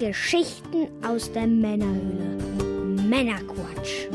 Geschichten 0.00 0.88
aus 1.06 1.30
der 1.30 1.46
Männerhöhle. 1.46 2.38
Männerquatsch. 3.06 4.08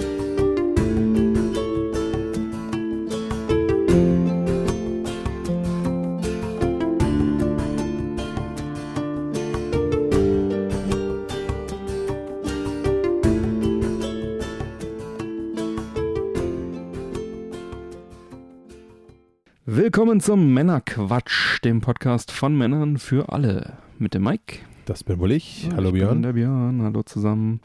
Willkommen 19.68 20.20
zum 20.20 20.52
Männerquatsch, 20.52 21.60
dem 21.64 21.82
Podcast 21.82 22.32
von 22.32 22.58
Männern 22.58 22.98
für 22.98 23.30
alle. 23.30 23.78
Mit 24.00 24.16
dem 24.16 24.24
Mike. 24.24 24.62
Das 24.86 25.04
bin 25.04 25.18
wohl 25.18 25.32
ich. 25.32 25.68
Hallo 25.76 25.90
ich 25.90 25.96
Björn. 25.96 26.22
Der 26.22 26.34
Björn. 26.34 26.84
Hallo 26.84 27.02
zusammen. 27.02 27.60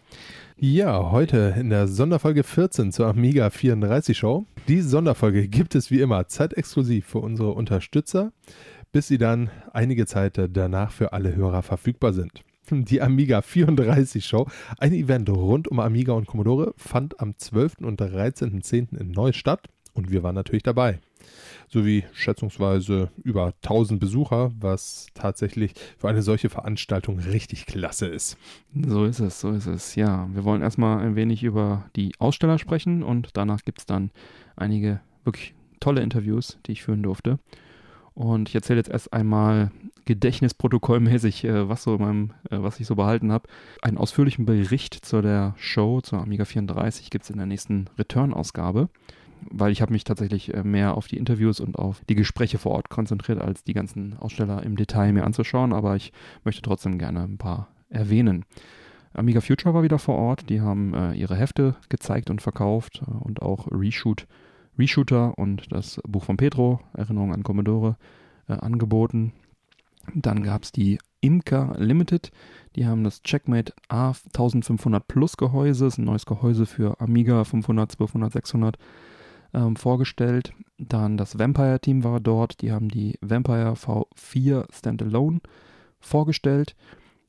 Ja, 0.57 1.11
heute 1.11 1.55
in 1.59 1.69
der 1.69 1.87
Sonderfolge 1.87 2.45
14 2.45 2.93
zur 2.93 3.09
Amiga 3.09 3.51
34 3.51 4.17
Show. 4.17 4.47
Die 4.69 4.81
Sonderfolge 4.81 5.47
gibt 5.47 5.75
es 5.75 5.91
wie 5.91 6.01
immer 6.01 6.29
zeitexklusiv 6.29 7.05
für 7.05 7.19
unsere 7.19 7.53
Unterstützer, 7.53 8.33
bis 8.91 9.09
sie 9.09 9.19
dann 9.19 9.51
einige 9.75 10.07
Zeit 10.07 10.41
danach 10.51 10.93
für 10.93 11.13
alle 11.13 11.37
Hörer 11.37 11.61
verfügbar 11.63 12.15
sind. 12.15 12.43
Die 12.71 13.03
Amiga 13.03 13.43
34 13.43 14.25
Show, 14.25 14.47
ein 14.79 14.95
Event 14.95 15.29
rund 15.29 15.69
um 15.69 15.79
Amiga 15.79 16.15
und 16.15 16.27
Commodore, 16.27 16.73
fand 16.79 17.21
am 17.21 17.37
12. 17.37 17.80
und 17.83 18.01
13.10. 18.01 18.99
in 18.99 19.11
Neuss 19.11 19.37
statt 19.37 19.69
und 19.93 20.11
wir 20.11 20.23
waren 20.23 20.37
natürlich 20.37 20.63
dabei 20.63 21.01
sowie 21.70 22.05
schätzungsweise 22.12 23.10
über 23.23 23.55
1000 23.62 24.01
Besucher, 24.01 24.51
was 24.59 25.06
tatsächlich 25.15 25.73
für 25.98 26.09
eine 26.09 26.23
solche 26.23 26.51
Veranstaltung 26.51 27.20
richtig 27.20 27.66
klasse 27.66 28.06
ist. 28.06 28.37
So 28.74 29.05
ist 29.05 29.20
es, 29.20 29.40
so 29.40 29.51
ist 29.51 29.66
es. 29.66 29.95
Ja, 29.95 30.29
wir 30.32 30.45
wollen 30.45 30.62
erstmal 30.62 30.99
ein 30.99 31.15
wenig 31.15 31.45
über 31.45 31.88
die 31.95 32.12
Aussteller 32.18 32.59
sprechen 32.59 33.02
und 33.02 33.30
danach 33.35 33.62
gibt 33.65 33.79
es 33.79 33.87
dann 33.87 34.10
einige 34.57 35.01
wirklich 35.24 35.54
tolle 35.79 36.02
Interviews, 36.02 36.59
die 36.66 36.73
ich 36.73 36.82
führen 36.82 37.02
durfte. 37.02 37.38
Und 38.15 38.49
ich 38.49 38.55
erzähle 38.55 38.80
jetzt 38.80 38.90
erst 38.90 39.12
einmal 39.12 39.71
gedächtnisprotokollmäßig, 40.05 41.45
äh, 41.45 41.68
was 41.68 41.84
so 41.84 41.96
meinem, 41.96 42.32
äh, 42.51 42.60
was 42.60 42.80
ich 42.80 42.87
so 42.87 42.96
behalten 42.96 43.30
habe. 43.30 43.49
Einen 43.80 43.96
ausführlichen 43.96 44.45
Bericht 44.45 44.95
zu 44.95 45.23
der 45.23 45.55
Show, 45.57 46.01
zur 46.01 46.21
Amiga 46.21 46.45
34, 46.45 47.10
gibt 47.10 47.24
es 47.24 47.30
in 47.30 47.37
der 47.37 47.46
nächsten 47.46 47.88
Return-Ausgabe 47.96 48.88
weil 49.51 49.73
ich 49.73 49.83
habe 49.83 49.93
mich 49.93 50.05
tatsächlich 50.05 50.52
äh, 50.55 50.63
mehr 50.63 50.96
auf 50.96 51.09
die 51.09 51.16
Interviews 51.16 51.60
und 51.60 51.79
auf 51.79 52.02
die 52.09 52.15
Gespräche 52.15 52.59
vor 52.59 52.73
Ort 52.73 52.88
konzentriert, 52.88 53.41
als 53.41 53.65
die 53.65 53.74
ganzen 53.74 54.16
Aussteller 54.19 54.63
im 54.63 54.77
Detail 54.77 55.13
mir 55.13 55.24
anzuschauen, 55.24 55.73
aber 55.73 55.96
ich 55.96 56.13
möchte 56.45 56.63
trotzdem 56.63 56.99
gerne 56.99 57.23
ein 57.23 57.38
paar 57.38 57.68
erwähnen. 57.88 58.45
Amiga 59.13 59.41
Future 59.41 59.74
war 59.74 59.83
wieder 59.83 59.99
vor 59.99 60.16
Ort, 60.16 60.49
die 60.49 60.61
haben 60.61 60.95
äh, 60.95 61.15
ihre 61.15 61.37
Hefte 61.37 61.74
gezeigt 61.88 62.30
und 62.30 62.43
verkauft 62.43 63.02
äh, 63.07 63.11
und 63.11 63.43
auch 63.43 63.66
Reshoot, 63.71 64.27
Reshooter 64.78 65.37
und 65.37 65.72
das 65.72 66.00
Buch 66.06 66.25
von 66.25 66.37
Petro, 66.37 66.81
Erinnerung 66.94 67.34
an 67.34 67.43
Commodore, 67.43 67.97
äh, 68.49 68.53
angeboten. 68.53 69.33
Dann 70.15 70.43
gab 70.43 70.62
es 70.62 70.72
die 70.72 70.99
Imca 71.21 71.75
Limited, 71.77 72.31
die 72.77 72.87
haben 72.87 73.05
das 73.05 73.22
Checkmate 73.22 73.75
A1500 73.88 75.00
Plus 75.00 75.37
Gehäuse, 75.37 75.87
ist 75.87 75.99
ein 75.99 76.05
neues 76.05 76.25
Gehäuse 76.25 76.65
für 76.65 77.00
Amiga 77.00 77.44
500, 77.44 77.93
1200, 77.93 78.33
600 78.33 78.78
ähm, 79.54 79.76
vorgestellt. 79.76 80.53
Dann 80.78 81.16
das 81.16 81.38
Vampire-Team 81.38 82.04
war 82.04 82.20
dort. 82.20 82.60
Die 82.62 82.72
haben 82.72 82.88
die 82.88 83.19
Vampire 83.20 83.72
V4 83.72 84.66
Standalone 84.72 85.41
vorgestellt. 86.00 86.75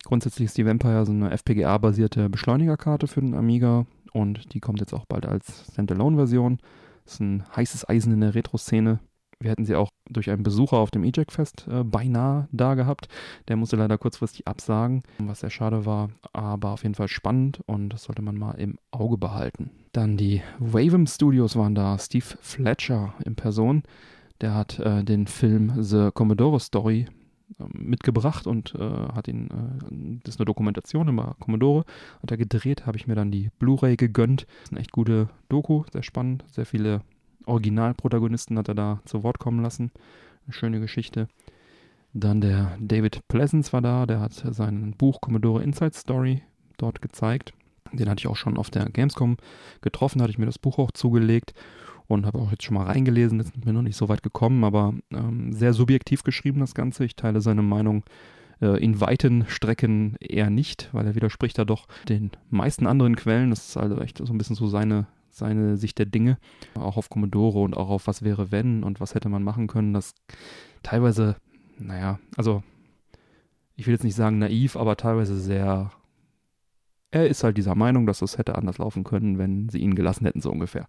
Grundsätzlich 0.04 0.48
ist 0.48 0.58
die 0.58 0.66
Vampire 0.66 1.06
so 1.06 1.12
eine 1.12 1.32
FPGA-basierte 1.32 2.30
Beschleunigerkarte 2.30 3.08
für 3.08 3.22
den 3.22 3.36
Amiga 3.36 3.86
und 4.14 4.54
die 4.54 4.60
kommt 4.60 4.80
jetzt 4.80 4.94
auch 4.94 5.06
bald 5.06 5.26
als 5.26 5.66
Standalone-Version. 5.72 6.60
Ist 7.06 7.20
ein 7.20 7.44
heißes 7.56 7.88
Eisen 7.88 8.14
in 8.14 8.22
der 8.22 8.36
Retro-Szene. 8.36 9.00
Wir 9.40 9.52
hätten 9.52 9.66
sie 9.66 9.76
auch 9.76 9.90
durch 10.08 10.30
einen 10.30 10.44
Besucher 10.44 10.78
auf 10.78 10.92
dem 10.92 11.04
EJAC-Fest 11.04 11.68
äh, 11.70 11.84
beinahe 11.84 12.48
da 12.52 12.76
gehabt. 12.76 13.08
Der 13.48 13.56
musste 13.56 13.76
leider 13.76 13.98
kurzfristig 13.98 14.48
absagen, 14.48 15.02
was 15.18 15.40
sehr 15.40 15.50
schade 15.50 15.86
war, 15.86 16.10
aber 16.32 16.70
auf 16.72 16.84
jeden 16.84 16.96
Fall 16.96 17.08
spannend 17.08 17.62
und 17.66 17.90
das 17.90 18.04
sollte 18.04 18.22
man 18.22 18.38
mal 18.38 18.54
im 18.54 18.78
Auge 18.92 19.18
behalten. 19.18 19.72
Dann 19.92 20.18
die 20.18 20.42
Wavem 20.60 21.06
Studios 21.08 21.56
waren 21.56 21.76
da. 21.76 21.98
Steve 21.98 22.26
Fletcher 22.42 23.14
in 23.26 23.36
Person. 23.36 23.84
Der 24.40 24.56
hat 24.56 24.80
äh, 24.80 25.04
den 25.04 25.28
Film 25.28 25.74
The 25.84 26.10
Commodore 26.14 26.60
Story 26.60 27.08
äh, 27.60 27.64
mitgebracht 27.78 28.48
und 28.48 28.74
äh, 28.76 28.80
hat 28.80 29.28
ihn, 29.28 29.50
äh, 29.50 30.20
das 30.24 30.36
ist 30.36 30.40
eine 30.40 30.46
Dokumentation 30.46 31.10
über 31.10 31.36
Commodore, 31.40 31.86
hat 32.22 32.32
er 32.32 32.38
gedreht, 32.38 32.86
habe 32.86 32.98
ich 32.98 33.06
mir 33.06 33.16
dann 33.16 33.32
die 33.32 33.50
Blu-ray 33.60 33.98
gegönnt. 33.98 34.42
Das 34.44 34.64
ist 34.64 34.72
eine 34.72 34.80
echt 34.80 34.92
gute 34.92 35.30
Doku, 35.50 35.84
sehr 35.92 36.04
spannend, 36.04 36.44
sehr 36.52 36.66
viele 36.66 37.02
Originalprotagonisten 37.46 38.58
hat 38.58 38.68
er 38.68 38.76
da 38.76 39.00
zu 39.06 39.24
Wort 39.24 39.40
kommen 39.40 39.62
lassen. 39.62 39.92
Eine 40.46 40.54
schöne 40.54 40.80
Geschichte. 40.80 41.28
Dann 42.14 42.42
der 42.42 42.78
David 42.80 43.28
Pleasance 43.28 43.72
war 43.74 43.82
da, 43.82 44.06
der 44.06 44.20
hat 44.20 44.34
sein 44.34 44.94
Buch 44.98 45.22
Commodore 45.22 45.64
Inside 45.64 45.94
Story 45.94 46.42
dort 46.78 47.02
gezeigt. 47.02 47.54
Den 47.92 48.10
hatte 48.10 48.20
ich 48.20 48.28
auch 48.28 48.36
schon 48.36 48.58
auf 48.58 48.70
der 48.70 48.86
Gamescom 48.90 49.38
getroffen, 49.82 50.22
hatte 50.22 50.32
ich 50.32 50.38
mir 50.38 50.46
das 50.46 50.60
Buch 50.60 50.80
auch 50.80 50.92
zugelegt 50.92 51.54
und 52.08 52.26
habe 52.26 52.40
auch 52.40 52.52
jetzt 52.52 52.64
schon 52.64 52.76
mal 52.76 52.86
reingelesen. 52.86 53.40
Jetzt 53.40 53.54
sind 53.54 53.66
wir 53.66 53.74
noch 53.74 53.82
nicht 53.82 53.96
so 53.96 54.10
weit 54.10 54.24
gekommen, 54.24 54.64
aber 54.64 54.94
ähm, 55.12 55.54
sehr 55.54 55.74
subjektiv 55.74 56.24
geschrieben 56.24 56.60
das 56.60 56.76
Ganze. 56.76 57.06
Ich 57.06 57.16
teile 57.16 57.42
seine 57.42 57.62
Meinung 57.62 58.04
äh, 58.62 58.82
in 58.84 59.02
weiten 59.02 59.46
Strecken 59.48 60.16
eher 60.20 60.50
nicht, 60.50 60.90
weil 60.94 61.06
er 61.06 61.16
widerspricht 61.16 61.58
da 61.58 61.66
doch 61.66 61.88
den 62.08 62.32
meisten 62.50 62.88
anderen 62.88 63.16
Quellen. 63.16 63.50
Das 63.50 63.68
ist 63.68 63.78
also 63.78 64.00
echt 64.00 64.20
so 64.20 64.32
ein 64.32 64.38
bisschen 64.38 64.56
so 64.56 64.68
seine, 64.68 65.08
seine 65.30 65.78
Sicht 65.78 66.00
der 66.00 66.06
Dinge, 66.06 66.38
auch 66.76 66.98
auf 66.98 67.10
Commodore 67.10 67.60
und 67.60 67.76
auch 67.76 67.90
auf 67.90 68.08
was 68.08 68.22
wäre 68.22 68.52
wenn 68.52 68.84
und 68.84 69.00
was 69.00 69.16
hätte 69.16 69.30
man 69.30 69.44
machen 69.44 69.68
können. 69.68 69.94
Das 69.94 70.14
teilweise, 70.84 71.36
naja, 71.78 72.20
also 72.38 72.64
ich 73.76 73.88
will 73.88 73.94
jetzt 73.94 74.04
nicht 74.04 74.16
sagen 74.16 74.38
naiv, 74.38 74.76
aber 74.76 74.96
teilweise 74.98 75.40
sehr 75.40 75.92
er 77.12 77.28
ist 77.28 77.44
halt 77.44 77.58
dieser 77.58 77.76
Meinung, 77.76 78.06
dass 78.06 78.22
es 78.22 78.38
hätte 78.38 78.56
anders 78.56 78.78
laufen 78.78 79.04
können, 79.04 79.38
wenn 79.38 79.70
sie 79.70 79.80
ihn 79.80 79.96
gelassen 79.96 80.26
hätten, 80.26 80.42
so 80.42 80.52
ungefähr. 80.52 80.88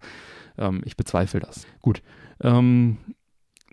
Ähm, 0.56 0.82
ich 0.84 0.96
bezweifle 0.96 1.40
das. 1.40 1.66
Gut. 1.80 2.02
Ähm, 2.40 2.98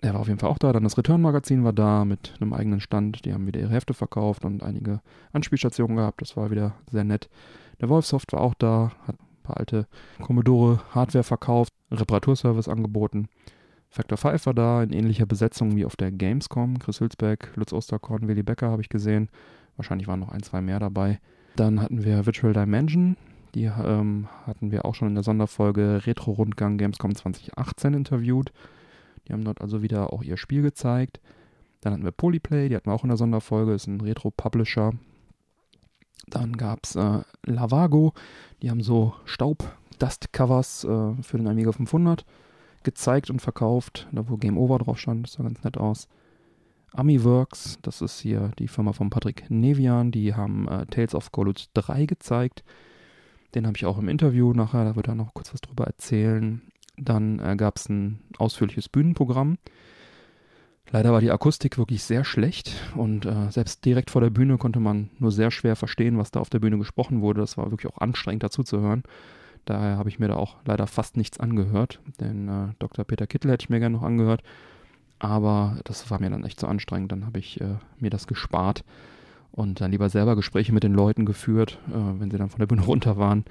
er 0.02 0.14
war 0.14 0.20
auf 0.20 0.28
jeden 0.28 0.40
Fall 0.40 0.50
auch 0.50 0.58
da. 0.58 0.72
Dann 0.72 0.84
das 0.84 0.98
Return-Magazin 0.98 1.62
war 1.62 1.72
da 1.72 2.04
mit 2.04 2.34
einem 2.40 2.52
eigenen 2.52 2.80
Stand. 2.80 3.24
Die 3.24 3.32
haben 3.32 3.46
wieder 3.46 3.60
ihre 3.60 3.72
Hefte 3.72 3.94
verkauft 3.94 4.44
und 4.44 4.62
einige 4.62 5.00
Anspielstationen 5.32 5.96
gehabt. 5.96 6.22
Das 6.22 6.36
war 6.36 6.50
wieder 6.50 6.74
sehr 6.90 7.04
nett. 7.04 7.28
Der 7.80 7.88
Wolfsoft 7.88 8.32
war 8.32 8.40
auch 8.40 8.54
da, 8.54 8.92
hat 9.06 9.16
ein 9.20 9.42
paar 9.42 9.58
alte 9.58 9.86
Commodore-Hardware 10.22 11.24
verkauft, 11.24 11.72
Reparaturservice 11.90 12.68
angeboten. 12.68 13.28
Factor 13.90 14.18
5 14.18 14.46
war 14.46 14.54
da 14.54 14.82
in 14.82 14.92
ähnlicher 14.92 15.26
Besetzung 15.26 15.76
wie 15.76 15.84
auf 15.84 15.96
der 15.96 16.12
Gamescom. 16.12 16.78
Chris 16.78 17.00
Hülsbeck, 17.00 17.50
Lutz 17.56 17.72
Osterkorn, 17.72 18.28
Willi 18.28 18.42
Becker 18.42 18.70
habe 18.70 18.82
ich 18.82 18.88
gesehen. 18.88 19.28
Wahrscheinlich 19.76 20.08
waren 20.08 20.20
noch 20.20 20.30
ein, 20.30 20.42
zwei 20.42 20.60
mehr 20.60 20.78
dabei. 20.78 21.20
Dann 21.56 21.80
hatten 21.80 22.04
wir 22.04 22.26
Virtual 22.26 22.52
Dimension. 22.52 23.16
Die 23.54 23.64
ähm, 23.64 24.28
hatten 24.46 24.70
wir 24.70 24.84
auch 24.84 24.94
schon 24.94 25.08
in 25.08 25.14
der 25.14 25.24
Sonderfolge 25.24 26.06
Retro-Rundgang 26.06 26.78
Gamescom 26.78 27.14
2018 27.14 27.94
interviewt. 27.94 28.52
Die 29.26 29.32
haben 29.32 29.44
dort 29.44 29.60
also 29.60 29.82
wieder 29.82 30.12
auch 30.12 30.22
ihr 30.22 30.36
Spiel 30.36 30.62
gezeigt. 30.62 31.20
Dann 31.80 31.92
hatten 31.92 32.04
wir 32.04 32.12
Polyplay, 32.12 32.68
die 32.68 32.76
hatten 32.76 32.90
wir 32.90 32.94
auch 32.94 33.04
in 33.04 33.08
der 33.08 33.16
Sonderfolge, 33.16 33.72
ist 33.72 33.86
ein 33.86 34.00
Retro-Publisher. 34.00 34.92
Dann 36.28 36.56
gab 36.56 36.84
es 36.84 36.94
äh, 36.96 37.20
Lavago, 37.44 38.12
die 38.62 38.70
haben 38.70 38.82
so 38.82 39.14
Staub-Dust-Covers 39.24 40.84
äh, 40.84 41.22
für 41.22 41.38
den 41.38 41.48
Amiga 41.48 41.72
500 41.72 42.24
gezeigt 42.82 43.30
und 43.30 43.40
verkauft, 43.40 44.08
da 44.12 44.28
wo 44.28 44.36
Game 44.36 44.58
Over 44.58 44.78
drauf 44.78 44.98
stand, 44.98 45.26
das 45.26 45.34
sah 45.34 45.42
ganz 45.42 45.62
nett 45.64 45.76
aus. 45.76 46.08
Amiworks, 46.92 47.78
das 47.82 48.00
ist 48.00 48.20
hier 48.20 48.50
die 48.58 48.68
Firma 48.68 48.92
von 48.92 49.10
Patrick 49.10 49.48
Nevian, 49.48 50.10
die 50.10 50.34
haben 50.34 50.68
äh, 50.68 50.86
Tales 50.86 51.14
of 51.14 51.32
Golut 51.32 51.68
3 51.74 52.06
gezeigt. 52.06 52.64
Den 53.54 53.66
habe 53.66 53.76
ich 53.76 53.86
auch 53.86 53.98
im 53.98 54.08
Interview 54.08 54.52
nachher, 54.52 54.84
da 54.84 54.96
wird 54.96 55.08
er 55.08 55.14
noch 55.14 55.34
kurz 55.34 55.52
was 55.52 55.60
drüber 55.60 55.84
erzählen. 55.84 56.62
Dann 56.96 57.38
äh, 57.38 57.56
gab 57.56 57.76
es 57.76 57.88
ein 57.88 58.20
ausführliches 58.38 58.88
Bühnenprogramm. 58.88 59.58
Leider 60.92 61.12
war 61.12 61.20
die 61.20 61.30
Akustik 61.30 61.78
wirklich 61.78 62.02
sehr 62.02 62.24
schlecht 62.24 62.72
und 62.96 63.24
äh, 63.24 63.50
selbst 63.50 63.84
direkt 63.84 64.10
vor 64.10 64.20
der 64.20 64.30
Bühne 64.30 64.58
konnte 64.58 64.80
man 64.80 65.10
nur 65.18 65.30
sehr 65.30 65.52
schwer 65.52 65.76
verstehen, 65.76 66.18
was 66.18 66.32
da 66.32 66.40
auf 66.40 66.50
der 66.50 66.58
Bühne 66.58 66.78
gesprochen 66.78 67.20
wurde. 67.20 67.40
Das 67.40 67.56
war 67.56 67.70
wirklich 67.70 67.92
auch 67.92 67.98
anstrengend 67.98 68.42
dazu 68.42 68.64
zu 68.64 68.80
hören. 68.80 69.04
Daher 69.66 69.98
habe 69.98 70.08
ich 70.08 70.18
mir 70.18 70.28
da 70.28 70.34
auch 70.34 70.56
leider 70.64 70.88
fast 70.88 71.16
nichts 71.16 71.38
angehört. 71.38 72.00
Den 72.20 72.48
äh, 72.48 72.74
Dr. 72.80 73.04
Peter 73.04 73.28
Kittel 73.28 73.52
hätte 73.52 73.64
ich 73.64 73.70
mir 73.70 73.78
gerne 73.78 73.96
noch 73.96 74.02
angehört. 74.02 74.42
Aber 75.20 75.78
das 75.84 76.10
war 76.10 76.20
mir 76.20 76.30
dann 76.30 76.44
echt 76.44 76.58
zu 76.58 76.66
anstrengend. 76.66 77.12
Dann 77.12 77.26
habe 77.26 77.38
ich 77.38 77.60
äh, 77.60 77.76
mir 78.00 78.10
das 78.10 78.26
gespart 78.26 78.84
und 79.52 79.80
dann 79.80 79.90
lieber 79.90 80.08
selber 80.08 80.34
Gespräche 80.34 80.72
mit 80.72 80.82
den 80.82 80.94
Leuten 80.94 81.26
geführt, 81.26 81.78
äh, 81.88 82.20
wenn 82.20 82.30
sie 82.30 82.38
dann 82.38 82.50
von 82.50 82.58
der 82.58 82.66
Bühne 82.66 82.82
runter 82.86 83.16
waren. 83.16 83.44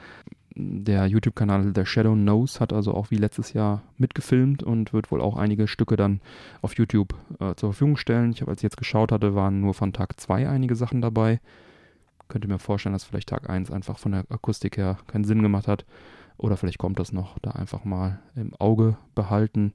Der 0.55 1.05
YouTube-Kanal 1.05 1.71
The 1.75 1.85
Shadow 1.85 2.13
Knows 2.13 2.59
hat 2.59 2.73
also 2.73 2.93
auch 2.93 3.11
wie 3.11 3.17
letztes 3.17 3.53
Jahr 3.53 3.83
mitgefilmt 3.97 4.63
und 4.63 4.93
wird 4.93 5.11
wohl 5.11 5.21
auch 5.21 5.37
einige 5.37 5.67
Stücke 5.67 5.95
dann 5.95 6.21
auf 6.61 6.75
YouTube 6.75 7.13
äh, 7.39 7.53
zur 7.53 7.71
Verfügung 7.71 7.97
stellen. 7.97 8.31
Ich 8.31 8.41
habe, 8.41 8.51
als 8.51 8.59
ich 8.59 8.63
jetzt 8.63 8.77
geschaut 8.77 9.11
hatte, 9.11 9.35
waren 9.35 9.61
nur 9.61 9.75
von 9.75 9.93
Tag 9.93 10.19
2 10.19 10.49
einige 10.49 10.75
Sachen 10.75 11.01
dabei. 11.01 11.39
könnte 12.29 12.47
mir 12.47 12.59
vorstellen, 12.59 12.93
dass 12.93 13.03
vielleicht 13.03 13.29
Tag 13.29 13.47
1 13.49 13.69
einfach 13.71 13.99
von 13.99 14.11
der 14.11 14.25
Akustik 14.29 14.77
her 14.77 14.97
keinen 15.07 15.23
Sinn 15.23 15.43
gemacht 15.43 15.67
hat. 15.67 15.85
Oder 16.37 16.57
vielleicht 16.57 16.79
kommt 16.79 16.99
das 16.99 17.11
noch, 17.11 17.37
da 17.39 17.51
einfach 17.51 17.83
mal 17.83 18.19
im 18.35 18.53
Auge 18.55 18.97
behalten. 19.13 19.73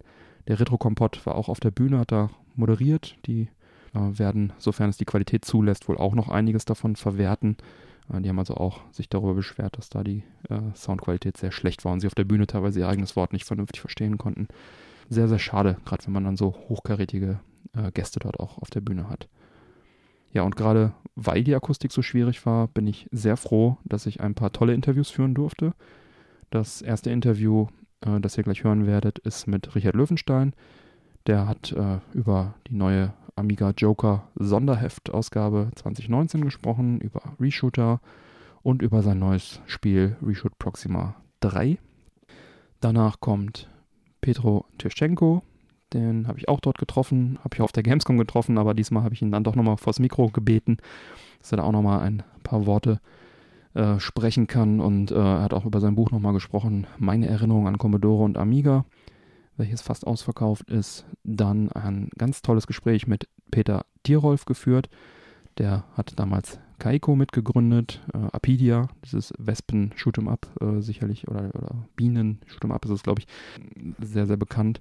Der 0.49 0.61
Retro-Kompott 0.61 1.25
war 1.26 1.35
auch 1.35 1.49
auf 1.49 1.61
der 1.61 1.70
Bühne, 1.70 1.99
hat 1.99 2.12
da 2.12 2.31
moderiert. 2.55 3.17
Die 3.26 3.49
äh, 3.94 4.19
werden, 4.19 4.52
sofern 4.58 4.91
es 4.91 4.96
die 4.96 5.05
Qualität 5.05 5.44
zulässt, 5.44 5.88
wohl 5.88 5.96
auch 5.96 6.14
noch 6.14 6.29
einiges 6.29 6.64
davon 6.64 6.96
verwerten. 6.96 7.56
Äh, 8.12 8.20
die 8.20 8.29
haben 8.29 8.38
also 8.38 8.55
auch 8.55 8.81
sich 8.93 9.08
darüber 9.08 9.35
beschwert, 9.35 9.79
dass 9.79 9.88
da 9.88 10.05
die 10.05 10.25
äh, 10.49 10.61
Soundqualität 10.75 11.37
sehr 11.37 11.52
schlecht 11.52 11.85
war 11.85 11.93
und 11.93 12.00
sie 12.00 12.06
auf 12.06 12.14
der 12.14 12.25
Bühne 12.25 12.46
teilweise 12.46 12.81
ihr 12.81 12.88
eigenes 12.88 13.17
Wort 13.17 13.32
nicht 13.32 13.46
vernünftig 13.46 13.81
verstehen 13.81 14.19
konnten. 14.19 14.49
Sehr, 15.08 15.29
sehr 15.29 15.38
schade, 15.38 15.76
gerade 15.85 16.06
wenn 16.06 16.12
man 16.12 16.25
dann 16.25 16.37
so 16.37 16.55
hochkarätige 16.69 17.40
äh, 17.75 17.90
Gäste 17.93 18.20
dort 18.20 18.40
auch 18.40 18.58
auf 18.58 18.70
der 18.70 18.81
Bühne 18.81 19.08
hat. 19.08 19.29
Ja, 20.32 20.43
und 20.43 20.56
gerade 20.56 20.93
weil 21.14 21.44
die 21.44 21.55
Akustik 21.55 21.93
so 21.93 22.02
schwierig 22.02 22.44
war, 22.44 22.67
bin 22.69 22.87
ich 22.88 23.08
sehr 23.12 23.37
froh, 23.37 23.76
dass 23.85 24.06
ich 24.06 24.20
ein 24.20 24.35
paar 24.35 24.52
tolle 24.52 24.75
Interviews 24.75 25.11
führen 25.11 25.35
durfte. 25.35 25.75
Das 26.50 26.82
erste 26.82 27.11
Interview, 27.11 27.69
äh, 28.05 28.21
das 28.21 28.37
ihr 28.37 28.45
gleich 28.45 28.65
hören 28.65 28.87
werdet, 28.87 29.19
ist 29.21 29.47
mit 29.47 29.75
Richard 29.75 29.95
Löwenstein. 29.95 30.55
Der 31.27 31.47
hat 31.47 31.73
äh, 31.73 31.99
über 32.12 32.55
die 32.69 32.75
neue 32.75 33.12
Amiga 33.37 33.71
Joker 33.77 34.29
Sonderheft-Ausgabe 34.37 35.71
2019 35.75 36.45
gesprochen, 36.45 37.01
über 37.01 37.23
Reshooter 37.41 38.01
und 38.62 38.83
über 38.83 39.03
sein 39.03 39.19
neues 39.19 39.61
Spiel 39.67 40.17
Reshoot 40.23 40.59
Proxima 40.59 41.17
3. 41.41 41.79
Danach 42.81 43.21
kommt 43.21 43.69
Petro 44.21 44.67
Tyrschenko, 44.79 45.43
den 45.93 46.29
habe 46.29 46.39
ich 46.39 46.49
auch 46.49 46.61
dort 46.61 46.79
getroffen, 46.79 47.39
habe 47.43 47.55
ich 47.55 47.61
auf 47.61 47.73
der 47.73 47.83
Gamescom 47.83 48.19
getroffen, 48.19 48.59
aber 48.59 48.75
diesmal 48.75 49.03
habe 49.03 49.15
ich 49.15 49.23
ihn 49.23 49.33
dann 49.33 49.45
doch 49.45 49.57
nochmal 49.57 49.77
vors 49.77 49.99
Mikro 49.99 50.29
gebeten, 50.29 50.77
dass 51.41 51.53
er 51.53 51.57
da 51.57 51.65
auch 51.65 51.73
nochmal 51.73 52.00
ein 52.00 52.23
paar 52.43 52.67
Worte 52.67 53.00
äh, 53.00 53.24
sprechen 53.99 54.47
kann 54.47 54.81
und 54.81 55.11
äh, 55.11 55.17
er 55.17 55.43
hat 55.43 55.55
auch 55.55 55.65
über 55.65 55.81
sein 55.81 55.94
Buch 55.97 56.11
nochmal 56.11 56.32
gesprochen, 56.32 56.87
meine 56.99 57.26
Erinnerung 57.26 57.67
an 57.67 57.79
Commodore 57.79 58.25
und 58.25 58.38
Amiga, 58.38 58.85
welches 59.56 59.82
fast 59.82 60.06
ausverkauft 60.06 60.71
ist. 60.71 61.06
Dann 61.25 61.73
ein 61.73 62.11
ganz 62.17 62.43
tolles 62.43 62.67
Gespräch 62.67 63.06
mit 63.06 63.29
Peter 63.50 63.85
Tierolf 64.05 64.44
geführt, 64.44 64.88
der 65.59 65.85
hat 65.94 66.19
damals 66.19 66.59
Kaiko 66.79 67.17
mitgegründet, 67.17 68.03
äh, 68.12 68.19
Apidia, 68.32 68.88
dieses 69.05 69.32
Wespen 69.38 69.93
Shoot'em 69.97 70.29
Up 70.29 70.49
äh, 70.61 70.81
sicherlich 70.81 71.29
oder, 71.29 71.50
oder 71.55 71.87
Bienen 71.97 72.41
Shoot'em 72.47 72.73
Up 72.73 72.85
ist 72.85 72.91
es 72.91 73.03
glaube 73.03 73.23
ich 73.23 73.26
sehr 74.00 74.26
sehr 74.26 74.37
bekannt. 74.37 74.81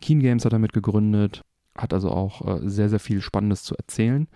Keen 0.00 0.20
Games 0.20 0.44
hat 0.44 0.52
er 0.52 0.58
mitgegründet, 0.58 1.42
hat 1.76 1.92
also 1.92 2.10
auch 2.10 2.46
äh, 2.46 2.68
sehr, 2.68 2.88
sehr 2.88 3.00
viel 3.00 3.20
Spannendes 3.20 3.62
zu 3.62 3.74
erzählen. 3.76 4.28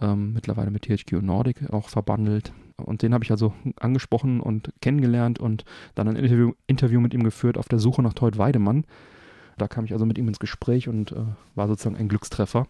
Ähm, 0.00 0.32
mittlerweile 0.32 0.70
mit 0.70 0.82
THQ 0.82 1.22
Nordic 1.22 1.70
auch 1.70 1.88
verbandelt. 1.88 2.52
Und 2.82 3.02
den 3.02 3.14
habe 3.14 3.24
ich 3.24 3.30
also 3.30 3.52
angesprochen 3.76 4.40
und 4.40 4.72
kennengelernt 4.80 5.38
und 5.38 5.64
dann 5.94 6.08
ein 6.08 6.16
Interview, 6.16 6.52
Interview 6.66 7.00
mit 7.00 7.14
ihm 7.14 7.22
geführt 7.22 7.58
auf 7.58 7.68
der 7.68 7.78
Suche 7.78 8.02
nach 8.02 8.14
Teut 8.14 8.38
Weidemann. 8.38 8.84
Da 9.58 9.68
kam 9.68 9.84
ich 9.84 9.92
also 9.92 10.06
mit 10.06 10.18
ihm 10.18 10.28
ins 10.28 10.38
Gespräch 10.38 10.88
und 10.88 11.12
äh, 11.12 11.24
war 11.54 11.68
sozusagen 11.68 11.96
ein 11.96 12.08
Glückstreffer. 12.08 12.66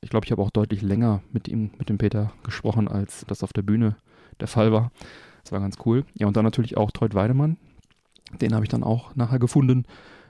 Ich 0.00 0.10
glaube, 0.10 0.26
ich 0.26 0.32
habe 0.32 0.42
auch 0.42 0.50
deutlich 0.50 0.82
länger 0.82 1.22
mit 1.32 1.48
ihm, 1.48 1.70
mit 1.78 1.88
dem 1.88 1.98
Peter 1.98 2.32
gesprochen, 2.44 2.88
als 2.88 3.24
das 3.26 3.42
auf 3.42 3.52
der 3.52 3.62
Bühne 3.62 3.96
der 4.40 4.48
Fall 4.48 4.72
war. 4.72 4.92
Das 5.42 5.52
war 5.52 5.60
ganz 5.60 5.78
cool. 5.84 6.04
Ja, 6.14 6.26
und 6.26 6.36
dann 6.36 6.44
natürlich 6.44 6.76
auch 6.76 6.90
Teut 6.90 7.14
Weidemann. 7.14 7.56
Den 8.40 8.54
habe 8.54 8.64
ich 8.64 8.68
dann 8.68 8.82
auch 8.82 9.14
nachher 9.14 9.38
gefunden 9.38 9.86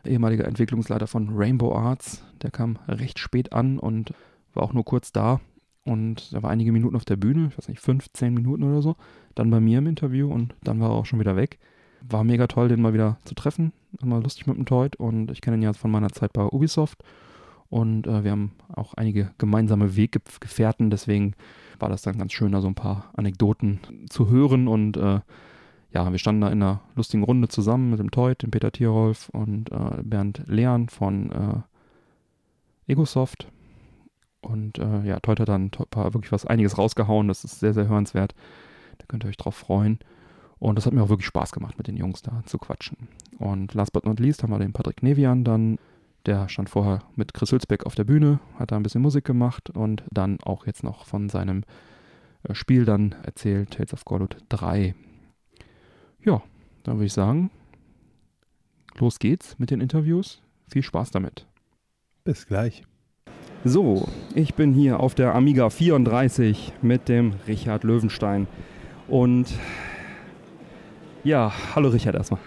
ehemaliger 0.06 0.46
Entwicklungsleiter 0.46 1.06
von 1.06 1.30
Rainbow 1.32 1.74
Arts. 1.74 2.22
Der 2.42 2.50
kam 2.50 2.78
recht 2.88 3.18
spät 3.18 3.52
an 3.52 3.78
und 3.78 4.12
war 4.54 4.62
auch 4.62 4.72
nur 4.72 4.84
kurz 4.84 5.12
da. 5.12 5.40
Und 5.86 6.32
er 6.32 6.42
war 6.42 6.50
einige 6.50 6.72
Minuten 6.72 6.96
auf 6.96 7.04
der 7.04 7.16
Bühne, 7.16 7.46
ich 7.48 7.56
weiß 7.56 7.68
nicht, 7.68 7.80
fünf, 7.80 8.08
zehn 8.12 8.34
Minuten 8.34 8.64
oder 8.64 8.82
so. 8.82 8.96
Dann 9.36 9.50
bei 9.50 9.60
mir 9.60 9.78
im 9.78 9.86
Interview 9.86 10.30
und 10.30 10.54
dann 10.64 10.80
war 10.80 10.90
er 10.90 10.96
auch 10.96 11.06
schon 11.06 11.20
wieder 11.20 11.36
weg. 11.36 11.58
War 12.02 12.24
mega 12.24 12.48
toll, 12.48 12.68
den 12.68 12.82
mal 12.82 12.92
wieder 12.92 13.18
zu 13.24 13.34
treffen. 13.34 13.72
Immer 14.02 14.20
lustig 14.20 14.46
mit 14.46 14.56
dem 14.56 14.66
Toyd 14.66 14.96
und 14.96 15.30
ich 15.30 15.40
kenne 15.40 15.56
ihn 15.56 15.62
ja 15.62 15.72
von 15.72 15.90
meiner 15.90 16.10
Zeit 16.10 16.32
bei 16.32 16.44
Ubisoft. 16.44 17.02
Und 17.68 18.06
äh, 18.06 18.24
wir 18.24 18.32
haben 18.32 18.52
auch 18.74 18.94
einige 18.94 19.30
gemeinsame 19.38 19.96
Weggefährten, 19.96 20.90
deswegen 20.90 21.34
war 21.78 21.88
das 21.88 22.02
dann 22.02 22.18
ganz 22.18 22.32
schön, 22.32 22.52
da 22.52 22.60
so 22.60 22.68
ein 22.68 22.74
paar 22.74 23.10
Anekdoten 23.16 23.80
zu 24.08 24.28
hören 24.28 24.68
und 24.68 24.96
äh, 24.96 25.20
ja, 25.92 26.10
wir 26.12 26.18
standen 26.18 26.42
da 26.42 26.48
in 26.48 26.62
einer 26.62 26.80
lustigen 26.94 27.22
Runde 27.22 27.48
zusammen 27.48 27.90
mit 27.90 28.00
dem 28.00 28.10
Teut, 28.10 28.42
dem 28.42 28.50
Peter 28.50 28.72
Tierolf 28.72 29.28
und 29.30 29.70
äh, 29.72 30.02
Bernd 30.02 30.42
Lehren 30.46 30.88
von 30.88 31.30
äh, 31.32 32.92
Egosoft. 32.92 33.48
Und 34.40 34.78
äh, 34.78 35.02
ja, 35.02 35.18
Teut 35.20 35.40
hat 35.40 35.48
dann 35.48 35.70
wirklich 35.72 36.32
was 36.32 36.46
einiges 36.46 36.78
rausgehauen. 36.78 37.28
Das 37.28 37.44
ist 37.44 37.60
sehr, 37.60 37.74
sehr 37.74 37.88
hörenswert. 37.88 38.34
Da 38.98 39.06
könnt 39.06 39.24
ihr 39.24 39.28
euch 39.28 39.36
drauf 39.36 39.56
freuen. 39.56 39.98
Und 40.58 40.76
das 40.76 40.86
hat 40.86 40.92
mir 40.92 41.02
auch 41.02 41.08
wirklich 41.08 41.26
Spaß 41.26 41.52
gemacht, 41.52 41.76
mit 41.76 41.86
den 41.86 41.96
Jungs 41.96 42.22
da 42.22 42.42
zu 42.46 42.58
quatschen. 42.58 43.08
Und 43.38 43.74
last 43.74 43.92
but 43.92 44.06
not 44.06 44.20
least 44.20 44.42
haben 44.42 44.52
wir 44.52 44.58
den 44.58 44.72
Patrick 44.72 45.02
Nevian 45.02 45.44
dann. 45.44 45.78
Der 46.24 46.48
stand 46.48 46.68
vorher 46.70 47.04
mit 47.14 47.34
Chris 47.34 47.52
Hülsbeck 47.52 47.86
auf 47.86 47.94
der 47.94 48.04
Bühne, 48.04 48.40
hat 48.58 48.72
da 48.72 48.76
ein 48.76 48.82
bisschen 48.82 49.02
Musik 49.02 49.24
gemacht 49.24 49.70
und 49.70 50.02
dann 50.10 50.40
auch 50.42 50.66
jetzt 50.66 50.82
noch 50.82 51.04
von 51.04 51.28
seinem 51.28 51.62
äh, 52.42 52.54
Spiel 52.54 52.84
dann 52.84 53.14
erzählt, 53.22 53.72
Tales 53.72 53.92
of 53.92 54.04
Godot 54.04 54.36
3. 54.48 54.94
Ja, 56.24 56.42
dann 56.82 56.96
würde 56.96 57.06
ich 57.06 57.12
sagen, 57.12 57.50
los 58.98 59.20
geht's 59.20 59.56
mit 59.58 59.70
den 59.70 59.80
Interviews. 59.80 60.42
Viel 60.68 60.82
Spaß 60.82 61.12
damit. 61.12 61.46
Bis 62.24 62.46
gleich. 62.46 62.82
So, 63.68 64.06
ich 64.36 64.54
bin 64.54 64.74
hier 64.74 65.00
auf 65.00 65.16
der 65.16 65.34
Amiga 65.34 65.70
34 65.70 66.72
mit 66.82 67.08
dem 67.08 67.32
Richard 67.48 67.82
Löwenstein. 67.82 68.46
Und 69.08 69.48
ja, 71.24 71.52
hallo 71.74 71.88
Richard 71.88 72.14
erstmal. 72.14 72.38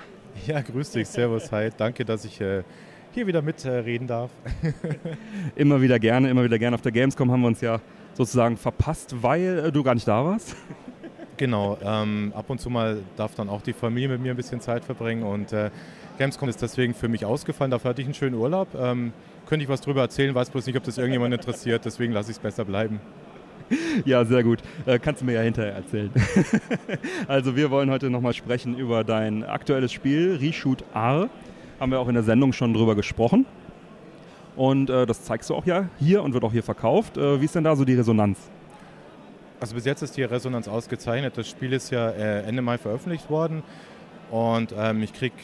Ja, 0.48 0.62
grüß 0.62 0.92
dich, 0.92 1.10
servus, 1.10 1.51
hi. 1.51 1.71
Danke, 1.75 2.06
dass 2.06 2.24
ich 2.24 2.39
äh, 2.39 2.63
hier 3.12 3.27
wieder 3.27 3.42
mitreden 3.42 4.06
äh, 4.06 4.07
darf. 4.07 4.31
immer 5.57 5.81
wieder 5.81 6.00
gerne, 6.00 6.30
immer 6.30 6.45
wieder 6.45 6.57
gerne. 6.57 6.75
Auf 6.75 6.83
der 6.83 6.94
Gamescom 6.94 7.30
haben 7.30 7.42
wir 7.42 7.48
uns 7.48 7.60
ja 7.60 7.81
sozusagen 8.13 8.56
verpasst, 8.56 9.13
weil 9.22 9.65
äh, 9.65 9.72
du 9.74 9.83
gar 9.83 9.95
nicht 9.95 10.07
da 10.07 10.24
warst. 10.24 10.56
Genau, 11.36 11.77
ähm, 11.83 12.31
ab 12.33 12.50
und 12.50 12.62
zu 12.62 12.69
mal 12.69 13.01
darf 13.18 13.36
dann 13.36 13.50
auch 13.50 13.62
die 13.62 13.74
Familie 13.74 14.07
mit 14.07 14.22
mir 14.22 14.31
ein 14.31 14.38
bisschen 14.38 14.62
Zeit 14.62 14.86
verbringen 14.86 15.24
und 15.24 15.51
äh, 15.51 15.69
Gamescom 16.18 16.50
ist 16.50 16.62
deswegen 16.62 16.94
für 16.94 17.07
mich 17.07 17.24
ausgefallen. 17.24 17.72
Dafür 17.72 17.89
hatte 17.89 18.01
ich 18.01 18.07
einen 18.07 18.13
schönen 18.13 18.36
Urlaub. 18.36 18.68
Ähm, 18.77 19.13
könnte 19.50 19.63
ich 19.63 19.69
was 19.69 19.81
drüber 19.81 20.01
erzählen, 20.01 20.34
weiß 20.34 20.51
bloß 20.51 20.68
nicht, 20.68 20.78
ob 20.78 20.84
das 20.84 20.98
irgendjemand 20.98 21.34
interessiert, 21.34 21.84
deswegen 21.84 22.13
lasse 22.13 22.30
ich 22.30 22.38
es 22.38 22.42
besser 22.42 22.63
bleiben. 22.63 23.01
Ja, 24.06 24.24
sehr 24.25 24.44
gut. 24.44 24.60
Äh, 24.86 25.00
kannst 25.00 25.22
du 25.22 25.25
mir 25.25 25.34
ja 25.34 25.42
hinterher 25.42 25.74
erzählen. 25.74 26.12
also 27.27 27.56
wir 27.56 27.70
wollen 27.70 27.91
heute 27.91 28.10
nochmal 28.10 28.34
sprechen 28.34 28.77
über 28.77 29.03
dein 29.03 29.44
aktuelles 29.44 29.91
Spiel, 29.91 30.38
Reshoot 30.41 30.84
R. 30.94 31.29
Haben 31.79 31.91
wir 31.91 32.00
auch 32.00 32.08
in 32.08 32.15
der 32.15 32.24
Sendung 32.24 32.53
schon 32.53 32.74
drüber 32.74 32.96
gesprochen. 32.96 33.46
Und 34.56 34.89
äh, 34.89 35.06
das 35.06 35.24
zeigst 35.24 35.50
du 35.50 35.56
auch 35.56 35.65
ja 35.65 35.88
hier 36.00 36.24
und 36.24 36.34
wird 36.34 36.44
auch 36.44 36.51
hier 36.51 36.63
verkauft. 36.63 37.18
Äh, 37.18 37.39
wie 37.41 37.46
ist 37.46 37.56
denn 37.56 37.63
da 37.63 37.75
so 37.75 37.86
die 37.86 37.96
Resonanz? 37.96 38.50
Also 39.60 39.75
bis 39.75 39.86
jetzt 39.86 40.01
ist 40.01 40.18
die 40.18 40.24
Resonanz 40.24 40.68
ausgezeichnet. 40.68 41.38
Das 41.38 41.48
Spiel 41.48 41.74
ist 41.74 41.91
ja 41.91 42.10
äh, 42.10 42.44
Ende 42.44 42.62
Mai 42.62 42.77
veröffentlicht 42.77 43.29
worden 43.29 43.62
und 44.32 44.74
ähm, 44.77 45.03
ich 45.03 45.13
kriege 45.13 45.36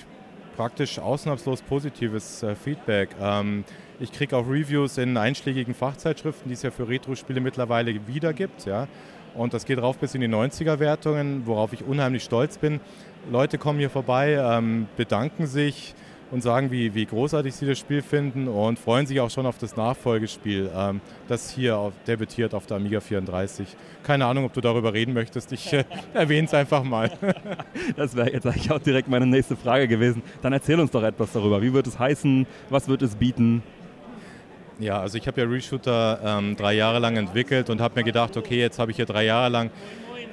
praktisch 0.55 0.99
ausnahmslos 0.99 1.61
positives 1.61 2.41
äh, 2.43 2.55
Feedback. 2.55 3.09
Ähm, 3.19 3.65
ich 3.99 4.11
kriege 4.11 4.35
auch 4.35 4.47
Reviews 4.47 4.97
in 4.97 5.17
einschlägigen 5.17 5.73
Fachzeitschriften, 5.73 6.49
die 6.49 6.53
es 6.53 6.63
ja 6.63 6.71
für 6.71 6.87
Retro-Spiele 6.87 7.39
mittlerweile 7.39 8.07
wieder 8.07 8.33
gibt. 8.33 8.65
Ja? 8.65 8.87
Und 9.33 9.53
das 9.53 9.65
geht 9.65 9.81
rauf 9.81 9.97
bis 9.97 10.15
in 10.15 10.21
die 10.21 10.27
90er-Wertungen, 10.27 11.45
worauf 11.45 11.73
ich 11.73 11.83
unheimlich 11.83 12.23
stolz 12.23 12.57
bin. 12.57 12.79
Leute 13.31 13.57
kommen 13.57 13.79
hier 13.79 13.89
vorbei, 13.89 14.33
ähm, 14.33 14.87
bedanken 14.97 15.47
sich, 15.47 15.95
und 16.31 16.41
sagen, 16.41 16.71
wie, 16.71 16.93
wie 16.95 17.05
großartig 17.05 17.53
sie 17.53 17.65
das 17.65 17.77
Spiel 17.77 18.01
finden 18.01 18.47
und 18.47 18.79
freuen 18.79 19.05
sich 19.05 19.19
auch 19.19 19.29
schon 19.29 19.45
auf 19.45 19.57
das 19.57 19.75
Nachfolgespiel, 19.75 20.71
ähm, 20.75 21.01
das 21.27 21.49
hier 21.49 21.77
auf, 21.77 21.93
debütiert 22.07 22.53
auf 22.53 22.65
der 22.65 22.77
Amiga 22.77 22.99
34. 22.99 23.67
Keine 24.03 24.25
Ahnung, 24.25 24.45
ob 24.45 24.53
du 24.53 24.61
darüber 24.61 24.93
reden 24.93 25.13
möchtest. 25.13 25.51
Ich 25.51 25.71
äh, 25.71 25.85
erwähne 26.13 26.47
es 26.47 26.53
einfach 26.53 26.83
mal. 26.83 27.11
das 27.95 28.15
wäre 28.15 28.31
jetzt 28.31 28.45
eigentlich 28.45 28.71
auch 28.71 28.79
direkt 28.79 29.07
meine 29.07 29.27
nächste 29.27 29.55
Frage 29.55 29.87
gewesen. 29.87 30.23
Dann 30.41 30.53
erzähl 30.53 30.79
uns 30.79 30.91
doch 30.91 31.03
etwas 31.03 31.31
darüber. 31.31 31.61
Wie 31.61 31.73
wird 31.73 31.87
es 31.87 31.99
heißen? 31.99 32.47
Was 32.69 32.87
wird 32.87 33.01
es 33.01 33.15
bieten? 33.15 33.63
Ja, 34.79 34.99
also 34.99 35.17
ich 35.17 35.25
habe 35.27 35.39
ja 35.41 35.47
Reshooter 35.47 36.19
ähm, 36.23 36.55
drei 36.57 36.73
Jahre 36.73 36.99
lang 36.99 37.15
entwickelt 37.15 37.69
und 37.69 37.79
habe 37.79 37.99
mir 37.99 38.03
gedacht, 38.03 38.35
okay, 38.35 38.59
jetzt 38.59 38.77
habe 38.77 38.91
ich 38.91 38.97
hier 38.97 39.05
drei 39.05 39.23
Jahre 39.23 39.49
lang 39.49 39.71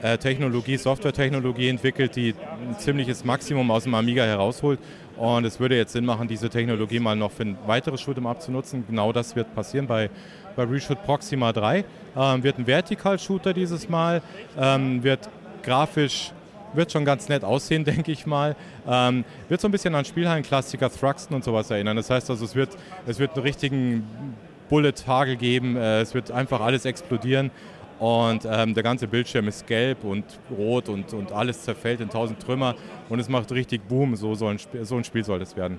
äh, 0.02 0.18
Technologie, 0.18 0.76
Softwaretechnologie 0.76 1.68
entwickelt, 1.68 2.16
die 2.16 2.34
ein 2.68 2.76
ziemliches 2.78 3.24
Maximum 3.24 3.70
aus 3.70 3.84
dem 3.84 3.94
Amiga 3.94 4.24
herausholt. 4.24 4.80
Und 5.16 5.44
es 5.44 5.60
würde 5.60 5.76
jetzt 5.76 5.92
Sinn 5.92 6.04
machen, 6.04 6.26
diese 6.26 6.50
Technologie 6.50 6.98
mal 6.98 7.14
noch 7.14 7.30
für 7.30 7.44
ein 7.44 7.58
weiteres 7.66 8.00
Shoot'em 8.00 8.28
Up 8.28 8.42
zu 8.42 8.50
nutzen. 8.50 8.84
Genau 8.88 9.12
das 9.12 9.36
wird 9.36 9.54
passieren 9.54 9.86
bei, 9.86 10.10
bei 10.56 10.64
Reshoot 10.64 11.02
Proxima 11.04 11.52
3. 11.52 11.84
Ähm, 12.16 12.42
wird 12.42 12.58
ein 12.58 12.66
Vertical-Shooter 12.66 13.52
dieses 13.52 13.88
Mal, 13.88 14.22
ähm, 14.58 15.04
wird 15.04 15.28
grafisch 15.62 16.32
wird 16.74 16.92
schon 16.92 17.04
ganz 17.04 17.28
nett 17.28 17.44
aussehen, 17.44 17.84
denke 17.92 18.12
ich 18.12 18.26
mal. 18.26 18.56
Ähm, 18.86 19.24
wird 19.48 19.60
so 19.60 19.68
ein 19.68 19.72
bisschen 19.72 19.94
an 19.94 20.04
Spielhallen-Klassiker 20.04 20.90
Thruxton 20.90 21.36
und 21.36 21.44
sowas 21.44 21.70
erinnern. 21.70 21.96
Das 21.96 22.10
heißt 22.10 22.30
also, 22.30 22.44
es 22.44 22.54
wird, 22.54 22.70
es 23.06 23.18
wird 23.18 23.34
einen 23.34 23.42
richtigen 23.42 24.36
Bullet-Hagel 24.68 25.36
geben, 25.36 25.76
äh, 25.76 26.00
es 26.00 26.14
wird 26.14 26.30
einfach 26.30 26.60
alles 26.60 26.84
explodieren 26.84 27.50
Und 27.98 28.46
ähm, 28.50 28.74
der 28.74 28.82
ganze 28.82 29.06
Bildschirm 29.06 29.46
ist 29.46 29.66
gelb 29.66 30.02
und 30.02 30.24
rot 30.50 30.88
und, 30.88 31.12
und 31.12 31.30
alles 31.30 31.62
zerfällt 31.62 32.00
in 32.00 32.08
tausend 32.08 32.40
Trümmer 32.40 32.74
und 33.08 33.20
es 33.20 33.28
macht 33.28 33.52
richtig 33.52 33.86
Boom. 33.86 34.16
So, 34.16 34.34
so, 34.34 34.46
ein, 34.48 34.58
Spiel, 34.58 34.84
so 34.84 34.96
ein 34.96 35.04
Spiel 35.04 35.24
soll 35.24 35.38
das 35.38 35.56
werden. 35.56 35.78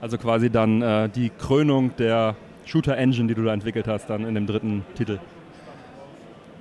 Also 0.00 0.18
quasi 0.18 0.50
dann 0.50 0.82
äh, 0.82 1.08
die 1.08 1.30
Krönung 1.30 1.96
der 1.96 2.36
Shooter-Engine, 2.66 3.28
die 3.28 3.34
du 3.34 3.44
da 3.44 3.54
entwickelt 3.54 3.86
hast, 3.86 4.10
dann 4.10 4.26
in 4.26 4.34
dem 4.34 4.46
dritten 4.46 4.84
Titel. 4.96 5.18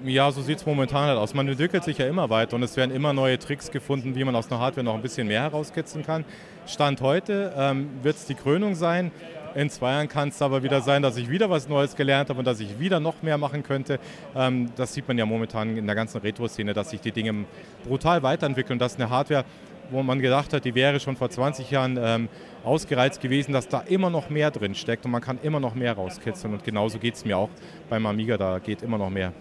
Ja, 0.05 0.31
so 0.31 0.43
sieht 0.43 0.59
es 0.59 0.65
momentan 0.67 1.07
halt 1.07 1.17
aus. 1.17 1.33
Man 1.33 1.47
entwickelt 1.47 1.83
sich 1.83 1.97
ja 1.97 2.05
immer 2.05 2.29
weiter 2.29 2.55
und 2.55 2.62
es 2.62 2.77
werden 2.77 2.93
immer 2.93 3.12
neue 3.12 3.39
Tricks 3.39 3.71
gefunden, 3.71 4.13
wie 4.13 4.24
man 4.24 4.35
aus 4.35 4.51
einer 4.51 4.59
Hardware 4.59 4.83
noch 4.83 4.93
ein 4.93 5.01
bisschen 5.01 5.27
mehr 5.27 5.41
herauskitzeln 5.41 6.05
kann. 6.05 6.25
Stand 6.67 7.01
heute 7.01 7.51
ähm, 7.57 7.89
wird 8.03 8.15
es 8.15 8.25
die 8.25 8.35
Krönung 8.35 8.75
sein. 8.75 9.12
In 9.55 9.67
zwei 9.71 9.93
Jahren 9.93 10.07
kann 10.07 10.29
es 10.29 10.39
aber 10.43 10.62
wieder 10.62 10.81
sein, 10.81 11.01
dass 11.01 11.17
ich 11.17 11.31
wieder 11.31 11.50
was 11.50 11.67
Neues 11.67 11.95
gelernt 11.95 12.29
habe 12.29 12.38
und 12.38 12.45
dass 12.45 12.59
ich 12.59 12.77
wieder 12.77 13.00
noch 13.00 13.24
mehr 13.24 13.39
machen 13.39 13.63
könnte. 13.63 14.00
Ähm, 14.35 14.69
das 14.75 14.93
sieht 14.93 15.07
man 15.07 15.17
ja 15.17 15.25
momentan 15.25 15.75
in 15.75 15.88
der 15.88 15.95
ganzen 15.95 16.21
Retro-Szene, 16.21 16.74
dass 16.74 16.91
sich 16.91 17.01
die 17.01 17.12
Dinge 17.12 17.45
brutal 17.83 18.21
weiterentwickeln, 18.21 18.77
dass 18.77 18.97
eine 18.97 19.09
Hardware, 19.09 19.43
wo 19.89 20.03
man 20.03 20.19
gedacht 20.19 20.53
hat, 20.53 20.65
die 20.65 20.75
wäre 20.75 21.00
schon 21.00 21.15
vor 21.15 21.31
20 21.31 21.71
Jahren 21.71 21.97
ähm, 22.00 22.29
ausgereizt 22.63 23.21
gewesen, 23.21 23.53
dass 23.53 23.69
da 23.69 23.79
immer 23.79 24.12
noch 24.12 24.29
mehr 24.29 24.51
drin 24.51 24.75
steckt 24.75 25.05
und 25.05 25.12
man 25.12 25.21
kann 25.21 25.39
immer 25.41 25.59
noch 25.59 25.74
mehr 25.74 25.93
rauskitzeln. 25.93 26.53
Und 26.53 26.63
genauso 26.63 27.00
geht 27.00 27.15
es 27.15 27.25
mir 27.25 27.39
auch 27.39 27.50
beim 27.89 28.05
Amiga, 28.05 28.38
da 28.38 28.59
geht 28.59 28.83
immer 28.83 29.00
noch 29.00 29.09
mehr. 29.09 29.33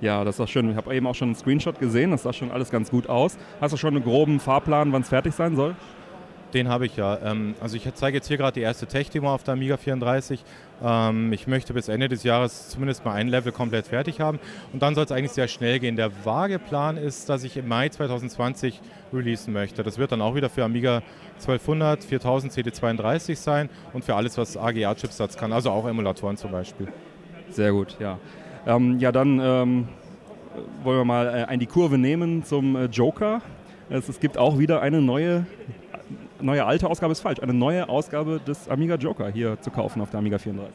Ja, 0.00 0.24
das 0.24 0.38
ist 0.38 0.48
schön. 0.50 0.70
Ich 0.70 0.76
habe 0.76 0.94
eben 0.94 1.06
auch 1.06 1.14
schon 1.14 1.28
einen 1.28 1.34
Screenshot 1.34 1.78
gesehen, 1.78 2.10
das 2.10 2.22
sah 2.22 2.32
schon 2.32 2.50
alles 2.50 2.70
ganz 2.70 2.90
gut 2.90 3.08
aus. 3.08 3.36
Hast 3.60 3.72
du 3.72 3.76
schon 3.76 3.94
einen 3.94 4.04
groben 4.04 4.40
Fahrplan, 4.40 4.92
wann 4.92 5.02
es 5.02 5.08
fertig 5.10 5.34
sein 5.34 5.56
soll? 5.56 5.76
Den 6.54 6.68
habe 6.68 6.86
ich 6.86 6.96
ja. 6.96 7.18
Ähm, 7.22 7.54
also 7.60 7.76
ich 7.76 7.86
zeige 7.94 8.16
jetzt 8.16 8.26
hier 8.26 8.36
gerade 8.36 8.54
die 8.54 8.60
erste 8.60 8.86
Tech-Demo 8.86 9.32
auf 9.32 9.44
der 9.44 9.54
Amiga 9.54 9.76
34. 9.76 10.42
Ähm, 10.82 11.32
ich 11.32 11.46
möchte 11.46 11.74
bis 11.74 11.88
Ende 11.88 12.08
des 12.08 12.24
Jahres 12.24 12.70
zumindest 12.70 13.04
mal 13.04 13.12
ein 13.12 13.28
Level 13.28 13.52
komplett 13.52 13.86
fertig 13.86 14.20
haben. 14.20 14.40
Und 14.72 14.82
dann 14.82 14.94
soll 14.94 15.04
es 15.04 15.12
eigentlich 15.12 15.32
sehr 15.32 15.48
schnell 15.48 15.78
gehen. 15.78 15.96
Der 15.96 16.10
vage 16.24 16.58
Plan 16.58 16.96
ist, 16.96 17.28
dass 17.28 17.44
ich 17.44 17.56
im 17.56 17.68
Mai 17.68 17.88
2020 17.88 18.80
releasen 19.12 19.52
möchte. 19.52 19.82
Das 19.82 19.98
wird 19.98 20.12
dann 20.12 20.22
auch 20.22 20.34
wieder 20.34 20.48
für 20.48 20.64
Amiga 20.64 21.02
1200, 21.34 22.04
4000 22.04 22.52
CD32 22.52 23.36
sein 23.36 23.68
und 23.92 24.04
für 24.04 24.14
alles, 24.14 24.36
was 24.36 24.56
AGA-Chipsatz 24.56 25.36
kann, 25.36 25.52
also 25.52 25.70
auch 25.70 25.86
Emulatoren 25.86 26.36
zum 26.36 26.50
Beispiel. 26.50 26.88
Sehr 27.50 27.72
gut, 27.72 27.96
ja. 28.00 28.18
Ähm, 28.66 28.98
ja, 28.98 29.12
dann 29.12 29.40
ähm, 29.40 29.88
wollen 30.82 30.98
wir 30.98 31.04
mal 31.04 31.46
äh, 31.48 31.58
die 31.58 31.66
Kurve 31.66 31.98
nehmen 31.98 32.44
zum 32.44 32.76
äh, 32.76 32.84
Joker. 32.86 33.40
Es, 33.88 34.08
es, 34.08 34.20
gibt 34.20 34.38
auch 34.38 34.58
wieder 34.58 34.82
eine 34.82 35.00
neue 35.00 35.46
neue 36.42 36.64
alte 36.64 36.88
Ausgabe 36.88 37.12
ist 37.12 37.20
falsch, 37.20 37.40
eine 37.40 37.54
neue 37.54 37.88
Ausgabe 37.88 38.40
des 38.46 38.68
Amiga 38.68 38.94
Joker 38.94 39.30
hier 39.30 39.60
zu 39.60 39.70
kaufen 39.70 40.00
auf 40.00 40.10
der 40.10 40.18
Amiga 40.18 40.38
34. 40.38 40.72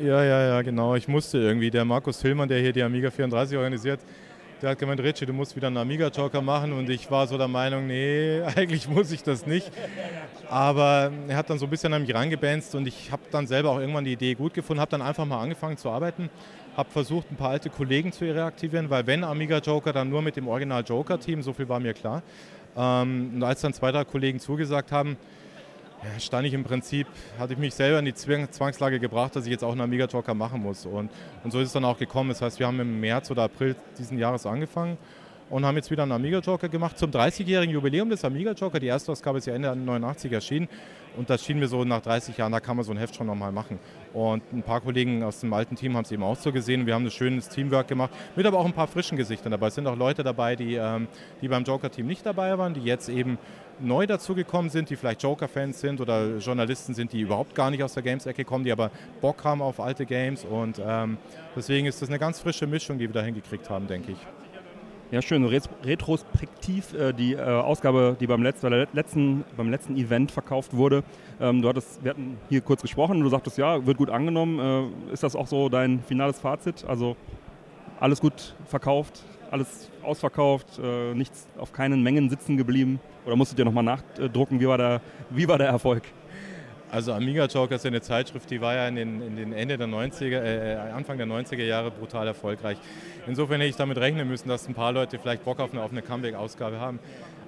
Ja, 0.00 0.22
ja, 0.22 0.48
ja, 0.48 0.62
genau. 0.62 0.94
Ich 0.94 1.08
musste 1.08 1.38
irgendwie. 1.38 1.70
Der 1.70 1.84
Markus 1.84 2.22
Hillmann, 2.22 2.48
der 2.48 2.60
hier 2.60 2.72
die 2.72 2.82
Amiga 2.82 3.10
34 3.10 3.56
organisiert, 3.56 4.00
der 4.62 4.70
hat 4.70 4.78
gemeint, 4.78 5.00
Richie, 5.00 5.26
du 5.26 5.32
musst 5.32 5.56
wieder 5.56 5.66
einen 5.66 5.76
Amiga 5.76 6.08
Joker 6.08 6.40
machen. 6.40 6.72
Und 6.72 6.88
ich 6.88 7.10
war 7.10 7.26
so 7.26 7.36
der 7.36 7.48
Meinung, 7.48 7.86
nee, 7.88 8.40
eigentlich 8.56 8.88
muss 8.88 9.10
ich 9.10 9.24
das 9.24 9.46
nicht. 9.46 9.70
Aber 10.48 11.10
er 11.26 11.36
hat 11.36 11.50
dann 11.50 11.58
so 11.58 11.66
ein 11.66 11.70
bisschen 11.70 11.92
an 11.92 12.02
mich 12.02 12.14
rangebänzt 12.14 12.74
und 12.74 12.86
ich 12.86 13.10
habe 13.10 13.22
dann 13.30 13.46
selber 13.46 13.70
auch 13.70 13.80
irgendwann 13.80 14.04
die 14.04 14.12
Idee 14.12 14.34
gut 14.34 14.54
gefunden, 14.54 14.80
habe 14.80 14.90
dann 14.90 15.02
einfach 15.02 15.26
mal 15.26 15.42
angefangen 15.42 15.76
zu 15.76 15.90
arbeiten, 15.90 16.30
habe 16.78 16.90
versucht, 16.90 17.28
ein 17.32 17.36
paar 17.36 17.50
alte 17.50 17.70
Kollegen 17.70 18.12
zu 18.12 18.24
reaktivieren, 18.24 18.88
weil 18.88 19.04
wenn 19.08 19.24
Amiga 19.24 19.58
Joker, 19.58 19.92
dann 19.92 20.08
nur 20.08 20.22
mit 20.22 20.36
dem 20.36 20.46
Original 20.46 20.84
Joker-Team, 20.86 21.42
so 21.42 21.52
viel 21.52 21.68
war 21.68 21.80
mir 21.80 21.92
klar. 21.92 22.22
Ähm, 22.76 23.32
und 23.34 23.42
als 23.42 23.62
dann 23.62 23.72
zwei, 23.72 23.90
drei 23.90 24.04
Kollegen 24.04 24.38
zugesagt 24.38 24.92
haben, 24.92 25.16
ja, 26.04 26.20
stand 26.20 26.46
ich 26.46 26.54
im 26.54 26.62
Prinzip, 26.62 27.08
hatte 27.36 27.54
ich 27.54 27.58
mich 27.58 27.74
selber 27.74 27.98
in 27.98 28.04
die 28.04 28.14
Zwangslage 28.14 29.00
gebracht, 29.00 29.34
dass 29.34 29.44
ich 29.46 29.50
jetzt 29.50 29.64
auch 29.64 29.72
einen 29.72 29.80
Amiga 29.80 30.06
Talker 30.06 30.34
machen 30.34 30.62
muss. 30.62 30.86
Und, 30.86 31.10
und 31.42 31.50
so 31.50 31.58
ist 31.58 31.66
es 31.66 31.72
dann 31.72 31.84
auch 31.84 31.98
gekommen. 31.98 32.28
Das 32.28 32.40
heißt, 32.40 32.60
wir 32.60 32.68
haben 32.68 32.78
im 32.78 33.00
März 33.00 33.28
oder 33.32 33.42
April 33.42 33.74
diesen 33.98 34.16
Jahres 34.16 34.46
angefangen 34.46 34.96
und 35.50 35.64
haben 35.64 35.76
jetzt 35.76 35.90
wieder 35.90 36.02
einen 36.02 36.12
Amiga 36.12 36.38
Joker 36.40 36.68
gemacht 36.68 36.98
zum 36.98 37.10
30-jährigen 37.10 37.74
Jubiläum 37.74 38.10
des 38.10 38.24
Amiga 38.24 38.52
Joker. 38.52 38.78
Die 38.80 38.86
erste 38.86 39.12
Ausgabe 39.12 39.38
ist 39.38 39.46
ja 39.46 39.54
Ende 39.54 39.74
89 39.74 40.32
erschienen 40.32 40.68
und 41.16 41.28
das 41.30 41.44
schien 41.44 41.58
mir 41.58 41.68
so 41.68 41.84
nach 41.84 42.00
30 42.00 42.36
Jahren, 42.36 42.52
da 42.52 42.60
kann 42.60 42.76
man 42.76 42.84
so 42.84 42.92
ein 42.92 42.98
Heft 42.98 43.16
schon 43.16 43.26
nochmal 43.26 43.50
machen. 43.50 43.78
Und 44.12 44.42
ein 44.52 44.62
paar 44.62 44.80
Kollegen 44.80 45.22
aus 45.22 45.40
dem 45.40 45.52
alten 45.52 45.74
Team 45.74 45.96
haben 45.96 46.04
es 46.04 46.12
eben 46.12 46.22
auch 46.22 46.36
so 46.36 46.52
gesehen. 46.52 46.86
Wir 46.86 46.94
haben 46.94 47.04
ein 47.04 47.10
schönes 47.10 47.48
Teamwork 47.48 47.88
gemacht, 47.88 48.10
mit 48.36 48.46
aber 48.46 48.58
auch 48.58 48.66
ein 48.66 48.72
paar 48.72 48.86
frischen 48.86 49.16
Gesichtern 49.16 49.50
dabei. 49.50 49.68
Es 49.68 49.74
sind 49.74 49.86
auch 49.86 49.96
Leute 49.96 50.22
dabei, 50.22 50.54
die, 50.54 50.74
ähm, 50.74 51.08
die 51.42 51.48
beim 51.48 51.64
Joker-Team 51.64 52.06
nicht 52.06 52.24
dabei 52.24 52.56
waren, 52.56 52.74
die 52.74 52.82
jetzt 52.82 53.08
eben 53.08 53.38
neu 53.80 54.06
dazugekommen 54.06 54.70
sind, 54.70 54.90
die 54.90 54.96
vielleicht 54.96 55.22
Joker-Fans 55.22 55.80
sind 55.80 56.00
oder 56.00 56.36
Journalisten 56.38 56.94
sind, 56.94 57.12
die 57.12 57.20
überhaupt 57.20 57.54
gar 57.54 57.70
nicht 57.70 57.82
aus 57.82 57.94
der 57.94 58.02
Games-Ecke 58.02 58.44
kommen, 58.44 58.64
die 58.64 58.72
aber 58.72 58.90
Bock 59.20 59.44
haben 59.44 59.62
auf 59.62 59.80
alte 59.80 60.06
Games. 60.06 60.44
Und 60.44 60.80
ähm, 60.84 61.18
deswegen 61.56 61.86
ist 61.86 62.02
das 62.02 62.08
eine 62.08 62.18
ganz 62.18 62.40
frische 62.40 62.66
Mischung, 62.66 62.98
die 62.98 63.08
wir 63.08 63.14
da 63.14 63.22
hingekriegt 63.22 63.70
haben, 63.70 63.86
denke 63.86 64.12
ich. 64.12 64.18
Ja, 65.10 65.22
schön. 65.22 65.42
Retrospektiv 65.46 66.92
äh, 66.92 67.14
die 67.14 67.32
äh, 67.32 67.40
Ausgabe, 67.40 68.14
die 68.20 68.26
beim 68.26 68.42
letzten, 68.42 69.42
beim 69.56 69.70
letzten 69.70 69.96
Event 69.96 70.30
verkauft 70.30 70.76
wurde. 70.76 71.02
Ähm, 71.40 71.62
du 71.62 71.68
hattest, 71.70 72.04
wir 72.04 72.10
hatten 72.10 72.36
hier 72.50 72.60
kurz 72.60 72.82
gesprochen, 72.82 73.20
du 73.20 73.28
sagtest, 73.30 73.56
ja, 73.56 73.86
wird 73.86 73.96
gut 73.96 74.10
angenommen. 74.10 74.92
Äh, 75.08 75.12
ist 75.14 75.22
das 75.22 75.34
auch 75.34 75.46
so 75.46 75.70
dein 75.70 76.02
finales 76.02 76.38
Fazit? 76.38 76.84
Also 76.86 77.16
alles 78.00 78.20
gut 78.20 78.54
verkauft, 78.66 79.24
alles 79.50 79.90
ausverkauft, 80.02 80.78
nichts 81.14 81.48
auf 81.58 81.72
keinen 81.72 82.02
Mengen 82.02 82.30
sitzen 82.30 82.56
geblieben? 82.56 83.00
Oder 83.26 83.34
musstet 83.34 83.58
ihr 83.58 83.64
nochmal 83.64 83.82
nachdrucken? 83.82 84.60
Wie 84.60 84.68
war, 84.68 84.78
der, 84.78 85.00
wie 85.30 85.48
war 85.48 85.58
der 85.58 85.66
Erfolg? 85.66 86.02
Also 86.90 87.12
Amiga 87.12 87.44
Joker 87.44 87.74
ist 87.74 87.84
eine 87.84 88.00
Zeitschrift, 88.00 88.50
die 88.50 88.60
war 88.60 88.74
ja 88.74 88.88
in 88.88 88.96
den, 88.96 89.20
in 89.20 89.36
den 89.36 89.52
Ende 89.52 89.76
der 89.76 89.88
90er, 89.88 90.40
äh, 90.42 90.76
Anfang 90.94 91.18
der 91.18 91.26
90er 91.26 91.64
Jahre 91.64 91.90
brutal 91.90 92.26
erfolgreich. 92.26 92.78
Insofern 93.26 93.60
hätte 93.60 93.68
ich 93.70 93.76
damit 93.76 93.98
rechnen 93.98 94.26
müssen, 94.26 94.48
dass 94.48 94.66
ein 94.68 94.74
paar 94.74 94.92
Leute 94.92 95.18
vielleicht 95.18 95.44
Bock 95.44 95.60
auf 95.60 95.72
eine, 95.72 95.82
auf 95.82 95.90
eine 95.90 96.00
Comeback-Ausgabe 96.00 96.80
haben. 96.80 96.98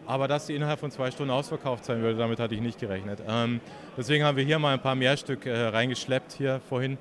Aber 0.07 0.29
dass 0.29 0.47
sie 0.47 0.55
innerhalb 0.55 0.81
von 0.81 0.91
zwei 0.91 1.11
Stunden 1.11 1.31
ausverkauft 1.31 1.85
sein 1.85 2.03
würde, 2.03 2.19
damit 2.19 2.39
hatte 2.39 2.55
ich 2.55 2.61
nicht 2.61 2.79
gerechnet. 2.79 3.21
Ähm, 3.27 3.61
deswegen 3.97 4.25
haben 4.25 4.37
wir 4.37 4.45
hier 4.45 4.59
mal 4.59 4.75
ein 4.75 4.81
paar 4.81 4.95
mehr 4.95 5.17
Stück 5.17 5.47
äh, 5.47 5.69
reingeschleppt 5.69 6.33
hier 6.33 6.61
vorhin. 6.69 6.99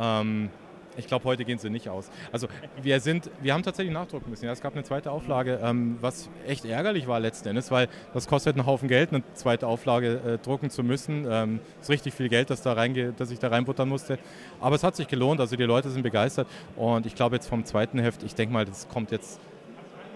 Ähm, 0.00 0.50
ich 0.96 1.06
glaube, 1.06 1.24
heute 1.24 1.44
gehen 1.44 1.58
sie 1.58 1.70
nicht 1.70 1.88
aus. 1.88 2.10
Also 2.32 2.48
wir 2.82 3.00
sind, 3.00 3.30
wir 3.42 3.54
haben 3.54 3.62
tatsächlich 3.62 3.92
nachdrucken 3.92 4.30
müssen. 4.30 4.44
Ja, 4.44 4.52
es 4.52 4.60
gab 4.60 4.74
eine 4.74 4.84
zweite 4.84 5.10
Auflage, 5.10 5.60
ähm, 5.62 5.98
was 6.00 6.28
echt 6.46 6.64
ärgerlich 6.64 7.06
war 7.06 7.20
letzten 7.20 7.48
Endes, 7.48 7.70
weil 7.70 7.88
das 8.14 8.26
kostet 8.26 8.56
einen 8.56 8.66
Haufen 8.66 8.88
Geld, 8.88 9.12
eine 9.12 9.22
zweite 9.34 9.66
Auflage 9.66 10.20
äh, 10.26 10.38
drucken 10.38 10.70
zu 10.70 10.82
müssen. 10.82 11.26
Ähm, 11.28 11.60
ist 11.80 11.90
richtig 11.90 12.14
viel 12.14 12.28
Geld, 12.28 12.50
das, 12.50 12.62
da 12.62 12.72
reinge 12.72 13.12
das 13.16 13.30
ich 13.30 13.38
da 13.38 13.48
reinbuttern 13.48 13.88
musste. 13.88 14.18
Aber 14.60 14.76
es 14.76 14.82
hat 14.82 14.96
sich 14.96 15.08
gelohnt, 15.08 15.40
also 15.40 15.56
die 15.56 15.64
Leute 15.64 15.90
sind 15.90 16.02
begeistert. 16.02 16.46
Und 16.76 17.06
ich 17.06 17.14
glaube 17.14 17.36
jetzt 17.36 17.48
vom 17.48 17.64
zweiten 17.64 17.98
Heft, 17.98 18.22
ich 18.22 18.34
denke 18.34 18.52
mal, 18.52 18.64
das 18.64 18.88
kommt 18.88 19.10
jetzt 19.10 19.40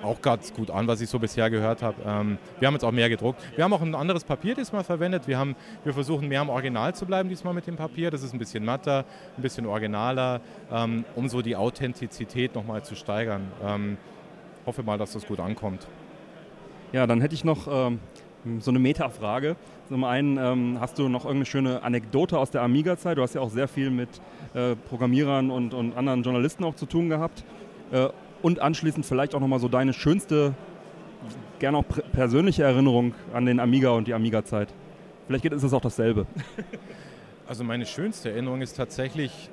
auch 0.02 0.20
ganz 0.20 0.52
gut 0.52 0.70
an, 0.70 0.86
was 0.86 1.00
ich 1.00 1.08
so 1.08 1.18
bisher 1.18 1.50
gehört 1.50 1.82
habe. 1.82 1.96
Ähm, 2.06 2.38
wir 2.58 2.66
haben 2.66 2.74
jetzt 2.74 2.84
auch 2.84 2.92
mehr 2.92 3.08
gedruckt. 3.08 3.40
Wir 3.56 3.64
haben 3.64 3.72
auch 3.72 3.82
ein 3.82 3.94
anderes 3.94 4.24
Papier 4.24 4.54
diesmal 4.54 4.84
verwendet. 4.84 5.26
Wir, 5.26 5.38
haben, 5.38 5.56
wir 5.84 5.92
versuchen 5.92 6.28
mehr 6.28 6.40
am 6.40 6.48
Original 6.48 6.94
zu 6.94 7.06
bleiben 7.06 7.28
diesmal 7.28 7.54
mit 7.54 7.66
dem 7.66 7.76
Papier. 7.76 8.10
Das 8.10 8.22
ist 8.22 8.32
ein 8.32 8.38
bisschen 8.38 8.64
matter, 8.64 9.04
ein 9.36 9.42
bisschen 9.42 9.66
originaler, 9.66 10.40
ähm, 10.72 11.04
um 11.16 11.28
so 11.28 11.42
die 11.42 11.56
Authentizität 11.56 12.54
nochmal 12.54 12.82
zu 12.84 12.94
steigern. 12.94 13.42
Ähm, 13.64 13.98
hoffe 14.66 14.82
mal, 14.82 14.98
dass 14.98 15.12
das 15.12 15.26
gut 15.26 15.40
ankommt. 15.40 15.86
Ja, 16.92 17.06
dann 17.06 17.20
hätte 17.20 17.34
ich 17.34 17.44
noch 17.44 17.68
ähm, 17.70 18.00
so 18.60 18.70
eine 18.70 18.78
Metafrage. 18.78 19.56
Zum 19.88 20.04
einen 20.04 20.38
ähm, 20.38 20.78
hast 20.80 20.98
du 20.98 21.08
noch 21.08 21.24
irgendeine 21.24 21.46
schöne 21.46 21.82
Anekdote 21.82 22.38
aus 22.38 22.50
der 22.50 22.62
Amiga-Zeit. 22.62 23.18
Du 23.18 23.22
hast 23.22 23.34
ja 23.34 23.40
auch 23.40 23.50
sehr 23.50 23.68
viel 23.68 23.90
mit 23.90 24.08
äh, 24.54 24.76
Programmierern 24.76 25.50
und, 25.50 25.74
und 25.74 25.96
anderen 25.96 26.22
Journalisten 26.22 26.64
auch 26.64 26.74
zu 26.74 26.86
tun 26.86 27.08
gehabt. 27.08 27.44
Äh, 27.92 28.08
und 28.42 28.60
anschließend 28.60 29.04
vielleicht 29.06 29.34
auch 29.34 29.40
nochmal 29.40 29.58
so 29.58 29.68
deine 29.68 29.92
schönste, 29.92 30.54
gerne 31.58 31.78
auch 31.78 31.84
persönliche 32.12 32.62
Erinnerung 32.62 33.14
an 33.32 33.46
den 33.46 33.60
Amiga 33.60 33.90
und 33.90 34.08
die 34.08 34.14
Amiga-Zeit. 34.14 34.68
Vielleicht 35.26 35.44
ist 35.44 35.62
es 35.62 35.72
auch 35.72 35.82
dasselbe. 35.82 36.26
Also 37.46 37.64
meine 37.64 37.84
schönste 37.84 38.30
Erinnerung 38.30 38.62
ist 38.62 38.76
tatsächlich 38.76 39.50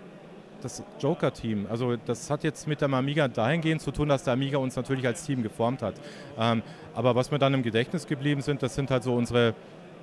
das 0.61 0.83
Joker-Team. 0.99 1.65
Also 1.67 1.95
das 1.95 2.29
hat 2.29 2.43
jetzt 2.43 2.67
mit 2.67 2.79
dem 2.79 2.93
Amiga 2.93 3.27
dahingehend 3.27 3.81
zu 3.81 3.89
tun, 3.89 4.07
dass 4.07 4.23
der 4.23 4.33
Amiga 4.33 4.59
uns 4.59 4.75
natürlich 4.75 5.07
als 5.07 5.25
Team 5.25 5.41
geformt 5.41 5.81
hat. 5.81 5.95
Ähm, 6.37 6.61
aber 6.93 7.15
was 7.15 7.31
mir 7.31 7.39
dann 7.39 7.55
im 7.55 7.63
Gedächtnis 7.63 8.05
geblieben 8.05 8.41
sind, 8.41 8.61
das 8.61 8.75
sind 8.75 8.91
halt 8.91 9.01
so 9.01 9.15
unsere, 9.15 9.55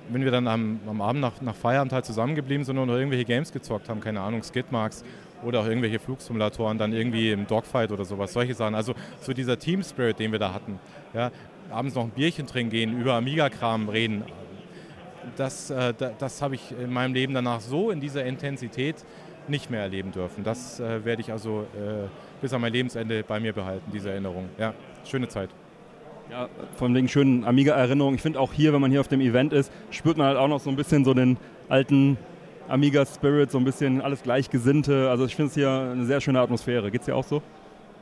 wenn 0.09 0.25
wir 0.25 0.31
dann 0.31 0.45
am, 0.49 0.81
am 0.87 1.01
Abend 1.01 1.21
nach, 1.21 1.39
nach 1.39 1.55
Feierabend 1.55 1.93
halt 1.93 2.03
zusammengeblieben 2.03 2.65
sind 2.65 2.77
und 2.77 2.89
irgendwelche 2.89 3.23
Games 3.23 3.53
gezockt 3.53 3.87
haben, 3.87 4.01
keine 4.01 4.19
Ahnung, 4.19 4.43
Skidmarks 4.43 5.05
oder 5.43 5.61
auch 5.61 5.65
irgendwelche 5.65 5.99
Flugsimulatoren 5.99 6.77
dann 6.77 6.93
irgendwie 6.93 7.31
im 7.31 7.47
Dogfight 7.47 7.91
oder 7.91 8.05
sowas, 8.05 8.33
solche 8.33 8.53
Sachen. 8.53 8.75
Also 8.75 8.93
so 9.21 9.33
dieser 9.33 9.57
Team 9.59 9.83
Spirit, 9.83 10.19
den 10.19 10.31
wir 10.31 10.39
da 10.39 10.53
hatten. 10.53 10.79
Ja, 11.13 11.31
abends 11.69 11.95
noch 11.95 12.03
ein 12.03 12.11
Bierchen 12.11 12.47
trinken 12.47 12.71
gehen, 12.71 12.99
über 12.99 13.13
Amiga-Kram 13.13 13.89
reden. 13.89 14.23
Das, 15.37 15.69
äh, 15.69 15.93
das 16.19 16.41
habe 16.41 16.55
ich 16.55 16.71
in 16.71 16.91
meinem 16.93 17.13
Leben 17.13 17.33
danach 17.33 17.59
so 17.59 17.91
in 17.91 17.99
dieser 17.99 18.25
Intensität 18.25 19.03
nicht 19.47 19.69
mehr 19.69 19.81
erleben 19.81 20.11
dürfen. 20.11 20.43
Das 20.43 20.79
äh, 20.79 21.03
werde 21.05 21.21
ich 21.21 21.31
also 21.31 21.61
äh, 21.61 22.07
bis 22.41 22.53
an 22.53 22.61
mein 22.61 22.73
Lebensende 22.73 23.23
bei 23.23 23.39
mir 23.39 23.53
behalten, 23.53 23.91
diese 23.93 24.11
Erinnerung. 24.11 24.49
Ja, 24.57 24.73
schöne 25.03 25.27
Zeit. 25.27 25.49
Ja, 26.31 26.49
von 26.75 26.93
wegen 26.95 27.07
schönen 27.07 27.43
Amiga-Erinnerungen. 27.43 28.15
Ich 28.15 28.21
finde 28.21 28.39
auch 28.39 28.51
hier, 28.51 28.73
wenn 28.73 28.81
man 28.81 28.89
hier 28.89 28.99
auf 28.99 29.07
dem 29.07 29.21
Event 29.21 29.53
ist, 29.53 29.71
spürt 29.91 30.17
man 30.17 30.27
halt 30.27 30.37
auch 30.37 30.47
noch 30.47 30.59
so 30.59 30.71
ein 30.71 30.75
bisschen 30.75 31.05
so 31.05 31.13
den 31.13 31.37
alten 31.69 32.17
Amiga 32.67 33.05
Spirit, 33.05 33.51
so 33.51 33.57
ein 33.57 33.63
bisschen 33.63 34.01
alles 34.01 34.23
Gleichgesinnte. 34.23 35.09
Also 35.09 35.25
ich 35.25 35.35
finde 35.35 35.49
es 35.49 35.55
hier 35.55 35.69
eine 35.69 36.05
sehr 36.05 36.19
schöne 36.21 36.39
Atmosphäre. 36.39 36.89
Geht 36.91 37.01
es 37.01 37.05
dir 37.05 37.15
auch 37.15 37.23
so? 37.23 37.41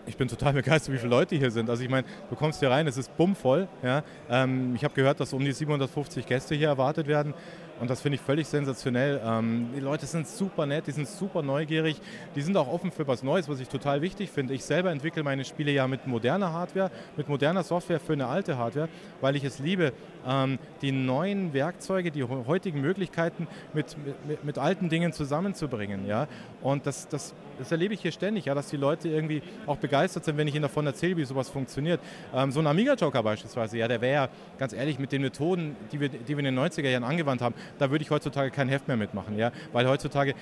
ich 0.05 0.17
bin 0.17 0.27
total 0.27 0.53
begeistert, 0.53 0.93
wie 0.93 0.97
viele 0.97 1.09
Leute 1.09 1.35
hier 1.35 1.51
sind. 1.51 1.69
Also 1.69 1.83
ich 1.83 1.89
meine, 1.89 2.05
du 2.29 2.35
kommst 2.35 2.59
hier 2.59 2.69
rein, 2.69 2.87
es 2.87 2.97
ist 2.97 3.15
bummvoll. 3.17 3.67
Ja? 3.81 4.03
Ähm, 4.29 4.75
ich 4.75 4.83
habe 4.83 4.93
gehört, 4.93 5.19
dass 5.19 5.33
um 5.33 5.43
die 5.43 5.51
750 5.51 6.25
Gäste 6.25 6.55
hier 6.55 6.67
erwartet 6.67 7.07
werden. 7.07 7.33
Und 7.79 7.89
das 7.89 8.01
finde 8.01 8.15
ich 8.15 8.21
völlig 8.21 8.47
sensationell. 8.47 9.21
Ähm, 9.25 9.69
die 9.75 9.79
Leute 9.79 10.05
sind 10.05 10.27
super 10.27 10.65
nett, 10.65 10.87
die 10.87 10.91
sind 10.91 11.07
super 11.07 11.41
neugierig, 11.41 11.99
die 12.35 12.41
sind 12.41 12.55
auch 12.55 12.67
offen 12.67 12.91
für 12.91 13.07
was 13.07 13.23
Neues, 13.23 13.49
was 13.49 13.59
ich 13.59 13.67
total 13.67 14.01
wichtig 14.01 14.29
finde. 14.29 14.53
Ich 14.53 14.63
selber 14.63 14.91
entwickle 14.91 15.23
meine 15.23 15.43
Spiele 15.43 15.71
ja 15.71 15.87
mit 15.87 16.07
moderner 16.07 16.53
Hardware, 16.53 16.91
mit 17.17 17.27
moderner 17.27 17.63
Software 17.63 17.99
für 17.99 18.13
eine 18.13 18.27
alte 18.27 18.57
Hardware, 18.57 18.89
weil 19.21 19.35
ich 19.35 19.43
es 19.43 19.59
liebe, 19.59 19.93
ähm, 20.27 20.59
die 20.81 20.91
neuen 20.91 21.53
Werkzeuge, 21.53 22.11
die 22.11 22.23
heutigen 22.23 22.81
Möglichkeiten 22.81 23.47
mit, 23.73 23.95
mit, 24.25 24.43
mit 24.43 24.57
alten 24.57 24.89
Dingen 24.89 25.11
zusammenzubringen. 25.11 26.05
Ja? 26.07 26.27
Und 26.61 26.85
das, 26.85 27.07
das, 27.07 27.33
das 27.57 27.71
erlebe 27.71 27.93
ich 27.93 28.01
hier 28.01 28.11
ständig, 28.11 28.45
ja, 28.45 28.55
dass 28.55 28.67
die 28.67 28.77
Leute 28.77 29.09
irgendwie 29.09 29.41
auch 29.65 29.77
begeistert 29.77 30.25
sind, 30.25 30.37
wenn 30.37 30.47
ich 30.47 30.55
ihnen 30.55 30.63
davon 30.63 30.85
erzähle, 30.85 31.17
wie 31.17 31.25
sowas 31.25 31.49
funktioniert. 31.49 31.99
Ähm, 32.33 32.51
so 32.51 32.59
ein 32.59 32.67
Amiga-Joker 32.67 33.23
beispielsweise, 33.23 33.77
ja, 33.77 33.87
der 33.87 34.01
wäre 34.01 34.13
ja 34.13 34.29
ganz 34.57 34.73
ehrlich 34.73 34.99
mit 34.99 35.11
den 35.11 35.21
Methoden, 35.21 35.75
die 35.91 35.99
wir, 35.99 36.09
die 36.09 36.29
wir 36.29 36.39
in 36.39 36.55
den 36.55 36.59
90er 36.59 36.89
Jahren 36.89 37.03
angewandt 37.03 37.41
haben, 37.41 37.55
da 37.79 37.91
würde 37.91 38.03
ich 38.03 38.11
heutzutage 38.11 38.51
kein 38.51 38.69
Heft 38.69 38.87
mehr 38.87 38.97
mitmachen, 38.97 39.37
ja, 39.37 39.51
weil 39.71 39.87
heutzutage 39.87 40.31
äh, 40.31 40.35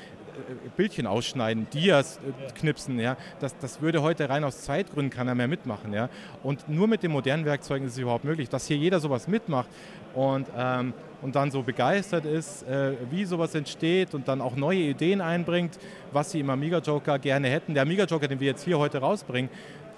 Bildchen 0.78 1.08
ausschneiden, 1.08 1.68
Dias 1.74 2.18
äh, 2.18 2.52
knipsen, 2.54 3.00
ja, 3.00 3.18
das, 3.40 3.58
das 3.58 3.82
würde 3.82 4.02
heute 4.02 4.30
rein 4.30 4.44
aus 4.44 4.62
Zeitgründen 4.62 5.10
keiner 5.10 5.36
mehr 5.36 5.48
mitmachen, 5.48 5.94
ja. 5.94 6.10
Und 6.44 6.68
nur 6.70 6.88
mit 6.88 7.04
den 7.04 7.12
modernen 7.12 7.46
Werkzeugen 7.46 7.88
ist 7.88 7.94
es 7.94 8.00
überhaupt 8.00 8.24
möglich, 8.24 8.50
dass 8.50 8.68
hier 8.68 8.78
jeder 8.78 9.00
sowas 9.00 9.28
mitmacht 9.28 9.70
und, 10.14 10.48
ähm, 10.58 10.94
und 11.22 11.36
dann 11.36 11.52
so 11.52 11.64
begeistert 11.64 12.26
ist, 12.26 12.64
äh, 12.64 12.94
wie 13.10 13.26
sowas 13.26 13.56
entsteht 13.56 14.14
und 14.14 14.28
dann 14.28 14.42
auch 14.42 14.56
neue 14.56 14.80
Ideen 14.80 15.22
einbringt, 15.22 15.78
was 16.12 16.32
sie 16.32 16.40
im 16.40 16.50
Amiga 16.50 16.80
Joker 16.80 17.20
gerne 17.20 17.48
hätten. 17.48 17.74
Der 17.74 17.84
Amiga 17.84 18.06
Joker, 18.06 18.28
den 18.28 18.40
wir 18.40 18.48
jetzt 18.48 18.64
hier 18.64 18.78
heute 18.80 19.00
rausbringen, 19.00 19.50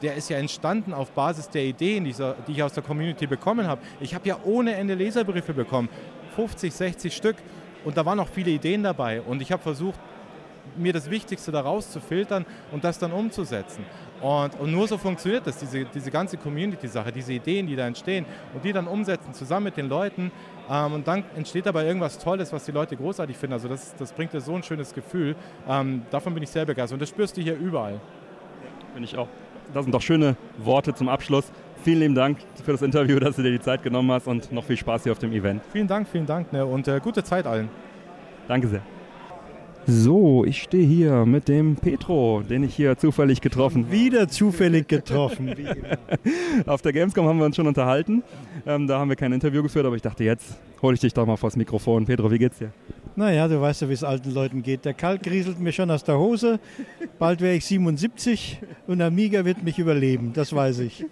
der 0.02 0.16
ist 0.16 0.30
ja 0.30 0.38
entstanden 0.38 0.94
auf 0.94 1.12
Basis 1.12 1.50
der 1.50 1.64
Ideen, 1.64 2.04
die 2.04 2.14
ich 2.52 2.62
aus 2.64 2.74
der 2.74 2.84
Community 2.84 3.26
bekommen 3.26 3.68
habe. 3.68 3.82
Ich 4.02 4.14
habe 4.14 4.28
ja 4.28 4.38
ohne 4.44 4.76
Ende 4.76 4.96
Leserbriefe 4.96 5.54
bekommen, 5.54 5.88
50, 6.36 6.74
60 6.74 7.16
Stück. 7.16 7.36
Und 7.86 7.98
da 7.98 8.06
waren 8.06 8.20
auch 8.20 8.28
viele 8.28 8.52
Ideen 8.52 8.84
dabei. 8.84 9.22
Und 9.22 9.42
ich 9.42 9.52
habe 9.52 9.62
versucht, 9.62 10.00
mir 10.78 10.94
das 10.94 11.10
Wichtigste 11.10 11.52
daraus 11.52 11.92
zu 11.92 12.00
filtern 12.00 12.46
und 12.72 12.84
das 12.84 12.98
dann 13.00 13.12
umzusetzen. 13.12 13.86
Und, 14.22 14.58
und 14.60 14.72
nur 14.72 14.88
so 14.88 14.98
funktioniert 14.98 15.46
das, 15.46 15.58
diese, 15.58 15.84
diese 15.86 16.10
ganze 16.10 16.38
Community-Sache, 16.38 17.12
diese 17.12 17.34
Ideen, 17.34 17.68
die 17.68 17.76
da 17.76 17.86
entstehen 17.86 18.26
und 18.54 18.64
die 18.64 18.72
dann 18.72 18.88
umsetzen 18.88 19.34
zusammen 19.34 19.66
mit 19.66 19.78
den 19.78 19.90
Leuten. 19.90 20.32
Ähm, 20.70 20.94
und 20.94 21.08
dann 21.08 21.26
entsteht 21.36 21.66
dabei 21.66 21.86
irgendwas 21.86 22.18
Tolles, 22.18 22.54
was 22.54 22.64
die 22.64 22.72
Leute 22.72 22.96
großartig 22.96 23.36
finden. 23.36 23.54
Also 23.54 23.68
das, 23.68 23.94
das 23.96 24.14
bringt 24.14 24.34
dir 24.34 24.40
so 24.40 24.56
ein 24.56 24.64
schönes 24.64 24.94
Gefühl. 24.94 25.36
Ähm, 25.68 26.04
davon 26.10 26.34
bin 26.34 26.44
ich 26.44 26.50
sehr 26.50 26.66
begeistert 26.66 26.96
und 26.96 27.02
das 27.02 27.10
spürst 27.10 27.36
du 27.36 27.42
hier 27.42 27.58
überall. 27.58 28.00
Bin 28.94 29.04
ich 29.04 29.18
auch. 29.18 29.28
Das 29.74 29.84
sind 29.84 29.94
doch 29.94 30.02
schöne 30.02 30.36
Worte 30.58 30.94
zum 30.94 31.10
Abschluss. 31.10 31.52
Vielen 31.84 32.00
lieben 32.00 32.16
Dank 32.16 32.38
für 32.64 32.72
das 32.72 32.82
Interview, 32.82 33.20
dass 33.20 33.36
du 33.36 33.44
dir 33.44 33.52
die 33.52 33.60
Zeit 33.60 33.84
genommen 33.84 34.10
hast 34.10 34.26
und 34.26 34.54
noch 34.54 34.64
viel 34.64 34.78
Spaß 34.78 35.04
hier 35.04 35.12
auf 35.12 35.20
dem 35.20 35.34
Event. 35.34 35.62
Vielen 35.74 35.88
Dank, 35.88 36.08
vielen 36.08 36.26
Dank 36.26 36.54
ne? 36.54 36.66
und 36.66 36.88
äh, 36.88 37.02
gute 37.04 37.26
Zeit 37.26 37.46
allen. 37.46 37.68
Danke 38.48 38.70
sehr. 38.70 38.82
So, 39.86 40.46
ich 40.46 40.62
stehe 40.64 40.88
hier 40.88 41.26
mit 41.26 41.50
dem 41.50 41.76
Petro, 41.76 42.42
den 42.42 42.64
ich 42.64 42.74
hier 42.74 42.98
zufällig 42.98 43.42
getroffen 43.42 43.84
habe. 43.84 43.94
Wieder 43.94 44.30
zufällig 44.30 44.88
getroffen. 44.88 45.54
Auf 46.66 46.82
der 46.82 46.94
Gamescom 46.94 47.28
haben 47.28 47.38
wir 47.40 47.46
uns 47.46 47.58
schon 47.58 47.68
unterhalten. 47.68 48.24
Ähm, 48.66 48.88
da 48.88 49.00
haben 49.00 49.10
wir 49.10 49.18
kein 49.18 49.34
Interview 49.34 49.62
geführt, 49.62 49.86
aber 49.86 49.98
ich 49.98 50.02
dachte, 50.02 50.24
jetzt 50.24 50.56
hole 50.82 50.94
ich 50.94 51.02
dich 51.02 51.14
doch 51.14 51.26
mal 51.26 51.36
vors 51.36 51.58
Mikrofon. 51.58 52.06
Petro, 52.06 52.32
wie 52.32 52.40
geht's 52.40 52.60
dir? 52.60 52.72
Naja, 53.18 53.50
du 53.50 53.60
weißt 53.60 53.82
ja, 53.82 53.90
wie 53.90 53.94
es 53.94 54.06
alten 54.06 54.34
Leuten 54.34 54.64
geht. 54.64 54.86
Der 54.86 54.94
Kalk 54.94 55.30
rieselt 55.30 55.60
mir 55.60 55.74
schon 55.74 55.92
aus 55.92 56.06
der 56.06 56.18
Hose. 56.18 56.62
Bald 57.20 57.42
wäre 57.42 57.56
ich 57.56 57.66
77 57.66 58.60
und 58.88 59.02
Amiga 59.02 59.44
wird 59.44 59.64
mich 59.64 59.80
überleben, 59.80 60.32
das 60.34 60.56
weiß 60.56 60.80
ich. 60.80 61.06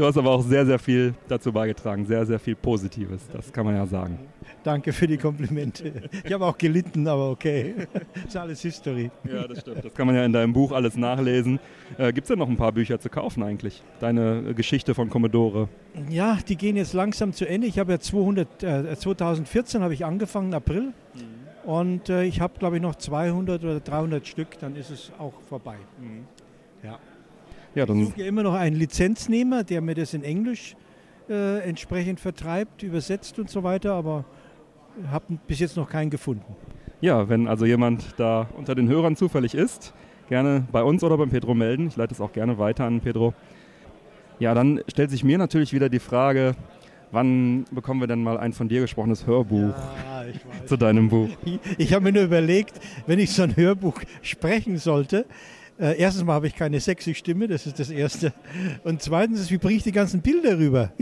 Du 0.00 0.06
hast 0.06 0.16
aber 0.16 0.30
auch 0.30 0.40
sehr, 0.40 0.64
sehr 0.64 0.78
viel 0.78 1.12
dazu 1.28 1.52
beigetragen, 1.52 2.06
sehr, 2.06 2.24
sehr 2.24 2.38
viel 2.38 2.56
Positives, 2.56 3.20
das 3.30 3.52
kann 3.52 3.66
man 3.66 3.74
ja 3.76 3.84
sagen. 3.84 4.18
Danke 4.62 4.94
für 4.94 5.06
die 5.06 5.18
Komplimente. 5.18 5.92
Ich 6.24 6.32
habe 6.32 6.46
auch 6.46 6.56
gelitten, 6.56 7.06
aber 7.06 7.28
okay. 7.28 7.74
Das 8.14 8.24
ist 8.28 8.36
alles 8.38 8.62
History. 8.62 9.10
Ja, 9.30 9.46
das 9.46 9.60
stimmt. 9.60 9.84
Das 9.84 9.92
kann 9.92 10.06
man 10.06 10.16
ja 10.16 10.24
in 10.24 10.32
deinem 10.32 10.54
Buch 10.54 10.72
alles 10.72 10.96
nachlesen. 10.96 11.60
Äh, 11.98 12.14
Gibt 12.14 12.24
es 12.24 12.28
denn 12.28 12.38
noch 12.38 12.48
ein 12.48 12.56
paar 12.56 12.72
Bücher 12.72 12.98
zu 12.98 13.10
kaufen 13.10 13.42
eigentlich? 13.42 13.82
Deine 14.00 14.54
Geschichte 14.54 14.94
von 14.94 15.10
Commodore? 15.10 15.68
Ja, 16.08 16.38
die 16.48 16.56
gehen 16.56 16.76
jetzt 16.76 16.94
langsam 16.94 17.34
zu 17.34 17.46
Ende. 17.46 17.66
Ich 17.66 17.78
habe 17.78 17.92
ja 17.92 18.00
200, 18.00 18.62
äh, 18.62 18.96
2014 18.96 19.82
habe 19.82 19.92
ich 19.92 20.06
angefangen, 20.06 20.54
April. 20.54 20.94
Mhm. 21.12 21.68
Und 21.70 22.08
äh, 22.08 22.24
ich 22.24 22.40
habe, 22.40 22.58
glaube 22.58 22.76
ich, 22.76 22.82
noch 22.82 22.94
200 22.94 23.62
oder 23.62 23.80
300 23.80 24.26
Stück, 24.26 24.58
dann 24.60 24.76
ist 24.76 24.88
es 24.88 25.12
auch 25.18 25.34
vorbei. 25.46 25.76
Mhm. 26.00 26.24
Ja. 27.74 27.86
Dann 27.86 28.00
ich 28.00 28.08
suche 28.08 28.20
ja 28.20 28.26
immer 28.26 28.42
noch 28.42 28.54
einen 28.54 28.76
Lizenznehmer, 28.76 29.64
der 29.64 29.80
mir 29.80 29.94
das 29.94 30.14
in 30.14 30.24
Englisch 30.24 30.76
äh, 31.28 31.60
entsprechend 31.60 32.20
vertreibt, 32.20 32.82
übersetzt 32.82 33.38
und 33.38 33.48
so 33.48 33.62
weiter, 33.62 33.94
aber 33.94 34.24
habe 35.10 35.38
bis 35.46 35.60
jetzt 35.60 35.76
noch 35.76 35.88
keinen 35.88 36.10
gefunden. 36.10 36.56
Ja, 37.00 37.28
wenn 37.28 37.48
also 37.48 37.64
jemand 37.64 38.14
da 38.18 38.48
unter 38.56 38.74
den 38.74 38.88
Hörern 38.88 39.16
zufällig 39.16 39.54
ist, 39.54 39.94
gerne 40.28 40.66
bei 40.70 40.82
uns 40.82 41.02
oder 41.02 41.16
beim 41.16 41.30
Pedro 41.30 41.54
melden. 41.54 41.86
Ich 41.88 41.96
leite 41.96 42.14
es 42.14 42.20
auch 42.20 42.32
gerne 42.32 42.58
weiter 42.58 42.84
an 42.84 43.00
Pedro. 43.00 43.34
Ja, 44.38 44.54
dann 44.54 44.82
stellt 44.88 45.10
sich 45.10 45.24
mir 45.24 45.38
natürlich 45.38 45.72
wieder 45.72 45.88
die 45.88 45.98
Frage, 45.98 46.54
wann 47.10 47.64
bekommen 47.70 48.00
wir 48.00 48.06
denn 48.06 48.22
mal 48.22 48.38
ein 48.38 48.52
von 48.52 48.68
dir 48.68 48.80
gesprochenes 48.80 49.26
Hörbuch 49.26 49.74
ja, 49.74 50.24
zu 50.66 50.76
deinem 50.76 51.08
Buch? 51.08 51.28
Ich, 51.44 51.60
ich 51.78 51.92
habe 51.94 52.04
mir 52.04 52.12
nur 52.12 52.22
überlegt, 52.24 52.80
wenn 53.06 53.18
ich 53.18 53.32
so 53.32 53.42
ein 53.42 53.56
Hörbuch 53.56 54.00
sprechen 54.22 54.78
sollte, 54.78 55.26
äh, 55.78 55.98
erstens 55.98 56.24
mal 56.24 56.34
habe 56.34 56.46
ich 56.46 56.54
keine 56.54 56.80
sexy 56.80 57.14
Stimme, 57.14 57.48
das 57.48 57.66
ist 57.66 57.78
das 57.78 57.90
Erste. 57.90 58.32
Und 58.84 59.02
zweitens 59.02 59.40
ist, 59.40 59.50
wie 59.50 59.58
bringe 59.58 59.76
ich 59.76 59.82
die 59.82 59.92
ganzen 59.92 60.20
Bilder 60.20 60.58
rüber? 60.58 60.92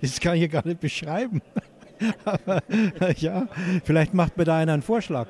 Das 0.00 0.20
kann 0.20 0.36
ich 0.36 0.42
ja 0.42 0.46
gar 0.46 0.64
nicht 0.64 0.78
beschreiben. 0.78 1.42
Aber 2.24 2.62
ja, 3.16 3.48
vielleicht 3.82 4.14
macht 4.14 4.36
mir 4.36 4.44
da 4.44 4.58
einer 4.58 4.74
einen 4.74 4.82
Vorschlag. 4.82 5.26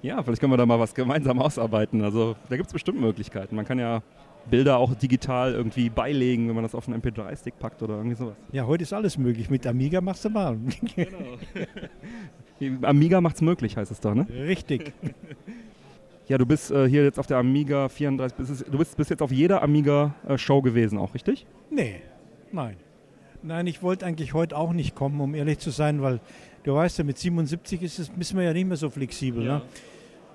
Ja, 0.00 0.22
vielleicht 0.22 0.40
können 0.40 0.52
wir 0.52 0.56
da 0.56 0.64
mal 0.64 0.78
was 0.78 0.94
gemeinsam 0.94 1.40
ausarbeiten. 1.40 2.02
Also 2.02 2.36
da 2.48 2.56
gibt 2.56 2.68
es 2.68 2.72
bestimmt 2.72 3.00
Möglichkeiten. 3.00 3.56
Man 3.56 3.64
kann 3.64 3.80
ja 3.80 4.02
Bilder 4.50 4.76
auch 4.76 4.94
digital 4.94 5.52
irgendwie 5.52 5.88
beilegen, 5.88 6.48
wenn 6.48 6.54
man 6.54 6.64
das 6.64 6.74
auf 6.74 6.88
einen 6.88 7.00
MP3-Stick 7.00 7.58
packt 7.58 7.82
oder 7.82 7.96
irgendwie 7.96 8.16
sowas. 8.16 8.36
Ja, 8.52 8.66
heute 8.66 8.82
ist 8.82 8.92
alles 8.92 9.16
möglich. 9.16 9.50
Mit 9.50 9.66
Amiga 9.66 10.00
machst 10.00 10.24
du 10.24 10.30
mal. 10.30 10.58
Genau. 10.94 11.38
Amiga 12.86 13.20
macht's 13.20 13.40
möglich, 13.40 13.76
heißt 13.76 13.90
es 13.90 14.00
da, 14.00 14.14
ne? 14.14 14.26
Richtig. 14.28 14.92
Ja, 16.26 16.38
du 16.38 16.46
bist 16.46 16.70
äh, 16.70 16.88
hier 16.88 17.04
jetzt 17.04 17.18
auf 17.18 17.26
der 17.26 17.36
Amiga 17.36 17.88
34, 17.88 18.36
bist, 18.36 18.64
du 18.70 18.78
bist 18.78 18.96
bis 18.96 19.08
jetzt 19.10 19.20
auf 19.20 19.30
jeder 19.30 19.62
Amiga-Show 19.62 20.62
gewesen, 20.62 20.96
auch 20.98 21.14
richtig? 21.14 21.46
Nee, 21.70 22.00
nein. 22.50 22.76
Nein, 23.42 23.66
ich 23.66 23.82
wollte 23.82 24.06
eigentlich 24.06 24.32
heute 24.32 24.56
auch 24.56 24.72
nicht 24.72 24.94
kommen, 24.94 25.20
um 25.20 25.34
ehrlich 25.34 25.58
zu 25.58 25.68
sein, 25.68 26.00
weil 26.00 26.20
du 26.62 26.74
weißt 26.74 26.96
ja, 26.96 27.04
mit 27.04 27.18
77 27.18 27.82
ist 27.82 27.98
es, 27.98 28.08
bist 28.08 28.32
man 28.32 28.44
ja 28.44 28.54
nicht 28.54 28.66
mehr 28.66 28.78
so 28.78 28.88
flexibel. 28.88 29.44
Ja. 29.44 29.58
Ne? 29.58 29.62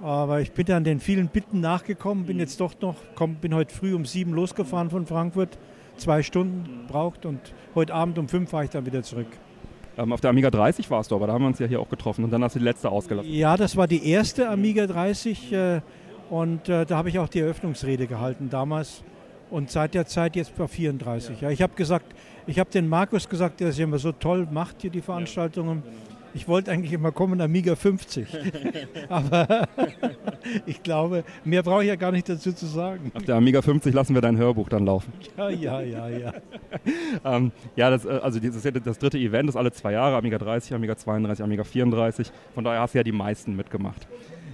Aber 0.02 0.41
ich 0.41 0.52
bin 0.52 0.65
dann 0.67 0.84
den 0.84 0.99
vielen 0.99 1.28
Bitten 1.28 1.60
nachgekommen, 1.60 2.25
bin 2.25 2.38
jetzt 2.38 2.62
doch 2.62 2.80
noch, 2.82 2.95
komm, 3.15 3.36
bin 3.36 3.56
heute 3.56 3.73
früh 3.73 3.95
um 3.95 4.06
sieben 4.06 4.34
losgefahren 4.34 4.91
von 4.91 5.08
Frankfurt, 5.08 5.58
zwei 5.97 6.21
Stunden 6.21 6.86
braucht 6.88 7.25
und 7.25 7.39
heute 7.73 7.95
Abend 7.95 8.19
um 8.19 8.28
fünf 8.28 8.52
fahre 8.52 8.65
ich 8.65 8.69
dann 8.69 8.86
wieder 8.86 9.02
zurück. 9.02 9.28
Ähm, 9.99 10.13
auf 10.13 10.21
der 10.21 10.29
Amiga 10.29 10.49
30 10.49 10.89
warst 10.89 11.12
du, 11.12 11.15
aber 11.15 11.27
da 11.27 11.33
haben 11.33 11.43
wir 11.43 11.47
uns 11.47 11.59
ja 11.59 11.67
hier 11.67 11.81
auch 11.81 11.89
getroffen 11.89 12.23
und 12.23 12.31
dann 12.31 12.41
hast 12.43 12.55
du 12.55 12.59
die 12.59 12.65
letzte 12.65 12.89
ausgelassen. 12.89 13.31
Ja, 13.31 13.57
das 13.57 13.75
war 13.75 13.85
die 13.85 14.09
erste 14.09 14.47
Amiga 14.47 14.88
30 14.88 15.51
äh, 15.51 15.81
und 16.29 16.69
äh, 16.69 16.85
da 16.85 16.97
habe 16.97 17.09
ich 17.09 17.19
auch 17.19 17.27
die 17.27 17.39
Eröffnungsrede 17.39 18.07
gehalten 18.07 18.49
damals 18.49 19.03
und 19.49 19.69
seit 19.69 19.93
der 19.93 20.05
Zeit 20.05 20.38
jetzt 20.38 20.55
bei 20.55 20.67
34. 20.67 21.41
Ja. 21.41 21.47
ja 21.47 21.53
ich 21.53 21.62
habe 21.62 21.73
gesagt, 21.75 22.05
ich 22.47 22.59
habe 22.59 22.69
den 22.69 22.88
Markus 22.88 23.27
gesagt, 23.27 23.59
der 23.59 23.69
es 23.69 23.79
immer 23.79 23.99
so 23.99 24.13
toll 24.13 24.47
macht 24.49 24.77
hier 24.81 24.89
die 24.89 25.01
Veranstaltungen. 25.01 25.83
Ja, 25.85 25.91
genau 25.91 26.18
ich 26.33 26.47
wollte 26.47 26.71
eigentlich 26.71 26.93
immer 26.93 27.11
kommen, 27.11 27.41
Amiga 27.41 27.75
50. 27.75 28.27
Aber 29.09 29.67
ich 30.65 30.83
glaube, 30.83 31.23
mehr 31.43 31.63
brauche 31.63 31.83
ich 31.83 31.89
ja 31.89 31.95
gar 31.95 32.11
nicht 32.11 32.29
dazu 32.29 32.53
zu 32.53 32.65
sagen. 32.65 33.11
Auf 33.13 33.23
der 33.23 33.35
Amiga 33.35 33.61
50 33.61 33.93
lassen 33.93 34.13
wir 34.13 34.21
dein 34.21 34.37
Hörbuch 34.37 34.69
dann 34.69 34.85
laufen. 34.85 35.13
Ja, 35.37 35.49
ja, 35.49 35.81
ja, 35.81 36.09
ja. 36.09 36.33
ähm, 37.23 37.51
ja, 37.75 37.89
das, 37.89 38.05
äh, 38.05 38.09
also 38.09 38.39
das 38.39 38.55
ist 38.55 38.65
ja 38.65 38.71
das 38.71 38.99
dritte 38.99 39.17
Event, 39.17 39.47
das 39.47 39.55
alle 39.55 39.71
zwei 39.71 39.93
Jahre, 39.93 40.17
Amiga 40.17 40.37
30, 40.37 40.73
Amiga 40.73 40.97
32, 40.97 41.43
Amiga 41.43 41.63
34. 41.63 42.31
Von 42.53 42.63
daher 42.63 42.81
hast 42.81 42.93
du 42.93 42.99
ja 42.99 43.03
die 43.03 43.11
meisten 43.11 43.55
mitgemacht. 43.55 44.07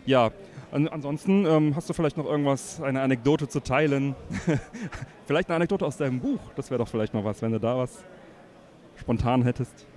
Ja, 0.05 0.31
an, 0.71 0.87
ansonsten 0.87 1.45
ähm, 1.45 1.75
hast 1.75 1.89
du 1.89 1.93
vielleicht 1.93 2.17
noch 2.17 2.25
irgendwas, 2.25 2.81
eine 2.81 3.01
Anekdote 3.01 3.47
zu 3.47 3.61
teilen? 3.61 4.15
vielleicht 5.25 5.49
eine 5.49 5.55
Anekdote 5.55 5.85
aus 5.85 5.97
deinem 5.97 6.19
Buch, 6.19 6.39
das 6.55 6.69
wäre 6.69 6.79
doch 6.79 6.87
vielleicht 6.87 7.13
mal 7.13 7.23
was, 7.23 7.41
wenn 7.41 7.51
du 7.51 7.59
da 7.59 7.77
was 7.77 8.03
spontan 8.97 9.43
hättest. 9.43 9.87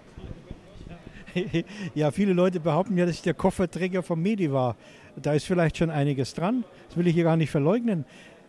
ja, 1.94 2.10
viele 2.10 2.32
Leute 2.32 2.60
behaupten 2.60 2.96
ja, 2.96 3.06
dass 3.06 3.16
ich 3.16 3.22
der 3.22 3.34
Kofferträger 3.34 4.02
vom 4.02 4.22
Medi 4.22 4.52
war. 4.52 4.76
Da 5.16 5.32
ist 5.32 5.44
vielleicht 5.44 5.76
schon 5.76 5.90
einiges 5.90 6.34
dran. 6.34 6.64
Das 6.88 6.96
will 6.96 7.06
ich 7.06 7.14
hier 7.14 7.24
gar 7.24 7.36
nicht 7.36 7.50
verleugnen. 7.50 8.04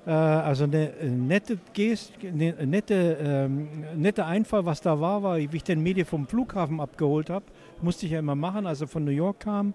Äh, 0.05 0.11
also 0.11 0.63
eine 0.63 0.91
nette 1.03 1.57
Gest, 1.73 2.13
eine 2.23 2.53
nette, 2.65 3.17
ähm, 3.21 3.67
netter 3.95 4.25
Einfall, 4.25 4.65
was 4.65 4.81
da 4.81 4.99
war, 4.99 5.23
war, 5.23 5.37
wie 5.37 5.49
ich 5.51 5.63
den 5.63 5.81
Medi 5.81 6.05
vom 6.05 6.27
Flughafen 6.27 6.79
abgeholt 6.79 7.29
habe. 7.29 7.45
Musste 7.81 8.05
ich 8.05 8.13
ja 8.13 8.19
immer 8.19 8.35
machen, 8.35 8.65
als 8.65 8.81
er 8.81 8.87
von 8.87 9.03
New 9.03 9.11
York 9.11 9.41
kam. 9.41 9.73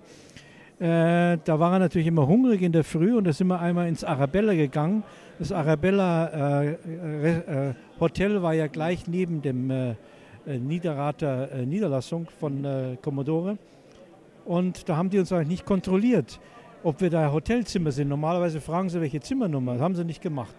Äh, 0.80 1.38
da 1.44 1.60
war 1.60 1.74
er 1.74 1.78
natürlich 1.78 2.08
immer 2.08 2.26
hungrig 2.26 2.60
in 2.62 2.72
der 2.72 2.82
Früh 2.82 3.16
und 3.16 3.24
da 3.24 3.32
sind 3.32 3.46
wir 3.46 3.60
einmal 3.60 3.86
ins 3.86 4.02
Arabella 4.02 4.54
gegangen 4.54 5.04
Das 5.38 5.52
Arabella 5.52 6.64
äh, 6.64 6.72
äh, 6.72 7.74
Hotel 8.00 8.42
war 8.42 8.54
ja 8.54 8.66
gleich 8.66 9.06
neben 9.06 9.40
dem 9.40 9.70
äh, 9.70 9.94
Niederrater 10.46 11.64
Niederlassung 11.64 12.28
von 12.38 12.96
Commodore. 13.02 13.58
Und 14.44 14.88
da 14.88 14.96
haben 14.96 15.10
die 15.10 15.18
uns 15.18 15.32
eigentlich 15.32 15.48
nicht 15.48 15.64
kontrolliert, 15.64 16.38
ob 16.82 17.00
wir 17.00 17.10
da 17.10 17.32
Hotelzimmer 17.32 17.92
sind. 17.92 18.08
Normalerweise 18.08 18.60
fragen 18.60 18.88
sie, 18.90 19.00
welche 19.00 19.20
Zimmernummer. 19.20 19.74
Das 19.74 19.82
haben 19.82 19.94
sie 19.94 20.04
nicht 20.04 20.20
gemacht. 20.20 20.54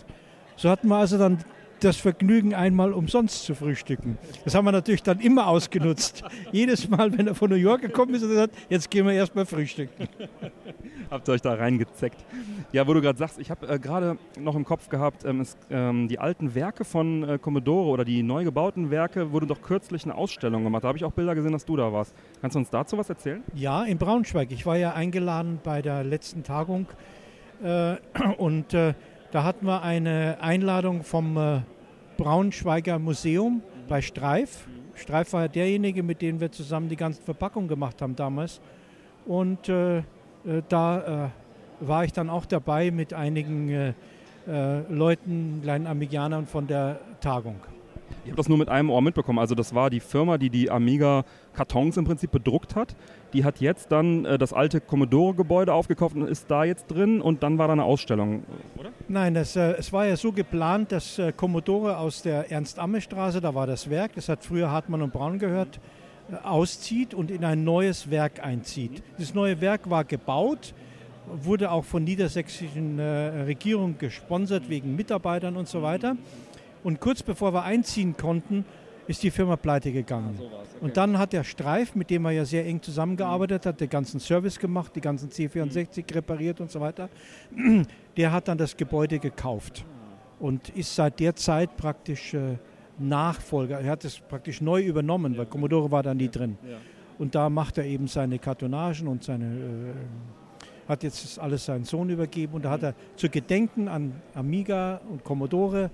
So 0.55 0.69
hatten 0.69 0.87
wir 0.87 0.95
also 0.95 1.17
dann 1.17 1.37
das 1.79 1.97
Vergnügen, 1.97 2.53
einmal 2.53 2.93
umsonst 2.93 3.43
zu 3.45 3.55
frühstücken. 3.55 4.17
Das 4.43 4.55
haben 4.55 4.65
wir 4.65 4.71
natürlich 4.71 5.03
dann 5.03 5.19
immer 5.19 5.47
ausgenutzt. 5.47 6.23
Jedes 6.51 6.89
Mal, 6.89 7.17
wenn 7.17 7.27
er 7.27 7.35
von 7.35 7.49
New 7.49 7.55
York 7.55 7.81
gekommen 7.81 8.13
ist, 8.15 8.23
hat 8.23 8.29
er 8.29 8.33
gesagt, 8.33 8.55
jetzt 8.69 8.89
gehen 8.89 9.05
wir 9.05 9.13
erstmal 9.13 9.45
frühstücken. 9.45 10.07
Habt 11.11 11.27
ihr 11.27 11.33
euch 11.33 11.41
da 11.41 11.53
reingezeckt. 11.53 12.17
Ja, 12.71 12.87
wo 12.87 12.93
du 12.93 13.01
gerade 13.01 13.17
sagst, 13.17 13.39
ich 13.39 13.51
habe 13.51 13.67
äh, 13.67 13.79
gerade 13.79 14.17
noch 14.39 14.55
im 14.55 14.65
Kopf 14.65 14.89
gehabt, 14.89 15.23
ähm, 15.25 15.41
es, 15.41 15.57
ähm, 15.69 16.07
die 16.07 16.19
alten 16.19 16.55
Werke 16.55 16.83
von 16.83 17.23
äh, 17.23 17.37
Commodore 17.37 17.89
oder 17.89 18.05
die 18.05 18.23
neu 18.23 18.43
gebauten 18.43 18.89
Werke, 18.89 19.31
wurde 19.31 19.45
doch 19.45 19.61
kürzlich 19.61 20.03
eine 20.03 20.15
Ausstellung 20.15 20.63
gemacht. 20.63 20.83
Da 20.83 20.87
habe 20.87 20.97
ich 20.97 21.05
auch 21.05 21.11
Bilder 21.11 21.35
gesehen, 21.35 21.51
dass 21.51 21.65
du 21.65 21.75
da 21.75 21.93
warst. 21.93 22.15
Kannst 22.41 22.55
du 22.55 22.59
uns 22.59 22.69
dazu 22.69 22.97
was 22.97 23.09
erzählen? 23.09 23.43
Ja, 23.53 23.83
in 23.83 23.97
Braunschweig. 23.97 24.51
Ich 24.51 24.65
war 24.65 24.77
ja 24.77 24.93
eingeladen 24.93 25.59
bei 25.63 25.81
der 25.81 26.03
letzten 26.03 26.43
Tagung 26.43 26.87
äh, 27.63 27.95
und 28.37 28.73
äh, 28.73 28.93
da 29.35 29.43
hatten 29.43 29.65
wir 29.65 29.83
eine 29.83 30.37
Einladung 30.39 31.03
vom 31.03 31.35
äh, 31.35 31.59
Braunschweiger 32.15 32.99
Museum 32.99 33.61
bei 33.89 34.01
Streif. 34.01 34.65
Streif 34.93 35.33
war 35.33 35.49
derjenige, 35.49 36.03
mit 36.03 36.21
dem 36.21 36.39
wir 36.39 36.53
zusammen 36.53 36.87
die 36.87 36.95
ganzen 36.95 37.21
Verpackungen 37.21 37.67
gemacht 37.67 38.01
haben 38.01 38.15
damals. 38.15 38.61
Und 39.25 39.67
äh, 39.67 39.97
äh 39.97 40.03
da 40.69 41.25
äh, 41.25 41.85
war 41.85 42.05
ich 42.05 42.13
dann 42.13 42.29
auch 42.29 42.45
dabei 42.45 42.91
mit 42.91 43.13
einigen 43.13 43.69
äh 43.69 43.93
Leuten, 44.89 45.61
kleinen 45.63 45.87
Amigianern 45.87 46.45
von 46.45 46.67
der 46.67 46.99
Tagung. 47.19 47.55
Ich 48.23 48.31
habe 48.31 48.37
das 48.37 48.49
nur 48.49 48.57
mit 48.57 48.69
einem 48.69 48.89
Ohr 48.89 49.01
mitbekommen. 49.01 49.39
Also 49.39 49.55
das 49.55 49.75
war 49.75 49.89
die 49.89 49.99
Firma, 49.99 50.37
die 50.37 50.49
die 50.49 50.71
Amiga-Kartons 50.71 51.97
im 51.97 52.05
Prinzip 52.05 52.31
bedruckt 52.31 52.75
hat. 52.75 52.95
Die 53.33 53.43
hat 53.43 53.59
jetzt 53.59 53.91
dann 53.91 54.25
äh, 54.25 54.37
das 54.37 54.53
alte 54.53 54.81
Commodore-Gebäude 54.81 55.73
aufgekauft 55.73 56.15
und 56.15 56.27
ist 56.27 56.49
da 56.49 56.63
jetzt 56.63 56.87
drin 56.87 57.21
und 57.21 57.43
dann 57.43 57.57
war 57.57 57.67
da 57.67 57.73
eine 57.73 57.83
Ausstellung, 57.83 58.43
oder? 58.77 58.89
Nein, 59.07 59.33
das, 59.33 59.55
äh, 59.55 59.73
es 59.73 59.93
war 59.93 60.05
ja 60.05 60.15
so 60.17 60.31
geplant, 60.31 60.91
dass 60.91 61.19
äh, 61.19 61.33
Commodore 61.33 61.97
aus 61.97 62.21
der 62.21 62.51
Ernst-Amme-Straße, 62.51 63.41
da 63.41 63.53
war 63.53 63.67
das 63.67 63.89
Werk, 63.89 64.15
das 64.15 64.29
hat 64.29 64.43
früher 64.43 64.71
Hartmann 64.71 65.01
und 65.01 65.13
Braun 65.13 65.37
gehört, 65.37 65.79
äh, 66.31 66.35
auszieht 66.43 67.13
und 67.13 67.29
in 67.29 67.45
ein 67.45 67.63
neues 67.63 68.09
Werk 68.09 68.43
einzieht. 68.43 69.03
Das 69.19 69.33
neue 69.33 69.61
Werk 69.61 69.89
war 69.89 70.03
gebaut, 70.03 70.73
wurde 71.27 71.71
auch 71.71 71.85
von 71.85 72.03
niedersächsischen 72.03 72.99
äh, 72.99 73.43
Regierung 73.43 73.97
gesponsert 73.97 74.69
wegen 74.69 74.95
Mitarbeitern 74.95 75.55
und 75.57 75.67
so 75.67 75.81
weiter. 75.81 76.15
Und 76.85 76.99
kurz 76.99 77.23
bevor 77.23 77.51
wir 77.51 77.63
einziehen 77.63 78.15
konnten, 78.15 78.63
ist 79.07 79.23
die 79.23 79.31
Firma 79.31 79.55
pleite 79.55 79.91
gegangen. 79.91 80.35
So 80.37 80.45
okay. 80.45 80.55
Und 80.81 80.97
dann 80.97 81.17
hat 81.17 81.33
der 81.33 81.43
Streif, 81.43 81.95
mit 81.95 82.11
dem 82.11 82.25
er 82.25 82.31
ja 82.31 82.45
sehr 82.45 82.63
eng 82.63 82.79
zusammengearbeitet 82.79 83.65
hat, 83.65 83.81
den 83.81 83.89
ganzen 83.89 84.19
Service 84.19 84.59
gemacht, 84.59 84.95
die 84.95 85.01
ganzen 85.01 85.29
C64 85.31 85.97
mhm. 85.97 86.03
repariert 86.13 86.61
und 86.61 86.69
so 86.69 86.79
weiter, 86.79 87.09
der 88.17 88.31
hat 88.31 88.47
dann 88.47 88.59
das 88.59 88.77
Gebäude 88.77 89.17
gekauft 89.17 89.83
und 90.39 90.69
ist 90.69 90.95
seit 90.95 91.19
der 91.19 91.35
Zeit 91.35 91.75
praktisch 91.75 92.35
äh, 92.35 92.57
Nachfolger. 92.99 93.79
Er 93.79 93.89
hat 93.89 94.05
es 94.05 94.19
praktisch 94.19 94.61
neu 94.61 94.83
übernommen, 94.83 95.33
ja. 95.33 95.39
weil 95.39 95.45
Commodore 95.47 95.89
war 95.89 96.03
da 96.03 96.13
nie 96.13 96.29
drin. 96.29 96.55
Ja. 96.69 96.77
Und 97.17 97.33
da 97.33 97.49
macht 97.49 97.79
er 97.79 97.85
eben 97.85 98.07
seine 98.07 98.37
Kartonagen 98.37 99.07
und 99.07 99.23
seine 99.23 99.45
äh, 99.45 100.87
hat 100.87 101.01
jetzt 101.01 101.39
alles 101.39 101.65
seinen 101.65 101.85
Sohn 101.85 102.11
übergeben 102.11 102.53
und 102.53 102.65
da 102.65 102.69
hat 102.69 102.83
er 102.83 102.93
zu 103.15 103.27
Gedenken 103.27 103.87
an 103.87 104.13
Amiga 104.35 105.01
und 105.09 105.23
Commodore 105.23 105.89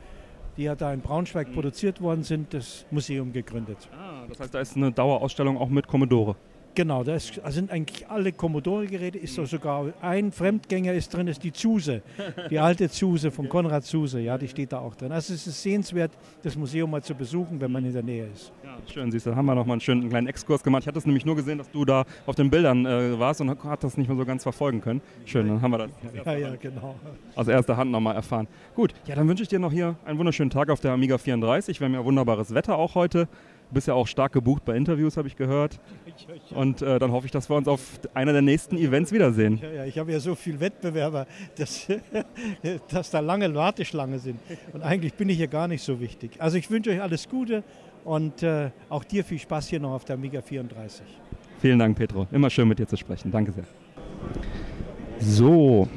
die 0.58 0.64
ja 0.64 0.76
da 0.76 0.94
in 0.94 1.02
Braunschweig 1.02 1.50
mhm. 1.50 1.54
produziert 1.54 2.02
worden 2.02 2.24
sind, 2.24 2.54
das 2.54 2.86
Museum 2.92 3.32
gegründet. 3.34 3.90
Ah, 3.94 4.26
das 4.28 4.40
heißt, 4.40 4.54
da 4.54 4.60
ist 4.60 4.76
eine 4.76 4.92
Dauerausstellung 4.92 5.58
auch 5.58 5.70
mit 5.70 5.88
Commodore. 5.88 6.36
Genau, 6.74 7.04
da, 7.04 7.20
sind 7.20 7.70
eigentlich 7.70 8.10
alle 8.10 8.32
Commodore-Geräte, 8.32 9.18
ist 9.18 9.38
mhm. 9.38 9.46
sogar 9.46 9.86
ein 10.02 10.32
Fremdgänger 10.32 10.94
ist 10.94 11.14
drin, 11.14 11.28
ist 11.28 11.44
die 11.44 11.52
Zuse, 11.52 12.02
die 12.50 12.60
alte 12.60 12.90
Zuse 12.90 13.30
von 13.30 13.50
Konrad 13.50 13.84
Zuse, 13.84 14.22
ja, 14.22 14.38
die 14.38 14.48
steht 14.48 14.72
da 14.72 14.80
auch 14.80 14.96
drin. 14.96 15.12
Also 15.12 15.34
es 15.34 15.46
ist 15.48 15.62
sehenswert, 15.62 16.12
das 16.44 16.56
Museum 16.56 16.90
mal 16.90 17.04
zu 17.04 17.14
besuchen, 17.14 17.60
wenn 17.60 17.72
man 17.72 17.84
in 17.84 17.94
der 17.94 18.04
Nähe 18.04 18.28
ist. 18.34 18.54
Ja, 18.64 18.78
schön, 18.92 19.12
siehst 19.12 19.26
du, 19.26 19.32
da 19.32 19.36
haben 19.36 19.46
wir 19.46 19.56
nochmal 19.56 19.74
einen 19.74 19.82
schönen 19.82 20.08
kleinen 20.08 20.28
Exkurs 20.28 20.64
gemacht. 20.64 20.84
Ich 20.84 20.88
hatte 20.88 21.00
es 21.00 21.06
nämlich 21.06 21.26
nur 21.26 21.36
gesehen, 21.36 21.58
dass 21.58 21.70
du 21.72 21.84
da 21.84 22.06
auf 22.26 22.36
den 22.36 22.50
Bildern 22.50 22.86
äh, 22.86 23.20
warst 23.20 23.42
und 23.42 23.50
hat 23.50 23.84
das 23.84 23.98
nicht 23.98 24.08
mehr 24.08 24.18
so 24.18 24.26
ganz 24.26 24.44
verfolgen 24.44 24.80
können. 24.80 25.02
Schön, 25.26 25.48
dann 25.48 25.62
haben 25.62 25.72
wir 25.72 25.78
das. 25.80 25.92
Ja, 26.26 26.34
ja, 26.36 26.56
genau. 26.56 26.96
Aus 27.36 27.48
erster 27.48 27.76
Hand 27.76 27.92
nochmal 27.92 28.16
erfahren. 28.16 28.48
Gut, 28.76 28.94
ja, 29.06 29.16
dann 29.16 29.28
wünsche 29.28 29.44
ich 29.44 29.50
dir 29.50 29.60
noch 29.60 29.74
hier 29.74 29.96
einen 30.06 30.18
wunderschönen 30.18 30.50
Tag 30.50 30.70
auf 30.70 30.80
der 30.80 30.92
Amiga 30.94 31.18
34. 31.18 31.80
Wir 31.80 31.86
haben 31.86 31.94
ja 31.94 32.06
wunderbares 32.06 32.54
Wetter 32.54 32.78
auch 32.78 32.96
heute. 32.96 33.28
Du 33.72 33.76
bist 33.76 33.88
ja 33.88 33.94
auch 33.94 34.06
stark 34.06 34.34
gebucht 34.34 34.66
bei 34.66 34.76
Interviews, 34.76 35.16
habe 35.16 35.30
ich 35.30 35.38
gehört. 35.38 35.80
Und 36.54 36.82
äh, 36.82 37.00
dann 37.00 37.14
hoffe 37.14 37.26
ich, 37.26 37.32
dass 37.32 37.50
wir 37.50 37.56
uns 37.56 37.70
auf 37.70 38.02
einer 38.14 38.34
der 38.34 38.42
nächsten 38.42 38.76
Events 38.76 39.14
wiedersehen. 39.14 39.62
Ja, 39.64 39.72
ja, 39.72 39.86
ich 39.86 39.98
habe 39.98 40.12
ja 40.12 40.20
so 40.20 40.36
viele 40.36 40.60
Wettbewerber, 40.60 41.26
dass, 41.58 41.88
dass 42.90 43.12
da 43.12 43.22
lange 43.22 43.56
Warteschlange 43.56 44.20
sind. 44.20 44.42
Und 44.74 44.82
eigentlich 44.82 45.14
bin 45.14 45.30
ich 45.30 45.40
ja 45.40 45.46
gar 45.46 45.70
nicht 45.70 45.84
so 45.84 46.02
wichtig. 46.02 46.32
Also 46.40 46.58
ich 46.58 46.70
wünsche 46.70 46.90
euch 46.90 47.02
alles 47.02 47.30
Gute 47.30 47.64
und 48.04 48.44
äh, 48.44 48.72
auch 48.90 49.06
dir 49.06 49.24
viel 49.24 49.40
Spaß 49.40 49.70
hier 49.70 49.80
noch 49.80 49.94
auf 49.94 50.04
der 50.04 50.16
Amiga 50.16 50.42
34. 50.42 51.06
Vielen 51.62 51.80
Dank, 51.80 51.98
Petro. 51.98 52.28
Immer 52.34 52.50
schön 52.50 52.68
mit 52.68 52.78
dir 52.78 52.88
zu 52.88 52.98
sprechen. 52.98 53.32
Danke 53.32 53.54
sehr. 53.54 53.64
So, 55.18 55.88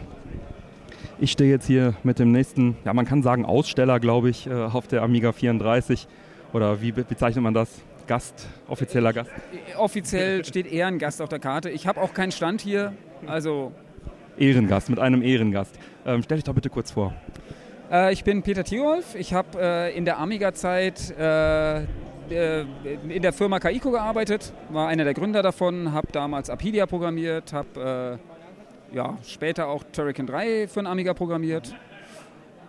ich 1.19 1.33
stehe 1.33 1.51
jetzt 1.51 1.67
hier 1.67 1.95
mit 2.05 2.21
dem 2.21 2.31
nächsten, 2.31 2.77
ja 2.85 2.95
man 2.95 3.05
kann 3.05 3.25
sagen 3.25 3.45
Aussteller, 3.45 3.99
glaube 3.99 4.31
ich, 4.31 4.47
äh, 4.47 4.53
auf 4.53 4.87
der 4.87 5.03
Amiga 5.03 5.33
34 5.33 6.07
oder 6.55 6.81
wie 6.81 6.93
bezeichnet 6.93 7.43
man 7.43 7.53
das? 7.53 7.69
Gast, 8.07 8.47
offizieller 8.69 9.13
Gast? 9.13 9.31
Offiziell 9.77 10.45
steht 10.45 10.71
Ehrengast 10.71 11.21
auf 11.21 11.29
der 11.29 11.39
Karte. 11.39 11.71
Ich 11.71 11.87
habe 11.87 12.01
auch 12.01 12.15
keinen 12.15 12.33
Stand 12.33 12.61
hier, 12.61 12.93
also... 13.27 13.73
Ehrengast, 14.37 14.91
mit 14.91 14.99
einem 14.99 15.23
Ehrengast. 15.23 15.79
Ähm, 16.05 16.23
stell 16.23 16.39
dich 16.39 16.45
doch 16.45 16.55
bitte 16.55 16.69
kurz 16.69 16.91
vor. 16.91 17.15
Äh, 17.91 18.13
ich 18.13 18.25
bin 18.25 18.43
Peter 18.43 18.65
Thiolf. 18.65 19.15
Ich 19.15 19.33
habe 19.33 19.49
äh, 19.61 19.97
in 19.97 20.05
der 20.05 20.19
Amiga-Zeit 20.19 21.17
äh, 21.19 21.83
äh, 22.31 22.65
in 23.09 23.23
der 23.23 23.33
Firma 23.33 23.59
Kaiko 23.59 23.91
gearbeitet, 23.91 24.53
war 24.71 24.89
einer 24.89 25.05
der 25.05 25.15
Gründer 25.15 25.43
davon, 25.43 25.93
habe 25.93 26.09
damals 26.13 26.51
Apidia 26.51 26.87
programmiert, 26.87 27.53
habe 27.53 28.19
äh, 28.93 28.97
ja, 28.97 29.19
später 29.27 29.69
auch 29.69 29.83
Turrican 29.93 30.27
3 30.27 30.69
für 30.69 30.81
einen 30.81 30.87
Amiga 30.87 31.15
programmiert 31.15 31.75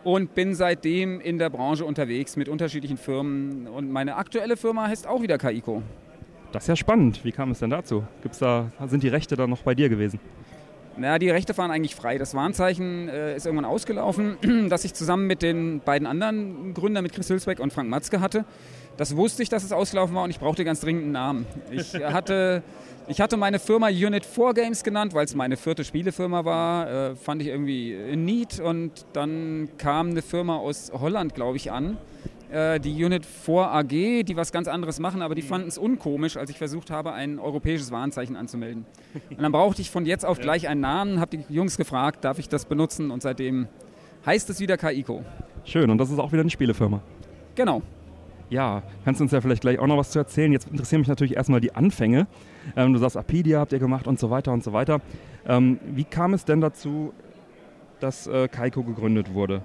und 0.06 0.36
bin 0.36 0.54
seitdem 0.54 1.20
in 1.20 1.40
der 1.40 1.50
Branche 1.50 1.84
unterwegs 1.84 2.36
mit 2.38 2.48
unterschiedlichen 2.48 2.96
Firmen. 2.96 3.68
Und 3.68 3.92
meine 3.92 4.18
aktuelle 4.18 4.56
Firma 4.56 4.88
heißt 4.88 5.08
auch 5.08 5.24
wieder 5.24 5.40
Kaiko. 5.40 5.82
Das 6.52 6.66
ist 6.66 6.68
ja 6.68 6.76
spannend. 6.76 7.26
Wie 7.26 7.32
kam 7.32 7.50
es 7.50 7.60
denn 7.60 7.72
dazu? 7.72 8.04
Gibt's 8.22 8.38
da, 8.38 8.72
sind 8.86 9.02
die 9.02 9.08
Rechte 9.08 9.36
dann 9.36 9.50
noch 9.50 9.64
bei 9.64 9.74
dir 9.74 9.90
gewesen? 9.90 10.20
Naja, 10.96 11.18
die 11.18 11.32
Rechte 11.32 11.58
waren 11.58 11.72
eigentlich 11.72 11.96
frei. 11.96 12.20
Das 12.20 12.36
Warnzeichen 12.36 13.10
äh, 13.10 13.36
ist 13.36 13.48
irgendwann 13.48 13.66
ausgelaufen, 13.66 14.38
das 14.70 14.86
ich 14.86 14.94
zusammen 14.94 15.26
mit 15.26 15.42
den 15.42 15.80
beiden 15.80 16.08
anderen 16.08 16.76
Gründern, 16.76 17.02
mit 17.02 17.12
Chris 17.12 17.28
Hülsbeck 17.32 17.60
und 17.60 17.74
Frank 17.74 17.90
Matzke 17.90 18.22
hatte. 18.22 18.46
Das 18.98 19.18
wusste 19.18 19.42
ich, 19.42 19.50
dass 19.50 19.64
es 19.64 19.72
ausgelaufen 19.72 20.16
war 20.16 20.24
und 20.24 20.30
ich 20.30 20.40
brauchte 20.40 20.64
ganz 20.64 20.82
dringend 20.82 21.04
einen 21.04 21.12
Namen. 21.14 21.46
Ich 21.72 21.96
hatte 21.96 22.62
ich 23.08 23.22
hatte 23.22 23.38
meine 23.38 23.60
Firma 23.60 23.88
Unit 23.88 24.26
4 24.26 24.54
Games 24.54 24.84
genannt, 24.84 25.14
weil 25.14 25.26
es 25.26 25.36
meine 25.36 25.58
vierte 25.58 25.84
Spielefirma 25.84 26.46
war. 26.46 26.90
Äh, 26.90 27.16
fand 27.16 27.42
ich 27.42 27.50
irgendwie 27.50 27.96
neat. 28.16 28.60
Und 28.60 29.06
dann 29.14 29.70
kam 29.78 30.12
eine 30.12 30.22
Firma 30.22 30.58
aus 30.58 30.92
Holland, 30.94 31.36
glaube 31.36 31.58
ich, 31.58 31.72
an. 31.72 31.98
Äh, 32.52 32.80
die 32.80 33.04
Unit 33.04 33.26
4 33.26 33.54
AG, 33.72 34.24
die 34.24 34.36
was 34.36 34.52
ganz 34.52 34.68
anderes 34.68 35.00
machen, 35.00 35.22
aber 35.22 35.36
die 35.36 35.44
mhm. 35.44 35.48
fanden 35.48 35.68
es 35.68 35.78
unkomisch, 35.78 36.38
als 36.38 36.50
ich 36.50 36.58
versucht 36.58 36.92
habe, 36.92 37.14
ein 37.14 37.40
europäisches 37.40 37.92
Warnzeichen 37.92 38.36
anzumelden. 38.36 38.86
Und 39.30 39.42
dann 39.42 39.52
brauchte 39.52 39.82
ich 39.82 39.92
von 39.92 40.06
jetzt 40.06 40.26
auf 40.26 40.40
gleich 40.40 40.68
einen 40.68 40.82
Namen, 40.82 41.20
habe 41.20 41.38
die 41.38 41.54
Jungs 41.54 41.78
gefragt, 41.78 42.24
darf 42.24 42.40
ich 42.40 42.50
das 42.50 42.66
benutzen? 42.66 43.12
Und 43.12 43.22
seitdem 43.22 43.68
heißt 44.26 44.50
es 44.50 44.60
wieder 44.60 44.78
Kaiko. 44.78 45.24
Schön, 45.64 45.90
und 45.90 45.98
das 45.98 46.10
ist 46.10 46.20
auch 46.20 46.32
wieder 46.32 46.42
eine 46.42 46.50
Spielefirma. 46.50 47.02
Genau. 47.56 47.82
Ja, 48.50 48.84
kannst 49.04 49.20
du 49.20 49.24
uns 49.24 49.32
ja 49.32 49.42
vielleicht 49.42 49.62
gleich 49.62 49.80
auch 49.80 49.88
noch 49.88 49.98
was 49.98 50.12
zu 50.12 50.20
erzählen. 50.20 50.52
Jetzt 50.52 50.70
interessieren 50.70 51.02
mich 51.02 51.08
natürlich 51.08 51.36
erstmal 51.36 51.62
die 51.62 51.74
Anfänge. 51.74 52.28
Ähm, 52.76 52.94
du 52.94 53.00
sagst, 53.00 53.18
Apidia 53.18 53.60
habt 53.60 53.74
ihr 53.74 53.80
gemacht 53.80 54.08
und 54.08 54.20
so 54.20 54.30
weiter 54.30 54.52
und 54.54 54.64
so 54.64 54.72
weiter. 54.72 55.02
Ähm, 55.48 55.80
wie 55.86 56.04
kam 56.04 56.34
es 56.34 56.46
denn 56.46 56.62
dazu, 56.62 57.14
dass 58.00 58.28
äh, 58.28 58.48
Kaiko 58.48 58.84
gegründet 58.84 59.34
wurde? 59.34 59.62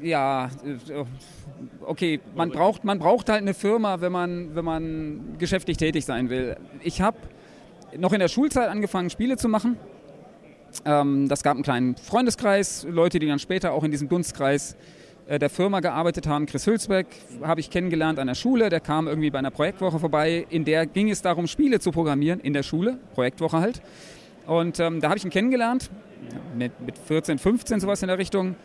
Ja, 0.00 0.46
äh, 0.64 1.04
okay, 1.80 2.20
man 2.34 2.50
braucht, 2.50 2.84
man 2.84 2.98
braucht 2.98 3.28
halt 3.28 3.42
eine 3.42 3.54
Firma, 3.54 4.00
wenn 4.00 4.12
man, 4.12 4.54
wenn 4.54 4.64
man 4.64 5.36
geschäftlich 5.38 5.76
tätig 5.76 6.04
sein 6.04 6.30
will. 6.30 6.56
Ich 6.82 7.00
habe 7.00 7.18
noch 7.96 8.12
in 8.12 8.20
der 8.20 8.28
Schulzeit 8.28 8.68
angefangen, 8.68 9.10
Spiele 9.10 9.36
zu 9.36 9.48
machen. 9.48 9.76
Ähm, 10.84 11.28
das 11.28 11.42
gab 11.42 11.54
einen 11.54 11.62
kleinen 11.62 11.96
Freundeskreis, 11.96 12.86
Leute, 12.88 13.18
die 13.18 13.26
dann 13.26 13.38
später 13.38 13.72
auch 13.72 13.84
in 13.84 13.90
diesem 13.90 14.08
Dunstkreis 14.08 14.76
der 15.28 15.50
Firma 15.50 15.80
gearbeitet 15.80 16.26
haben. 16.26 16.46
Chris 16.46 16.66
Hülsbeck 16.66 17.06
habe 17.42 17.60
ich 17.60 17.70
kennengelernt 17.70 18.18
an 18.18 18.26
der 18.26 18.34
Schule. 18.34 18.68
Der 18.68 18.80
kam 18.80 19.06
irgendwie 19.06 19.30
bei 19.30 19.38
einer 19.38 19.50
Projektwoche 19.50 19.98
vorbei. 19.98 20.46
In 20.50 20.64
der 20.64 20.86
ging 20.86 21.10
es 21.10 21.22
darum, 21.22 21.46
Spiele 21.46 21.80
zu 21.80 21.90
programmieren 21.92 22.40
in 22.40 22.52
der 22.52 22.62
Schule, 22.62 22.98
Projektwoche 23.14 23.58
halt. 23.58 23.82
Und 24.46 24.80
ähm, 24.80 25.00
da 25.00 25.08
habe 25.08 25.18
ich 25.18 25.24
ihn 25.24 25.30
kennengelernt, 25.30 25.90
mit, 26.56 26.80
mit 26.80 26.98
14, 26.98 27.38
15 27.38 27.80
sowas 27.80 28.02
in 28.02 28.08
der 28.08 28.18
Richtung. 28.18 28.56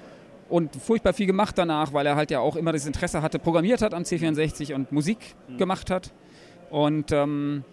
Und 0.50 0.76
furchtbar 0.76 1.14
viel 1.14 1.28
gemacht 1.28 1.58
danach, 1.58 1.92
weil 1.94 2.06
er 2.06 2.16
halt 2.16 2.32
ja 2.32 2.40
auch 2.40 2.56
immer 2.56 2.72
das 2.72 2.86
Interesse 2.86 3.22
hatte, 3.22 3.38
programmiert 3.38 3.82
hat 3.82 3.94
am 3.94 4.04
C64 4.04 4.74
und 4.74 4.92
Musik 4.92 5.18
mhm. 5.48 5.58
gemacht 5.58 5.92
hat. 5.92 6.14
Und 6.70 7.12
ähm, 7.12 7.64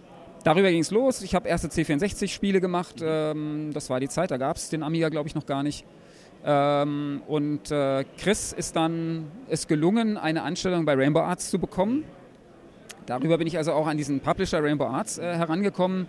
darüber 0.43 0.69
ging 0.69 0.81
es 0.81 0.91
los. 0.91 1.21
Ich 1.21 1.35
habe 1.35 1.47
erste 1.47 1.69
C64-Spiele 1.69 2.59
gemacht. 2.59 2.95
Ähm, 3.01 3.71
das 3.73 3.89
war 3.89 3.99
die 3.99 4.09
Zeit, 4.09 4.31
da 4.31 4.37
gab 4.37 4.57
es 4.57 4.69
den 4.69 4.83
Amiga, 4.83 5.09
glaube 5.09 5.27
ich, 5.27 5.35
noch 5.35 5.45
gar 5.45 5.63
nicht. 5.63 5.85
Ähm, 6.47 7.23
und 7.27 7.71
äh, 7.71 8.05
Chris 8.19 8.53
ist 8.53 8.75
dann 8.75 9.31
es 9.49 9.67
gelungen, 9.67 10.17
eine 10.17 10.43
Anstellung 10.43 10.85
bei 10.85 10.93
Rainbow 10.93 11.21
Arts 11.21 11.49
zu 11.49 11.57
bekommen. 11.57 12.03
Darüber 13.07 13.39
bin 13.39 13.47
ich 13.47 13.57
also 13.57 13.73
auch 13.73 13.87
an 13.87 13.97
diesen 13.97 14.19
Publisher 14.19 14.63
Rainbow 14.63 14.85
Arts 14.85 15.17
äh, 15.17 15.23
herangekommen. 15.23 16.07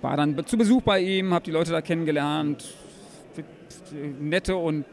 War 0.00 0.16
dann 0.16 0.44
zu 0.46 0.58
Besuch 0.58 0.82
bei 0.82 1.00
ihm, 1.00 1.32
habe 1.32 1.44
die 1.44 1.52
Leute 1.52 1.70
da 1.70 1.80
kennengelernt, 1.80 2.74
nette 4.20 4.56
und 4.56 4.84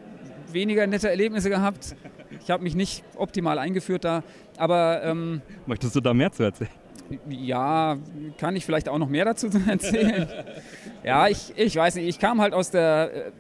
weniger 0.52 0.86
nette 0.86 1.10
Erlebnisse 1.10 1.50
gehabt. 1.50 1.96
Ich 2.40 2.52
habe 2.52 2.62
mich 2.62 2.76
nicht 2.76 3.04
optimal 3.16 3.58
eingeführt 3.58 4.06
da, 4.06 4.24
aber... 4.58 5.02
Ähm, 5.04 5.42
Möchtest 5.66 5.96
du 5.96 6.00
da 6.00 6.14
mehr 6.14 6.32
zu 6.32 6.44
erzählen? 6.44 6.70
Ja, 7.30 7.98
kann 8.38 8.56
ich 8.56 8.66
vielleicht 8.66 8.90
auch 8.90 8.98
noch 8.98 9.10
mehr 9.10 9.26
dazu 9.26 9.50
erzählen. 9.68 10.28
ja, 11.04 11.28
ich, 11.28 11.54
ich 11.56 11.76
weiß 11.76 11.96
nicht, 11.96 12.08
ich 12.08 12.20
kam 12.20 12.42
halt 12.42 12.54
aus 12.54 12.72
der, 12.72 13.32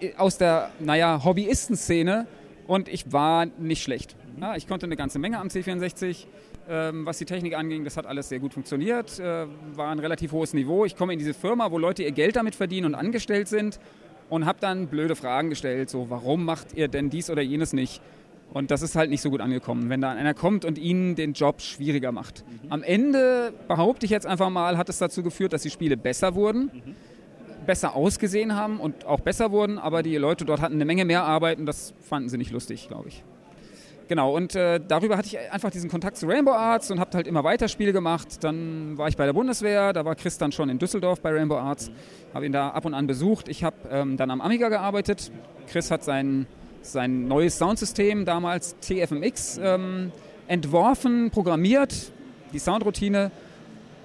äh, 0.00 0.14
aus 0.16 0.38
der 0.38 0.70
naja, 0.78 1.22
Hobbyisten-Szene 1.24 2.26
und 2.66 2.88
ich 2.88 3.12
war 3.12 3.46
nicht 3.58 3.82
schlecht. 3.82 4.16
Ja, 4.40 4.56
ich 4.56 4.66
konnte 4.66 4.86
eine 4.86 4.96
ganze 4.96 5.18
Menge 5.18 5.38
am 5.38 5.48
C64. 5.48 6.26
Ähm, 6.68 7.04
was 7.04 7.18
die 7.18 7.24
Technik 7.24 7.56
anging, 7.56 7.82
das 7.84 7.96
hat 7.96 8.06
alles 8.06 8.28
sehr 8.28 8.38
gut 8.38 8.54
funktioniert, 8.54 9.18
äh, 9.18 9.46
war 9.74 9.90
ein 9.90 9.98
relativ 9.98 10.30
hohes 10.30 10.54
Niveau. 10.54 10.84
Ich 10.84 10.94
komme 10.94 11.12
in 11.12 11.18
diese 11.18 11.34
Firma, 11.34 11.72
wo 11.72 11.78
Leute 11.78 12.04
ihr 12.04 12.12
Geld 12.12 12.36
damit 12.36 12.54
verdienen 12.54 12.86
und 12.86 12.94
angestellt 12.94 13.48
sind 13.48 13.80
und 14.28 14.46
habe 14.46 14.58
dann 14.60 14.86
blöde 14.86 15.16
Fragen 15.16 15.50
gestellt, 15.50 15.90
so 15.90 16.08
warum 16.10 16.44
macht 16.44 16.74
ihr 16.74 16.86
denn 16.86 17.10
dies 17.10 17.28
oder 17.28 17.42
jenes 17.42 17.72
nicht? 17.72 18.00
Und 18.52 18.70
das 18.70 18.82
ist 18.82 18.96
halt 18.96 19.10
nicht 19.10 19.20
so 19.20 19.30
gut 19.30 19.40
angekommen, 19.40 19.88
wenn 19.90 20.00
da 20.00 20.10
einer 20.10 20.34
kommt 20.34 20.64
und 20.64 20.76
ihnen 20.76 21.14
den 21.14 21.34
Job 21.34 21.60
schwieriger 21.62 22.10
macht. 22.10 22.44
Mhm. 22.64 22.72
Am 22.72 22.82
Ende, 22.82 23.52
behaupte 23.68 24.06
ich 24.06 24.10
jetzt 24.10 24.26
einfach 24.26 24.50
mal, 24.50 24.76
hat 24.76 24.88
es 24.88 24.98
dazu 24.98 25.22
geführt, 25.22 25.52
dass 25.52 25.62
die 25.62 25.70
Spiele 25.70 25.96
besser 25.96 26.34
wurden, 26.34 26.70
mhm. 26.72 26.96
besser 27.64 27.94
ausgesehen 27.94 28.56
haben 28.56 28.80
und 28.80 29.06
auch 29.06 29.20
besser 29.20 29.52
wurden, 29.52 29.78
aber 29.78 30.02
die 30.02 30.16
Leute 30.16 30.44
dort 30.44 30.60
hatten 30.60 30.74
eine 30.74 30.84
Menge 30.84 31.04
mehr 31.04 31.22
Arbeit 31.22 31.58
und 31.58 31.66
das 31.66 31.94
fanden 32.00 32.28
sie 32.28 32.38
nicht 32.38 32.50
lustig, 32.50 32.88
glaube 32.88 33.08
ich. 33.08 33.22
Genau, 34.08 34.34
und 34.34 34.56
äh, 34.56 34.80
darüber 34.80 35.16
hatte 35.16 35.28
ich 35.28 35.38
einfach 35.52 35.70
diesen 35.70 35.88
Kontakt 35.88 36.16
zu 36.16 36.26
Rainbow 36.26 36.50
Arts 36.50 36.90
und 36.90 36.98
habe 36.98 37.12
halt 37.16 37.28
immer 37.28 37.44
weiter 37.44 37.68
Spiele 37.68 37.92
gemacht. 37.92 38.42
Dann 38.42 38.98
war 38.98 39.06
ich 39.06 39.16
bei 39.16 39.24
der 39.24 39.32
Bundeswehr, 39.32 39.92
da 39.92 40.04
war 40.04 40.16
Chris 40.16 40.36
dann 40.36 40.50
schon 40.50 40.68
in 40.68 40.80
Düsseldorf 40.80 41.20
bei 41.20 41.30
Rainbow 41.30 41.58
Arts, 41.58 41.90
mhm. 41.90 41.94
habe 42.34 42.46
ihn 42.46 42.50
da 42.50 42.70
ab 42.70 42.84
und 42.84 42.94
an 42.94 43.06
besucht. 43.06 43.48
Ich 43.48 43.62
habe 43.62 43.76
ähm, 43.88 44.16
dann 44.16 44.32
am 44.32 44.40
Amiga 44.40 44.68
gearbeitet. 44.68 45.30
Chris 45.68 45.92
hat 45.92 46.02
seinen 46.02 46.48
sein 46.82 47.28
neues 47.28 47.58
Soundsystem, 47.58 48.24
damals 48.24 48.76
TFMX, 48.80 49.60
ähm, 49.62 50.12
entworfen, 50.48 51.30
programmiert, 51.30 52.12
die 52.52 52.58
Soundroutine. 52.58 53.30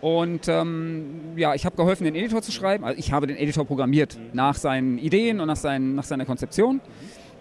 Und 0.02 0.48
ähm, 0.48 1.34
ja, 1.36 1.56
ich 1.56 1.66
habe 1.66 1.76
geholfen, 1.76 2.04
den 2.04 2.16
Editor 2.16 2.42
zu 2.42 2.52
schreiben. 2.52 2.84
Also 2.84 3.00
ich 3.00 3.12
habe 3.12 3.28
den 3.28 3.38
Editor 3.38 3.66
programmiert 3.66 4.18
nach 4.34 4.56
seinen 4.56 4.98
Ideen 4.98 5.40
und 5.40 5.48
nach, 5.48 5.56
seinen, 5.56 5.96
nach 5.96 6.04
seiner 6.04 6.26
Konzeption. 6.26 6.82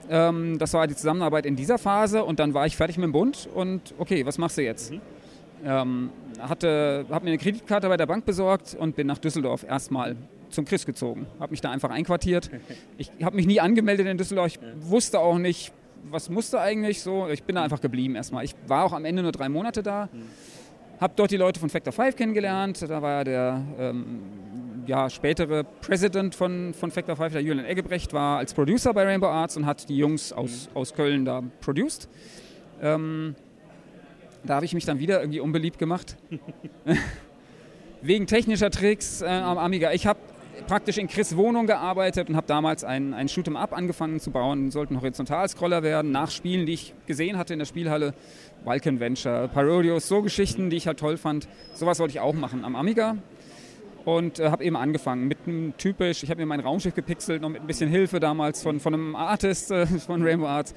Ähm, 0.09 0.59
das 0.59 0.73
war 0.73 0.87
die 0.87 0.94
Zusammenarbeit 0.94 1.47
in 1.47 1.57
dieser 1.57 1.79
Phase 1.79 2.25
und 2.25 2.38
dann 2.38 2.55
war 2.55 2.66
ich 2.66 2.77
fertig 2.77 2.97
mit 2.97 3.05
dem 3.05 3.12
Bund 3.12 3.49
und 3.55 3.94
okay, 3.99 4.25
was 4.25 4.38
machst 4.38 4.59
du 4.59 4.62
jetzt? 4.62 4.92
Mhm. 4.92 5.01
Ähm, 5.64 6.11
hatte, 6.40 7.07
habe 7.11 7.24
mir 7.24 7.31
eine 7.31 7.38
Kreditkarte 7.38 7.88
bei 7.88 7.96
der 7.96 8.07
Bank 8.07 8.24
besorgt 8.24 8.77
und 8.79 8.96
bin 8.96 9.07
nach 9.07 9.18
Düsseldorf 9.18 9.64
erstmal 9.64 10.16
zum 10.50 10.64
Chris 10.64 10.85
gezogen. 10.87 11.27
Habe 11.40 11.53
mich 11.53 11.61
da 11.61 11.70
einfach 11.70 11.90
einquartiert. 11.90 12.50
Ich 12.98 13.11
habe 13.22 13.37
mich 13.37 13.46
nie 13.46 13.61
angemeldet 13.61 14.07
in 14.07 14.18
Düsseldorf. 14.18 14.48
Ich 14.48 14.61
wusste 14.81 15.18
auch 15.18 15.38
nicht, 15.38 15.72
was 16.11 16.31
musste 16.31 16.61
eigentlich 16.61 17.03
so. 17.03 17.29
Ich 17.29 17.42
bin 17.42 17.57
da 17.57 17.62
einfach 17.62 17.81
geblieben 17.81 18.14
erstmal. 18.14 18.44
Ich 18.44 18.55
war 18.66 18.85
auch 18.85 18.92
am 18.92 19.05
Ende 19.05 19.22
nur 19.22 19.33
drei 19.33 19.48
Monate 19.48 19.83
da. 19.83 20.09
Habe 21.00 21.14
dort 21.16 21.31
die 21.31 21.37
Leute 21.37 21.59
von 21.59 21.70
Factor 21.70 21.92
5 21.92 22.14
kennengelernt. 22.14 22.83
Da 22.88 23.03
war 23.03 23.24
der 23.24 23.62
ähm, 23.79 24.20
ja, 24.87 25.11
spätere 25.11 25.64
President 25.64 26.35
von, 26.35 26.74
von 26.74 26.90
Factor 26.90 27.16
5, 27.16 27.33
der 27.33 27.42
Julian 27.42 27.64
Eggebrecht, 27.64 28.12
war 28.12 28.38
als 28.38 28.55
Producer 28.55 28.92
bei 28.94 29.05
Rainbow 29.05 29.27
Arts 29.27 29.57
und 29.57 29.66
hat 29.66 29.88
die 29.88 29.96
Jungs 29.96 30.33
aus, 30.33 30.68
mhm. 30.70 30.77
aus 30.77 30.94
Köln 30.94 31.24
da 31.24 31.42
produced. 31.61 32.09
Ähm, 32.83 33.35
da 34.46 34.57
habe 34.57 34.64
ich 34.64 34.74
mich 34.74 34.85
dann 34.85 34.98
wieder 34.98 35.20
irgendwie 35.20 35.40
unbeliebt 35.40 35.78
gemacht. 35.78 36.16
Wegen 38.02 38.26
technischer 38.26 38.70
Tricks 38.70 39.22
äh, 39.22 39.26
am 39.26 39.59
Amiga. 39.59 39.92
Ich 39.92 40.07
habe 40.07 40.18
praktisch 40.66 40.98
in 40.98 41.09
Chris 41.09 41.37
Wohnung 41.37 41.66
gearbeitet 41.66 42.28
und 42.28 42.37
habe 42.37 42.46
damals 42.46 42.85
ein, 42.85 43.14
ein 43.14 43.28
Shoot'em 43.28 43.57
Up 43.57 43.72
angefangen 43.72 44.20
zu 44.20 44.30
bauen. 44.30 44.70
Sollten 44.70 45.00
Horizontalscroller 45.00 45.83
werden, 45.83 46.11
nach 46.11 46.30
Spielen, 46.30 46.66
die 46.66 46.74
ich 46.74 46.94
gesehen 47.07 47.38
hatte 47.38 47.52
in 47.52 47.59
der 47.59 47.66
Spielhalle. 47.66 48.14
Vulcan 48.64 49.00
Venture, 49.00 49.48
Parodios, 49.48 50.09
so 50.09 50.22
Geschichten, 50.22 50.70
die 50.70 50.76
ich 50.76 50.87
halt 50.87 50.98
toll 50.98 51.16
fand. 51.16 51.48
Sowas 51.74 51.98
wollte 51.98 52.12
ich 52.12 52.20
auch 52.20 52.35
machen 52.35 52.64
am 52.64 52.76
Amiga. 52.76 53.16
Und 54.04 54.38
äh, 54.38 54.50
habe 54.50 54.64
eben 54.64 54.76
angefangen 54.76 55.28
mit 55.28 55.38
einem 55.46 55.74
typisch, 55.78 56.22
ich 56.22 56.30
habe 56.30 56.40
mir 56.40 56.46
mein 56.46 56.61
Raumschiff 56.61 56.94
gepixelt, 56.94 57.40
noch 57.40 57.48
mit 57.48 57.62
ein 57.62 57.66
bisschen 57.66 57.88
Hilfe 57.88 58.20
damals 58.20 58.62
von, 58.62 58.78
von 58.78 58.92
einem 58.92 59.16
Artist 59.16 59.70
äh, 59.70 59.87
von 59.87 60.22
Rainbow 60.22 60.46
Arts 60.46 60.74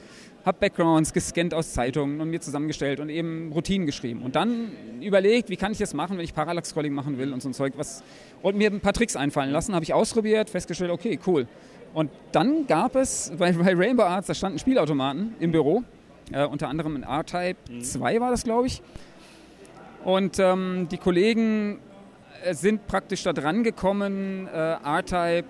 habe 0.47 0.57
Backgrounds 0.59 1.13
gescannt 1.13 1.53
aus 1.53 1.73
Zeitungen 1.73 2.21
und 2.21 2.29
mir 2.29 2.39
zusammengestellt 2.39 2.99
und 2.99 3.09
eben 3.09 3.51
Routinen 3.51 3.85
geschrieben. 3.85 4.23
Und 4.23 4.35
dann 4.35 4.71
überlegt, 5.01 5.49
wie 5.49 5.57
kann 5.57 5.73
ich 5.73 5.77
das 5.77 5.93
machen, 5.93 6.17
wenn 6.17 6.23
ich 6.23 6.33
Parallax-Scrolling 6.33 6.93
machen 6.93 7.17
will 7.17 7.33
und 7.33 7.41
so 7.43 7.49
ein 7.49 7.53
Zeug. 7.53 7.73
Was, 7.75 8.01
und 8.41 8.57
mir 8.57 8.71
ein 8.71 8.79
paar 8.79 8.93
Tricks 8.93 9.15
einfallen 9.15 9.51
lassen, 9.51 9.75
habe 9.75 9.83
ich 9.83 9.93
ausprobiert, 9.93 10.49
festgestellt, 10.49 10.89
okay, 10.89 11.19
cool. 11.27 11.47
Und 11.93 12.11
dann 12.31 12.65
gab 12.65 12.95
es 12.95 13.31
bei, 13.37 13.51
bei 13.51 13.75
Rainbow 13.75 14.03
Arts, 14.03 14.27
da 14.27 14.33
standen 14.33 14.57
Spielautomaten 14.57 15.35
im 15.39 15.51
Büro, 15.51 15.83
äh, 16.31 16.45
unter 16.45 16.69
anderem 16.69 16.95
ein 16.95 17.03
R-Type 17.03 17.57
mhm. 17.69 17.81
2 17.81 18.19
war 18.21 18.31
das, 18.31 18.43
glaube 18.43 18.67
ich. 18.67 18.81
Und 20.03 20.39
ähm, 20.39 20.87
die 20.89 20.97
Kollegen 20.97 21.79
sind 22.51 22.87
praktisch 22.87 23.23
da 23.23 23.33
dran 23.33 23.63
gekommen, 23.63 24.47
äh, 24.47 24.77
R-Type 24.81 25.47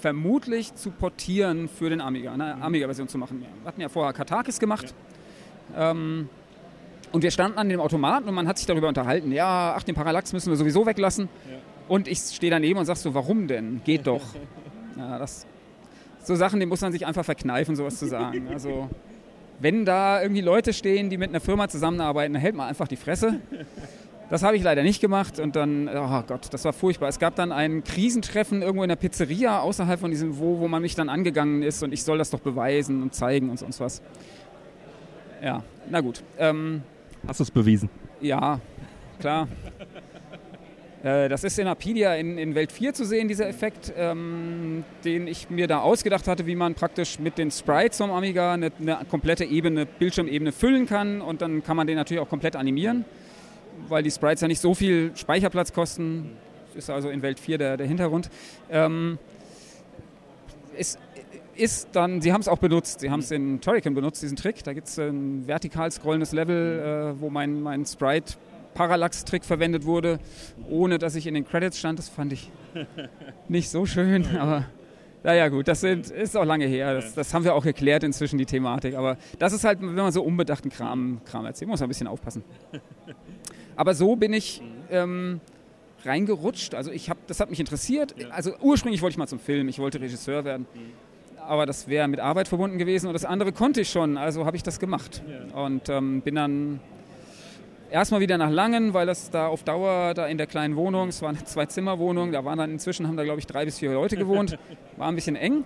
vermutlich 0.00 0.74
zu 0.74 0.90
portieren 0.90 1.68
für 1.68 1.90
den 1.90 2.00
Amiga, 2.00 2.32
eine 2.32 2.60
Amiga-Version 2.60 3.08
zu 3.08 3.18
machen. 3.18 3.40
Wir 3.40 3.68
hatten 3.68 3.80
ja 3.80 3.88
vorher 3.88 4.12
Katakis 4.12 4.58
gemacht. 4.58 4.94
Ja. 5.74 5.90
Ähm, 5.90 6.28
und 7.12 7.22
wir 7.22 7.30
standen 7.30 7.58
an 7.58 7.68
dem 7.68 7.80
Automaten 7.80 8.28
und 8.28 8.34
man 8.34 8.46
hat 8.46 8.58
sich 8.58 8.66
darüber 8.66 8.88
unterhalten, 8.88 9.32
ja, 9.32 9.74
ach, 9.76 9.82
den 9.82 9.94
Parallax 9.94 10.32
müssen 10.32 10.50
wir 10.50 10.56
sowieso 10.56 10.86
weglassen. 10.86 11.28
Ja. 11.50 11.58
Und 11.88 12.06
ich 12.06 12.18
stehe 12.18 12.50
daneben 12.50 12.78
und 12.78 12.86
sag 12.86 12.96
so, 12.96 13.14
warum 13.14 13.48
denn? 13.48 13.80
Geht 13.84 14.06
doch. 14.06 14.22
ja, 14.96 15.18
das, 15.18 15.46
so 16.22 16.36
Sachen, 16.36 16.60
die 16.60 16.66
muss 16.66 16.80
man 16.80 16.92
sich 16.92 17.06
einfach 17.06 17.24
verkneifen, 17.24 17.76
sowas 17.76 17.98
zu 17.98 18.06
sagen. 18.06 18.48
Also, 18.52 18.88
wenn 19.58 19.84
da 19.84 20.22
irgendwie 20.22 20.40
Leute 20.40 20.72
stehen, 20.72 21.10
die 21.10 21.18
mit 21.18 21.30
einer 21.30 21.40
Firma 21.40 21.68
zusammenarbeiten, 21.68 22.32
dann 22.32 22.40
hält 22.40 22.54
man 22.54 22.68
einfach 22.68 22.88
die 22.88 22.96
Fresse. 22.96 23.40
Das 24.30 24.44
habe 24.44 24.56
ich 24.56 24.62
leider 24.62 24.84
nicht 24.84 25.00
gemacht 25.00 25.40
und 25.40 25.56
dann, 25.56 25.88
oh 25.88 26.22
Gott, 26.24 26.46
das 26.52 26.64
war 26.64 26.72
furchtbar. 26.72 27.08
Es 27.08 27.18
gab 27.18 27.34
dann 27.34 27.50
ein 27.50 27.82
Krisentreffen 27.82 28.62
irgendwo 28.62 28.84
in 28.84 28.88
der 28.88 28.94
Pizzeria 28.94 29.58
außerhalb 29.58 29.98
von 29.98 30.12
diesem, 30.12 30.38
wo, 30.38 30.60
wo 30.60 30.68
man 30.68 30.80
mich 30.82 30.94
dann 30.94 31.08
angegangen 31.08 31.64
ist 31.64 31.82
und 31.82 31.92
ich 31.92 32.04
soll 32.04 32.16
das 32.16 32.30
doch 32.30 32.38
beweisen 32.38 33.02
und 33.02 33.12
zeigen 33.12 33.50
und 33.50 33.58
sonst 33.58 33.80
was. 33.80 34.00
Ja, 35.42 35.64
na 35.90 36.00
gut. 36.00 36.22
Ähm, 36.38 36.82
Hast 37.26 37.40
du 37.40 37.44
es 37.44 37.50
bewiesen? 37.50 37.90
Ja, 38.20 38.60
klar. 39.18 39.48
äh, 41.02 41.28
das 41.28 41.42
ist 41.42 41.58
in 41.58 41.66
Apidia 41.66 42.14
in, 42.14 42.38
in, 42.38 42.54
Welt 42.54 42.70
4 42.70 42.94
zu 42.94 43.04
sehen, 43.04 43.26
dieser 43.26 43.48
Effekt, 43.48 43.92
ähm, 43.96 44.84
den 45.04 45.26
ich 45.26 45.50
mir 45.50 45.66
da 45.66 45.80
ausgedacht 45.80 46.28
hatte, 46.28 46.46
wie 46.46 46.54
man 46.54 46.74
praktisch 46.74 47.18
mit 47.18 47.36
den 47.36 47.50
Sprites 47.50 47.98
vom 47.98 48.12
Amiga 48.12 48.52
eine, 48.52 48.70
eine 48.78 48.98
komplette 49.10 49.44
Ebene, 49.44 49.86
Bildschirmebene 49.86 50.52
füllen 50.52 50.86
kann 50.86 51.20
und 51.20 51.42
dann 51.42 51.64
kann 51.64 51.76
man 51.76 51.88
den 51.88 51.96
natürlich 51.96 52.22
auch 52.22 52.28
komplett 52.28 52.54
animieren 52.54 53.04
weil 53.88 54.02
die 54.02 54.10
Sprites 54.10 54.40
ja 54.40 54.48
nicht 54.48 54.60
so 54.60 54.74
viel 54.74 55.12
Speicherplatz 55.16 55.72
kosten. 55.72 56.36
Ist 56.74 56.90
also 56.90 57.10
in 57.10 57.22
Welt 57.22 57.40
4 57.40 57.58
der, 57.58 57.76
der 57.76 57.86
Hintergrund. 57.86 58.30
Ähm, 58.70 59.18
es 60.76 60.98
ist 61.56 61.88
dann, 61.92 62.20
sie 62.20 62.32
haben 62.32 62.40
es 62.40 62.48
auch 62.48 62.58
benutzt, 62.58 63.00
sie 63.00 63.10
haben 63.10 63.20
es 63.20 63.30
in 63.30 63.60
Turrican 63.60 63.94
benutzt, 63.94 64.22
diesen 64.22 64.36
Trick. 64.36 64.62
Da 64.64 64.72
gibt 64.72 64.88
es 64.88 64.98
ein 64.98 65.46
vertikal 65.46 65.90
scrollendes 65.90 66.32
Level, 66.32 67.14
äh, 67.16 67.20
wo 67.20 67.28
mein, 67.28 67.60
mein 67.60 67.84
Sprite 67.84 68.34
Parallax-Trick 68.74 69.44
verwendet 69.44 69.84
wurde, 69.84 70.20
ohne 70.68 70.98
dass 70.98 71.16
ich 71.16 71.26
in 71.26 71.34
den 71.34 71.44
Credits 71.44 71.78
stand. 71.78 71.98
Das 71.98 72.08
fand 72.08 72.32
ich 72.32 72.50
nicht 73.48 73.68
so 73.68 73.84
schön, 73.84 74.36
aber 74.36 74.66
naja 75.22 75.48
gut, 75.48 75.68
das 75.68 75.80
sind, 75.80 76.10
ist 76.10 76.36
auch 76.36 76.44
lange 76.44 76.66
her. 76.66 76.94
Das, 76.94 77.14
das, 77.14 77.34
haben 77.34 77.44
wir 77.44 77.54
auch 77.54 77.64
geklärt 77.64 78.04
inzwischen, 78.04 78.38
die 78.38 78.46
Thematik. 78.46 78.94
Aber 78.94 79.18
das 79.38 79.52
ist 79.52 79.64
halt, 79.64 79.80
wenn 79.82 79.94
man 79.94 80.12
so 80.12 80.22
unbedachten 80.22 80.70
Kram, 80.70 81.20
Kram 81.26 81.44
erzählt, 81.44 81.68
muss 81.68 81.80
man 81.80 81.88
ein 81.88 81.90
bisschen 81.90 82.06
aufpassen. 82.06 82.42
Aber 83.80 83.94
so 83.94 84.14
bin 84.14 84.34
ich 84.34 84.60
ähm, 84.90 85.40
reingerutscht. 86.04 86.74
Also 86.74 86.90
ich 86.90 87.08
hab, 87.08 87.26
das 87.28 87.40
hat 87.40 87.48
mich 87.48 87.60
interessiert. 87.60 88.14
Ja. 88.18 88.28
Also 88.28 88.52
ursprünglich 88.60 89.00
wollte 89.00 89.14
ich 89.14 89.16
mal 89.16 89.26
zum 89.26 89.38
Film, 89.38 89.68
ich 89.68 89.78
wollte 89.78 90.02
Regisseur 90.02 90.44
werden. 90.44 90.66
Mhm. 90.74 91.40
Aber 91.48 91.64
das 91.64 91.88
wäre 91.88 92.06
mit 92.06 92.20
Arbeit 92.20 92.46
verbunden 92.46 92.76
gewesen 92.76 93.06
und 93.06 93.14
das 93.14 93.24
andere 93.24 93.52
konnte 93.52 93.80
ich 93.80 93.88
schon, 93.88 94.18
also 94.18 94.44
habe 94.44 94.54
ich 94.54 94.62
das 94.62 94.80
gemacht. 94.80 95.22
Ja. 95.26 95.62
Und 95.62 95.88
ähm, 95.88 96.20
bin 96.20 96.34
dann 96.34 96.80
erstmal 97.90 98.20
wieder 98.20 98.36
nach 98.36 98.50
Langen, 98.50 98.92
weil 98.92 99.06
das 99.06 99.30
da 99.30 99.46
auf 99.46 99.64
Dauer 99.64 100.12
da 100.12 100.26
in 100.26 100.36
der 100.36 100.46
kleinen 100.46 100.76
Wohnung, 100.76 101.08
es 101.08 101.22
war 101.22 101.30
eine 101.30 101.42
Zwei-Zimmer-Wohnung, 101.42 102.32
da 102.32 102.44
waren 102.44 102.58
dann 102.58 102.70
inzwischen, 102.72 103.08
haben 103.08 103.16
da 103.16 103.24
glaube 103.24 103.38
ich 103.38 103.46
drei 103.46 103.64
bis 103.64 103.78
vier 103.78 103.94
Leute 103.94 104.18
gewohnt, 104.18 104.58
war 104.98 105.08
ein 105.08 105.14
bisschen 105.14 105.36
eng. 105.36 105.64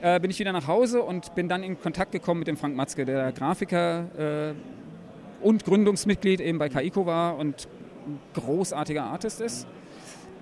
Äh, 0.00 0.18
bin 0.18 0.30
ich 0.30 0.38
wieder 0.38 0.52
nach 0.54 0.66
Hause 0.66 1.02
und 1.02 1.34
bin 1.34 1.46
dann 1.46 1.62
in 1.62 1.78
Kontakt 1.78 2.12
gekommen 2.12 2.38
mit 2.38 2.48
dem 2.48 2.56
Frank 2.56 2.74
Matzke, 2.74 3.04
der 3.04 3.32
Grafiker 3.32 4.06
äh, 4.16 4.54
und 5.42 5.64
Gründungsmitglied 5.64 6.40
eben 6.40 6.58
bei 6.58 6.68
Kaiko 6.68 7.06
war 7.06 7.36
und 7.36 7.68
ein 8.06 8.18
großartiger 8.34 9.04
Artist 9.04 9.40
ist. 9.40 9.66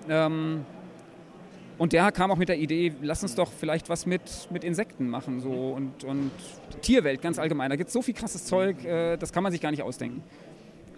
Ähm, 0.09 0.65
und 1.77 1.93
der 1.93 2.11
kam 2.11 2.29
auch 2.29 2.37
mit 2.37 2.49
der 2.49 2.57
Idee, 2.57 2.93
lass 3.01 3.23
uns 3.23 3.35
doch 3.35 3.49
vielleicht 3.51 3.87
was 3.87 4.05
mit, 4.05 4.49
mit 4.51 4.65
Insekten 4.65 5.07
machen 5.07 5.39
so 5.39 5.49
und, 5.49 6.03
und 6.03 6.31
Tierwelt 6.81 7.21
ganz 7.21 7.39
allgemein. 7.39 7.69
Da 7.69 7.77
gibt 7.77 7.87
es 7.87 7.93
so 7.93 8.01
viel 8.01 8.13
krasses 8.13 8.45
Zeug, 8.45 8.83
äh, 8.83 9.15
das 9.15 9.31
kann 9.31 9.43
man 9.43 9.51
sich 9.51 9.61
gar 9.61 9.71
nicht 9.71 9.81
ausdenken. 9.81 10.21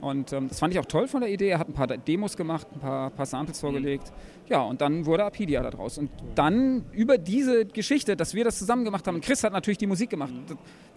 Und 0.02 0.34
ähm, 0.34 0.48
das 0.50 0.60
fand 0.60 0.74
ich 0.74 0.80
auch 0.80 0.86
toll 0.86 1.08
von 1.08 1.22
der 1.22 1.30
Idee. 1.30 1.50
Er 1.50 1.60
hat 1.60 1.70
ein 1.70 1.74
paar 1.74 1.86
Demos 1.86 2.36
gemacht, 2.36 2.66
ein 2.74 2.80
paar, 2.80 3.12
paar 3.12 3.28
Samples 3.28 3.60
vorgelegt. 3.60 4.12
Ja, 4.50 4.64
und 4.64 4.82
dann 4.82 5.06
wurde 5.06 5.24
Apidia 5.24 5.62
daraus. 5.62 6.00
Und 6.00 6.10
dann 6.34 6.86
über 6.92 7.20
diese 7.20 7.66
Geschichte, 7.66 8.16
dass 8.16 8.34
wir 8.34 8.44
das 8.44 8.58
zusammen 8.58 8.84
gemacht 8.84 9.06
haben. 9.06 9.22
Chris 9.22 9.44
hat 9.44 9.54
natürlich 9.54 9.78
die 9.78 9.86
Musik 9.86 10.10
gemacht. 10.10 10.34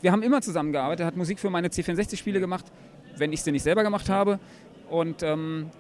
Wir 0.01 0.11
haben 0.11 0.23
immer 0.23 0.41
zusammengearbeitet. 0.41 1.05
Er 1.05 1.07
hat 1.09 1.17
Musik 1.17 1.39
für 1.39 1.51
meine 1.51 1.69
C64-Spiele 1.69 2.41
gemacht, 2.41 2.65
wenn 3.17 3.33
ich 3.33 3.43
sie 3.43 3.53
nicht 3.53 3.63
selber 3.63 3.83
gemacht 3.83 4.09
habe. 4.09 4.39
Und 4.91 5.23
ähm, 5.23 5.71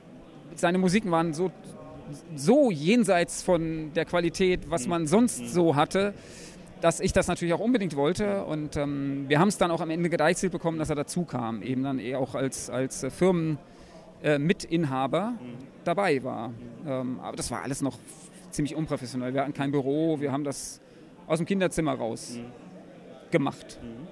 seine 0.54 0.78
Musiken 0.78 1.10
waren 1.10 1.34
so, 1.34 1.50
so 2.34 2.70
jenseits 2.70 3.42
von 3.42 3.92
der 3.94 4.04
Qualität, 4.04 4.70
was 4.70 4.86
man 4.86 5.06
sonst 5.06 5.52
so 5.52 5.76
hatte 5.76 6.14
dass 6.84 7.00
ich 7.00 7.12
das 7.14 7.26
natürlich 7.28 7.54
auch 7.54 7.60
unbedingt 7.60 7.96
wollte. 7.96 8.44
Und 8.44 8.76
ähm, 8.76 9.24
wir 9.26 9.40
haben 9.40 9.48
es 9.48 9.56
dann 9.56 9.70
auch 9.70 9.80
am 9.80 9.88
Ende 9.88 10.10
gedeichselt 10.10 10.52
bekommen, 10.52 10.78
dass 10.78 10.90
er 10.90 10.96
dazu 10.96 11.24
kam, 11.24 11.62
eben 11.62 11.82
dann 11.82 11.98
eher 11.98 12.18
auch 12.18 12.34
als, 12.34 12.68
als 12.68 13.06
Firmenmitinhaber 13.08 15.32
äh, 15.40 15.42
mhm. 15.42 15.56
dabei 15.84 16.22
war. 16.22 16.52
Ähm, 16.86 17.20
aber 17.20 17.38
das 17.38 17.50
war 17.50 17.62
alles 17.62 17.80
noch 17.80 17.98
ziemlich 18.50 18.76
unprofessionell. 18.76 19.32
Wir 19.32 19.40
hatten 19.40 19.54
kein 19.54 19.70
Büro, 19.70 20.20
wir 20.20 20.30
haben 20.30 20.44
das 20.44 20.82
aus 21.26 21.38
dem 21.38 21.46
Kinderzimmer 21.46 21.94
raus 21.94 22.36
mhm. 22.36 23.30
gemacht. 23.30 23.78
Mhm. 23.82 24.06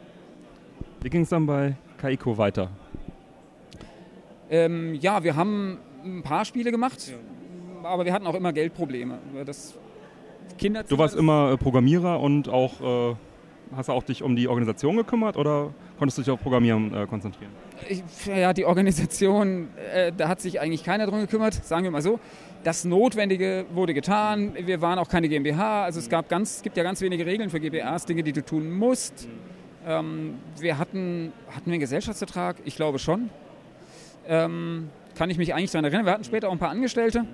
Wie 1.02 1.10
ging 1.10 1.24
es 1.24 1.28
dann 1.28 1.44
bei 1.44 1.76
Kaiko 1.98 2.38
weiter? 2.38 2.70
Ähm, 4.52 4.94
ja, 5.00 5.24
wir 5.24 5.34
haben 5.34 5.78
ein 6.04 6.22
paar 6.22 6.44
Spiele 6.44 6.70
gemacht, 6.70 7.08
ja. 7.08 7.88
aber 7.88 8.04
wir 8.04 8.12
hatten 8.12 8.26
auch 8.26 8.34
immer 8.34 8.52
Geldprobleme. 8.52 9.18
Das 9.46 9.74
Kinderzimmer. 10.58 10.94
Du 10.94 11.02
warst 11.02 11.16
immer 11.16 11.52
äh, 11.52 11.56
Programmierer 11.56 12.20
und 12.20 12.50
auch 12.50 13.12
äh, 13.12 13.16
hast 13.74 13.88
du 13.88 13.92
auch 13.92 14.02
dich 14.02 14.22
um 14.22 14.36
die 14.36 14.48
Organisation 14.48 14.98
gekümmert 14.98 15.38
oder 15.38 15.72
konntest 15.98 16.18
du 16.18 16.22
dich 16.22 16.30
auf 16.30 16.42
Programmieren 16.42 16.94
äh, 16.94 17.06
konzentrieren? 17.06 17.50
Ich, 17.88 18.02
ja, 18.26 18.52
die 18.52 18.66
Organisation, 18.66 19.68
äh, 19.90 20.12
da 20.14 20.28
hat 20.28 20.42
sich 20.42 20.60
eigentlich 20.60 20.84
keiner 20.84 21.06
drum 21.06 21.20
gekümmert, 21.20 21.54
sagen 21.54 21.84
wir 21.84 21.90
mal 21.90 22.02
so. 22.02 22.20
Das 22.62 22.84
Notwendige 22.84 23.64
wurde 23.72 23.94
getan. 23.94 24.52
Wir 24.66 24.82
waren 24.82 24.98
auch 24.98 25.08
keine 25.08 25.30
GmbH. 25.30 25.84
Also 25.84 25.98
es 25.98 26.10
gab 26.10 26.28
ganz, 26.28 26.60
gibt 26.60 26.76
ja 26.76 26.82
ganz 26.82 27.00
wenige 27.00 27.24
Regeln 27.24 27.48
für 27.48 27.58
GmbHs, 27.58 28.04
Dinge, 28.04 28.22
die 28.22 28.32
du 28.32 28.44
tun 28.44 28.70
musst. 28.70 29.26
Ähm, 29.86 30.34
wir 30.60 30.76
hatten, 30.76 31.32
hatten 31.48 31.66
wir 31.66 31.72
einen 31.72 31.80
Gesellschaftsvertrag? 31.80 32.56
Ich 32.66 32.76
glaube 32.76 32.98
schon. 32.98 33.30
Ähm, 34.28 34.90
kann 35.16 35.30
ich 35.30 35.38
mich 35.38 35.54
eigentlich 35.54 35.70
daran 35.70 35.84
erinnern. 35.84 36.06
Wir 36.06 36.12
hatten 36.12 36.24
später 36.24 36.48
auch 36.48 36.52
ein 36.52 36.58
paar 36.58 36.70
Angestellte. 36.70 37.24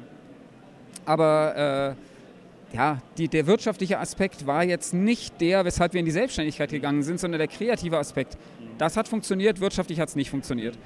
Aber 1.04 1.96
äh, 1.96 2.76
ja, 2.76 2.98
die, 3.16 3.28
der 3.28 3.46
wirtschaftliche 3.46 3.98
Aspekt 3.98 4.46
war 4.46 4.64
jetzt 4.64 4.92
nicht 4.92 5.40
der, 5.40 5.64
weshalb 5.64 5.94
wir 5.94 6.00
in 6.00 6.06
die 6.06 6.12
Selbstständigkeit 6.12 6.70
gegangen 6.70 7.02
sind, 7.02 7.18
sondern 7.18 7.38
der 7.38 7.48
kreative 7.48 7.98
Aspekt. 7.98 8.36
Das 8.76 8.96
hat 8.96 9.08
funktioniert, 9.08 9.60
wirtschaftlich 9.60 10.00
hat 10.00 10.08
es 10.08 10.16
nicht 10.16 10.30
funktioniert. 10.30 10.78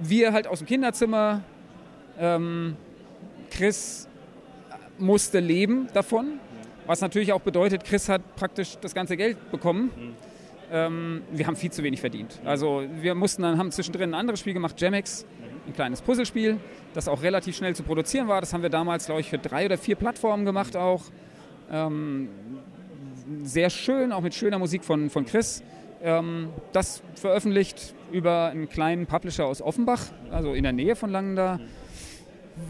Wir 0.00 0.32
halt 0.32 0.46
aus 0.46 0.58
dem 0.58 0.68
Kinderzimmer, 0.68 1.42
ähm, 2.18 2.76
Chris 3.50 4.08
musste 4.98 5.40
leben 5.40 5.88
davon, 5.94 6.38
was 6.86 7.00
natürlich 7.00 7.32
auch 7.32 7.40
bedeutet, 7.40 7.84
Chris 7.84 8.08
hat 8.08 8.36
praktisch 8.36 8.78
das 8.80 8.94
ganze 8.94 9.16
Geld 9.16 9.50
bekommen. 9.50 9.90
Ähm, 10.70 11.22
wir 11.30 11.46
haben 11.46 11.56
viel 11.56 11.70
zu 11.70 11.82
wenig 11.82 12.00
verdient. 12.00 12.40
Also 12.44 12.84
wir 13.00 13.14
mussten 13.14 13.42
dann, 13.42 13.58
haben 13.58 13.70
zwischendrin 13.70 14.10
ein 14.10 14.14
anderes 14.14 14.40
Spiel 14.40 14.54
gemacht, 14.54 14.76
Gemex 14.76 15.26
ein 15.66 15.74
kleines 15.74 16.00
Puzzlespiel, 16.02 16.58
das 16.94 17.08
auch 17.08 17.22
relativ 17.22 17.56
schnell 17.56 17.76
zu 17.76 17.82
produzieren 17.82 18.28
war. 18.28 18.40
Das 18.40 18.52
haben 18.52 18.62
wir 18.62 18.70
damals, 18.70 19.06
glaube 19.06 19.20
ich, 19.20 19.28
für 19.28 19.38
drei 19.38 19.66
oder 19.66 19.78
vier 19.78 19.96
Plattformen 19.96 20.44
gemacht 20.44 20.76
auch. 20.76 21.04
Ähm, 21.70 22.28
sehr 23.42 23.70
schön, 23.70 24.12
auch 24.12 24.22
mit 24.22 24.34
schöner 24.34 24.58
Musik 24.58 24.84
von, 24.84 25.10
von 25.10 25.26
Chris. 25.26 25.62
Ähm, 26.02 26.48
das 26.72 27.02
veröffentlicht 27.14 27.94
über 28.12 28.46
einen 28.46 28.68
kleinen 28.68 29.06
Publisher 29.06 29.46
aus 29.46 29.60
Offenbach, 29.60 30.00
also 30.30 30.54
in 30.54 30.62
der 30.62 30.72
Nähe 30.72 30.96
von 30.96 31.10
Langen 31.10 31.36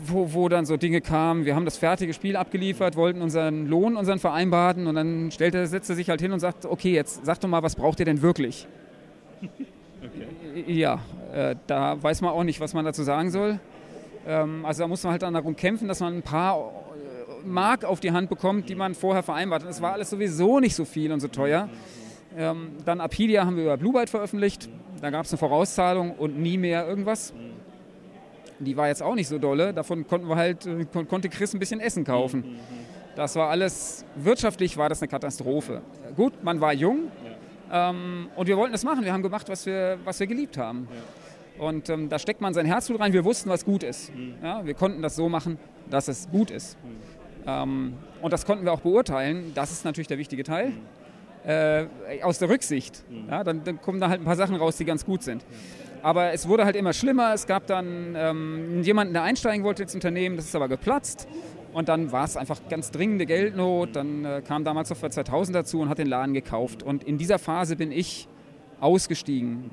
wo, 0.05 0.33
wo 0.33 0.49
dann 0.49 0.67
so 0.67 0.77
Dinge 0.77 1.01
kamen, 1.01 1.45
wir 1.45 1.55
haben 1.55 1.65
das 1.65 1.77
fertige 1.77 2.13
Spiel 2.15 2.37
abgeliefert, 2.37 2.97
wollten 2.97 3.23
unseren 3.23 3.67
Lohn, 3.67 3.97
unseren 3.97 4.19
vereinbarten 4.19 4.87
und 4.87 4.95
dann 4.95 5.31
stellte, 5.31 5.67
setzte 5.67 5.95
sich 5.95 6.11
halt 6.11 6.21
hin 6.21 6.33
und 6.33 6.41
sagte, 6.41 6.71
okay, 6.71 6.93
jetzt 6.93 7.25
sag 7.25 7.41
doch 7.41 7.49
mal, 7.49 7.63
was 7.63 7.77
braucht 7.77 7.99
ihr 8.01 8.07
denn 8.07 8.23
wirklich? 8.23 8.67
Okay. 9.43 9.67
Ja, 10.67 11.01
äh, 11.33 11.55
da 11.69 12.03
weiß 12.03 12.21
man 12.21 12.31
auch 12.33 12.43
nicht, 12.43 12.59
was 12.59 12.75
man 12.75 12.85
dazu 12.85 13.03
sagen 13.05 13.31
soll. 13.31 13.61
Ähm, 14.27 14.65
also 14.65 14.83
da 14.83 14.89
muss 14.89 15.03
man 15.05 15.13
halt 15.13 15.23
dann 15.23 15.35
darum 15.35 15.55
kämpfen, 15.57 15.87
dass 15.89 16.01
man 16.01 16.17
ein 16.17 16.23
paar 16.23 16.59
äh, 16.59 17.47
Mark 17.47 17.85
auf 17.85 18.01
die 18.01 18.13
Hand 18.13 18.29
bekommt, 18.29 18.69
die 18.69 18.75
man 18.75 18.95
vorher 18.95 19.23
vereinbart 19.23 19.63
hat. 19.63 19.71
Es 19.71 19.83
war 19.83 19.93
alles 19.93 20.11
sowieso 20.11 20.59
nicht 20.59 20.75
so 20.75 20.85
viel 20.85 21.13
und 21.13 21.21
so 21.21 21.29
teuer. 21.29 21.69
Ähm, 22.37 22.73
dann 22.85 23.01
Apidia 23.01 23.45
haben 23.45 23.57
wir 23.57 23.65
über 23.65 23.77
Blue 23.77 23.93
Byte 23.93 24.11
veröffentlicht. 24.11 24.69
Da 25.01 25.11
gab 25.11 25.25
es 25.25 25.33
eine 25.33 25.39
Vorauszahlung 25.39 26.13
und 26.13 26.39
nie 26.39 26.59
mehr 26.59 26.87
irgendwas. 26.87 27.33
Die 28.61 28.77
war 28.77 28.89
jetzt 28.89 29.03
auch 29.03 29.15
nicht 29.15 29.29
so 29.29 29.39
dolle. 29.39 29.73
Davon 29.73 30.07
konnten 30.07 30.29
wir 30.29 30.37
halt, 30.37 30.67
äh, 30.67 30.85
konnte 31.09 31.29
Chris 31.29 31.55
ein 31.55 31.59
bisschen 31.59 31.81
Essen 31.81 32.05
kaufen. 32.05 32.59
Das 33.17 33.35
war 33.37 33.51
alles, 33.51 34.05
wirtschaftlich 34.17 34.77
war 34.77 34.89
das 34.89 35.03
eine 35.03 35.09
Katastrophe. 35.09 35.83
Gut, 36.17 36.45
man 36.45 36.61
war 36.61 36.73
jung, 36.73 37.11
ähm, 37.73 38.29
und 38.37 38.47
wir 38.47 38.57
wollten 38.57 38.73
das 38.73 38.85
machen. 38.85 39.05
Wir 39.05 39.13
haben 39.13 39.23
gemacht, 39.23 39.49
was 39.49 39.67
wir, 39.67 39.99
was 40.05 40.19
wir 40.21 40.27
geliebt 40.27 40.57
haben. 40.57 40.89
Ja. 40.91 41.65
Und 41.65 41.89
ähm, 41.89 42.09
da 42.09 42.19
steckt 42.19 42.41
man 42.41 42.55
sein 42.55 42.67
Herzblut 42.67 43.01
rein. 43.01 43.13
Wir 43.13 43.25
wussten, 43.25 43.51
was 43.51 43.65
gut 43.65 43.83
ist. 43.83 44.15
Mhm. 44.15 44.35
Ja, 44.43 44.65
wir 44.65 44.75
konnten 44.75 45.03
das 45.03 45.17
so 45.17 45.29
machen, 45.29 45.59
dass 45.91 46.09
es 46.09 46.29
gut 46.31 46.51
ist. 46.51 46.77
Mhm. 46.83 46.91
Ähm, 47.47 47.95
und 48.23 48.33
das 48.33 48.47
konnten 48.47 48.65
wir 48.65 48.73
auch 48.73 48.81
beurteilen. 48.81 49.53
Das 49.55 49.73
ist 49.73 49.85
natürlich 49.85 50.09
der 50.09 50.19
wichtige 50.19 50.45
Teil. 50.45 50.71
Mhm. 50.71 50.81
Äh, 51.45 51.87
aus 52.23 52.39
der 52.39 52.49
Rücksicht. 52.49 53.05
Mhm. 53.11 53.29
Ja, 53.29 53.45
dann, 53.45 53.65
dann, 53.65 53.81
kommen 53.81 54.01
da 54.01 54.09
halt 54.09 54.21
ein 54.21 54.25
paar 54.25 54.37
Sachen 54.37 54.57
raus, 54.57 54.77
die 54.77 54.85
ganz 54.85 55.05
gut 55.05 55.23
sind. 55.23 55.45
Aber 56.03 56.33
es 56.33 56.49
wurde 56.49 56.65
halt 56.65 56.77
immer 56.77 56.93
schlimmer. 56.93 57.35
Es 57.35 57.47
gab 57.47 57.67
dann 57.67 58.15
ähm, 58.17 58.83
jemanden, 58.83 59.13
der 59.13 59.23
einsteigen 59.23 59.65
wollte 59.65 59.83
ins 59.83 59.95
Unternehmen, 59.95 60.37
das 60.37 60.47
ist 60.47 60.55
aber 60.55 60.69
geplatzt. 60.69 61.29
Und 61.73 61.89
dann 61.89 62.13
war 62.13 62.25
es 62.25 62.37
einfach 62.37 62.61
ganz 62.69 62.91
dringende 62.91 63.27
Geldnot. 63.27 63.95
Dann 63.97 64.25
äh, 64.25 64.43
kam 64.47 64.65
damals 64.65 64.89
Software 64.89 65.11
2000 65.11 65.55
dazu 65.57 65.81
und 65.81 65.89
hat 65.89 65.99
den 65.99 66.07
Laden 66.07 66.35
gekauft. 66.35 66.83
Und 66.83 67.05
in 67.05 67.19
dieser 67.19 67.39
Phase 67.39 67.77
bin 67.77 67.93
ich 67.93 68.29
ausgestiegen. 68.81 69.71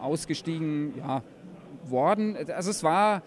Ausgestiegen, 0.00 0.94
ja, 0.96 1.22
worden. 1.90 2.36
Also 2.54 2.70
es 2.70 2.82
war 2.82 3.22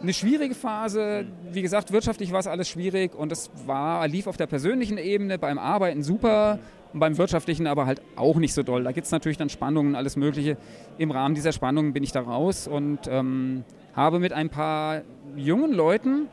eine 0.00 0.12
schwierige 0.12 0.54
Phase. 0.54 1.26
Wie 1.50 1.62
gesagt, 1.62 1.92
wirtschaftlich 1.92 2.32
war 2.32 2.40
es 2.40 2.46
alles 2.46 2.68
schwierig 2.68 3.14
und 3.14 3.32
es 3.32 3.50
war, 3.66 4.06
lief 4.08 4.26
auf 4.26 4.36
der 4.36 4.46
persönlichen 4.46 4.98
Ebene 4.98 5.38
beim 5.38 5.58
Arbeiten 5.58 6.02
super 6.02 6.58
und 6.92 7.00
beim 7.00 7.18
wirtschaftlichen 7.18 7.66
aber 7.66 7.86
halt 7.86 8.00
auch 8.16 8.36
nicht 8.36 8.54
so 8.54 8.62
doll. 8.62 8.84
Da 8.84 8.92
gibt 8.92 9.06
es 9.06 9.12
natürlich 9.12 9.38
dann 9.38 9.48
Spannungen, 9.48 9.94
alles 9.94 10.16
Mögliche. 10.16 10.56
Im 10.96 11.10
Rahmen 11.10 11.34
dieser 11.34 11.52
Spannungen 11.52 11.92
bin 11.92 12.02
ich 12.02 12.12
da 12.12 12.20
raus 12.20 12.66
und 12.66 13.00
ähm, 13.08 13.64
habe 13.94 14.18
mit 14.18 14.32
ein 14.32 14.48
paar 14.48 15.02
jungen 15.36 15.72
Leuten 15.72 16.28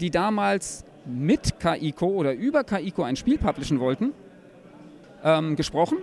die 0.00 0.10
damals 0.10 0.84
mit 1.04 1.58
KICO 1.60 2.06
oder 2.06 2.34
über 2.34 2.64
KICO 2.64 3.02
ein 3.02 3.16
Spiel 3.16 3.38
publishen 3.38 3.80
wollten, 3.80 4.12
ähm, 5.24 5.56
gesprochen, 5.56 5.98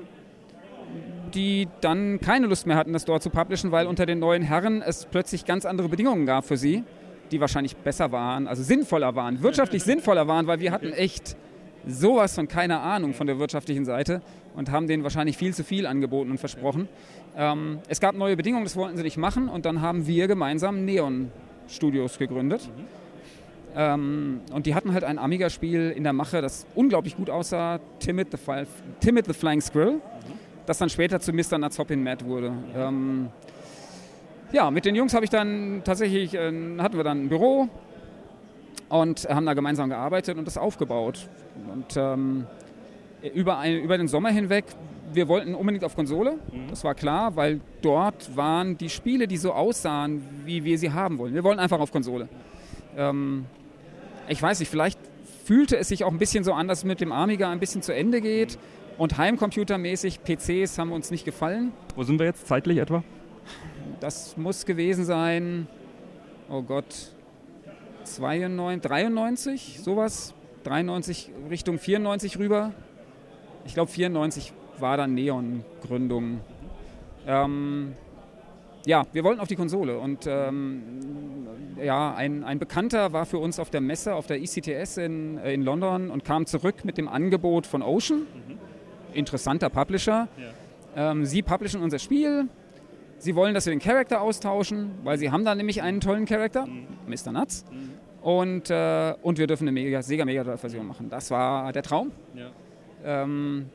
die 1.33 1.67
dann 1.81 2.19
keine 2.19 2.47
Lust 2.47 2.67
mehr 2.67 2.77
hatten, 2.77 2.93
das 2.93 3.05
dort 3.05 3.23
zu 3.23 3.29
publishen, 3.29 3.71
weil 3.71 3.87
unter 3.87 4.05
den 4.05 4.19
neuen 4.19 4.43
Herren 4.43 4.81
es 4.81 5.05
plötzlich 5.05 5.45
ganz 5.45 5.65
andere 5.65 5.89
Bedingungen 5.89 6.25
gab 6.25 6.45
für 6.45 6.57
sie, 6.57 6.83
die 7.31 7.39
wahrscheinlich 7.41 7.75
besser 7.75 8.11
waren, 8.11 8.47
also 8.47 8.63
sinnvoller 8.63 9.15
waren, 9.15 9.41
wirtschaftlich 9.41 9.83
sinnvoller 9.83 10.27
waren, 10.27 10.47
weil 10.47 10.59
wir 10.59 10.71
hatten 10.71 10.93
echt 10.93 11.35
sowas 11.85 12.35
von 12.35 12.47
keine 12.47 12.79
Ahnung 12.79 13.13
von 13.13 13.27
der 13.27 13.39
wirtschaftlichen 13.39 13.85
Seite 13.85 14.21
und 14.55 14.71
haben 14.71 14.87
denen 14.87 15.03
wahrscheinlich 15.03 15.37
viel 15.37 15.53
zu 15.53 15.63
viel 15.63 15.85
angeboten 15.85 16.31
und 16.31 16.37
versprochen. 16.37 16.87
Ähm, 17.35 17.79
es 17.87 17.99
gab 17.99 18.15
neue 18.15 18.37
Bedingungen, 18.37 18.63
das 18.63 18.75
wollten 18.75 18.97
sie 18.97 19.03
nicht 19.03 19.17
machen 19.17 19.49
und 19.49 19.65
dann 19.65 19.81
haben 19.81 20.07
wir 20.07 20.27
gemeinsam 20.27 20.85
Neon 20.85 21.31
Studios 21.67 22.17
gegründet. 22.17 22.67
Mhm 22.67 23.03
ähm, 23.75 24.41
und 24.51 24.65
die 24.65 24.75
hatten 24.75 24.93
halt 24.93 25.03
ein 25.03 25.17
Amiga-Spiel 25.17 25.91
in 25.95 26.03
der 26.03 26.13
Mache, 26.13 26.41
das 26.41 26.65
unglaublich 26.75 27.17
gut 27.17 27.29
aussah, 27.29 27.79
Timid 27.99 28.27
the, 28.31 28.37
Fly, 28.37 28.65
Timid 28.99 29.25
the 29.25 29.33
Flying 29.33 29.61
Squirrel, 29.61 29.93
mhm. 29.93 29.99
das 30.65 30.77
dann 30.77 30.89
später 30.89 31.19
zu 31.19 31.33
Mr. 31.33 31.57
Nutshoppin 31.57 32.03
Mad 32.03 32.25
wurde. 32.25 32.53
Ähm, 32.75 33.29
ja, 34.51 34.69
mit 34.69 34.85
den 34.85 34.95
Jungs 34.95 35.15
habe 35.15 35.25
ich 35.25 35.31
dann 35.31 35.81
tatsächlich, 35.83 36.35
äh, 36.35 36.51
hatten 36.77 36.97
wir 36.97 37.03
dann 37.03 37.25
ein 37.25 37.29
Büro 37.29 37.67
und 39.01 39.27
haben 39.29 39.45
da 39.45 39.53
gemeinsam 39.53 39.89
gearbeitet 39.89 40.37
und 40.37 40.45
das 40.45 40.57
aufgebaut. 40.57 41.27
Und 41.71 41.97
ähm, 41.97 42.45
über, 43.33 43.57
ein, 43.57 43.79
über 43.79 43.97
den 43.97 44.07
Sommer 44.07 44.29
hinweg 44.29 44.65
wir 45.15 45.27
wollten 45.27 45.55
unbedingt 45.55 45.83
auf 45.83 45.95
Konsole, 45.95 46.39
das 46.69 46.83
war 46.83 46.95
klar, 46.95 47.35
weil 47.35 47.59
dort 47.81 48.35
waren 48.35 48.77
die 48.77 48.89
Spiele, 48.89 49.27
die 49.27 49.37
so 49.37 49.53
aussahen, 49.53 50.23
wie 50.45 50.63
wir 50.63 50.77
sie 50.77 50.91
haben 50.91 51.17
wollen. 51.17 51.33
Wir 51.33 51.43
wollten 51.43 51.59
einfach 51.59 51.79
auf 51.79 51.91
Konsole. 51.91 52.27
Ähm, 52.97 53.45
ich 54.27 54.41
weiß 54.41 54.59
nicht, 54.59 54.69
vielleicht 54.69 54.99
fühlte 55.45 55.77
es 55.77 55.89
sich 55.89 56.03
auch 56.03 56.11
ein 56.11 56.17
bisschen 56.17 56.43
so 56.43 56.53
an, 56.53 56.67
dass 56.67 56.79
es 56.79 56.83
mit 56.83 57.01
dem 57.01 57.11
Amiga 57.11 57.51
ein 57.51 57.59
bisschen 57.59 57.81
zu 57.81 57.93
Ende 57.93 58.21
geht 58.21 58.57
und 58.97 59.17
heimcomputermäßig 59.17 60.21
PCs 60.23 60.77
haben 60.77 60.91
uns 60.91 61.11
nicht 61.11 61.25
gefallen. 61.25 61.71
Wo 61.95 62.03
sind 62.03 62.19
wir 62.19 62.25
jetzt 62.25 62.47
zeitlich 62.47 62.77
etwa? 62.77 63.03
Das 63.99 64.37
muss 64.37 64.65
gewesen 64.65 65.05
sein, 65.05 65.67
oh 66.49 66.61
Gott, 66.61 67.12
92, 68.03 68.81
93, 68.81 69.79
sowas. 69.81 70.33
93 70.63 71.31
Richtung 71.49 71.77
94 71.77 72.39
rüber. 72.39 72.71
Ich 73.65 73.73
glaube 73.73 73.91
94 73.91 74.53
war 74.79 74.97
dann 74.97 75.13
Neon-Gründung. 75.13 76.39
Ähm, 77.27 77.93
ja, 78.85 79.05
wir 79.13 79.23
wollten 79.23 79.39
auf 79.39 79.47
die 79.47 79.55
Konsole 79.55 79.97
und 79.97 80.25
ähm, 80.27 80.83
ja, 81.81 82.13
ein, 82.15 82.43
ein 82.43 82.59
Bekannter 82.59 83.13
war 83.13 83.25
für 83.25 83.37
uns 83.37 83.59
auf 83.59 83.69
der 83.69 83.81
Messe, 83.81 84.13
auf 84.15 84.27
der 84.27 84.41
ECTS 84.41 84.97
in, 84.97 85.37
äh, 85.37 85.53
in 85.53 85.61
London 85.61 86.09
und 86.09 86.25
kam 86.25 86.45
zurück 86.45 86.83
mit 86.83 86.97
dem 86.97 87.07
Angebot 87.07 87.65
von 87.65 87.81
Ocean. 87.81 88.25
Interessanter 89.13 89.69
Publisher. 89.69 90.27
Ähm, 90.95 91.25
sie 91.25 91.41
publishen 91.41 91.81
unser 91.81 91.99
Spiel. 91.99 92.49
Sie 93.23 93.35
wollen, 93.35 93.53
dass 93.53 93.65
wir 93.65 93.71
den 93.71 93.79
Charakter 93.79 94.19
austauschen, 94.19 94.91
weil 95.01 95.17
sie 95.17 95.31
haben 95.31 95.45
da 95.45 95.55
nämlich 95.55 95.81
einen 95.81 96.01
tollen 96.01 96.25
Charakter, 96.25 96.67
Mr. 97.07 97.31
Nuts. 97.31 97.63
Und, 98.21 98.69
äh, 98.69 99.13
und 99.21 99.37
wir 99.37 99.47
dürfen 99.47 99.63
eine 99.63 99.71
Mega, 99.71 100.01
Sega 100.01 100.25
Mega 100.25 100.43
Drive 100.43 100.59
Version 100.59 100.85
machen. 100.85 101.09
Das 101.09 101.31
war 101.31 101.71
der 101.71 101.83
Traum. 101.83 102.11
Ähm, 103.05 103.69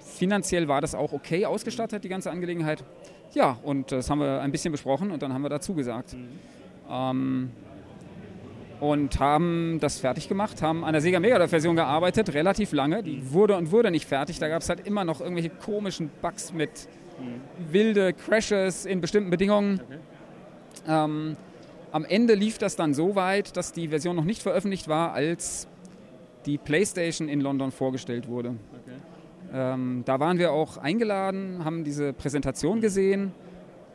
finanziell 0.00 0.66
war 0.66 0.80
das 0.80 0.96
auch 0.96 1.12
okay 1.12 1.46
ausgestattet, 1.46 2.02
die 2.02 2.08
ganze 2.08 2.32
Angelegenheit. 2.32 2.82
Ja, 3.34 3.56
und 3.62 3.92
das 3.92 4.10
haben 4.10 4.18
wir 4.18 4.40
ein 4.40 4.50
bisschen 4.50 4.72
besprochen 4.72 5.12
und 5.12 5.22
dann 5.22 5.32
haben 5.32 5.42
wir 5.42 5.48
dazu 5.48 5.74
gesagt. 5.74 6.16
Ähm, 6.90 7.50
und 8.80 9.20
haben 9.20 9.78
das 9.80 10.00
fertig 10.00 10.28
gemacht, 10.28 10.60
haben 10.60 10.84
an 10.84 10.92
der 10.92 11.00
Sega 11.00 11.20
Mega 11.20 11.46
Version 11.46 11.76
gearbeitet, 11.76 12.34
relativ 12.34 12.72
lange. 12.72 13.04
Die 13.04 13.32
wurde 13.32 13.56
und 13.56 13.70
wurde 13.70 13.92
nicht 13.92 14.08
fertig. 14.08 14.40
Da 14.40 14.48
gab 14.48 14.62
es 14.62 14.68
halt 14.68 14.84
immer 14.88 15.04
noch 15.04 15.20
irgendwelche 15.20 15.50
komischen 15.50 16.10
Bugs 16.20 16.52
mit 16.52 16.88
wilde 17.70 18.12
Crashes 18.12 18.86
in 18.86 19.00
bestimmten 19.00 19.30
Bedingungen. 19.30 19.80
Ähm, 20.88 21.36
am 21.92 22.04
Ende 22.04 22.34
lief 22.34 22.58
das 22.58 22.76
dann 22.76 22.94
so 22.94 23.14
weit, 23.14 23.56
dass 23.56 23.72
die 23.72 23.88
Version 23.88 24.16
noch 24.16 24.24
nicht 24.24 24.42
veröffentlicht 24.42 24.88
war, 24.88 25.12
als 25.12 25.68
die 26.46 26.58
PlayStation 26.58 27.28
in 27.28 27.40
London 27.40 27.70
vorgestellt 27.70 28.28
wurde. 28.28 28.56
Ähm, 29.52 30.02
da 30.06 30.18
waren 30.18 30.38
wir 30.38 30.52
auch 30.52 30.78
eingeladen, 30.78 31.64
haben 31.64 31.84
diese 31.84 32.12
Präsentation 32.12 32.80
gesehen 32.80 33.32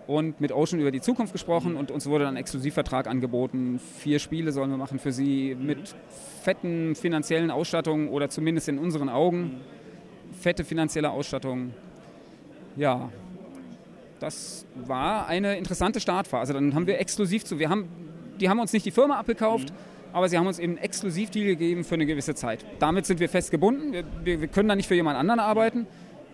und 0.05 0.39
mit 0.39 0.51
Ocean 0.51 0.79
über 0.79 0.91
die 0.91 1.01
Zukunft 1.01 1.33
gesprochen 1.33 1.75
und 1.75 1.91
uns 1.91 2.05
wurde 2.07 2.25
dann 2.25 2.35
ein 2.35 2.39
Exklusivvertrag 2.39 3.07
angeboten. 3.07 3.79
Vier 3.97 4.19
Spiele 4.19 4.51
sollen 4.51 4.69
wir 4.69 4.77
machen 4.77 4.99
für 4.99 5.11
sie 5.11 5.55
mit 5.59 5.95
fetten 6.43 6.95
finanziellen 6.95 7.51
Ausstattungen 7.51 8.09
oder 8.09 8.29
zumindest 8.29 8.69
in 8.69 8.77
unseren 8.77 9.09
Augen 9.09 9.59
fette 10.39 10.63
finanzielle 10.63 11.09
Ausstattung. 11.09 11.73
Ja, 12.77 13.09
das 14.19 14.65
war 14.75 15.27
eine 15.27 15.57
interessante 15.57 15.99
Startphase. 15.99 16.53
Dann 16.53 16.75
haben 16.75 16.87
wir 16.87 16.99
exklusiv 16.99 17.43
zu, 17.43 17.59
wir 17.59 17.69
haben, 17.69 17.87
die 18.39 18.49
haben 18.49 18.59
uns 18.59 18.71
nicht 18.73 18.85
die 18.85 18.91
Firma 18.91 19.17
abgekauft, 19.17 19.73
aber 20.13 20.29
sie 20.29 20.37
haben 20.37 20.47
uns 20.47 20.59
eben 20.59 20.73
einen 20.73 20.83
Exklusivdeal 20.83 21.45
gegeben 21.45 21.83
für 21.83 21.95
eine 21.95 22.05
gewisse 22.05 22.35
Zeit. 22.35 22.65
Damit 22.79 23.05
sind 23.05 23.19
wir 23.19 23.29
fest 23.29 23.51
gebunden. 23.51 23.93
Wir, 23.93 24.03
wir, 24.23 24.41
wir 24.41 24.47
können 24.47 24.69
da 24.69 24.75
nicht 24.75 24.87
für 24.87 24.95
jemand 24.95 25.17
anderen 25.17 25.39
arbeiten. 25.39 25.87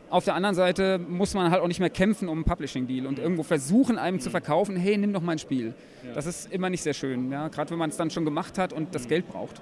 Auf 0.10 0.26
der 0.26 0.36
anderen 0.36 0.56
Seite 0.56 1.00
muss 1.00 1.34
man 1.34 1.50
halt 1.50 1.62
auch 1.62 1.68
nicht 1.68 1.80
mehr 1.80 1.90
kämpfen 1.90 2.30
um 2.30 2.38
einen 2.38 2.46
Publishing-Deal 2.46 3.08
und 3.08 3.18
irgendwo 3.20 3.44
versuchen, 3.44 3.98
einem 3.98 4.20
zu 4.20 4.30
verkaufen, 4.30 4.76
hey, 4.76 4.96
nimm 4.96 5.12
doch 5.12 5.24
mein 5.24 5.40
Spiel. 5.40 5.74
Das 6.14 6.28
ist 6.28 6.52
immer 6.52 6.70
nicht 6.70 6.84
sehr 6.84 6.94
schön, 6.94 7.32
ja? 7.32 7.48
gerade 7.48 7.72
wenn 7.72 7.80
man 7.80 7.90
es 7.90 7.98
dann 7.98 8.12
schon 8.12 8.24
gemacht 8.24 8.58
hat 8.58 8.74
und 8.74 8.94
das 8.94 9.08
Geld 9.08 9.28
braucht. 9.28 9.60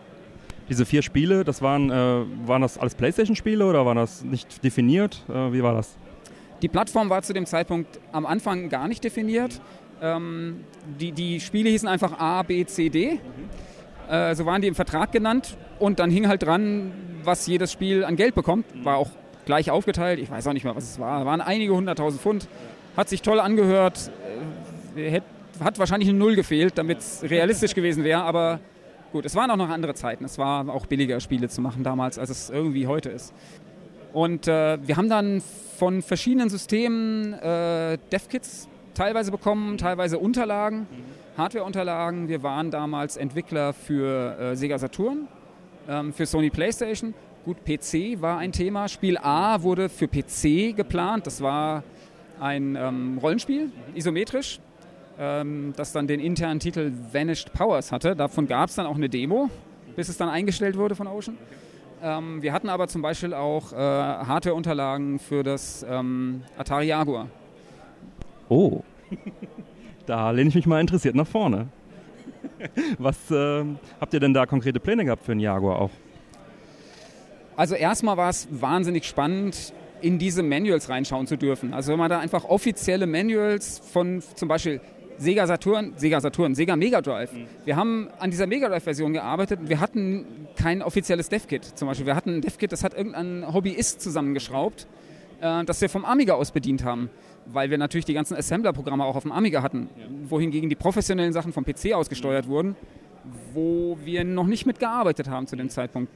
Diese 0.68 0.86
vier 0.86 1.04
Spiele, 1.04 1.44
das 1.44 1.62
waren, 1.62 1.90
äh, 1.90 2.26
waren 2.48 2.62
das 2.62 2.78
alles 2.78 2.96
Playstation-Spiele 2.96 3.66
oder 3.66 3.86
war 3.86 3.96
das 3.96 4.24
nicht 4.24 4.64
definiert? 4.64 5.24
Äh, 5.30 5.54
wie 5.54 5.64
war 5.64 5.74
das? 5.74 5.98
Die 6.62 6.68
Plattform 6.68 7.10
war 7.10 7.22
zu 7.24 7.34
dem 7.34 7.46
Zeitpunkt 7.46 8.00
am 8.12 8.26
Anfang 8.26 8.70
gar 8.70 8.88
nicht 8.88 9.04
definiert. 9.04 9.60
Ähm, 10.02 10.64
die, 11.00 11.12
die 11.12 11.40
Spiele 11.40 11.70
hießen 11.70 11.88
einfach 11.88 12.20
A, 12.20 12.44
B, 12.44 12.66
C, 12.66 12.90
D. 12.90 13.20
Äh, 14.10 14.36
so 14.36 14.46
waren 14.46 14.62
die 14.62 14.68
im 14.68 14.76
Vertrag 14.76 15.12
genannt 15.12 15.58
und 15.80 16.00
dann 16.00 16.10
hing 16.12 16.28
halt 16.28 16.44
dran, 16.44 16.92
was 17.24 17.48
jedes 17.48 17.72
Spiel 17.72 18.04
an 18.04 18.16
Geld 18.16 18.36
bekommt. 18.36 18.66
War 18.84 18.98
auch 18.98 19.10
gleich 19.46 19.72
aufgeteilt. 19.72 20.20
Ich 20.20 20.30
weiß 20.30 20.48
auch 20.48 20.54
nicht 20.54 20.64
mehr, 20.64 20.76
was 20.76 20.84
es 20.84 21.00
war. 21.00 21.26
Waren 21.26 21.42
einige 21.42 21.74
hunderttausend 21.74 22.22
Pfund. 22.22 22.48
Hat 22.96 23.10
sich 23.10 23.22
toll 23.22 23.40
angehört. 23.40 24.12
Äh, 24.96 25.22
hat 25.64 25.80
wahrscheinlich 25.80 26.10
eine 26.10 26.18
Null 26.18 26.36
gefehlt, 26.36 26.78
damit 26.78 27.00
es 27.00 27.24
realistisch 27.24 27.74
gewesen 27.74 28.04
wäre. 28.04 28.24
Aber 28.24 28.60
gut, 29.12 29.26
es 29.26 29.36
waren 29.36 29.50
auch 29.52 29.58
noch 29.58 29.70
andere 29.70 29.94
Zeiten. 29.94 30.26
Es 30.26 30.38
war 30.38 30.68
auch 30.70 30.86
billiger, 30.86 31.20
Spiele 31.20 31.50
zu 31.50 31.62
machen 31.62 31.84
damals, 31.84 32.18
als 32.18 32.30
es 32.30 32.50
irgendwie 32.50 32.88
heute 32.88 33.10
ist. 33.10 33.34
Und 34.14 34.48
äh, 34.48 34.78
wir 34.86 34.98
haben 34.98 35.10
dann 35.10 35.42
von 35.78 36.02
verschiedenen 36.02 36.50
Systemen 36.50 37.34
äh, 37.34 37.98
DevKits 38.12 38.68
teilweise 38.94 39.32
bekommen, 39.32 39.78
teilweise 39.78 40.20
Unterlagen, 40.20 40.86
Hardware-Unterlagen. 41.38 42.28
Wir 42.28 42.44
waren 42.44 42.72
damals 42.72 43.18
Entwickler 43.18 43.74
für 43.74 44.38
äh, 44.40 44.56
Sega 44.56 44.78
Saturn, 44.78 45.28
ähm, 45.88 46.14
für 46.14 46.26
Sony 46.26 46.50
PlayStation. 46.50 47.14
Gut, 47.46 47.58
PC 47.66 48.22
war 48.22 48.38
ein 48.38 48.52
Thema. 48.52 48.88
Spiel 48.88 49.18
A 49.18 49.64
wurde 49.64 49.90
für 49.90 50.08
PC 50.08 50.76
geplant. 50.76 51.26
Das 51.26 51.42
war 51.42 51.84
ein 52.40 52.76
ähm, 52.76 53.18
Rollenspiel, 53.20 53.72
isometrisch, 53.96 54.60
ähm, 55.20 55.74
das 55.76 55.94
dann 55.94 56.06
den 56.08 56.20
internen 56.20 56.60
Titel 56.60 56.92
Vanished 57.12 57.54
Powers 57.54 57.92
hatte. 57.92 58.16
Davon 58.16 58.48
gab 58.48 58.70
es 58.70 58.76
dann 58.76 58.86
auch 58.86 58.96
eine 58.96 59.10
Demo, 59.10 59.50
bis 59.96 60.10
es 60.10 60.18
dann 60.18 60.30
eingestellt 60.30 60.78
wurde 60.78 60.96
von 60.96 61.08
Ocean. 61.08 61.38
Ähm, 62.04 62.42
wir 62.42 62.52
hatten 62.52 62.70
aber 62.70 62.88
zum 62.88 63.02
Beispiel 63.02 63.34
auch 63.34 63.74
äh, 63.74 63.76
Hardware-Unterlagen 63.76 65.20
für 65.20 65.44
das 65.44 65.86
ähm, 65.88 66.42
Atari 66.58 66.88
Jaguar. 66.88 67.28
Oh, 68.50 68.82
da 70.08 70.32
lehne 70.32 70.50
ich 70.50 70.56
mich 70.56 70.66
mal 70.66 70.82
interessiert 70.82 71.16
nach 71.16 71.28
vorne. 71.28 71.68
Was 72.98 73.30
äh, 73.30 73.64
habt 74.00 74.14
ihr 74.14 74.20
denn 74.20 74.34
da 74.34 74.46
konkrete 74.46 74.80
Pläne 74.80 75.06
gehabt 75.06 75.24
für 75.24 75.34
einen 75.34 75.42
Jaguar 75.42 75.80
auch? 75.80 75.92
Also 77.56 77.76
erstmal 77.76 78.18
war 78.18 78.30
es 78.30 78.48
wahnsinnig 78.50 79.06
spannend, 79.06 79.74
in 80.02 80.18
diese 80.18 80.42
Manuals 80.42 80.90
reinschauen 80.90 81.28
zu 81.28 81.38
dürfen. 81.38 81.74
Also 81.74 81.92
wenn 81.92 82.00
man 82.00 82.10
da 82.10 82.20
einfach 82.20 82.46
offizielle 82.46 83.06
Manuals 83.06 83.80
von 83.80 84.24
zum 84.36 84.48
Beispiel 84.48 84.82
Sega 85.22 85.46
Saturn, 85.46 85.94
Sega 85.98 86.20
Saturn, 86.20 86.56
Sega 86.56 86.76
Mega 86.76 87.00
Drive. 87.00 87.30
Wir 87.64 87.76
haben 87.76 88.08
an 88.18 88.32
dieser 88.32 88.48
Mega 88.48 88.68
Drive-Version 88.68 89.14
gearbeitet 89.14 89.60
und 89.60 89.70
wir 89.70 89.80
hatten 89.80 90.26
kein 90.56 90.82
offizielles 90.82 91.30
Dev-Kit. 91.30 91.64
Zum 91.64 91.88
Beispiel, 91.88 92.08
wir 92.08 92.16
hatten 92.16 92.38
ein 92.38 92.42
Dev-Kit, 92.42 92.72
das 92.72 92.84
hat 92.84 92.96
irgendein 92.96 93.54
Hobbyist 93.54 94.02
zusammengeschraubt, 94.02 94.88
äh, 95.40 95.64
das 95.64 95.80
wir 95.80 95.90
vom 95.90 96.06
Amiga 96.06 96.34
aus 96.34 96.52
bedient 96.52 96.84
haben. 96.84 97.12
Weil 97.46 97.70
wir 97.70 97.78
natürlich 97.78 98.06
die 98.06 98.16
ganzen 98.16 98.36
Assembler-Programme 98.36 99.04
auch 99.04 99.16
auf 99.16 99.22
dem 99.22 99.32
Amiga 99.32 99.62
hatten, 99.62 99.90
wohingegen 100.28 100.70
die 100.70 100.76
professionellen 100.76 101.34
Sachen 101.34 101.54
vom 101.54 101.66
PC 101.66 101.94
aus 101.94 102.10
gesteuert 102.10 102.48
wurden, 102.48 102.76
wo 103.54 104.00
wir 104.04 104.24
noch 104.24 104.48
nicht 104.48 104.66
mitgearbeitet 104.66 105.30
haben 105.30 105.46
zu 105.46 105.56
dem 105.56 105.70
Zeitpunkt. 105.70 106.12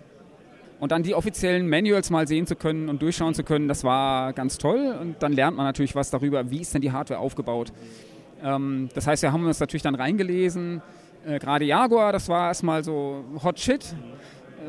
Und 0.80 0.92
dann 0.92 1.04
die 1.04 1.14
offiziellen 1.14 1.70
Manuals 1.70 2.10
mal 2.10 2.28
sehen 2.28 2.48
zu 2.48 2.56
können 2.56 2.90
und 2.90 3.04
durchschauen 3.04 3.36
zu 3.36 3.44
können, 3.44 3.68
das 3.68 3.84
war 3.84 4.34
ganz 4.34 4.58
toll. 4.58 4.98
Und 5.00 5.22
dann 5.22 5.34
lernt 5.34 5.58
man 5.58 5.68
natürlich 5.68 5.94
was 5.94 6.10
darüber, 6.10 6.50
wie 6.50 6.62
ist 6.62 6.74
denn 6.74 6.82
die 6.82 6.92
Hardware 6.92 7.20
aufgebaut. 7.20 7.72
Ähm, 7.72 8.15
das 8.42 9.08
heißt, 9.08 9.24
wir 9.24 9.32
haben 9.32 9.46
uns 9.46 9.60
natürlich 9.60 9.84
dann 9.84 9.96
reingelesen. 9.96 10.82
Äh, 11.26 11.40
Gerade 11.40 11.66
Jaguar, 11.66 12.12
das 12.12 12.30
war 12.30 12.48
erstmal 12.48 12.84
so 12.84 13.24
Hot 13.44 13.60
Shit. 13.60 13.96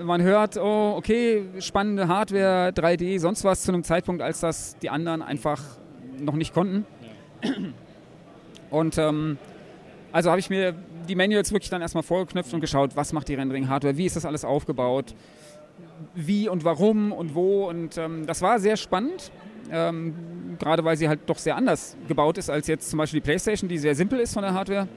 Man 0.03 0.23
hört, 0.23 0.57
oh, 0.57 0.95
okay, 0.97 1.45
spannende 1.59 2.09
Hardware, 2.09 2.71
3D, 2.71 3.19
sonst 3.19 3.45
was 3.45 3.63
zu 3.63 3.73
einem 3.73 3.83
Zeitpunkt, 3.83 4.23
als 4.23 4.41
das 4.41 4.77
die 4.79 4.91
anderen 4.91 5.23
einfach 5.23 5.63
noch 6.19 6.35
nicht 6.35 6.53
konnten. 6.53 6.85
Und 8.71 8.99
ähm, 8.99 9.39
also 10.13 10.31
habe 10.31 10.41
ich 10.41 10.51
mir 10.51 10.75
die 11.09 11.15
Manuals 11.15 11.53
wirklich 11.53 11.71
dann 11.71 11.83
erstmal 11.83 12.03
vorgeknüpft 12.03 12.53
und 12.53 12.61
geschaut, 12.61 12.97
was 12.97 13.13
macht 13.13 13.29
die 13.29 13.35
Rendering-Hardware, 13.35 13.97
wie 13.97 14.07
ist 14.07 14.17
das 14.17 14.25
alles 14.25 14.45
aufgebaut, 14.45 15.15
wie 16.15 16.49
und 16.49 16.65
warum 16.65 17.13
und 17.13 17.35
wo. 17.35 17.69
Und 17.69 17.97
ähm, 17.99 18.27
das 18.27 18.43
war 18.43 18.59
sehr 18.59 18.77
spannend, 18.77 19.31
ähm, 19.71 20.15
gerade 20.59 20.85
weil 20.85 20.97
sie 20.97 21.09
halt 21.09 21.21
doch 21.27 21.39
sehr 21.39 21.57
anders 21.57 21.97
gebaut 22.09 22.39
ist 22.39 22.51
als 22.51 22.67
jetzt 22.67 22.91
zum 22.91 22.99
Beispiel 22.99 23.21
die 23.21 23.25
PlayStation, 23.25 23.69
die 23.69 23.79
sehr 23.79 23.95
simpel 23.95 24.21
ist 24.21 24.35
von 24.35 24.43
der 24.43 24.55
Hardware. 24.55 24.89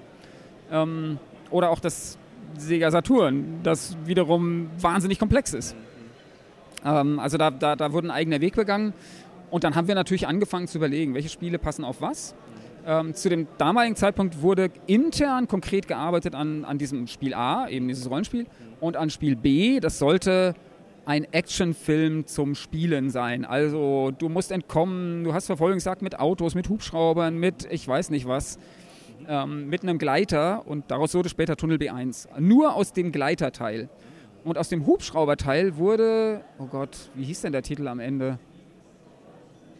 Ähm, 0.71 1.17
oder 1.51 1.69
auch 1.69 1.79
das 1.79 2.17
Sega 2.57 2.91
Saturn, 2.91 3.59
das 3.63 3.97
wiederum 4.05 4.69
wahnsinnig 4.79 5.19
komplex 5.19 5.53
ist. 5.53 5.75
Ähm, 6.85 7.19
also 7.19 7.37
da, 7.37 7.51
da, 7.51 7.75
da 7.75 7.93
wurde 7.93 8.07
ein 8.07 8.11
eigener 8.11 8.41
Weg 8.41 8.55
begangen. 8.55 8.93
Und 9.49 9.63
dann 9.63 9.75
haben 9.75 9.87
wir 9.87 9.95
natürlich 9.95 10.27
angefangen 10.27 10.67
zu 10.67 10.77
überlegen, 10.77 11.15
welche 11.15 11.29
Spiele 11.29 11.57
passen 11.57 11.83
auf 11.83 12.01
was. 12.01 12.35
Ähm, 12.85 13.13
zu 13.13 13.29
dem 13.29 13.47
damaligen 13.57 13.95
Zeitpunkt 13.95 14.41
wurde 14.41 14.71
intern 14.87 15.47
konkret 15.47 15.87
gearbeitet 15.87 16.35
an, 16.35 16.65
an 16.65 16.77
diesem 16.77 17.07
Spiel 17.07 17.33
A, 17.33 17.67
eben 17.67 17.87
dieses 17.87 18.09
Rollenspiel, 18.09 18.45
und 18.79 18.95
an 18.95 19.09
Spiel 19.09 19.35
B. 19.35 19.79
Das 19.79 19.99
sollte 19.99 20.55
ein 21.09 21.25
Actionfilm 21.33 22.27
zum 22.27 22.53
Spielen 22.53 23.09
sein. 23.09 23.43
Also 23.43 24.11
du 24.15 24.29
musst 24.29 24.51
entkommen, 24.51 25.23
du 25.23 25.33
hast 25.33 25.47
Verfolgungsjagd 25.47 26.03
mit 26.03 26.19
Autos, 26.19 26.53
mit 26.53 26.69
Hubschraubern, 26.69 27.35
mit 27.35 27.67
ich 27.71 27.87
weiß 27.87 28.11
nicht 28.11 28.27
was, 28.27 28.59
ähm, 29.27 29.69
mit 29.69 29.81
einem 29.81 29.97
Gleiter 29.97 30.67
und 30.67 30.91
daraus 30.91 31.15
wurde 31.15 31.27
später 31.27 31.57
Tunnel 31.57 31.77
B1. 31.77 32.27
Nur 32.39 32.75
aus 32.75 32.93
dem 32.93 33.11
Gleiterteil. 33.11 33.89
Und 34.43 34.59
aus 34.59 34.69
dem 34.69 34.85
Hubschrauberteil 34.85 35.77
wurde, 35.77 36.41
oh 36.59 36.67
Gott, 36.67 37.09
wie 37.15 37.23
hieß 37.23 37.41
denn 37.41 37.53
der 37.53 37.63
Titel 37.63 37.87
am 37.87 37.99
Ende? 37.99 38.37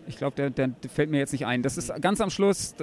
Ich 0.07 0.17
glaube, 0.17 0.35
der, 0.35 0.49
der, 0.49 0.69
der, 0.69 0.89
fällt 0.89 1.11
mir 1.11 1.19
jetzt 1.19 1.31
nicht 1.31 1.45
ein. 1.45 1.61
Das 1.61 1.77
ist 1.77 1.93
ganz 2.01 2.21
am 2.21 2.31
Schluss 2.31 2.73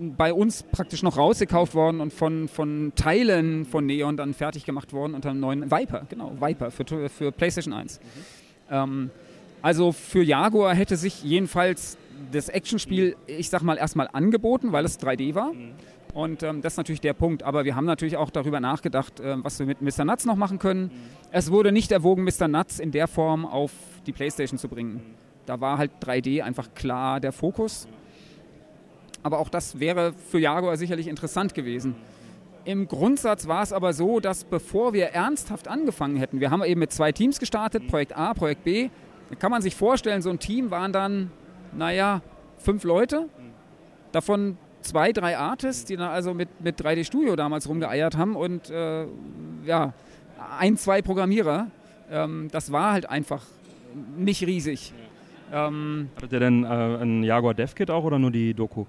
bei 0.00 0.32
uns 0.32 0.62
praktisch 0.62 1.02
noch 1.02 1.16
rausgekauft 1.16 1.74
worden 1.74 2.00
und 2.00 2.12
von, 2.12 2.48
von 2.48 2.92
Teilen 2.96 3.64
von 3.66 3.86
Neon 3.86 4.16
dann 4.16 4.34
fertig 4.34 4.64
gemacht 4.64 4.92
worden 4.92 5.14
unter 5.14 5.30
einem 5.30 5.40
neuen 5.40 5.70
Viper, 5.70 6.06
genau, 6.08 6.32
Viper 6.40 6.70
für, 6.70 7.08
für 7.08 7.32
PlayStation 7.32 7.74
1. 7.74 8.00
Mhm. 8.00 8.04
Ähm, 8.70 9.10
also 9.62 9.92
für 9.92 10.22
Jaguar 10.22 10.74
hätte 10.74 10.96
sich 10.96 11.22
jedenfalls 11.22 11.98
das 12.32 12.48
Actionspiel, 12.48 13.16
ich 13.26 13.50
sag 13.50 13.62
mal, 13.62 13.76
erstmal 13.76 14.08
angeboten, 14.12 14.72
weil 14.72 14.84
es 14.84 14.98
3D 14.98 15.34
war. 15.34 15.52
Mhm. 15.52 15.72
Und 16.14 16.42
ähm, 16.42 16.60
das 16.60 16.74
ist 16.74 16.76
natürlich 16.76 17.00
der 17.00 17.12
Punkt. 17.12 17.42
Aber 17.42 17.64
wir 17.64 17.76
haben 17.76 17.84
natürlich 17.84 18.16
auch 18.16 18.30
darüber 18.30 18.60
nachgedacht, 18.60 19.20
äh, 19.20 19.36
was 19.42 19.58
wir 19.58 19.66
mit 19.66 19.80
Mr. 19.80 20.04
Nuts 20.04 20.24
noch 20.24 20.36
machen 20.36 20.58
können. 20.58 20.84
Mhm. 20.84 20.90
Es 21.30 21.50
wurde 21.50 21.72
nicht 21.72 21.92
erwogen, 21.92 22.24
Mr. 22.24 22.48
Nuts 22.48 22.80
in 22.80 22.90
der 22.90 23.06
Form 23.06 23.46
auf 23.46 23.72
die 24.06 24.12
PlayStation 24.12 24.58
zu 24.58 24.68
bringen. 24.68 24.94
Mhm. 24.94 25.00
Da 25.46 25.60
war 25.60 25.78
halt 25.78 25.92
3D 26.02 26.42
einfach 26.42 26.74
klar 26.74 27.20
der 27.20 27.32
Fokus. 27.32 27.86
Aber 29.22 29.38
auch 29.38 29.48
das 29.48 29.80
wäre 29.80 30.12
für 30.12 30.38
Jaguar 30.38 30.76
sicherlich 30.76 31.08
interessant 31.08 31.54
gewesen. 31.54 31.94
Im 32.64 32.88
Grundsatz 32.88 33.46
war 33.48 33.62
es 33.62 33.72
aber 33.72 33.92
so, 33.92 34.20
dass 34.20 34.44
bevor 34.44 34.92
wir 34.92 35.06
ernsthaft 35.06 35.68
angefangen 35.68 36.16
hätten, 36.16 36.40
wir 36.40 36.50
haben 36.50 36.62
eben 36.62 36.80
mit 36.80 36.92
zwei 36.92 37.10
Teams 37.10 37.38
gestartet, 37.38 37.88
Projekt 37.88 38.16
A, 38.16 38.34
Projekt 38.34 38.64
B, 38.64 38.90
da 39.30 39.36
kann 39.36 39.50
man 39.50 39.62
sich 39.62 39.74
vorstellen, 39.76 40.22
so 40.22 40.30
ein 40.30 40.38
Team 40.38 40.70
waren 40.70 40.92
dann, 40.92 41.30
naja, 41.72 42.20
fünf 42.58 42.84
Leute, 42.84 43.28
davon 44.12 44.58
zwei, 44.82 45.12
drei 45.12 45.38
Artists, 45.38 45.84
die 45.84 45.96
dann 45.96 46.10
also 46.10 46.34
mit, 46.34 46.48
mit 46.60 46.80
3D 46.80 47.04
Studio 47.04 47.36
damals 47.36 47.68
rumgeeiert 47.68 48.16
haben 48.16 48.36
und 48.36 48.70
äh, 48.70 49.06
ja, 49.64 49.92
ein, 50.58 50.76
zwei 50.76 51.02
Programmierer. 51.02 51.68
Ähm, 52.10 52.48
das 52.50 52.72
war 52.72 52.92
halt 52.92 53.08
einfach 53.08 53.44
nicht 54.16 54.46
riesig. 54.46 54.92
Ähm, 55.52 56.10
Hattet 56.16 56.32
ihr 56.32 56.40
denn 56.40 56.64
äh, 56.64 56.66
ein 56.66 57.22
Jaguar 57.22 57.54
DevKit 57.54 57.90
auch 57.90 58.04
oder 58.04 58.18
nur 58.18 58.30
die 58.30 58.54
Doku? 58.54 58.84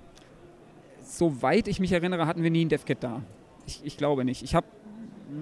Soweit 1.18 1.68
ich 1.68 1.80
mich 1.80 1.92
erinnere, 1.92 2.26
hatten 2.28 2.44
wir 2.44 2.50
nie 2.50 2.66
ein 2.66 2.70
DevKit 2.70 3.04
da. 3.04 3.22
Ich, 3.68 3.82
ich 3.84 3.98
glaube 3.98 4.26
nicht. 4.26 4.44
Ich 4.44 4.56
habe 4.56 4.66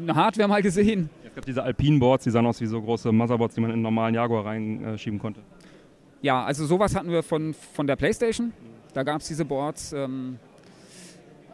eine 0.02 0.16
Hardware 0.16 0.48
mal 0.48 0.62
gesehen. 0.62 1.10
Es 1.26 1.36
gab 1.36 1.46
diese 1.46 1.64
Alpine-Boards, 1.64 2.24
die 2.24 2.32
sahen 2.32 2.46
aus 2.46 2.60
wie 2.62 2.66
so 2.66 2.82
große 2.82 3.12
Motherboards, 3.12 3.56
die 3.56 3.62
man 3.62 3.70
in 3.70 3.76
einen 3.76 3.84
normalen 3.84 4.16
Jaguar 4.16 4.46
reinschieben 4.46 5.20
konnte. 5.20 5.42
Ja, 6.22 6.44
also 6.44 6.66
sowas 6.66 6.96
hatten 6.96 7.12
wir 7.12 7.24
von, 7.24 7.54
von 7.54 7.88
der 7.88 7.96
Playstation. 7.96 8.52
Da 8.94 9.04
gab 9.04 9.22
es 9.22 9.28
diese 9.28 9.46
Boards. 9.46 9.94
Ähm, 9.94 10.38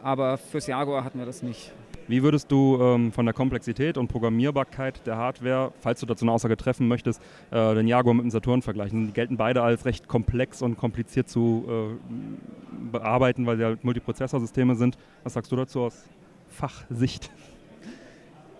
aber 0.02 0.38
fürs 0.38 0.66
Jaguar 0.66 1.04
hatten 1.04 1.18
wir 1.18 1.26
das 1.26 1.42
nicht. 1.42 1.72
Wie 2.08 2.22
würdest 2.22 2.52
du 2.52 2.78
ähm, 2.80 3.10
von 3.10 3.26
der 3.26 3.34
Komplexität 3.34 3.98
und 3.98 4.06
Programmierbarkeit 4.06 5.04
der 5.06 5.16
Hardware, 5.16 5.72
falls 5.80 5.98
du 6.00 6.06
dazu 6.06 6.24
eine 6.24 6.32
Aussage 6.32 6.56
treffen 6.56 6.86
möchtest, 6.86 7.20
äh, 7.50 7.74
den 7.74 7.88
Jaguar 7.88 8.14
mit 8.14 8.24
dem 8.24 8.30
Saturn 8.30 8.62
vergleichen? 8.62 9.08
Die 9.08 9.12
gelten 9.12 9.36
beide 9.36 9.62
als 9.62 9.84
recht 9.84 10.06
komplex 10.06 10.62
und 10.62 10.76
kompliziert 10.76 11.28
zu 11.28 11.64
äh, 11.68 12.92
bearbeiten, 12.92 13.46
weil 13.46 13.56
sie 13.56 13.64
halt 13.64 13.82
Multiprozessorsysteme 13.82 14.76
sind. 14.76 14.96
Was 15.24 15.34
sagst 15.34 15.50
du 15.50 15.56
dazu 15.56 15.80
aus 15.80 16.04
Fachsicht? 16.48 17.30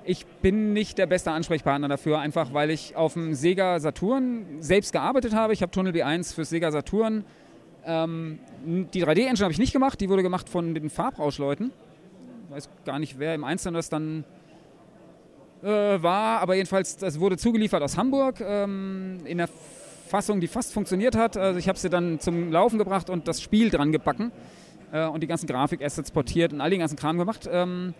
Ich 0.04 0.26
bin 0.26 0.72
nicht 0.72 0.98
der 0.98 1.06
beste 1.06 1.30
Ansprechpartner 1.30 1.88
dafür, 1.88 2.18
einfach 2.18 2.52
weil 2.52 2.70
ich 2.70 2.96
auf 2.96 3.12
dem 3.12 3.34
Sega 3.34 3.78
Saturn 3.78 4.44
selbst 4.60 4.92
gearbeitet 4.92 5.34
habe. 5.34 5.52
Ich 5.52 5.62
habe 5.62 5.70
Tunnel 5.70 5.92
B1 5.92 6.34
für 6.34 6.44
Sega 6.44 6.72
Saturn. 6.72 7.24
Ähm, 7.84 8.40
die 8.64 9.04
3D-Engine 9.04 9.44
habe 9.44 9.52
ich 9.52 9.58
nicht 9.58 9.72
gemacht, 9.72 10.00
die 10.00 10.08
wurde 10.08 10.24
gemacht 10.24 10.48
von 10.48 10.74
den 10.74 10.90
Farbrauschleuten 10.90 11.70
weiß 12.48 12.68
gar 12.84 12.98
nicht, 12.98 13.18
wer 13.18 13.34
im 13.34 13.44
Einzelnen 13.44 13.74
das 13.74 13.88
dann 13.88 14.24
äh, 15.62 15.68
war, 16.02 16.40
aber 16.40 16.54
jedenfalls, 16.54 16.96
das 16.96 17.18
wurde 17.20 17.36
zugeliefert 17.36 17.82
aus 17.82 17.96
Hamburg 17.96 18.40
ähm, 18.40 19.20
in 19.24 19.38
der 19.38 19.48
Fassung, 20.06 20.40
die 20.40 20.46
fast 20.46 20.72
funktioniert 20.72 21.16
hat. 21.16 21.36
Also 21.36 21.58
ich 21.58 21.68
habe 21.68 21.78
sie 21.78 21.90
dann 21.90 22.20
zum 22.20 22.52
Laufen 22.52 22.78
gebracht 22.78 23.10
und 23.10 23.26
das 23.28 23.42
Spiel 23.42 23.70
dran 23.70 23.92
gebacken 23.92 24.30
äh, 24.92 25.06
und 25.06 25.22
die 25.22 25.26
ganzen 25.26 25.46
Grafikassets 25.46 26.10
portiert 26.10 26.52
und 26.52 26.60
all 26.60 26.70
den 26.70 26.80
ganzen 26.80 26.96
Kram 26.96 27.18
gemacht. 27.18 27.48
Ähm, 27.50 27.94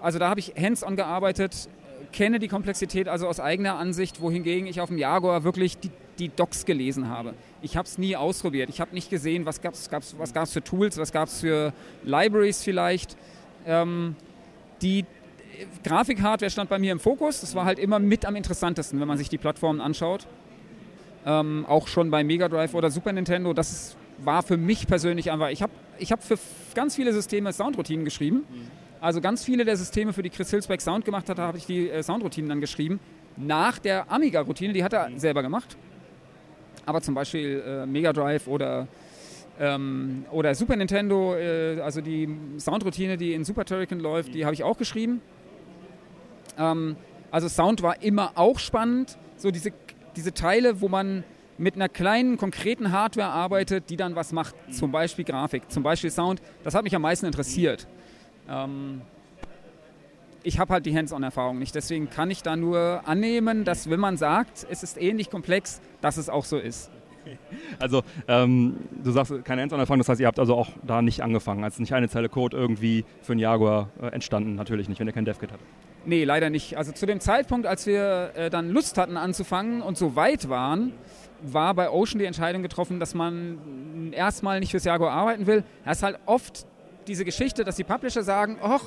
also 0.00 0.18
da 0.18 0.28
habe 0.28 0.40
ich 0.40 0.54
hands-on 0.56 0.96
gearbeitet, 0.96 1.68
kenne 2.12 2.38
die 2.38 2.48
Komplexität 2.48 3.08
also 3.08 3.28
aus 3.28 3.40
eigener 3.40 3.76
Ansicht, 3.76 4.20
wohingegen 4.20 4.66
ich 4.66 4.80
auf 4.80 4.88
dem 4.88 4.98
Jaguar 4.98 5.44
wirklich 5.44 5.78
die, 5.78 5.90
die 6.18 6.28
Docs 6.28 6.64
gelesen 6.64 7.08
habe. 7.08 7.34
Ich 7.60 7.76
habe 7.76 7.86
es 7.86 7.98
nie 7.98 8.16
ausprobiert. 8.16 8.68
Ich 8.68 8.80
habe 8.80 8.94
nicht 8.94 9.10
gesehen, 9.10 9.46
was 9.46 9.60
gab 9.60 9.74
es 9.74 9.90
was 10.18 10.32
gab's 10.32 10.52
für 10.52 10.62
Tools, 10.62 10.98
was 10.98 11.12
gab 11.12 11.28
es 11.28 11.40
für 11.40 11.72
Libraries 12.04 12.62
vielleicht. 12.62 13.16
Ähm, 13.66 14.16
die 14.80 15.04
Grafikhardware 15.84 16.50
stand 16.50 16.70
bei 16.70 16.78
mir 16.78 16.92
im 16.92 17.00
Fokus. 17.00 17.40
Das 17.40 17.54
war 17.54 17.64
halt 17.64 17.78
immer 17.78 17.98
mit 17.98 18.24
am 18.26 18.36
interessantesten, 18.36 19.00
wenn 19.00 19.08
man 19.08 19.18
sich 19.18 19.28
die 19.28 19.38
Plattformen 19.38 19.80
anschaut. 19.80 20.26
Ähm, 21.24 21.64
auch 21.68 21.86
schon 21.86 22.10
bei 22.10 22.24
Mega 22.24 22.48
Drive 22.48 22.74
oder 22.74 22.90
Super 22.90 23.12
Nintendo. 23.12 23.52
Das 23.52 23.70
ist, 23.70 23.96
war 24.18 24.42
für 24.42 24.56
mich 24.56 24.86
persönlich 24.86 25.30
einfach. 25.30 25.50
Ich 25.50 25.62
habe 25.62 25.72
ich 25.98 26.10
hab 26.10 26.22
für 26.22 26.38
ganz 26.74 26.96
viele 26.96 27.12
Systeme 27.12 27.52
Soundroutinen 27.52 28.04
geschrieben. 28.04 28.44
Also 29.00 29.20
ganz 29.20 29.44
viele 29.44 29.64
der 29.64 29.76
Systeme, 29.76 30.12
für 30.12 30.22
die 30.22 30.30
Chris 30.30 30.50
Hilsbeck 30.50 30.80
Sound 30.80 31.04
gemacht 31.04 31.28
hat, 31.28 31.38
habe 31.38 31.58
ich 31.58 31.66
die 31.66 31.90
äh, 31.90 32.02
Soundroutinen 32.02 32.48
dann 32.48 32.60
geschrieben. 32.60 33.00
Nach 33.36 33.78
der 33.78 34.10
Amiga-Routine, 34.10 34.72
die 34.72 34.84
hat 34.84 34.92
er 34.92 35.10
selber 35.16 35.42
gemacht. 35.42 35.76
Aber 36.86 37.00
zum 37.00 37.14
Beispiel 37.14 37.62
äh, 37.66 37.86
Mega 37.86 38.12
Drive 38.12 38.46
oder 38.46 38.88
ähm, 39.60 40.24
oder 40.30 40.54
Super 40.54 40.76
Nintendo, 40.76 41.34
äh, 41.36 41.80
also 41.80 42.00
die 42.00 42.28
Soundroutine, 42.58 43.16
die 43.16 43.34
in 43.34 43.44
Super 43.44 43.64
Turrican 43.64 44.00
läuft, 44.00 44.34
die 44.34 44.44
habe 44.44 44.54
ich 44.54 44.62
auch 44.62 44.76
geschrieben. 44.76 45.20
Ähm, 46.58 46.96
also 47.30 47.48
Sound 47.48 47.82
war 47.82 48.02
immer 48.02 48.32
auch 48.34 48.58
spannend. 48.58 49.18
So 49.36 49.50
diese, 49.50 49.72
diese 50.16 50.34
Teile, 50.34 50.80
wo 50.80 50.88
man 50.88 51.24
mit 51.58 51.76
einer 51.76 51.88
kleinen, 51.88 52.36
konkreten 52.38 52.92
Hardware 52.92 53.30
arbeitet, 53.30 53.90
die 53.90 53.96
dann 53.96 54.16
was 54.16 54.32
macht. 54.32 54.54
Zum 54.70 54.90
Beispiel 54.90 55.24
Grafik, 55.24 55.70
zum 55.70 55.82
Beispiel 55.82 56.10
Sound. 56.10 56.42
Das 56.64 56.74
hat 56.74 56.84
mich 56.84 56.94
am 56.94 57.02
meisten 57.02 57.26
interessiert. 57.26 57.86
Ähm, 58.48 59.02
ich 60.42 60.58
habe 60.58 60.72
halt 60.72 60.86
die 60.86 60.96
Hands-on-Erfahrung 60.96 61.58
nicht. 61.58 61.74
Deswegen 61.74 62.10
kann 62.10 62.30
ich 62.30 62.42
da 62.42 62.56
nur 62.56 63.02
annehmen, 63.06 63.64
dass 63.64 63.88
wenn 63.88 64.00
man 64.00 64.16
sagt, 64.16 64.66
es 64.70 64.82
ist 64.82 65.00
ähnlich 65.00 65.30
komplex, 65.30 65.80
dass 66.00 66.16
es 66.16 66.28
auch 66.28 66.44
so 66.44 66.58
ist. 66.58 66.90
Also 67.78 68.02
ähm, 68.28 68.76
du 69.02 69.10
sagst 69.10 69.44
keine 69.44 69.62
Hands-on-Erfahrung, 69.62 69.98
das 69.98 70.08
heißt, 70.08 70.20
ihr 70.20 70.26
habt 70.26 70.38
also 70.38 70.54
auch 70.54 70.68
da 70.86 71.02
nicht 71.02 71.22
angefangen. 71.22 71.64
Also 71.64 71.80
nicht 71.80 71.92
eine 71.92 72.08
Zeile 72.08 72.28
Code 72.28 72.56
irgendwie 72.56 73.04
für 73.22 73.32
einen 73.32 73.40
Jaguar 73.40 73.88
äh, 74.00 74.06
entstanden, 74.08 74.54
natürlich 74.54 74.88
nicht, 74.88 75.00
wenn 75.00 75.06
ihr 75.06 75.12
kein 75.12 75.24
DevKit 75.24 75.52
hattet. 75.52 75.66
Nee, 76.04 76.24
leider 76.24 76.50
nicht. 76.50 76.76
Also 76.76 76.92
zu 76.92 77.06
dem 77.06 77.20
Zeitpunkt, 77.20 77.66
als 77.66 77.86
wir 77.86 78.32
äh, 78.34 78.50
dann 78.50 78.70
Lust 78.70 78.98
hatten 78.98 79.16
anzufangen 79.16 79.82
und 79.82 79.96
so 79.96 80.16
weit 80.16 80.48
waren, 80.48 80.92
war 81.42 81.74
bei 81.74 81.90
Ocean 81.90 82.18
die 82.18 82.24
Entscheidung 82.24 82.62
getroffen, 82.62 83.00
dass 83.00 83.14
man 83.14 84.12
erstmal 84.12 84.60
nicht 84.60 84.70
fürs 84.70 84.84
Jaguar 84.84 85.12
arbeiten 85.12 85.46
will. 85.46 85.64
Das 85.84 85.98
ist 85.98 86.02
halt 86.02 86.18
oft 86.26 86.66
diese 87.06 87.24
Geschichte, 87.24 87.64
dass 87.64 87.76
die 87.76 87.84
Publisher 87.84 88.22
sagen, 88.22 88.58
ach, 88.62 88.82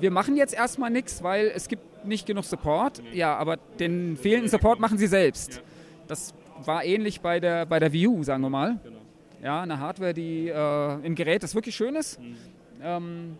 wir 0.00 0.10
machen 0.10 0.36
jetzt 0.36 0.54
erstmal 0.54 0.90
nichts, 0.90 1.22
weil 1.22 1.50
es 1.54 1.68
gibt 1.68 2.06
nicht 2.06 2.26
genug 2.26 2.44
Support. 2.44 3.02
Ja, 3.12 3.36
aber 3.36 3.56
den 3.78 4.16
fehlenden 4.16 4.50
Support 4.50 4.80
machen 4.80 4.98
sie 4.98 5.06
selbst. 5.06 5.62
Das 6.08 6.34
war 6.66 6.84
ähnlich 6.84 7.20
bei 7.20 7.40
der, 7.40 7.66
bei 7.66 7.78
der 7.78 7.92
Wii 7.92 8.08
U, 8.08 8.22
sagen 8.22 8.42
wir 8.42 8.50
mal. 8.50 8.78
Genau. 8.82 8.96
Ja, 9.42 9.62
eine 9.62 9.78
Hardware, 9.78 10.14
die 10.14 10.48
äh, 10.48 10.96
ein 11.04 11.14
Gerät, 11.14 11.42
das 11.42 11.54
wirklich 11.54 11.74
schön 11.74 11.96
ist. 11.96 12.20
Mhm. 12.20 12.36
Ähm, 12.82 13.36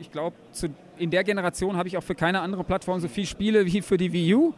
ich, 0.00 0.10
glaube, 0.10 0.36
in 0.98 1.10
der 1.10 1.24
Generation 1.24 1.76
habe 1.76 1.88
ich 1.88 1.96
auch 1.96 2.02
für 2.02 2.14
keine 2.14 2.40
andere 2.40 2.64
Plattform 2.64 3.00
so 3.00 3.08
viele 3.08 3.26
Spiele 3.26 3.66
wie 3.66 3.82
für 3.82 3.96
die 3.96 4.12
Wii 4.12 4.34
U. 4.34 4.54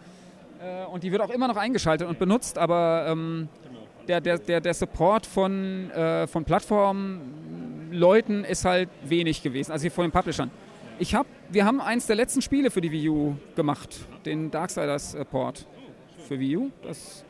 Äh, 0.60 0.86
und 0.86 1.02
die 1.02 1.12
wird 1.12 1.20
auch 1.20 1.30
immer 1.30 1.48
noch 1.48 1.56
eingeschaltet 1.56 2.08
und 2.08 2.18
benutzt, 2.18 2.58
aber 2.58 3.06
ähm, 3.08 3.48
der, 4.08 4.20
der, 4.20 4.38
der, 4.38 4.60
der 4.60 4.74
Support 4.74 5.26
von, 5.26 5.90
äh, 5.90 6.26
von 6.26 6.44
Plattformleuten 6.44 8.44
ist 8.44 8.64
halt 8.64 8.88
wenig 9.04 9.42
gewesen, 9.42 9.72
also 9.72 9.82
hier 9.82 9.90
von 9.90 10.04
den 10.04 10.12
Publishern. 10.12 10.50
Ich 10.98 11.14
hab, 11.14 11.26
wir 11.48 11.64
haben 11.64 11.80
eins 11.80 12.06
der 12.06 12.16
letzten 12.16 12.40
Spiele 12.40 12.70
für 12.70 12.80
die 12.80 12.92
Wii 12.92 13.08
U 13.08 13.36
gemacht, 13.56 14.06
den 14.24 14.50
Darksiders-Port 14.50 15.66
für 16.28 16.38
Wii 16.38 16.56
U. 16.56 16.70
Das 16.82 17.24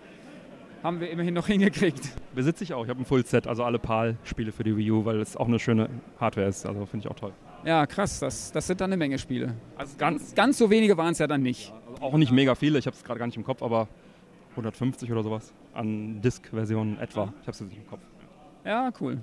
haben 0.85 1.01
wir 1.01 1.11
immerhin 1.11 1.33
noch 1.33 1.47
hingekriegt. 1.47 2.11
Besitze 2.35 2.63
ich 2.63 2.75
auch. 2.75 2.85
Ich 2.85 2.91
habe 2.91 3.01
ein 3.01 3.07
Full-Set, 3.07 3.47
also 3.47 3.65
alle 3.65 3.79
PAL-Spiele 3.79 4.53
für 4.53 4.65
die 4.65 4.77
Wii 4.77 4.91
U, 4.91 5.05
weil 5.07 5.19
es 5.19 5.35
auch 5.35 5.49
eine 5.49 5.59
schöne 5.59 5.89
Hardware 6.21 6.47
ist. 6.47 6.67
Also 6.67 6.85
finde 6.85 7.07
ich 7.07 7.11
auch 7.11 7.19
toll. 7.19 7.33
Ja, 7.65 7.87
krass. 7.87 8.21
Das, 8.21 8.53
das 8.53 8.67
sind 8.67 8.83
dann 8.83 8.93
eine 8.93 8.99
Menge 8.99 9.19
Spiele. 9.19 9.55
Also 9.79 9.97
ganz, 9.97 10.35
ganz 10.35 10.59
so 10.59 10.69
wenige 10.69 10.97
waren 10.99 11.13
es 11.13 11.19
ja 11.19 11.27
dann 11.27 11.41
nicht. 11.41 11.71
Ja, 11.71 11.75
also 11.91 12.03
auch 12.03 12.17
nicht 12.19 12.33
mega 12.33 12.55
viele. 12.55 12.79
Ich 12.79 12.87
habe 12.87 12.95
es 12.95 13.03
gerade 13.03 13.19
gar 13.19 13.27
nicht 13.27 13.39
im 13.39 13.45
Kopf, 13.45 13.63
aber 13.63 13.89
150 14.51 15.11
oder 15.11 15.23
sowas 15.23 15.55
an 15.73 16.21
Disk-Versionen 16.21 17.01
etwa. 17.01 17.33
Ich 17.41 17.49
habe 17.49 17.51
es 17.51 17.61
jetzt 17.61 17.69
nicht 17.71 17.79
im 17.79 17.89
Kopf. 17.89 18.03
Ja, 18.67 18.93
cool. 19.01 19.19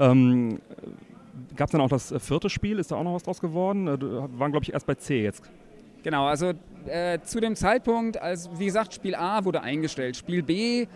Ähm, 0.00 0.58
Gab 1.54 1.68
es 1.68 1.72
dann 1.72 1.80
auch 1.80 1.88
das 1.88 2.12
vierte 2.18 2.50
Spiel? 2.50 2.80
Ist 2.80 2.90
da 2.90 2.96
auch 2.96 3.04
noch 3.04 3.14
was 3.14 3.22
draus 3.22 3.40
geworden? 3.40 3.86
Wir 3.86 3.94
äh, 3.94 4.38
waren, 4.38 4.50
glaube 4.50 4.64
ich, 4.64 4.72
erst 4.72 4.86
bei 4.86 4.96
C 4.96 5.22
jetzt. 5.22 5.48
Genau, 6.02 6.26
also 6.26 6.52
äh, 6.86 7.18
zu 7.22 7.40
dem 7.40 7.56
Zeitpunkt, 7.56 8.20
als, 8.20 8.48
wie 8.58 8.66
gesagt, 8.66 8.94
Spiel 8.94 9.14
A 9.14 9.44
wurde 9.44 9.62
eingestellt. 9.62 10.16
Spiel 10.16 10.42
B 10.42 10.86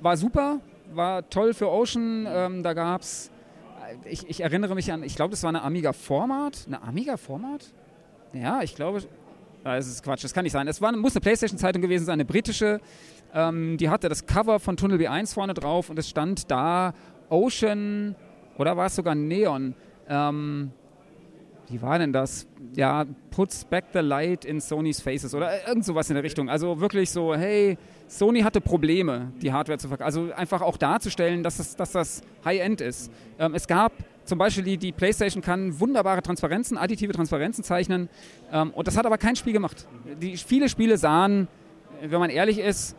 war 0.00 0.16
super, 0.16 0.60
war 0.92 1.28
toll 1.28 1.54
für 1.54 1.70
Ocean. 1.70 2.26
Ähm, 2.28 2.62
da 2.62 2.74
gab 2.74 3.00
es, 3.00 3.30
ich, 4.04 4.28
ich, 4.28 4.40
erinnere 4.40 4.74
mich 4.74 4.92
an, 4.92 5.02
ich 5.02 5.16
glaube, 5.16 5.30
das 5.30 5.42
war 5.42 5.48
eine 5.48 5.62
Amiga 5.62 5.92
Format. 5.92 6.64
Eine 6.66 6.82
Amiga 6.82 7.16
Format? 7.16 7.72
Ja, 8.32 8.62
ich 8.62 8.74
glaube, 8.74 9.02
das 9.64 9.86
ist 9.86 10.02
Quatsch, 10.02 10.24
das 10.24 10.32
kann 10.32 10.44
nicht 10.44 10.52
sein. 10.52 10.68
Es 10.68 10.80
muss 10.80 11.14
eine 11.14 11.20
Playstation-Zeitung 11.20 11.82
gewesen 11.82 12.04
sein, 12.04 12.14
eine 12.14 12.24
britische. 12.24 12.80
Ähm, 13.34 13.76
die 13.76 13.88
hatte 13.88 14.08
das 14.08 14.26
Cover 14.26 14.60
von 14.60 14.76
Tunnel 14.76 14.98
B1 14.98 15.34
vorne 15.34 15.54
drauf 15.54 15.90
und 15.90 15.98
es 15.98 16.08
stand 16.08 16.50
da 16.50 16.94
Ocean 17.28 18.14
oder 18.58 18.76
war 18.76 18.86
es 18.86 18.96
sogar 18.96 19.14
Neon. 19.14 19.74
Ähm, 20.08 20.72
wie 21.70 21.80
war 21.82 21.98
denn 21.98 22.12
das? 22.12 22.46
Ja, 22.74 23.04
puts 23.30 23.64
back 23.64 23.86
the 23.92 24.00
light 24.00 24.44
in 24.44 24.60
Sony's 24.60 25.00
faces 25.00 25.34
oder 25.34 25.66
irgend 25.66 25.84
sowas 25.84 26.08
in 26.10 26.14
der 26.14 26.22
Richtung. 26.22 26.48
Also 26.48 26.80
wirklich 26.80 27.10
so, 27.10 27.34
hey, 27.34 27.78
Sony 28.06 28.42
hatte 28.42 28.60
Probleme, 28.60 29.32
die 29.40 29.52
Hardware 29.52 29.78
zu 29.78 29.88
verkaufen. 29.88 30.06
Also 30.06 30.32
einfach 30.34 30.62
auch 30.62 30.76
darzustellen, 30.76 31.42
dass, 31.42 31.58
es, 31.58 31.76
dass 31.76 31.92
das 31.92 32.22
High-End 32.44 32.80
ist. 32.80 33.10
Ähm, 33.38 33.54
es 33.54 33.66
gab 33.66 33.92
zum 34.24 34.38
Beispiel 34.38 34.64
die, 34.64 34.78
die 34.78 34.92
PlayStation 34.92 35.42
kann 35.42 35.80
wunderbare 35.80 36.22
Transparenzen, 36.22 36.78
additive 36.78 37.12
Transparenzen 37.12 37.64
zeichnen 37.64 38.08
ähm, 38.52 38.70
und 38.70 38.86
das 38.86 38.96
hat 38.96 39.06
aber 39.06 39.18
kein 39.18 39.36
Spiel 39.36 39.52
gemacht. 39.52 39.88
Die, 40.20 40.36
viele 40.36 40.68
Spiele 40.68 40.98
sahen, 40.98 41.48
wenn 42.00 42.20
man 42.20 42.30
ehrlich 42.30 42.58
ist, 42.58 42.96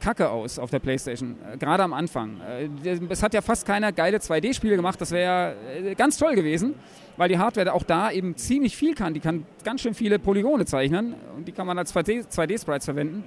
kacke 0.00 0.28
aus 0.28 0.58
auf 0.58 0.70
der 0.70 0.80
Playstation, 0.80 1.36
äh, 1.52 1.56
gerade 1.56 1.82
am 1.82 1.92
Anfang. 1.92 2.40
Äh, 2.40 2.68
es 3.08 3.22
hat 3.22 3.34
ja 3.34 3.40
fast 3.40 3.66
keiner 3.66 3.92
geile 3.92 4.18
2D-Spiele 4.18 4.76
gemacht, 4.76 5.00
das 5.00 5.12
wäre 5.12 5.54
äh, 5.74 5.94
ganz 5.94 6.18
toll 6.18 6.34
gewesen, 6.34 6.74
weil 7.16 7.28
die 7.28 7.38
Hardware 7.38 7.72
auch 7.72 7.82
da 7.82 8.10
eben 8.10 8.36
ziemlich 8.36 8.76
viel 8.76 8.94
kann. 8.94 9.14
Die 9.14 9.20
kann 9.20 9.44
ganz 9.64 9.82
schön 9.82 9.94
viele 9.94 10.18
Polygone 10.18 10.64
zeichnen 10.64 11.14
und 11.36 11.46
die 11.46 11.52
kann 11.52 11.66
man 11.66 11.78
als 11.78 11.94
2D-Sprites 11.94 12.84
verwenden. 12.84 13.24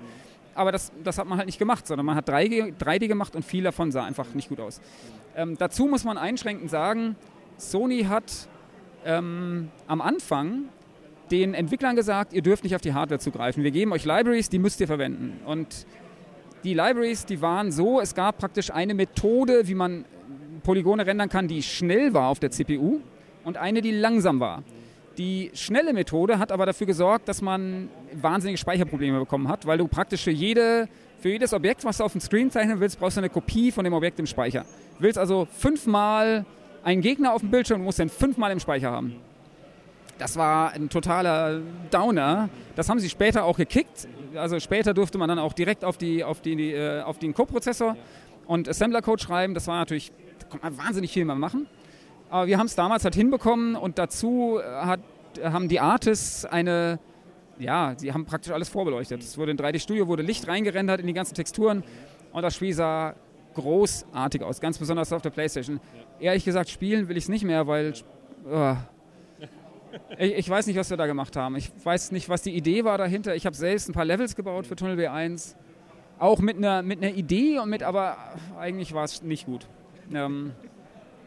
Aber 0.54 0.72
das, 0.72 0.92
das 1.04 1.18
hat 1.18 1.28
man 1.28 1.38
halt 1.38 1.48
nicht 1.48 1.60
gemacht, 1.60 1.86
sondern 1.86 2.06
man 2.06 2.16
hat 2.16 2.30
3D, 2.30 2.74
3D 2.78 3.08
gemacht 3.08 3.36
und 3.36 3.44
viel 3.44 3.64
davon 3.64 3.92
sah 3.92 4.06
einfach 4.06 4.34
nicht 4.34 4.50
gut 4.50 4.60
aus. 4.60 4.80
Ähm, 5.36 5.58
dazu 5.58 5.86
muss 5.86 6.06
man 6.06 6.18
einschränkend 6.18 6.70
sagen, 6.70 7.18
Sony 7.58 8.04
hat 8.04 8.48
ähm, 9.06 9.70
am 9.88 10.02
Anfang 10.02 10.70
den 11.32 11.54
Entwicklern 11.54 11.96
gesagt, 11.96 12.34
ihr 12.34 12.42
dürft 12.42 12.64
nicht 12.64 12.76
auf 12.76 12.82
die 12.82 12.94
Hardware 12.94 13.20
zugreifen. 13.20 13.64
Wir 13.64 13.72
geben 13.72 13.92
euch 13.92 14.06
Libraries, 14.06 14.50
die 14.50 14.60
müsst 14.60 14.80
ihr 14.80 14.88
verwenden. 14.88 15.40
Und 15.46 15.86
die 16.64 16.74
Libraries, 16.74 17.26
die 17.26 17.42
waren 17.42 17.72
so, 17.72 18.00
es 18.00 18.16
gab 18.16 18.38
praktisch 18.38 18.72
eine 18.72 18.94
Methode, 18.94 19.68
wie 19.68 19.76
man 19.76 20.06
Polygone 20.64 21.06
rendern 21.06 21.30
kann, 21.30 21.48
die 21.48 21.62
schnell 21.62 22.14
war 22.14 22.30
auf 22.30 22.40
der 22.40 22.52
CPU 22.52 23.02
und 23.46 23.58
eine, 23.58 23.82
die 23.82 23.92
langsam 23.92 24.40
war. 24.40 24.64
Die 25.18 25.52
schnelle 25.54 25.94
Methode 25.94 26.40
hat 26.40 26.52
aber 26.52 26.66
dafür 26.66 26.88
gesorgt, 26.88 27.30
dass 27.30 27.42
man 27.42 27.90
wahnsinnige 28.14 28.58
Speicherprobleme 28.58 29.20
bekommen 29.20 29.48
hat, 29.48 29.66
weil 29.66 29.78
du 29.78 29.88
praktisch 29.88 30.24
für, 30.24 30.32
jede, 30.32 30.90
für 31.20 31.30
jedes 31.30 31.54
Objekt, 31.54 31.86
was 31.86 31.98
du 31.98 32.04
auf 32.04 32.12
dem 32.12 32.20
Screen 32.20 32.52
zeichnen 32.52 32.82
willst, 32.82 33.00
brauchst 33.00 33.16
du 33.16 33.22
eine 33.22 33.30
Kopie 33.30 33.72
von 33.72 33.86
dem 33.86 33.94
Objekt 33.94 34.20
im 34.20 34.26
Speicher. 34.26 34.66
Du 34.98 35.04
willst 35.04 35.18
also 35.18 35.48
fünfmal 35.58 36.46
einen 36.84 37.02
Gegner 37.02 37.34
auf 37.34 37.42
dem 37.42 37.50
Bildschirm 37.52 37.80
und 37.80 37.86
musst 37.86 38.00
den 38.00 38.10
fünfmal 38.10 38.52
im 38.52 38.60
Speicher 38.60 38.92
haben. 38.92 39.16
Das 40.18 40.38
war 40.38 40.72
ein 40.72 40.90
totaler 40.90 41.62
Downer. 41.92 42.50
Das 42.76 42.90
haben 42.90 43.00
sie 43.00 43.10
später 43.10 43.44
auch 43.44 43.58
gekickt. 43.58 44.08
Also 44.36 44.60
später 44.60 44.94
durfte 44.94 45.18
man 45.18 45.30
dann 45.30 45.40
auch 45.40 45.54
direkt 45.54 45.84
auf, 45.84 45.98
die, 45.98 46.24
auf, 46.24 46.42
die, 46.42 46.72
äh, 46.74 47.02
auf 47.02 47.20
den 47.20 47.34
Co-Prozessor 47.34 47.98
und 48.48 48.70
Assembler-Code 48.70 49.22
schreiben. 49.22 49.54
Das 49.54 49.68
war 49.68 49.78
natürlich, 49.78 50.12
da 50.40 50.48
konnte 50.48 50.66
man 50.66 50.78
wahnsinnig 50.78 51.12
viel 51.12 51.26
mehr 51.26 51.36
machen. 51.36 51.68
Aber 52.30 52.48
wir 52.48 52.58
haben 52.58 52.66
es 52.66 52.76
damals 52.76 53.04
halt 53.04 53.16
hinbekommen 53.16 53.76
und 53.76 53.98
dazu 53.98 54.60
hat, 54.64 55.00
haben 55.44 55.68
die 55.68 55.80
Artists 55.80 56.46
eine, 56.46 57.00
ja, 57.60 57.94
sie 57.98 58.14
haben 58.14 58.26
praktisch 58.26 58.52
alles 58.52 58.70
vorbeleuchtet. 58.70 59.22
Es 59.22 59.38
wurde 59.38 59.52
in 59.52 59.58
3D-Studio, 59.58 60.08
wurde 60.08 60.24
Licht 60.24 60.48
reingerendert 60.48 61.00
in 61.00 61.08
die 61.08 61.14
ganzen 61.14 61.36
Texturen 61.36 61.84
und 62.34 62.42
das 62.42 62.56
Spiel 62.56 62.74
sah 62.74 63.16
großartig 63.56 64.44
aus, 64.44 64.60
ganz 64.60 64.78
besonders 64.78 65.12
auf 65.14 65.22
der 65.22 65.30
Playstation. 65.30 65.80
Ehrlich 66.20 66.46
gesagt, 66.46 66.70
spielen 66.70 67.08
will 67.08 67.18
ich 67.18 67.24
es 67.24 67.30
nicht 67.30 67.46
mehr, 67.46 67.68
weil 67.68 67.94
oh, 68.52 68.76
ich, 70.18 70.34
ich, 70.36 70.50
weiß 70.50 70.68
nicht, 70.68 70.78
was 70.78 70.90
wir 70.90 70.98
da 70.98 71.08
gemacht 71.08 71.36
haben. 71.36 71.56
Ich 71.56 71.72
weiß 71.84 72.12
nicht, 72.12 72.28
was 72.30 72.42
die 72.42 72.56
Idee 72.56 72.84
war 72.84 72.98
dahinter. 72.98 73.36
Ich 73.36 73.46
habe 73.46 73.56
selbst 73.56 73.90
ein 73.90 73.94
paar 73.94 74.06
Levels 74.06 74.36
gebaut 74.36 74.68
für 74.68 74.76
Tunnel 74.76 74.98
B1. 74.98 75.56
Auch 76.20 76.40
mit 76.40 76.58
einer, 76.58 76.82
mit 76.82 77.02
einer 77.02 77.14
Idee 77.14 77.60
und 77.60 77.70
mit, 77.70 77.84
aber 77.84 78.18
eigentlich 78.58 78.94
war 78.94 79.04
es 79.04 79.22
nicht 79.22 79.46
gut. 79.46 79.68
Ähm, 80.14 80.52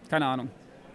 keine 0.09 0.27
Ahnung. 0.27 0.51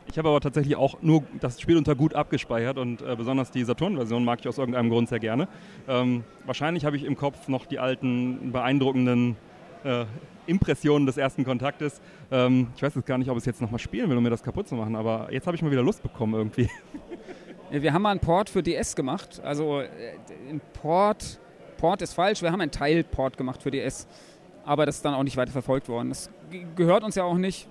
Ich 0.08 0.18
habe 0.18 0.30
aber 0.30 0.41
tatsächlich 0.41 0.76
auch 0.76 1.01
nur 1.01 1.24
das 1.39 1.60
Spiel 1.60 1.78
unter 1.78 1.95
gut 1.95 2.14
abgespeichert 2.14 2.78
und 2.78 3.01
äh, 3.01 3.16
besonders 3.16 3.51
die 3.51 3.64
Saturn-Version 3.64 4.24
mag 4.24 4.39
ich 4.41 4.47
aus 4.47 4.58
irgendeinem 4.58 4.89
Grund 4.89 5.10
sehr 5.10 5.20
gerne. 5.20 5.47
Ähm, 5.88 6.24
wahrscheinlich 6.45 6.86
habe 6.86 6.97
ich 6.97 7.04
im 7.04 7.16
Kopf 7.16 7.47
noch 7.47 7.66
die 7.66 7.80
alten 7.80 8.51
beeindruckenden 8.51 9.36
äh, 9.84 10.06
Impressionen 10.45 11.06
des 11.06 11.18
ersten 11.18 11.45
Kontaktes. 11.45 12.01
Ähm, 12.32 12.68
ich 12.76 12.84
weiß 12.84 12.95
jetzt 12.95 13.06
gar 13.06 13.18
nicht, 13.18 13.30
ob 13.30 13.38
ich 13.38 13.41
es 13.41 13.45
jetzt 13.45 13.62
nochmal 13.62 13.80
spielen 13.80 14.10
will, 14.10 14.18
um 14.18 14.24
mir 14.24 14.30
das 14.30 14.43
kaputt 14.43 14.68
zu 14.68 14.76
machen, 14.76 14.95
aber 14.95 15.32
jetzt 15.32 15.47
habe 15.47 15.56
ich 15.56 15.64
mal 15.64 15.72
wieder 15.72 15.84
Lust 15.84 16.04
bekommen 16.04 16.34
irgendwie. 16.34 16.70
Wir 17.72 17.91
haben 17.91 18.04
mal 18.04 18.12
einen 18.12 18.20
Port 18.20 18.51
für 18.51 18.62
DS 18.62 18.95
gemacht. 18.95 19.41
Also 19.43 19.80
äh, 19.80 19.88
ein 20.47 20.62
Port, 20.74 21.39
Port 21.78 22.04
ist 22.04 22.14
falsch, 22.14 22.43
wir 22.43 22.51
haben 22.51 22.62
einen 22.62 22.70
Teilport 22.70 23.36
gemacht 23.36 23.64
für 23.64 23.72
DS. 23.72 24.08
Aber 24.64 24.86
das 24.86 24.97
ist 24.97 25.06
dann 25.06 25.16
auch 25.16 25.24
nicht 25.24 25.38
weiter 25.38 25.51
verfolgt 25.51 25.89
worden. 25.89 26.10
Das 26.10 26.30
gehört 26.76 27.04
uns 27.04 27.16
ja 27.16 27.24
auch 27.24 27.38
nicht. 27.38 27.68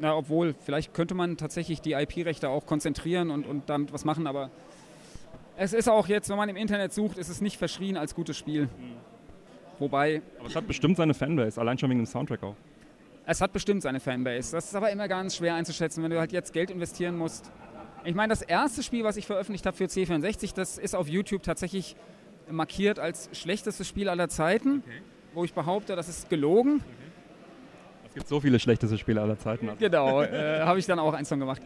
Na, 0.00 0.16
obwohl, 0.16 0.54
vielleicht 0.64 0.94
könnte 0.94 1.14
man 1.14 1.36
tatsächlich 1.36 1.82
die 1.82 1.92
IP-Rechte 1.92 2.48
auch 2.48 2.64
konzentrieren 2.64 3.30
und, 3.30 3.46
und 3.46 3.68
damit 3.68 3.92
was 3.92 4.06
machen, 4.06 4.26
aber 4.26 4.50
es 5.58 5.74
ist 5.74 5.90
auch 5.90 6.08
jetzt, 6.08 6.30
wenn 6.30 6.38
man 6.38 6.48
im 6.48 6.56
Internet 6.56 6.94
sucht, 6.94 7.18
ist 7.18 7.28
es 7.28 7.42
nicht 7.42 7.58
verschrien 7.58 7.98
als 7.98 8.14
gutes 8.14 8.38
Spiel. 8.38 8.62
Mhm. 8.62 8.96
Wobei. 9.78 10.22
Aber 10.38 10.48
es 10.48 10.56
hat 10.56 10.66
bestimmt 10.66 10.96
seine 10.96 11.12
Fanbase, 11.12 11.60
allein 11.60 11.76
schon 11.76 11.90
wegen 11.90 12.00
dem 12.00 12.06
Soundtrack 12.06 12.42
auch. 12.42 12.56
Es 13.26 13.42
hat 13.42 13.52
bestimmt 13.52 13.82
seine 13.82 14.00
Fanbase. 14.00 14.52
Das 14.52 14.64
ist 14.64 14.74
aber 14.74 14.90
immer 14.90 15.06
ganz 15.06 15.36
schwer 15.36 15.54
einzuschätzen, 15.54 16.02
wenn 16.02 16.10
du 16.10 16.18
halt 16.18 16.32
jetzt 16.32 16.54
Geld 16.54 16.70
investieren 16.70 17.18
musst. 17.18 17.52
Ich 18.04 18.14
meine, 18.14 18.30
das 18.30 18.40
erste 18.40 18.82
Spiel, 18.82 19.04
was 19.04 19.18
ich 19.18 19.26
veröffentlicht 19.26 19.66
habe 19.66 19.76
für 19.76 19.84
C64, 19.84 20.54
das 20.54 20.78
ist 20.78 20.96
auf 20.96 21.08
YouTube 21.08 21.42
tatsächlich 21.42 21.94
markiert 22.50 22.98
als 22.98 23.28
schlechtestes 23.32 23.86
Spiel 23.86 24.08
aller 24.08 24.30
Zeiten, 24.30 24.82
okay. 24.86 25.02
wo 25.34 25.44
ich 25.44 25.52
behaupte, 25.52 25.94
das 25.94 26.08
ist 26.08 26.30
gelogen. 26.30 26.76
Okay. 26.76 26.99
Es 28.10 28.14
gibt 28.14 28.28
so 28.28 28.40
viele 28.40 28.58
schlechteste 28.58 28.98
Spiele 28.98 29.20
aller 29.20 29.38
Zeiten. 29.38 29.68
Also. 29.68 29.78
Genau, 29.80 30.22
äh, 30.22 30.60
habe 30.60 30.78
ich 30.78 30.86
dann 30.86 30.98
auch 30.98 31.14
eins 31.14 31.28
von 31.28 31.38
gemacht. 31.38 31.62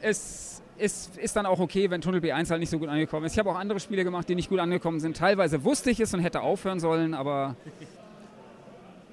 es 0.00 0.62
ist, 0.78 1.16
ist 1.16 1.36
dann 1.36 1.46
auch 1.46 1.60
okay, 1.60 1.90
wenn 1.90 2.00
Tunnel 2.00 2.20
B1 2.20 2.50
halt 2.50 2.60
nicht 2.60 2.70
so 2.70 2.78
gut 2.78 2.88
angekommen 2.88 3.26
ist. 3.26 3.32
Ich 3.32 3.38
habe 3.38 3.50
auch 3.50 3.58
andere 3.58 3.80
Spiele 3.80 4.04
gemacht, 4.04 4.28
die 4.28 4.34
nicht 4.34 4.48
gut 4.48 4.60
angekommen 4.60 5.00
sind. 5.00 5.16
Teilweise 5.16 5.64
wusste 5.64 5.90
ich 5.90 6.00
es 6.00 6.12
und 6.14 6.20
hätte 6.20 6.40
aufhören 6.40 6.78
sollen, 6.78 7.14
aber 7.14 7.56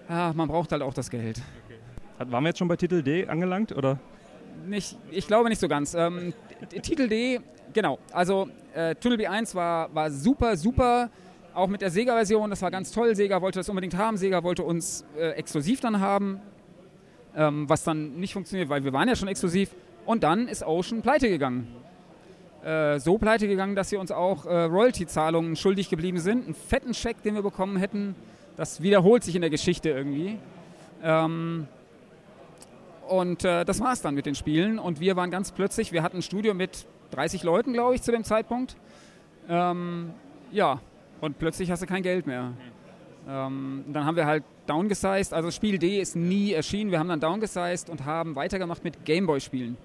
ja, 0.09 0.31
man 0.35 0.47
braucht 0.47 0.71
halt 0.71 0.81
auch 0.81 0.93
das 0.93 1.09
Geld. 1.09 1.41
Okay. 1.65 2.31
Waren 2.31 2.43
wir 2.43 2.49
jetzt 2.49 2.59
schon 2.59 2.67
bei 2.67 2.75
Titel 2.75 3.03
D 3.03 3.27
angelangt, 3.27 3.71
oder? 3.71 3.99
nicht, 4.65 4.97
ich 5.11 5.27
glaube 5.27 5.49
nicht 5.49 5.59
so 5.59 5.67
ganz. 5.67 5.93
Ähm, 5.93 6.33
Titel 6.81 7.07
D, 7.07 7.39
genau. 7.73 7.99
Also 8.11 8.47
äh, 8.73 8.95
Tunnel 8.95 9.19
B1 9.19 9.55
war, 9.55 9.93
war 9.93 10.11
super, 10.11 10.57
super. 10.57 11.09
Auch 11.57 11.69
mit 11.69 11.81
der 11.81 11.89
Sega-Version, 11.89 12.51
das 12.51 12.61
war 12.61 12.69
ganz 12.69 12.91
toll. 12.91 13.15
Sega 13.15 13.41
wollte 13.41 13.57
das 13.57 13.67
unbedingt 13.67 13.97
haben. 13.97 14.15
Sega 14.15 14.43
wollte 14.43 14.61
uns 14.61 15.03
äh, 15.17 15.29
exklusiv 15.31 15.79
dann 15.79 15.99
haben, 15.99 16.39
ähm, 17.35 17.67
was 17.67 17.83
dann 17.83 18.19
nicht 18.19 18.33
funktioniert, 18.33 18.69
weil 18.69 18.83
wir 18.83 18.93
waren 18.93 19.07
ja 19.07 19.15
schon 19.15 19.27
exklusiv. 19.27 19.71
Und 20.05 20.21
dann 20.21 20.47
ist 20.47 20.61
Ocean 20.61 21.01
pleite 21.01 21.27
gegangen. 21.29 21.67
Äh, 22.63 22.99
so 22.99 23.17
pleite 23.17 23.47
gegangen, 23.47 23.73
dass 23.73 23.89
sie 23.89 23.97
uns 23.97 24.11
auch 24.11 24.45
äh, 24.45 24.65
Royalty-Zahlungen 24.65 25.55
schuldig 25.55 25.89
geblieben 25.89 26.19
sind. 26.19 26.45
Einen 26.45 26.53
fetten 26.53 26.93
Scheck, 26.93 27.23
den 27.23 27.33
wir 27.33 27.41
bekommen 27.41 27.77
hätten. 27.77 28.13
Das 28.55 28.83
wiederholt 28.83 29.23
sich 29.23 29.33
in 29.33 29.41
der 29.41 29.49
Geschichte 29.49 29.89
irgendwie. 29.89 30.37
Ähm, 31.01 31.67
und 33.07 33.45
äh, 33.45 33.65
das 33.65 33.79
war 33.79 33.93
es 33.93 34.03
dann 34.03 34.13
mit 34.13 34.27
den 34.27 34.35
Spielen. 34.35 34.77
Und 34.77 34.99
wir 34.99 35.15
waren 35.15 35.31
ganz 35.31 35.51
plötzlich, 35.51 35.91
wir 35.91 36.03
hatten 36.03 36.17
ein 36.17 36.21
Studio 36.21 36.53
mit 36.53 36.85
30 37.09 37.41
Leuten, 37.41 37.73
glaube 37.73 37.95
ich, 37.95 38.03
zu 38.03 38.11
dem 38.11 38.25
Zeitpunkt. 38.25 38.75
Ähm, 39.49 40.11
ja, 40.51 40.81
und 41.21 41.39
plötzlich 41.39 41.71
hast 41.71 41.81
du 41.81 41.85
kein 41.85 42.03
Geld 42.03 42.27
mehr. 42.27 42.53
Ähm, 43.27 43.83
dann 43.91 44.05
haben 44.05 44.15
wir 44.15 44.25
halt 44.25 44.43
downgesized. 44.67 45.33
Also 45.33 45.51
Spiel 45.51 45.77
D 45.77 45.99
ist 45.99 46.15
nie 46.15 46.53
erschienen. 46.53 46.91
Wir 46.91 46.99
haben 46.99 47.09
dann 47.09 47.19
downgesized 47.19 47.89
und 47.89 48.05
haben 48.05 48.35
weitergemacht 48.35 48.83
mit 48.83 49.03
Gameboy-Spielen. 49.05 49.77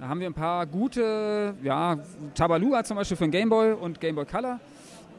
Da 0.00 0.08
haben 0.08 0.18
wir 0.18 0.26
ein 0.26 0.34
paar 0.34 0.66
gute, 0.66 1.54
ja, 1.62 1.96
Tabalua 2.34 2.82
zum 2.82 2.96
Beispiel 2.96 3.16
für 3.16 3.24
den 3.24 3.30
Gameboy 3.30 3.74
und 3.74 4.00
Gameboy 4.00 4.24
Color. 4.24 4.58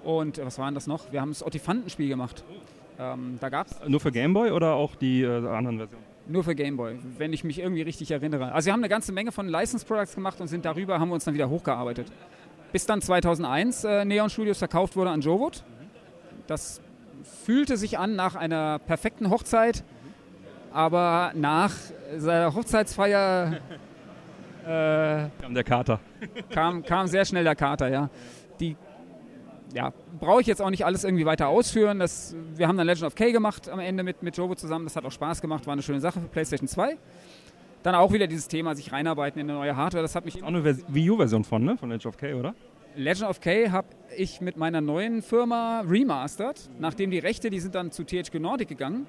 Und 0.04 0.44
was 0.44 0.60
waren 0.60 0.76
das 0.76 0.88
noch? 0.88 1.10
Wir 1.14 1.22
haben 1.22 1.30
das 1.30 1.46
Ottifantenspiel 1.46 2.10
gemacht. 2.10 2.44
Ähm, 3.00 3.38
da 3.40 3.48
gab's 3.48 3.80
Nur 3.88 4.02
für 4.02 4.12
Gameboy 4.12 4.52
oder 4.52 4.74
auch 4.74 4.96
die 4.96 5.22
äh, 5.22 5.48
anderen 5.48 5.78
Versionen? 5.78 6.04
Nur 6.28 6.44
für 6.44 6.56
Gameboy, 6.56 7.00
wenn 7.18 7.34
ich 7.34 7.44
mich 7.44 7.60
irgendwie 7.60 7.82
richtig 7.82 8.12
erinnere. 8.12 8.52
Also 8.52 8.68
wir 8.68 8.74
haben 8.74 8.82
eine 8.82 8.90
ganze 8.90 9.12
Menge 9.12 9.32
von 9.32 9.48
License 9.48 9.86
Products 9.86 10.16
gemacht 10.16 10.40
und 10.42 10.48
sind 10.48 10.66
darüber, 10.66 11.00
haben 11.00 11.10
wir 11.10 11.16
uns 11.16 11.26
dann 11.26 11.34
wieder 11.34 11.50
hochgearbeitet. 11.50 12.08
Bis 12.74 12.88
dann 12.88 13.04
2001 13.04 13.84
äh, 13.84 14.04
Neon 14.04 14.32
Studios 14.32 14.58
verkauft 14.58 14.96
wurde 14.96 15.12
an 15.12 15.22
Jowood. 15.22 15.64
Das 16.48 16.82
fühlte 17.46 17.78
sich 17.78 18.00
an 18.00 18.16
nach 18.16 18.34
einer 18.36 18.80
perfekten 18.80 19.30
Hochzeit, 19.30 19.84
aber 20.74 21.34
nach 21.36 21.72
seiner 22.18 22.56
Hochzeitsfeier 22.56 23.58
äh, 24.64 25.30
kam 25.40 25.54
der 25.54 25.64
Kater. 25.64 26.00
Kam, 26.50 26.84
kam 26.84 27.06
sehr 27.06 27.26
schnell 27.26 27.44
der 27.44 27.56
Kater, 27.56 27.90
ja. 27.90 28.10
Die 28.60 28.76
ja, 29.76 29.94
brauche 30.20 30.42
ich 30.42 30.48
jetzt 30.48 30.62
auch 30.62 30.72
nicht 30.72 30.84
alles 30.84 31.04
irgendwie 31.04 31.28
weiter 31.28 31.50
ausführen. 31.50 32.00
Das, 32.00 32.36
wir 32.56 32.68
haben 32.68 32.78
dann 32.78 32.88
Legend 32.88 33.06
of 33.06 33.14
K 33.14 33.32
gemacht 33.32 33.70
am 33.70 33.80
Ende 33.80 34.02
mit, 34.02 34.24
mit 34.24 34.36
Jovo 34.36 34.56
zusammen. 34.56 34.86
Das 34.86 34.96
hat 34.96 35.06
auch 35.06 35.12
Spaß 35.12 35.42
gemacht, 35.42 35.68
war 35.68 35.74
eine 35.74 35.84
schöne 35.84 36.00
Sache 36.00 36.20
für 36.22 36.28
PlayStation 36.28 36.68
2. 36.68 36.98
Dann 37.84 37.96
auch 37.96 38.14
wieder 38.14 38.28
dieses 38.28 38.48
Thema, 38.48 38.76
sich 38.76 38.92
reinarbeiten 38.94 39.40
in 39.42 39.50
eine 39.50 39.60
neue 39.60 39.76
Hardware. 39.76 40.02
Das 40.02 40.16
hat 40.16 40.24
mich 40.26 40.42
Auch 40.42 40.48
eine 40.48 40.64
Wii 40.64 41.12
U-Version 41.12 41.44
von, 41.44 41.64
ne? 41.64 41.78
Von 41.78 41.90
Legend 41.90 42.06
of 42.08 42.18
K, 42.18 42.34
oder? 42.34 42.56
Legend 42.96 43.30
of 43.30 43.42
K 43.42 43.72
habe 43.72 43.88
ich 44.16 44.40
mit 44.40 44.56
meiner 44.56 44.80
neuen 44.80 45.22
Firma 45.22 45.82
remastered, 45.82 46.70
nachdem 46.80 47.12
die 47.12 47.20
Rechte, 47.20 47.50
die 47.50 47.60
sind 47.60 47.76
dann 47.76 47.92
zu 47.92 48.04
THQ 48.04 48.36
Nordic 48.36 48.70
gegangen. 48.70 49.06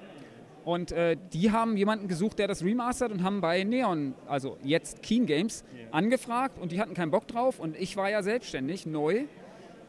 Und 0.65 0.91
äh, 0.91 1.15
die 1.31 1.51
haben 1.51 1.77
jemanden 1.77 2.07
gesucht, 2.07 2.39
der 2.39 2.47
das 2.47 2.63
remastert 2.63 3.11
und 3.11 3.23
haben 3.23 3.39
bei 3.39 3.63
Neon, 3.63 4.15
also 4.27 4.57
jetzt 4.63 5.03
Keen 5.03 5.27
Games, 5.27 5.63
angefragt 5.91 6.59
und 6.59 6.71
die 6.71 6.81
hatten 6.81 6.95
keinen 6.95 7.11
Bock 7.11 7.27
drauf 7.27 7.59
und 7.59 7.77
ich 7.79 7.95
war 7.95 8.09
ja 8.09 8.23
selbstständig, 8.23 8.87
neu. 8.87 9.25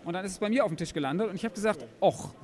Und 0.04 0.12
dann 0.12 0.24
ist 0.24 0.32
es 0.32 0.38
bei 0.38 0.50
mir 0.50 0.64
auf 0.64 0.70
dem 0.70 0.76
Tisch 0.76 0.92
gelandet 0.92 1.30
und 1.30 1.34
ich 1.34 1.44
habe 1.44 1.54
gesagt, 1.54 1.86
och, 2.00 2.34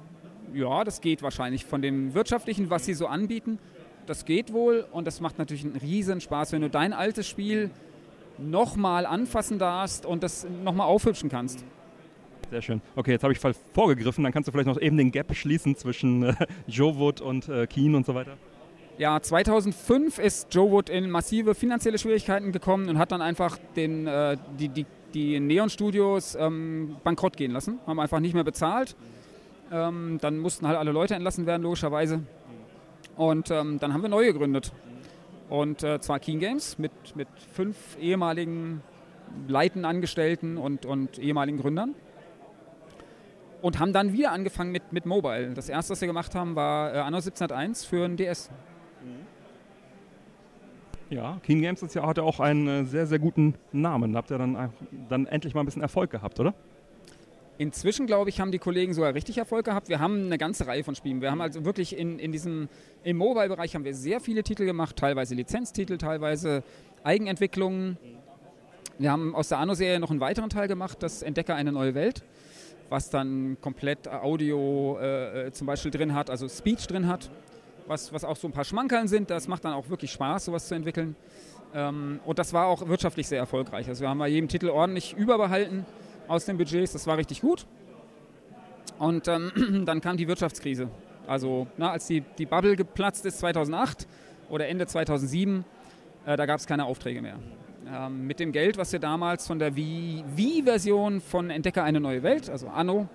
ja, 0.55 0.83
das 0.83 1.03
geht 1.03 1.23
wahrscheinlich 1.23 1.67
von 1.67 1.83
dem 1.83 2.15
Wirtschaftlichen, 2.15 2.71
was 2.71 2.87
sie 2.87 2.95
so 2.95 3.07
anbieten. 3.07 3.59
Das 4.07 4.25
geht 4.25 4.53
wohl 4.53 4.85
und 4.93 5.07
das 5.07 5.21
macht 5.21 5.39
natürlich 5.39 5.65
einen 5.65 5.77
riesen 5.77 6.21
Spaß, 6.21 6.53
wenn 6.53 6.63
du 6.63 6.71
dein 6.71 6.93
altes 6.93 7.29
Spiel 7.29 7.71
nochmal 8.39 9.07
anfassen 9.07 9.59
darfst 9.59 10.07
und 10.07 10.23
das 10.23 10.47
nochmal 10.65 10.87
aufhübschen 10.89 11.29
kannst. 11.31 11.65
Sehr 12.51 12.61
schön. 12.61 12.83
Okay, 12.97 13.13
jetzt 13.13 13.23
habe 13.23 13.33
ich 13.33 13.41
vorgegriffen. 13.73 14.25
Dann 14.25 14.33
kannst 14.33 14.49
du 14.49 14.53
vielleicht 14.53 14.67
noch 14.67 14.79
eben 14.79 14.99
den 14.99 15.11
Gap 15.11 15.35
schließen 15.35 15.75
zwischen 15.77 16.23
äh, 16.23 16.35
Joe 16.67 16.99
Wood 16.99 17.21
und 17.21 17.49
äh, 17.49 17.67
Keen 17.67 17.95
und 17.95 18.05
so 18.05 18.15
weiter. 18.15 18.37
Ja, 18.99 19.21
2005 19.21 20.19
ist 20.19 20.55
Joe 20.55 20.71
Wood 20.71 20.91
in 20.91 21.11
massive 21.11 21.55
finanzielle 21.55 21.97
Schwierigkeiten 21.99 22.53
gekommen 22.53 22.91
und 22.91 22.99
hat 22.99 23.11
dann 23.11 23.23
einfach 23.23 23.57
den, 23.75 24.07
äh, 24.07 24.37
die, 24.59 24.69
die, 24.69 24.87
die 25.15 25.41
Neon-Studios 25.41 26.37
ähm, 26.39 26.97
bankrott 27.03 27.39
gehen 27.39 27.53
lassen, 27.53 27.79
haben 27.87 27.99
einfach 27.99 28.21
nicht 28.21 28.35
mehr 28.35 28.45
bezahlt. 28.45 28.97
Ähm, 29.73 30.19
dann 30.21 30.39
mussten 30.39 30.69
halt 30.69 30.77
alle 30.77 30.93
Leute 30.93 31.15
entlassen 31.15 31.47
werden, 31.47 31.63
logischerweise. 31.63 32.21
Und 33.17 33.51
ähm, 33.51 33.79
dann 33.79 33.93
haben 33.93 34.03
wir 34.03 34.09
neu 34.09 34.25
gegründet. 34.25 34.73
Und 35.49 35.83
äh, 35.83 36.01
zwar 36.01 36.19
Keen 36.19 36.39
Games 36.41 36.79
mit, 36.79 36.93
mit 37.15 37.29
fünf 37.53 37.77
ehemaligen 38.01 38.81
leitenden 39.49 39.85
Angestellten 39.85 40.57
und, 40.57 40.87
und 40.87 41.19
ehemaligen 41.19 41.59
Gründern. 41.59 41.95
Und 43.61 43.79
haben 43.79 43.93
dann 43.93 44.13
wieder 44.13 44.33
angefangen 44.33 44.73
mit, 44.73 44.93
mit 44.93 45.07
Mobile. 45.07 45.51
Das 45.55 45.69
erste, 45.69 45.93
was 45.93 46.01
wir 46.01 46.09
gemacht 46.09 46.35
haben, 46.35 46.57
war 46.57 46.93
äh, 46.95 46.99
Anno 46.99 47.19
1701 47.19 47.85
für 47.85 48.05
ein 48.05 48.17
DS. 48.17 48.51
Ja, 51.11 51.39
Keen 51.43 51.61
Games 51.61 51.83
ist 51.83 51.95
ja, 51.95 52.07
hat 52.07 52.17
ja 52.17 52.23
auch 52.23 52.41
einen 52.41 52.67
äh, 52.67 52.85
sehr, 52.85 53.07
sehr 53.07 53.19
guten 53.19 53.55
Namen. 53.71 54.17
Habt 54.17 54.31
ihr 54.31 54.39
dann, 54.39 54.57
einfach- 54.57 54.75
dann 55.11 55.27
endlich 55.27 55.55
mal 55.55 55.61
ein 55.61 55.67
bisschen 55.67 55.83
Erfolg 55.83 56.11
gehabt, 56.11 56.41
oder? 56.41 56.55
Inzwischen, 57.63 58.09
glaube 58.09 58.29
ich, 58.29 58.41
haben 58.41 58.51
die 58.51 58.59
Kollegen 58.59 58.93
sogar 58.93 59.15
richtig 59.15 59.39
Erfolg 59.39 59.65
gehabt. 59.65 59.89
Wir 59.89 60.01
haben 60.01 60.27
eine 60.27 60.37
ganze 60.37 60.67
Reihe 60.67 60.83
von 60.83 60.97
Spielen. 60.97 61.21
Wir 61.21 61.31
haben 61.31 61.41
also 61.41 61.65
wirklich 61.65 61.97
in, 61.97 62.19
in 62.19 62.33
diesem, 62.33 62.69
im 63.05 63.17
Mobile-Bereich 63.17 63.77
haben 63.77 63.85
wir 63.85 63.95
sehr 63.95 64.19
viele 64.19 64.43
Titel 64.43 64.65
gemacht, 64.65 64.97
teilweise 64.97 65.37
Lizenztitel, 65.37 65.97
teilweise 65.97 66.65
Eigenentwicklungen. 67.05 67.99
Wir 68.99 69.13
haben 69.13 69.37
aus 69.37 69.49
der 69.49 69.59
Anno-Serie 69.59 70.01
noch 70.01 70.11
einen 70.11 70.19
weiteren 70.19 70.51
Teil 70.51 70.67
gemacht, 70.67 71.05
das 71.05 71.23
Entdecker 71.23 71.55
eine 71.55 71.71
neue 71.71 71.95
Welt, 71.95 72.25
was 72.89 73.11
dann 73.11 73.57
komplett 73.61 74.09
Audio 74.09 74.99
äh, 75.01 75.47
äh, 75.47 75.53
zum 75.53 75.69
Beispiel 75.69 75.93
drin 75.93 76.15
hat, 76.15 76.31
also 76.31 76.49
Speech 76.49 76.89
drin 76.89 77.07
hat, 77.07 77.31
was, 77.87 78.13
was 78.13 78.25
auch 78.25 78.37
so 78.37 78.49
ein 78.49 78.53
paar 78.53 78.65
Schmankerln 78.65 79.07
sind. 79.07 79.31
Das 79.31 79.47
macht 79.47 79.65
dann 79.65 79.75
auch 79.75 79.89
wirklich 79.89 80.11
Spaß, 80.11 80.47
sowas 80.47 80.67
zu 80.67 80.75
entwickeln. 80.75 81.15
Ähm, 81.77 82.19
und 82.27 82.41
das 82.41 82.53
war 82.53 82.67
auch 82.67 82.89
wirtschaftlich 82.89 83.29
sehr 83.29 83.39
erfolgreich. 83.39 83.87
Also 83.87 84.01
wir 84.01 84.09
haben 84.09 84.19
bei 84.19 84.27
jedem 84.27 84.49
Titel 84.49 84.69
ordentlich 84.69 85.15
überbehalten 85.17 85.87
aus 86.33 86.47
den 86.47 86.57
Budgets. 86.57 86.93
Das 86.93 87.07
war 87.07 87.19
richtig 87.19 87.43
gut. 87.43 87.67
Und 88.99 89.29
ähm, 89.29 89.83
dann 89.87 90.01
kam 90.01 90.17
die 90.17 90.27
Wirtschaftskrise. 90.29 90.89
Also 91.27 91.67
na, 91.77 91.91
als 91.93 92.07
die, 92.07 92.23
die 92.39 92.47
Bubble 92.47 92.75
geplatzt 92.75 93.25
ist 93.27 93.39
2008 93.39 94.07
oder 94.49 94.67
Ende 94.69 94.87
2007, 94.87 95.65
äh, 96.27 96.37
da 96.37 96.47
gab 96.47 96.59
es 96.59 96.67
keine 96.67 96.85
Aufträge 96.87 97.23
mehr. 97.23 97.39
Ähm, 97.87 98.27
mit 98.27 98.41
dem 98.41 98.53
Geld, 98.53 98.79
was 98.79 98.93
wir 98.93 98.99
damals 98.99 99.47
von 99.47 99.59
der 99.59 99.75
Wii- 99.75 100.25
Wii-Version 100.37 101.21
von 101.21 101.51
Entdecker 101.51 101.85
eine 101.85 102.01
neue 102.01 102.23
Welt, 102.23 102.49
also 102.49 102.69
Anno, 102.69 103.09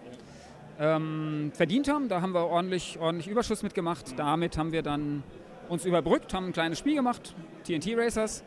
ähm, 0.79 1.51
verdient 1.53 1.87
haben, 1.89 2.07
da 2.07 2.21
haben 2.21 2.33
wir 2.33 2.45
ordentlich, 2.45 2.99
ordentlich 2.99 3.27
Überschuss 3.27 3.63
mitgemacht. 3.63 4.17
Damit 4.17 4.57
haben 4.57 4.71
wir 4.71 4.83
dann 4.83 5.23
uns 5.69 5.85
überbrückt, 5.85 6.33
haben 6.33 6.47
ein 6.47 6.53
kleines 6.53 6.77
Spiel 6.79 6.95
gemacht, 6.95 7.33
TNT 7.65 7.97
Racers, 7.97 8.43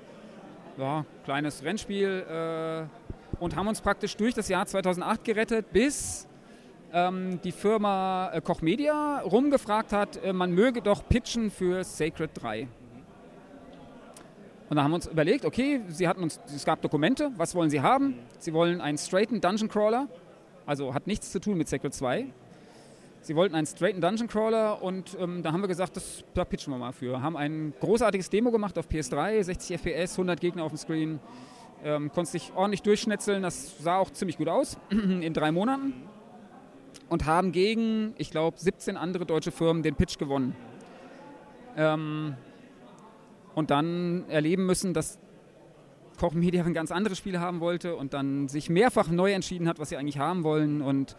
ja, 0.78 1.04
kleines 1.24 1.64
Rennspiel 1.64 2.24
äh, 2.28 2.99
und 3.40 3.56
haben 3.56 3.66
uns 3.66 3.80
praktisch 3.80 4.16
durch 4.16 4.34
das 4.34 4.48
Jahr 4.48 4.66
2008 4.66 5.24
gerettet, 5.24 5.72
bis 5.72 6.28
ähm, 6.92 7.40
die 7.42 7.52
Firma 7.52 8.30
äh, 8.32 8.40
Koch 8.40 8.62
Media 8.62 9.20
rumgefragt 9.20 9.92
hat, 9.92 10.22
äh, 10.22 10.32
man 10.32 10.52
möge 10.52 10.82
doch 10.82 11.08
pitchen 11.08 11.50
für 11.50 11.82
Sacred 11.82 12.30
3. 12.34 12.68
Und 14.68 14.76
da 14.76 14.84
haben 14.84 14.92
wir 14.92 14.96
uns 14.96 15.06
überlegt, 15.06 15.44
okay, 15.44 15.80
sie 15.88 16.06
hatten 16.06 16.22
uns, 16.22 16.38
es 16.54 16.64
gab 16.64 16.80
Dokumente, 16.80 17.32
was 17.36 17.54
wollen 17.54 17.70
sie 17.70 17.80
haben? 17.80 18.14
Sie 18.38 18.52
wollen 18.52 18.80
einen 18.80 18.98
straighten 18.98 19.40
Dungeon 19.40 19.68
Crawler, 19.68 20.06
also 20.66 20.94
hat 20.94 21.06
nichts 21.06 21.32
zu 21.32 21.40
tun 21.40 21.56
mit 21.58 21.68
Sacred 21.68 21.92
2. 21.92 22.26
Sie 23.22 23.36
wollten 23.36 23.54
einen 23.54 23.66
straighten 23.66 24.00
Dungeon 24.00 24.28
Crawler 24.28 24.82
und 24.82 25.16
ähm, 25.20 25.42
da 25.42 25.52
haben 25.52 25.60
wir 25.60 25.68
gesagt, 25.68 25.96
das, 25.96 26.24
da 26.34 26.44
pitchen 26.44 26.72
wir 26.72 26.78
mal 26.78 26.92
für. 26.92 27.20
Haben 27.20 27.36
ein 27.36 27.74
großartiges 27.80 28.30
Demo 28.30 28.50
gemacht 28.50 28.78
auf 28.78 28.88
PS3, 28.88 29.42
60 29.42 29.78
FPS, 29.78 30.12
100 30.12 30.40
Gegner 30.40 30.64
auf 30.64 30.72
dem 30.72 30.78
Screen. 30.78 31.20
Ähm, 31.82 32.10
konntest 32.12 32.34
dich 32.34 32.52
ordentlich 32.54 32.82
durchschnetzeln, 32.82 33.42
das 33.42 33.82
sah 33.82 33.96
auch 33.96 34.10
ziemlich 34.10 34.36
gut 34.36 34.48
aus 34.48 34.76
in 34.90 35.32
drei 35.32 35.50
Monaten. 35.52 35.94
Und 37.08 37.26
haben 37.26 37.52
gegen, 37.52 38.14
ich 38.18 38.30
glaube, 38.30 38.58
17 38.58 38.96
andere 38.96 39.26
deutsche 39.26 39.50
Firmen 39.50 39.82
den 39.82 39.96
Pitch 39.96 40.18
gewonnen. 40.18 40.54
Ähm, 41.76 42.34
und 43.54 43.70
dann 43.70 44.28
erleben 44.28 44.66
müssen, 44.66 44.94
dass 44.94 45.18
Koch 46.18 46.34
Media 46.34 46.64
ein 46.64 46.74
ganz 46.74 46.92
anderes 46.92 47.18
Spiel 47.18 47.40
haben 47.40 47.60
wollte 47.60 47.96
und 47.96 48.12
dann 48.12 48.48
sich 48.48 48.68
mehrfach 48.68 49.08
neu 49.08 49.32
entschieden 49.32 49.66
hat, 49.66 49.78
was 49.78 49.88
sie 49.88 49.96
eigentlich 49.96 50.18
haben 50.18 50.44
wollen. 50.44 50.82
Und 50.82 51.16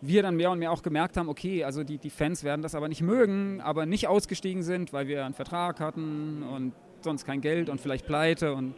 wir 0.00 0.22
dann 0.22 0.36
mehr 0.36 0.50
und 0.50 0.58
mehr 0.58 0.70
auch 0.70 0.82
gemerkt 0.82 1.16
haben, 1.16 1.28
okay, 1.28 1.64
also 1.64 1.82
die, 1.84 1.98
die 1.98 2.10
Fans 2.10 2.44
werden 2.44 2.62
das 2.62 2.74
aber 2.74 2.88
nicht 2.88 3.02
mögen, 3.02 3.60
aber 3.60 3.86
nicht 3.86 4.08
ausgestiegen 4.08 4.62
sind, 4.62 4.92
weil 4.92 5.08
wir 5.08 5.24
einen 5.24 5.34
Vertrag 5.34 5.80
hatten 5.80 6.42
und 6.42 6.72
sonst 7.00 7.24
kein 7.24 7.40
Geld 7.40 7.68
und 7.68 7.80
vielleicht 7.80 8.06
pleite 8.06 8.54
und 8.54 8.74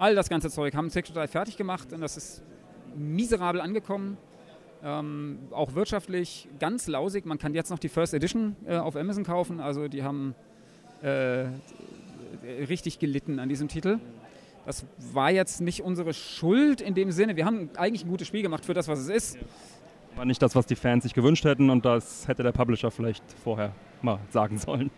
all 0.00 0.14
das 0.14 0.28
ganze 0.28 0.50
Zeug. 0.50 0.74
Haben 0.74 0.90
Sector 0.90 1.14
3 1.14 1.28
fertig 1.28 1.56
gemacht 1.56 1.92
und 1.92 2.00
das 2.00 2.16
ist 2.16 2.42
miserabel 2.96 3.60
angekommen. 3.60 4.16
Ähm, 4.82 5.38
auch 5.50 5.74
wirtschaftlich 5.74 6.48
ganz 6.58 6.86
lausig. 6.88 7.26
Man 7.26 7.38
kann 7.38 7.54
jetzt 7.54 7.70
noch 7.70 7.78
die 7.78 7.90
First 7.90 8.14
Edition 8.14 8.56
äh, 8.66 8.78
auf 8.78 8.96
Amazon 8.96 9.24
kaufen. 9.24 9.60
Also 9.60 9.88
die 9.88 10.02
haben 10.02 10.34
äh, 11.02 11.44
richtig 12.66 12.98
gelitten 12.98 13.38
an 13.38 13.48
diesem 13.50 13.68
Titel. 13.68 13.98
Das 14.64 14.86
war 15.12 15.30
jetzt 15.30 15.60
nicht 15.60 15.82
unsere 15.82 16.14
Schuld 16.14 16.80
in 16.80 16.94
dem 16.94 17.12
Sinne. 17.12 17.36
Wir 17.36 17.44
haben 17.44 17.68
eigentlich 17.76 18.04
ein 18.04 18.08
gutes 18.08 18.26
Spiel 18.26 18.42
gemacht 18.42 18.64
für 18.64 18.74
das, 18.74 18.88
was 18.88 19.00
es 19.00 19.08
ist. 19.08 19.38
War 20.16 20.24
nicht 20.24 20.40
das, 20.40 20.54
was 20.54 20.64
die 20.64 20.76
Fans 20.76 21.04
sich 21.04 21.12
gewünscht 21.12 21.44
hätten 21.44 21.68
und 21.68 21.84
das 21.84 22.26
hätte 22.26 22.42
der 22.42 22.52
Publisher 22.52 22.90
vielleicht 22.90 23.24
vorher 23.44 23.72
mal 24.00 24.18
sagen 24.30 24.56
sollen. 24.58 24.90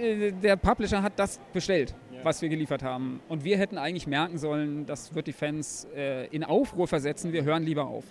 Äh, 0.00 0.32
Der 0.32 0.56
Publisher 0.56 1.02
hat 1.02 1.18
das 1.18 1.40
bestellt, 1.52 1.94
was 2.22 2.42
wir 2.42 2.48
geliefert 2.48 2.82
haben. 2.82 3.20
Und 3.28 3.44
wir 3.44 3.58
hätten 3.58 3.78
eigentlich 3.78 4.06
merken 4.06 4.38
sollen, 4.38 4.86
das 4.86 5.14
wird 5.14 5.26
die 5.26 5.32
Fans 5.32 5.86
äh, 5.96 6.26
in 6.28 6.44
Aufruhr 6.44 6.86
versetzen, 6.86 7.32
wir 7.32 7.44
hören 7.44 7.62
lieber 7.62 7.86
auf. 7.86 8.04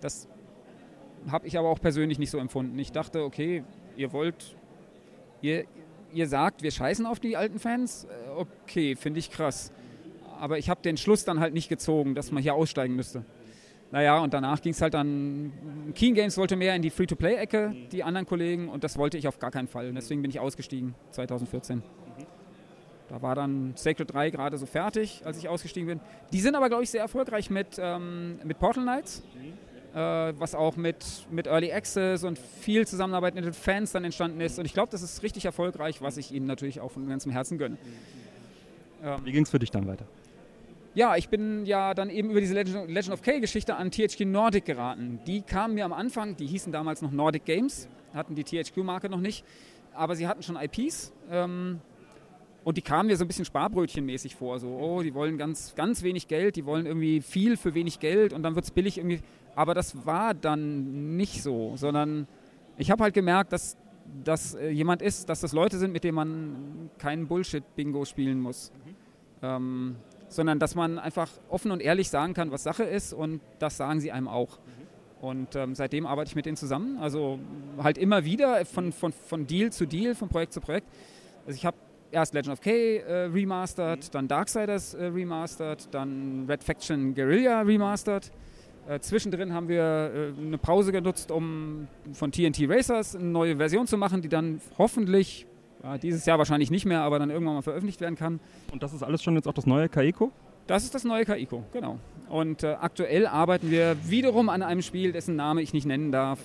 Das 0.00 0.28
habe 1.30 1.46
ich 1.46 1.58
aber 1.58 1.68
auch 1.68 1.80
persönlich 1.80 2.18
nicht 2.18 2.30
so 2.30 2.38
empfunden. 2.38 2.78
Ich 2.78 2.92
dachte, 2.92 3.22
okay, 3.22 3.62
ihr 3.96 4.12
wollt, 4.12 4.56
ihr, 5.40 5.64
ihr 6.12 6.26
sagt, 6.26 6.62
wir 6.62 6.70
scheißen 6.70 7.06
auf 7.06 7.20
die 7.20 7.36
alten 7.36 7.58
Fans. 7.58 8.04
Äh, 8.04 8.08
Okay, 8.64 8.96
finde 8.96 9.18
ich 9.20 9.30
krass. 9.30 9.70
Aber 10.40 10.58
ich 10.58 10.70
habe 10.70 10.80
den 10.82 10.96
Schluss 10.96 11.24
dann 11.24 11.38
halt 11.38 11.54
nicht 11.54 11.68
gezogen, 11.68 12.14
dass 12.14 12.32
man 12.32 12.42
hier 12.42 12.54
aussteigen 12.54 12.96
müsste. 12.96 13.24
Naja, 13.92 14.18
und 14.20 14.32
danach 14.32 14.62
ging 14.62 14.72
es 14.72 14.80
halt 14.80 14.94
dann, 14.94 15.52
Keen 15.94 16.14
Games 16.14 16.38
wollte 16.38 16.56
mehr 16.56 16.74
in 16.74 16.80
die 16.80 16.88
Free-to-Play-Ecke, 16.88 17.74
die 17.92 18.02
anderen 18.02 18.26
Kollegen, 18.26 18.70
und 18.70 18.82
das 18.84 18.96
wollte 18.96 19.18
ich 19.18 19.28
auf 19.28 19.38
gar 19.38 19.50
keinen 19.50 19.68
Fall. 19.68 19.88
Und 19.90 19.96
deswegen 19.96 20.22
bin 20.22 20.30
ich 20.30 20.40
ausgestiegen 20.40 20.94
2014. 21.10 21.82
Da 23.12 23.20
war 23.20 23.34
dann 23.34 23.74
Sacred 23.76 24.10
3 24.10 24.30
gerade 24.30 24.56
so 24.56 24.64
fertig, 24.64 25.20
als 25.26 25.36
ich 25.36 25.46
ausgestiegen 25.46 25.86
bin. 25.86 26.00
Die 26.32 26.40
sind 26.40 26.54
aber, 26.54 26.70
glaube 26.70 26.82
ich, 26.82 26.88
sehr 26.88 27.02
erfolgreich 27.02 27.50
mit, 27.50 27.76
ähm, 27.78 28.38
mit 28.42 28.58
Portal 28.58 28.84
Knights, 28.84 29.22
äh, 29.92 29.98
was 29.98 30.54
auch 30.54 30.76
mit, 30.76 31.04
mit 31.30 31.46
Early 31.46 31.70
Access 31.70 32.24
und 32.24 32.38
viel 32.38 32.86
Zusammenarbeit 32.86 33.34
mit 33.34 33.44
den 33.44 33.52
Fans 33.52 33.92
dann 33.92 34.04
entstanden 34.04 34.40
ist. 34.40 34.58
Und 34.58 34.64
ich 34.64 34.72
glaube, 34.72 34.90
das 34.90 35.02
ist 35.02 35.22
richtig 35.22 35.44
erfolgreich, 35.44 36.00
was 36.00 36.16
ich 36.16 36.32
ihnen 36.32 36.46
natürlich 36.46 36.80
auch 36.80 36.90
von 36.90 37.06
ganzem 37.06 37.32
Herzen 37.32 37.58
gönne. 37.58 37.76
Ähm, 39.04 39.20
Wie 39.24 39.32
ging 39.32 39.42
es 39.42 39.50
für 39.50 39.58
dich 39.58 39.70
dann 39.70 39.86
weiter? 39.86 40.06
ja, 40.94 41.14
ich 41.16 41.28
bin 41.28 41.66
ja 41.66 41.92
dann 41.92 42.08
eben 42.08 42.30
über 42.30 42.40
diese 42.40 42.54
Legend, 42.54 42.88
Legend 42.88 43.12
of 43.12 43.20
K-Geschichte 43.20 43.76
an 43.76 43.90
THQ 43.90 44.20
Nordic 44.24 44.64
geraten. 44.64 45.20
Die 45.26 45.42
kamen 45.42 45.74
mir 45.74 45.84
am 45.84 45.92
Anfang, 45.92 46.34
die 46.36 46.46
hießen 46.46 46.72
damals 46.72 47.02
noch 47.02 47.10
Nordic 47.10 47.44
Games, 47.44 47.88
hatten 48.14 48.34
die 48.34 48.44
THQ-Marke 48.44 49.10
noch 49.10 49.20
nicht, 49.20 49.44
aber 49.92 50.16
sie 50.16 50.26
hatten 50.26 50.42
schon 50.42 50.56
IPs. 50.56 51.12
Ähm, 51.30 51.80
und 52.64 52.76
die 52.76 52.82
kamen 52.82 53.08
mir 53.08 53.16
so 53.16 53.24
ein 53.24 53.28
bisschen 53.28 53.44
Sparbrötchenmäßig 53.44 54.36
vor. 54.36 54.58
So, 54.58 54.68
oh, 54.68 55.02
die 55.02 55.14
wollen 55.14 55.38
ganz, 55.38 55.74
ganz 55.74 56.02
wenig 56.02 56.28
Geld, 56.28 56.56
die 56.56 56.64
wollen 56.64 56.86
irgendwie 56.86 57.20
viel 57.20 57.56
für 57.56 57.74
wenig 57.74 57.98
Geld 57.98 58.32
und 58.32 58.42
dann 58.42 58.54
wird 58.54 58.64
es 58.64 58.70
billig 58.70 58.98
irgendwie. 58.98 59.20
Aber 59.54 59.74
das 59.74 60.06
war 60.06 60.34
dann 60.34 61.16
nicht 61.16 61.42
so, 61.42 61.76
sondern 61.76 62.26
ich 62.78 62.90
habe 62.90 63.02
halt 63.02 63.14
gemerkt, 63.14 63.52
dass 63.52 63.76
das 64.24 64.54
äh, 64.54 64.70
jemand 64.70 65.02
ist, 65.02 65.28
dass 65.28 65.40
das 65.40 65.52
Leute 65.52 65.78
sind, 65.78 65.92
mit 65.92 66.04
denen 66.04 66.14
man 66.14 66.90
keinen 66.98 67.26
Bullshit-Bingo 67.26 68.04
spielen 68.04 68.40
muss. 68.40 68.72
Mhm. 68.72 68.96
Ähm, 69.42 69.96
sondern 70.28 70.58
dass 70.58 70.74
man 70.74 70.98
einfach 70.98 71.28
offen 71.48 71.70
und 71.70 71.82
ehrlich 71.82 72.08
sagen 72.08 72.32
kann, 72.32 72.50
was 72.50 72.62
Sache 72.62 72.84
ist 72.84 73.12
und 73.12 73.40
das 73.58 73.76
sagen 73.76 74.00
sie 74.00 74.12
einem 74.12 74.28
auch. 74.28 74.58
Mhm. 74.58 75.26
Und 75.26 75.56
ähm, 75.56 75.74
seitdem 75.74 76.06
arbeite 76.06 76.30
ich 76.30 76.36
mit 76.36 76.46
denen 76.46 76.56
zusammen. 76.56 76.98
Also 76.98 77.38
halt 77.78 77.98
immer 77.98 78.24
wieder 78.24 78.64
von, 78.64 78.92
von, 78.92 79.12
von 79.12 79.46
Deal 79.46 79.70
zu 79.70 79.86
Deal, 79.86 80.14
von 80.14 80.28
Projekt 80.28 80.52
zu 80.52 80.60
Projekt. 80.60 80.88
Also 81.46 81.56
ich 81.56 81.66
habe 81.66 81.76
erst 82.12 82.34
Legend 82.34 82.52
of 82.52 82.60
K 82.60 82.98
äh, 82.98 83.24
remastered, 83.24 84.04
mhm. 84.04 84.10
dann 84.12 84.28
Darksiders 84.28 84.94
äh, 84.94 85.06
remastered, 85.06 85.88
dann 85.92 86.46
Red 86.48 86.62
Faction 86.62 87.14
Guerilla 87.14 87.62
remastered. 87.62 88.30
Äh, 88.88 89.00
zwischendrin 89.00 89.52
haben 89.54 89.68
wir 89.68 89.82
äh, 89.82 90.40
eine 90.40 90.58
Pause 90.58 90.92
genutzt, 90.92 91.30
um 91.30 91.88
von 92.12 92.32
TNT 92.32 92.68
Racers 92.68 93.16
eine 93.16 93.24
neue 93.24 93.56
Version 93.56 93.86
zu 93.86 93.96
machen, 93.96 94.22
die 94.22 94.28
dann 94.28 94.60
hoffentlich 94.76 95.46
ja, 95.82 95.98
dieses 95.98 96.26
Jahr 96.26 96.38
wahrscheinlich 96.38 96.70
nicht 96.70 96.84
mehr, 96.84 97.00
aber 97.00 97.18
dann 97.18 97.30
irgendwann 97.30 97.54
mal 97.54 97.62
veröffentlicht 97.62 98.00
werden 98.00 98.16
kann. 98.16 98.40
Und 98.72 98.82
das 98.82 98.92
ist 98.92 99.02
alles 99.02 99.22
schon 99.22 99.34
jetzt 99.34 99.48
auch 99.48 99.54
das 99.54 99.66
neue 99.66 99.88
Kaiko? 99.88 100.32
Das 100.66 100.84
ist 100.84 100.94
das 100.94 101.04
neue 101.04 101.24
Kaiko, 101.24 101.64
genau. 101.72 101.98
Und 102.28 102.62
äh, 102.62 102.76
aktuell 102.80 103.26
arbeiten 103.26 103.70
wir 103.70 103.96
wiederum 104.04 104.48
an 104.48 104.62
einem 104.62 104.82
Spiel, 104.82 105.12
dessen 105.12 105.36
Name 105.36 105.62
ich 105.62 105.72
nicht 105.72 105.86
nennen 105.86 106.12
darf, 106.12 106.38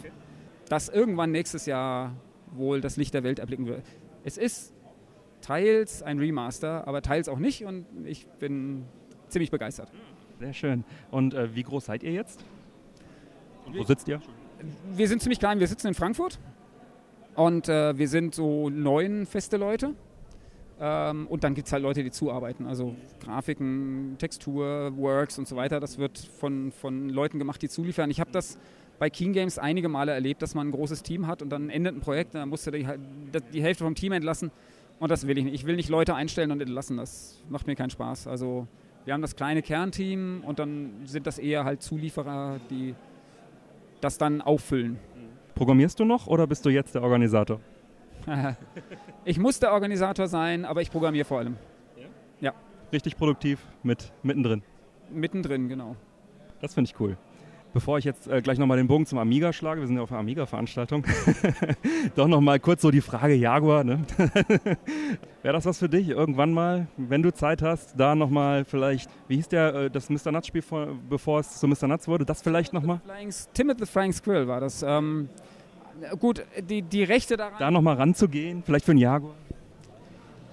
das 0.69 0.89
irgendwann 0.89 1.31
nächstes 1.31 1.65
Jahr 1.65 2.13
wohl 2.51 2.81
das 2.81 2.97
Licht 2.97 3.13
der 3.13 3.23
Welt 3.23 3.39
erblicken 3.39 3.67
wird. 3.67 3.83
Es 4.23 4.37
ist 4.37 4.73
teils 5.47 6.03
ein 6.03 6.19
Remaster, 6.19 6.87
aber 6.87 7.01
teils 7.01 7.29
auch 7.29 7.39
nicht 7.39 7.63
und 7.63 7.85
ich 8.05 8.27
bin 8.39 8.83
ziemlich 9.29 9.49
begeistert. 9.49 9.89
Sehr 10.39 10.53
schön. 10.53 10.83
Und 11.09 11.33
äh, 11.33 11.55
wie 11.55 11.63
groß 11.63 11.85
seid 11.85 12.03
ihr 12.03 12.11
jetzt? 12.11 12.43
Und 13.65 13.77
wo 13.77 13.83
sitzt 13.83 14.07
ihr? 14.07 14.21
Wir 14.91 15.07
sind 15.07 15.21
ziemlich 15.21 15.39
klein. 15.39 15.59
Wir 15.59 15.67
sitzen 15.67 15.87
in 15.87 15.93
Frankfurt 15.93 16.37
und 17.35 17.69
äh, 17.69 17.97
wir 17.97 18.07
sind 18.07 18.35
so 18.35 18.69
neun 18.69 19.25
feste 19.25 19.57
Leute. 19.57 19.93
Ähm, 20.79 21.27
und 21.27 21.43
dann 21.43 21.55
gibt 21.55 21.67
es 21.67 21.73
halt 21.73 21.81
Leute, 21.81 22.03
die 22.03 22.11
zuarbeiten. 22.11 22.65
Also 22.67 22.95
Grafiken, 23.21 24.15
Textur, 24.19 24.95
Works 24.97 25.39
und 25.39 25.47
so 25.47 25.55
weiter. 25.55 25.79
Das 25.79 25.97
wird 25.97 26.17
von, 26.17 26.71
von 26.71 27.09
Leuten 27.09 27.39
gemacht, 27.39 27.61
die 27.61 27.69
zuliefern. 27.69 28.11
Ich 28.11 28.19
habe 28.19 28.31
das 28.31 28.59
bei 28.99 29.09
Keen 29.09 29.31
Games 29.31 29.57
einige 29.57 29.87
Male 29.89 30.11
erlebt, 30.11 30.41
dass 30.41 30.55
man 30.55 30.67
ein 30.67 30.71
großes 30.71 31.03
Team 31.03 31.25
hat 31.27 31.41
und 31.41 31.49
dann 31.49 31.69
endet 31.69 31.95
ein 31.95 32.01
Projekt, 32.01 32.35
dann 32.35 32.49
musst 32.49 32.65
du 32.65 32.71
die, 32.71 32.87
die 33.53 33.61
Hälfte 33.61 33.83
vom 33.83 33.95
Team 33.95 34.11
entlassen. 34.11 34.51
Und 34.99 35.11
das 35.11 35.27
will 35.27 35.37
ich 35.37 35.43
nicht. 35.43 35.53
Ich 35.53 35.65
will 35.65 35.75
nicht 35.75 35.89
Leute 35.89 36.15
einstellen 36.15 36.51
und 36.51 36.61
entlassen. 36.61 36.97
Das 36.97 37.43
macht 37.49 37.67
mir 37.67 37.75
keinen 37.75 37.89
Spaß. 37.89 38.27
Also 38.27 38.67
wir 39.05 39.13
haben 39.13 39.21
das 39.21 39.35
kleine 39.35 39.61
Kernteam 39.61 40.43
und 40.45 40.59
dann 40.59 41.05
sind 41.05 41.27
das 41.27 41.37
eher 41.37 41.63
halt 41.63 41.81
Zulieferer, 41.81 42.59
die 42.69 42.95
das 44.01 44.17
dann 44.17 44.41
auffüllen. 44.41 44.99
Programmierst 45.55 45.99
du 45.99 46.05
noch 46.05 46.27
oder 46.27 46.45
bist 46.45 46.65
du 46.65 46.69
jetzt 46.69 46.95
der 46.95 47.03
Organisator? 47.03 47.59
ich 49.25 49.39
muss 49.39 49.59
der 49.59 49.71
Organisator 49.71 50.27
sein, 50.27 50.65
aber 50.65 50.81
ich 50.81 50.91
programmiere 50.91 51.25
vor 51.25 51.39
allem. 51.39 51.55
Ja? 51.95 52.05
ja. 52.41 52.53
Richtig 52.91 53.17
produktiv 53.17 53.65
mit 53.83 54.11
mittendrin. 54.23 54.61
Mittendrin, 55.09 55.69
genau. 55.69 55.95
Das 56.59 56.73
finde 56.73 56.89
ich 56.91 56.99
cool. 56.99 57.17
Bevor 57.73 57.97
ich 57.97 58.05
jetzt 58.05 58.27
äh, 58.27 58.41
gleich 58.41 58.57
nochmal 58.57 58.77
den 58.77 58.87
Bogen 58.87 59.05
zum 59.05 59.19
Amiga 59.19 59.53
schlage, 59.53 59.81
wir 59.81 59.87
sind 59.87 59.97
ja 59.97 60.01
auf 60.01 60.11
einer 60.11 60.21
Amiga-Veranstaltung, 60.21 61.05
doch 62.15 62.27
nochmal 62.27 62.59
kurz 62.59 62.81
so 62.81 62.91
die 62.91 63.01
Frage 63.01 63.35
Jaguar. 63.35 63.83
Ne? 63.83 63.99
Wäre 65.43 65.53
das 65.53 65.65
was 65.65 65.77
für 65.77 65.89
dich? 65.89 66.09
Irgendwann 66.09 66.53
mal, 66.53 66.87
wenn 66.97 67.21
du 67.21 67.33
Zeit 67.33 67.61
hast, 67.61 67.99
da 67.99 68.15
nochmal 68.15 68.65
vielleicht, 68.65 69.09
wie 69.27 69.35
hieß 69.35 69.49
der, 69.49 69.75
äh, 69.75 69.89
das 69.91 70.09
Mr. 70.09 70.31
Nuts-Spiel, 70.31 70.63
bevor 71.09 71.41
es 71.41 71.59
zu 71.59 71.67
Mr. 71.67 71.87
Nuts 71.87 72.07
wurde, 72.07 72.25
das 72.25 72.41
vielleicht 72.41 72.73
nochmal? 72.73 73.01
Timothy 73.53 73.85
Flying 73.85 74.13
Squirrel 74.13 74.47
war 74.47 74.59
das. 74.59 74.83
Ähm, 74.83 75.29
gut, 76.19 76.43
die, 76.69 76.81
die 76.81 77.03
Rechte 77.03 77.37
daran... 77.37 77.59
Da 77.59 77.69
nochmal 77.69 77.97
ranzugehen, 77.97 78.63
vielleicht 78.63 78.85
für 78.85 78.91
einen 78.91 78.99
Jaguar? 78.99 79.35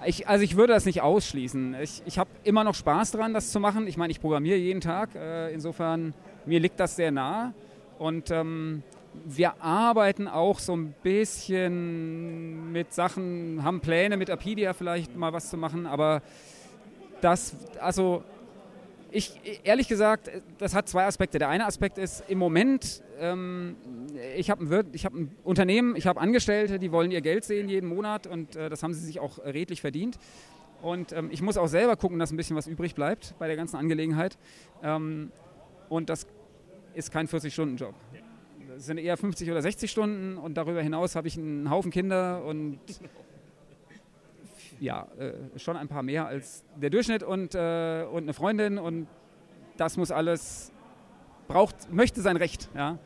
Ich, 0.05 0.27
also 0.27 0.43
ich 0.43 0.55
würde 0.55 0.73
das 0.73 0.85
nicht 0.85 1.01
ausschließen. 1.01 1.75
Ich, 1.81 2.03
ich 2.05 2.19
habe 2.19 2.29
immer 2.43 2.63
noch 2.63 2.75
Spaß 2.75 3.11
daran, 3.11 3.33
das 3.33 3.51
zu 3.51 3.59
machen. 3.59 3.87
Ich 3.87 3.97
meine, 3.97 4.11
ich 4.11 4.21
programmiere 4.21 4.57
jeden 4.57 4.81
Tag. 4.81 5.15
Äh, 5.15 5.53
insofern 5.53 6.13
mir 6.45 6.59
liegt 6.59 6.79
das 6.79 6.95
sehr 6.95 7.11
nah. 7.11 7.53
Und 7.97 8.31
ähm, 8.31 8.83
wir 9.23 9.61
arbeiten 9.61 10.27
auch 10.27 10.59
so 10.59 10.75
ein 10.75 10.93
bisschen 11.03 12.71
mit 12.71 12.93
Sachen, 12.93 13.63
haben 13.63 13.79
Pläne 13.79 14.17
mit 14.17 14.29
Apidia 14.29 14.73
vielleicht 14.73 15.15
mal 15.15 15.33
was 15.33 15.49
zu 15.49 15.57
machen, 15.57 15.85
aber 15.85 16.21
das, 17.21 17.55
also 17.79 18.23
ich, 19.11 19.39
ehrlich 19.63 19.87
gesagt, 19.87 20.29
das 20.57 20.75
hat 20.75 20.89
zwei 20.89 21.05
Aspekte. 21.05 21.39
Der 21.39 21.47
eine 21.47 21.65
Aspekt 21.65 21.97
ist, 21.97 22.25
im 22.27 22.37
Moment, 22.37 23.01
ähm, 23.17 23.77
ich 24.35 24.49
habe 24.49 24.65
ein, 24.65 24.93
hab 25.03 25.13
ein, 25.13 25.31
Unternehmen, 25.43 25.95
ich 25.95 26.05
habe 26.05 26.19
Angestellte, 26.19 26.79
die 26.79 26.91
wollen 26.91 27.11
ihr 27.11 27.21
Geld 27.21 27.45
sehen 27.45 27.69
jeden 27.69 27.87
Monat 27.87 28.27
und 28.27 28.57
äh, 28.57 28.69
das 28.69 28.83
haben 28.83 28.93
sie 28.93 29.05
sich 29.05 29.21
auch 29.21 29.39
redlich 29.39 29.79
verdient. 29.79 30.19
Und 30.81 31.13
ähm, 31.13 31.29
ich 31.31 31.41
muss 31.41 31.55
auch 31.55 31.67
selber 31.67 31.95
gucken, 31.95 32.19
dass 32.19 32.31
ein 32.31 32.37
bisschen 32.37 32.57
was 32.57 32.67
übrig 32.67 32.93
bleibt 32.93 33.35
bei 33.39 33.47
der 33.47 33.55
ganzen 33.55 33.77
Angelegenheit. 33.77 34.37
Ähm, 34.83 35.31
und 35.87 36.09
das 36.09 36.27
ist 36.95 37.11
kein 37.11 37.27
40-Stunden-Job. 37.27 37.93
Das 38.67 38.85
sind 38.85 38.97
eher 38.97 39.15
50 39.15 39.49
oder 39.51 39.61
60 39.61 39.89
Stunden 39.89 40.37
und 40.37 40.55
darüber 40.55 40.81
hinaus 40.81 41.15
habe 41.15 41.27
ich 41.27 41.37
einen 41.37 41.69
Haufen 41.69 41.91
Kinder 41.91 42.43
und 42.43 42.79
ja, 44.79 45.07
äh, 45.17 45.57
schon 45.57 45.77
ein 45.77 45.87
paar 45.87 46.03
mehr 46.03 46.27
als 46.27 46.63
der 46.75 46.89
Durchschnitt 46.89 47.23
und, 47.23 47.55
äh, 47.55 48.05
und 48.11 48.23
eine 48.23 48.33
Freundin 48.33 48.77
und 48.77 49.07
das 49.77 49.97
muss 49.97 50.11
alles, 50.11 50.71
braucht, 51.47 51.91
möchte 51.91 52.21
sein 52.21 52.37
Recht. 52.37 52.69
Ja? 52.75 52.99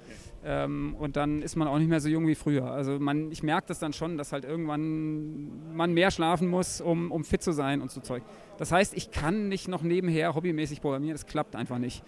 Ähm, 0.44 0.96
und 0.98 1.18
dann 1.18 1.42
ist 1.42 1.56
man 1.56 1.68
auch 1.68 1.78
nicht 1.78 1.90
mehr 1.90 2.00
so 2.00 2.08
jung 2.08 2.26
wie 2.28 2.36
früher. 2.36 2.72
Also 2.72 2.98
man, 3.00 3.32
ich 3.32 3.44
merke 3.44 3.68
das 3.68 3.80
dann 3.80 3.92
schon, 3.92 4.18
dass 4.18 4.32
halt 4.32 4.46
irgendwann 4.46 5.76
man 5.76 5.94
mehr 5.94 6.12
schlafen 6.12 6.48
muss, 6.48 6.80
um, 6.80 7.12
um 7.12 7.24
fit 7.24 7.42
zu 7.42 7.52
sein 7.52 7.82
und 7.82 7.92
so 7.92 8.00
Zeug. 8.00 8.24
Das 8.58 8.72
heißt, 8.72 8.96
ich 8.96 9.12
kann 9.12 9.50
nicht 9.50 9.68
noch 9.68 9.82
nebenher 9.82 10.36
hobbymäßig 10.36 10.82
programmieren, 10.82 11.16
das 11.16 11.26
klappt 11.26 11.56
einfach 11.56 11.78
nicht 11.78 12.04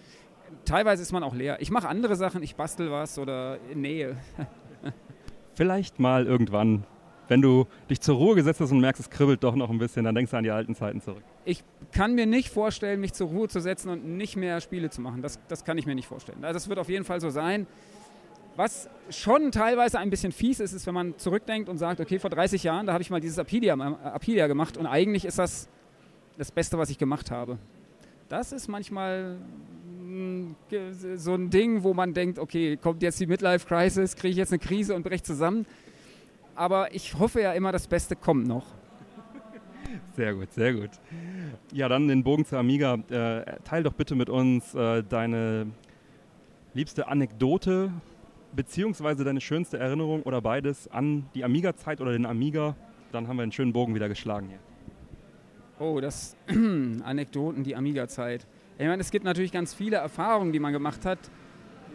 teilweise 0.64 1.02
ist 1.02 1.12
man 1.12 1.22
auch 1.22 1.34
leer. 1.34 1.60
Ich 1.60 1.70
mache 1.70 1.88
andere 1.88 2.16
Sachen, 2.16 2.42
ich 2.42 2.56
bastel 2.56 2.90
was 2.90 3.18
oder 3.18 3.58
Nähe. 3.74 4.16
Vielleicht 5.54 6.00
mal 6.00 6.26
irgendwann, 6.26 6.84
wenn 7.28 7.42
du 7.42 7.66
dich 7.90 8.00
zur 8.00 8.16
Ruhe 8.16 8.34
gesetzt 8.34 8.60
hast 8.60 8.72
und 8.72 8.80
merkst, 8.80 9.00
es 9.00 9.10
kribbelt 9.10 9.44
doch 9.44 9.54
noch 9.54 9.70
ein 9.70 9.78
bisschen, 9.78 10.04
dann 10.04 10.14
denkst 10.14 10.30
du 10.30 10.36
an 10.36 10.44
die 10.44 10.50
alten 10.50 10.74
Zeiten 10.74 11.00
zurück. 11.00 11.22
Ich 11.44 11.62
kann 11.92 12.14
mir 12.14 12.26
nicht 12.26 12.48
vorstellen, 12.48 13.00
mich 13.00 13.12
zur 13.12 13.28
Ruhe 13.28 13.48
zu 13.48 13.60
setzen 13.60 13.90
und 13.90 14.04
nicht 14.16 14.36
mehr 14.36 14.60
Spiele 14.60 14.90
zu 14.90 15.00
machen. 15.00 15.22
Das, 15.22 15.38
das 15.48 15.64
kann 15.64 15.76
ich 15.78 15.86
mir 15.86 15.94
nicht 15.94 16.06
vorstellen. 16.06 16.44
Also 16.44 16.54
das 16.54 16.68
wird 16.68 16.78
auf 16.78 16.88
jeden 16.88 17.04
Fall 17.04 17.20
so 17.20 17.30
sein. 17.30 17.66
Was 18.56 18.88
schon 19.08 19.50
teilweise 19.50 19.98
ein 19.98 20.10
bisschen 20.10 20.32
fies 20.32 20.60
ist, 20.60 20.72
ist, 20.72 20.86
wenn 20.86 20.94
man 20.94 21.16
zurückdenkt 21.18 21.68
und 21.68 21.78
sagt, 21.78 22.00
okay, 22.00 22.18
vor 22.18 22.28
30 22.28 22.62
Jahren, 22.62 22.86
da 22.86 22.92
habe 22.92 23.02
ich 23.02 23.10
mal 23.10 23.20
dieses 23.20 23.38
Apidia, 23.38 23.74
Apidia 23.74 24.46
gemacht 24.46 24.76
und 24.76 24.86
eigentlich 24.86 25.24
ist 25.24 25.38
das 25.38 25.68
das 26.38 26.50
Beste, 26.50 26.78
was 26.78 26.90
ich 26.90 26.98
gemacht 26.98 27.30
habe. 27.30 27.58
Das 28.28 28.52
ist 28.52 28.68
manchmal 28.68 29.36
so 31.16 31.34
ein 31.34 31.50
Ding, 31.50 31.82
wo 31.82 31.94
man 31.94 32.14
denkt, 32.14 32.38
okay, 32.38 32.76
kommt 32.76 33.02
jetzt 33.02 33.20
die 33.20 33.26
Midlife 33.26 33.66
Crisis, 33.66 34.16
kriege 34.16 34.32
ich 34.32 34.36
jetzt 34.36 34.52
eine 34.52 34.58
Krise 34.58 34.94
und 34.94 35.02
breche 35.02 35.22
zusammen. 35.22 35.66
Aber 36.54 36.94
ich 36.94 37.18
hoffe 37.18 37.40
ja 37.40 37.52
immer, 37.52 37.72
das 37.72 37.86
Beste 37.86 38.16
kommt 38.16 38.46
noch. 38.46 38.66
Sehr 40.16 40.34
gut, 40.34 40.52
sehr 40.52 40.74
gut. 40.74 40.90
Ja, 41.72 41.88
dann 41.88 42.08
den 42.08 42.22
Bogen 42.22 42.44
zur 42.44 42.58
Amiga. 42.58 42.94
Äh, 43.10 43.58
teil 43.64 43.82
doch 43.82 43.94
bitte 43.94 44.14
mit 44.14 44.28
uns 44.28 44.74
äh, 44.74 45.02
deine 45.02 45.66
liebste 46.74 47.08
Anekdote 47.08 47.92
beziehungsweise 48.54 49.24
deine 49.24 49.40
schönste 49.40 49.78
Erinnerung 49.78 50.22
oder 50.22 50.40
beides 50.40 50.88
an 50.88 51.26
die 51.34 51.44
Amiga-Zeit 51.44 52.00
oder 52.00 52.12
den 52.12 52.26
Amiga. 52.26 52.76
Dann 53.10 53.28
haben 53.28 53.36
wir 53.36 53.42
einen 53.42 53.52
schönen 53.52 53.72
Bogen 53.72 53.94
wieder 53.94 54.08
geschlagen 54.08 54.48
hier. 54.48 54.58
Oh, 55.78 56.00
das 56.00 56.36
Anekdoten, 56.48 57.64
die 57.64 57.74
Amiga-Zeit. 57.74 58.46
Ich 58.78 58.86
meine, 58.86 59.00
es 59.00 59.10
gibt 59.10 59.24
natürlich 59.24 59.52
ganz 59.52 59.74
viele 59.74 59.96
Erfahrungen, 59.96 60.52
die 60.52 60.58
man 60.58 60.72
gemacht 60.72 61.04
hat. 61.04 61.18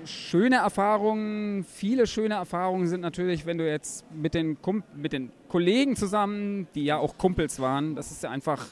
Schöne 0.06 0.58
Erfahrungen, 0.58 1.64
viele 1.64 2.06
schöne 2.06 2.36
Erfahrungen 2.36 2.88
sind 2.88 3.02
natürlich, 3.02 3.46
wenn 3.46 3.58
du 3.58 3.68
jetzt 3.68 4.06
mit 4.12 4.36
den, 4.36 4.62
Kump 4.62 4.86
mit 4.96 5.12
den 5.12 5.32
Kollegen 5.50 5.96
zusammen, 5.96 6.68
die 6.76 6.86
ja 6.86 6.98
auch 6.98 7.18
Kumpels 7.18 7.60
waren, 7.60 7.96
das 7.96 8.12
ist 8.12 8.24
ja 8.24 8.30
einfach 8.30 8.68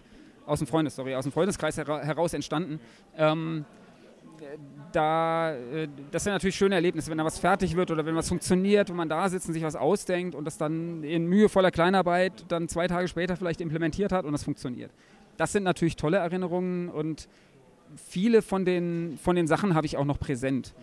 aus 0.46 0.60
dem 0.60 0.68
Freundes, 0.68 0.96
sorry, 0.96 1.16
aus 1.16 1.26
dem 1.26 1.32
Freundeskreis 1.32 1.78
heraus 1.78 2.34
entstanden. 2.34 2.80
Ähm, 3.18 3.66
da, 4.92 5.54
äh, 5.56 5.88
das 6.12 6.24
sind 6.24 6.34
natürlich 6.34 6.56
schöne 6.56 6.76
Erlebnisse, 6.76 7.10
wenn 7.10 7.18
da 7.18 7.26
was 7.26 7.40
fertig 7.40 7.76
wird 7.76 7.92
oder 7.92 8.06
wenn 8.06 8.16
was 8.16 8.30
funktioniert, 8.30 8.90
wenn 8.90 8.96
man 8.96 9.10
da 9.10 9.28
sitzt 9.28 9.48
und 9.48 9.54
sich 9.54 9.64
was 9.64 9.76
ausdenkt 9.76 10.36
und 10.36 10.46
das 10.46 10.58
dann 10.58 11.04
in 11.04 11.26
mühevoller 11.26 11.72
Kleinarbeit 11.72 12.46
dann 12.50 12.68
zwei 12.68 12.88
Tage 12.88 13.08
später 13.08 13.36
vielleicht 13.36 13.62
implementiert 13.62 14.12
hat 14.12 14.26
und 14.26 14.32
das 14.32 14.44
funktioniert. 14.44 14.92
Das 15.38 15.52
sind 15.52 15.64
natürlich 15.64 15.96
tolle 15.96 16.18
Erinnerungen 16.18 16.90
und 16.90 17.28
viele 17.96 18.42
von 18.42 18.66
den, 18.66 19.18
von 19.22 19.36
den 19.36 19.48
Sachen 19.48 19.76
habe 19.76 19.86
ich 19.86 19.98
auch 19.98 20.06
noch 20.06 20.20
präsent. 20.20 20.74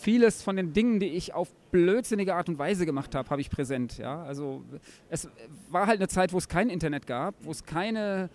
vieles 0.00 0.42
von 0.42 0.56
den 0.56 0.72
Dingen, 0.72 0.98
die 0.98 1.06
ich 1.06 1.34
auf 1.34 1.48
blödsinnige 1.70 2.34
Art 2.34 2.48
und 2.48 2.58
Weise 2.58 2.84
gemacht 2.84 3.14
habe, 3.14 3.30
habe 3.30 3.40
ich 3.40 3.50
präsent. 3.50 3.98
Ja? 3.98 4.22
Also 4.24 4.62
es 5.08 5.28
war 5.70 5.86
halt 5.86 6.00
eine 6.00 6.08
Zeit, 6.08 6.32
wo 6.32 6.38
es 6.38 6.48
kein 6.48 6.68
Internet 6.68 7.06
gab, 7.06 7.34
wo 7.42 7.50
es 7.50 7.64
keine 7.64 8.28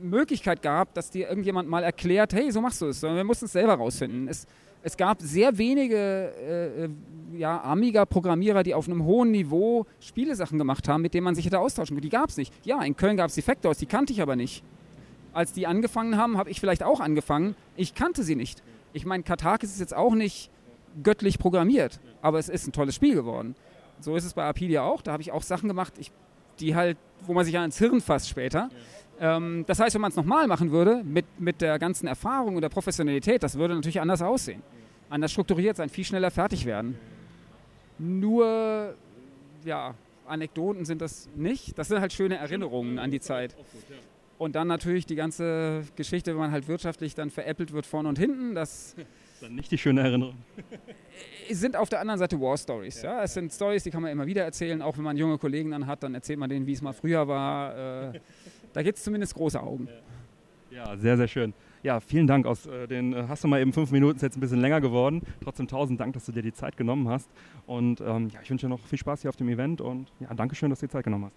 Möglichkeit 0.00 0.62
gab, 0.62 0.94
dass 0.94 1.10
dir 1.10 1.28
irgendjemand 1.28 1.68
mal 1.68 1.82
erklärt, 1.82 2.32
hey, 2.32 2.50
so 2.50 2.60
machst 2.60 2.80
du 2.80 2.86
es, 2.86 3.00
sondern 3.00 3.18
wir 3.18 3.24
mussten 3.24 3.46
es 3.46 3.52
selber 3.52 3.74
rausfinden. 3.74 4.28
Es, 4.28 4.46
es 4.82 4.96
gab 4.96 5.20
sehr 5.20 5.58
wenige 5.58 5.96
äh, 5.96 6.88
ja, 7.36 7.60
Amiga-Programmierer, 7.62 8.62
die 8.62 8.74
auf 8.74 8.88
einem 8.88 9.04
hohen 9.04 9.30
Niveau 9.32 9.84
Spielesachen 10.00 10.58
gemacht 10.58 10.88
haben, 10.88 11.02
mit 11.02 11.12
denen 11.12 11.24
man 11.24 11.34
sich 11.34 11.44
hätte 11.44 11.58
austauschen 11.58 11.96
können. 11.96 12.02
Die 12.02 12.08
gab 12.08 12.30
es 12.30 12.36
nicht. 12.36 12.52
Ja, 12.64 12.82
in 12.82 12.96
Köln 12.96 13.16
gab 13.16 13.28
es 13.28 13.34
die 13.34 13.42
Factors, 13.42 13.78
die 13.78 13.86
kannte 13.86 14.12
ich 14.12 14.22
aber 14.22 14.36
nicht. 14.36 14.62
Als 15.36 15.52
die 15.52 15.66
angefangen 15.66 16.16
haben, 16.16 16.38
habe 16.38 16.48
ich 16.48 16.60
vielleicht 16.60 16.82
auch 16.82 16.98
angefangen. 16.98 17.56
Ich 17.76 17.94
kannte 17.94 18.22
sie 18.22 18.36
nicht. 18.36 18.62
Ich 18.94 19.04
meine, 19.04 19.22
Katakis 19.22 19.70
ist 19.70 19.80
jetzt 19.80 19.94
auch 19.94 20.14
nicht 20.14 20.50
göttlich 21.02 21.38
programmiert, 21.38 22.00
aber 22.22 22.38
es 22.38 22.48
ist 22.48 22.66
ein 22.66 22.72
tolles 22.72 22.94
Spiel 22.94 23.14
geworden. 23.14 23.54
So 24.00 24.16
ist 24.16 24.24
es 24.24 24.32
bei 24.32 24.44
Apidia 24.44 24.82
auch. 24.82 25.02
Da 25.02 25.12
habe 25.12 25.22
ich 25.22 25.32
auch 25.32 25.42
Sachen 25.42 25.68
gemacht, 25.68 25.92
ich, 25.98 26.10
die 26.58 26.74
halt, 26.74 26.96
wo 27.26 27.34
man 27.34 27.44
sich 27.44 27.52
ja 27.52 27.62
ins 27.62 27.76
Hirn 27.76 28.00
fasst 28.00 28.30
später. 28.30 28.70
Ähm, 29.20 29.64
das 29.66 29.78
heißt, 29.78 29.94
wenn 29.94 30.00
man 30.00 30.10
es 30.10 30.16
nochmal 30.16 30.46
machen 30.46 30.70
würde, 30.70 31.02
mit, 31.04 31.26
mit 31.38 31.60
der 31.60 31.78
ganzen 31.78 32.06
Erfahrung 32.06 32.56
und 32.56 32.62
der 32.62 32.70
Professionalität, 32.70 33.42
das 33.42 33.58
würde 33.58 33.74
natürlich 33.74 34.00
anders 34.00 34.22
aussehen. 34.22 34.62
Anders 35.10 35.32
strukturiert 35.32 35.76
sein, 35.76 35.90
viel 35.90 36.04
schneller 36.04 36.30
fertig 36.30 36.64
werden. 36.64 36.98
Nur, 37.98 38.94
ja, 39.66 39.94
Anekdoten 40.26 40.86
sind 40.86 41.02
das 41.02 41.28
nicht. 41.36 41.76
Das 41.76 41.88
sind 41.88 42.00
halt 42.00 42.14
schöne 42.14 42.36
Erinnerungen 42.36 42.98
an 42.98 43.10
die 43.10 43.20
Zeit. 43.20 43.54
Und 44.38 44.54
dann 44.54 44.68
natürlich 44.68 45.06
die 45.06 45.14
ganze 45.14 45.82
Geschichte, 45.96 46.32
wenn 46.32 46.38
man 46.38 46.50
halt 46.50 46.68
wirtschaftlich 46.68 47.14
dann 47.14 47.30
veräppelt 47.30 47.72
wird 47.72 47.86
vorne 47.86 48.08
und 48.08 48.18
hinten. 48.18 48.54
Das 48.54 48.94
dann 49.40 49.54
nicht 49.54 49.70
die 49.70 49.78
schöne 49.78 50.02
Erinnerung. 50.02 50.34
sind 51.50 51.76
auf 51.76 51.88
der 51.88 52.00
anderen 52.00 52.18
Seite 52.18 52.40
War 52.40 52.56
Stories. 52.56 53.02
Ja. 53.02 53.18
ja. 53.18 53.22
Es 53.24 53.34
sind 53.34 53.52
Stories, 53.52 53.84
die 53.84 53.90
kann 53.90 54.02
man 54.02 54.10
immer 54.10 54.26
wieder 54.26 54.44
erzählen. 54.44 54.82
Auch 54.82 54.96
wenn 54.96 55.04
man 55.04 55.16
junge 55.16 55.38
Kollegen 55.38 55.70
dann 55.70 55.86
hat, 55.86 56.02
dann 56.02 56.14
erzählt 56.14 56.38
man 56.38 56.50
denen, 56.50 56.66
wie 56.66 56.72
es 56.72 56.82
mal 56.82 56.92
früher 56.92 57.26
war. 57.28 58.12
Äh, 58.14 58.20
da 58.72 58.82
gibt 58.82 58.98
es 58.98 59.04
zumindest 59.04 59.34
große 59.34 59.60
Augen. 59.60 59.88
Ja, 60.70 60.96
sehr, 60.96 61.16
sehr 61.16 61.28
schön. 61.28 61.54
Ja, 61.82 62.00
vielen 62.00 62.26
Dank. 62.26 62.46
Aus 62.46 62.66
äh, 62.66 62.86
den 62.86 63.12
äh, 63.14 63.24
hast 63.28 63.44
du 63.44 63.48
mal 63.48 63.60
eben 63.60 63.72
fünf 63.72 63.90
Minuten, 63.90 64.16
ist 64.16 64.22
jetzt 64.22 64.36
ein 64.36 64.40
bisschen 64.40 64.60
länger 64.60 64.80
geworden. 64.80 65.22
Trotzdem 65.42 65.68
tausend 65.68 66.00
Dank, 66.00 66.12
dass 66.14 66.26
du 66.26 66.32
dir 66.32 66.42
die 66.42 66.52
Zeit 66.52 66.76
genommen 66.76 67.08
hast. 67.08 67.30
Und 67.66 68.00
ähm, 68.00 68.28
ja, 68.28 68.40
ich 68.42 68.50
wünsche 68.50 68.66
dir 68.66 68.70
noch 68.70 68.80
viel 68.80 68.98
Spaß 68.98 69.22
hier 69.22 69.30
auf 69.30 69.36
dem 69.36 69.48
Event 69.48 69.80
und 69.80 70.12
ja, 70.20 70.34
danke 70.34 70.54
schön, 70.54 70.68
dass 70.68 70.80
du 70.80 70.86
dir 70.86 70.92
Zeit 70.92 71.04
genommen 71.04 71.26
hast. 71.26 71.36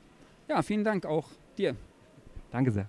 Ja, 0.50 0.62
vielen 0.64 0.84
Dank 0.84 1.06
auch 1.06 1.28
dir. 1.58 1.76
Danke 2.52 2.72
sehr. 2.72 2.88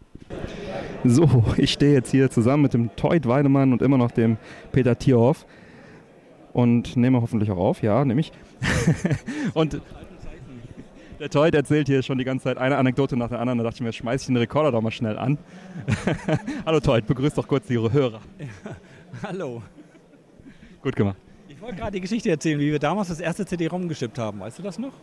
So, 1.05 1.45
ich 1.57 1.73
stehe 1.73 1.93
jetzt 1.93 2.11
hier 2.11 2.31
zusammen 2.31 2.63
mit 2.63 2.75
dem 2.75 2.95
Teut 2.97 3.27
Weidemann 3.27 3.73
und 3.73 3.83
immer 3.83 3.99
noch 3.99 4.11
dem 4.11 4.39
Peter 4.73 4.99
Tierhoff 4.99 5.47
und 6.53 6.97
nehme 6.97 7.21
hoffentlich 7.21 7.51
auch 7.51 7.59
auf, 7.59 7.83
ja, 7.83 8.05
nehme 8.05 8.21
ich. 8.21 8.33
und 9.55 9.81
der 11.19 11.29
Teut 11.29 11.55
erzählt 11.55 11.87
hier 11.89 12.03
schon 12.03 12.17
die 12.17 12.25
ganze 12.25 12.45
Zeit 12.45 12.57
eine 12.57 12.79
Anekdote 12.79 13.17
nach 13.17 13.29
der 13.29 13.41
anderen. 13.41 13.59
Da 13.59 13.65
dachte 13.65 13.77
ich 13.77 13.83
mir, 13.83 13.93
schmeiß 13.93 14.23
ich 14.23 14.27
den 14.29 14.39
Rekorder 14.39 14.73
doch 14.73 14.81
mal 14.81 14.91
schnell 14.91 15.19
an. 15.19 15.37
hallo 16.67 16.81
Teut, 16.81 17.07
begrüß 17.07 17.35
doch 17.35 17.47
kurz 17.47 17.69
Ihre 17.69 17.93
Hörer. 17.93 18.21
Ja, 18.39 18.77
hallo. 19.25 19.63
Gut 20.83 20.97
gemacht. 20.97 21.17
Ich 21.49 21.61
wollte 21.61 21.77
gerade 21.77 21.93
die 21.93 22.01
Geschichte 22.01 22.31
erzählen, 22.31 22.59
wie 22.59 22.73
wir 22.73 22.79
damals 22.79 23.09
das 23.09 23.21
erste 23.21 23.45
CD-ROM 23.45 23.87
geschippt 23.87 24.19
haben. 24.19 24.41
Weißt 24.41 24.59
du 24.59 24.63
das 24.63 24.79
noch? 24.79 24.95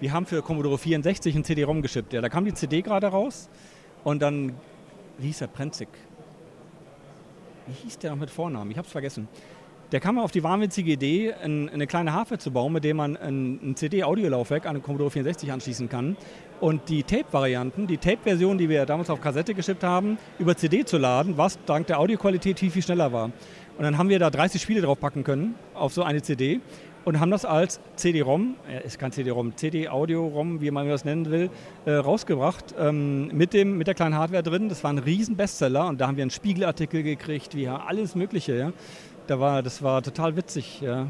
Wir 0.00 0.12
haben 0.12 0.26
für 0.26 0.42
Commodore 0.42 0.78
64 0.78 1.34
ein 1.34 1.44
CD-ROM 1.44 1.82
geschippt. 1.82 2.12
Ja, 2.12 2.20
da 2.20 2.28
kam 2.28 2.44
die 2.44 2.54
CD 2.54 2.82
gerade 2.82 3.06
raus 3.06 3.48
und 4.02 4.20
dann, 4.20 4.54
wie 5.18 5.28
hieß 5.28 5.38
der, 5.38 5.46
Prenzig? 5.46 5.88
Wie 7.66 7.72
hieß 7.84 7.98
der 7.98 8.10
noch 8.10 8.18
mit 8.18 8.30
Vornamen? 8.30 8.70
Ich 8.70 8.76
habe 8.76 8.86
es 8.86 8.92
vergessen. 8.92 9.28
Der 9.92 10.00
kam 10.00 10.18
auf 10.18 10.32
die 10.32 10.42
wahnwitzige 10.42 10.92
Idee, 10.92 11.34
ein, 11.34 11.68
eine 11.68 11.86
kleine 11.86 12.12
Hardware 12.12 12.38
zu 12.38 12.50
bauen, 12.50 12.72
mit 12.72 12.84
dem 12.84 12.96
man 12.96 13.16
ein 13.16 13.76
CD-Audiolaufwerk 13.76 14.66
an 14.66 14.74
den 14.74 14.82
Commodore 14.82 15.10
64 15.10 15.52
anschließen 15.52 15.88
kann 15.88 16.16
und 16.60 16.88
die 16.88 17.02
Tape-Varianten, 17.02 17.86
die 17.86 17.98
Tape-Version, 17.98 18.58
die 18.58 18.68
wir 18.68 18.86
damals 18.86 19.10
auf 19.10 19.20
Kassette 19.20 19.54
geschippt 19.54 19.84
haben, 19.84 20.18
über 20.38 20.56
CD 20.56 20.84
zu 20.84 20.98
laden, 20.98 21.36
was 21.36 21.58
dank 21.66 21.86
der 21.86 22.00
Audioqualität 22.00 22.58
viel, 22.58 22.70
viel 22.70 22.82
schneller 22.82 23.12
war. 23.12 23.26
Und 23.76 23.84
dann 23.84 23.98
haben 23.98 24.08
wir 24.08 24.18
da 24.18 24.30
30 24.30 24.60
Spiele 24.60 24.80
drauf 24.80 24.98
packen 24.98 25.24
können 25.24 25.54
auf 25.74 25.92
so 25.92 26.02
eine 26.02 26.22
CD 26.22 26.60
und 27.04 27.20
haben 27.20 27.30
das 27.30 27.44
als 27.44 27.80
CD-ROM, 27.96 28.54
äh, 28.68 28.84
ist 28.84 28.98
kein 28.98 29.12
CD-ROM, 29.12 29.56
CD-Audio-ROM, 29.56 30.60
wie 30.60 30.70
man 30.70 30.88
das 30.88 31.04
nennen 31.04 31.30
will, 31.30 31.50
äh, 31.84 31.92
rausgebracht 31.92 32.74
ähm, 32.78 33.28
mit, 33.28 33.52
dem, 33.52 33.78
mit 33.78 33.86
der 33.86 33.94
kleinen 33.94 34.14
Hardware 34.14 34.42
drin. 34.42 34.68
Das 34.68 34.82
war 34.84 34.92
ein 34.92 34.98
riesen 34.98 35.36
Bestseller 35.36 35.86
und 35.86 36.00
da 36.00 36.06
haben 36.06 36.16
wir 36.16 36.22
einen 36.22 36.30
Spiegelartikel 36.30 37.02
gekriegt, 37.02 37.54
wie 37.54 37.68
alles 37.68 38.14
Mögliche. 38.14 38.56
Ja. 38.56 38.72
Da 39.26 39.40
war, 39.40 39.62
das 39.62 39.82
war 39.82 40.02
total 40.02 40.36
witzig. 40.36 40.80
Ja. 40.80 41.06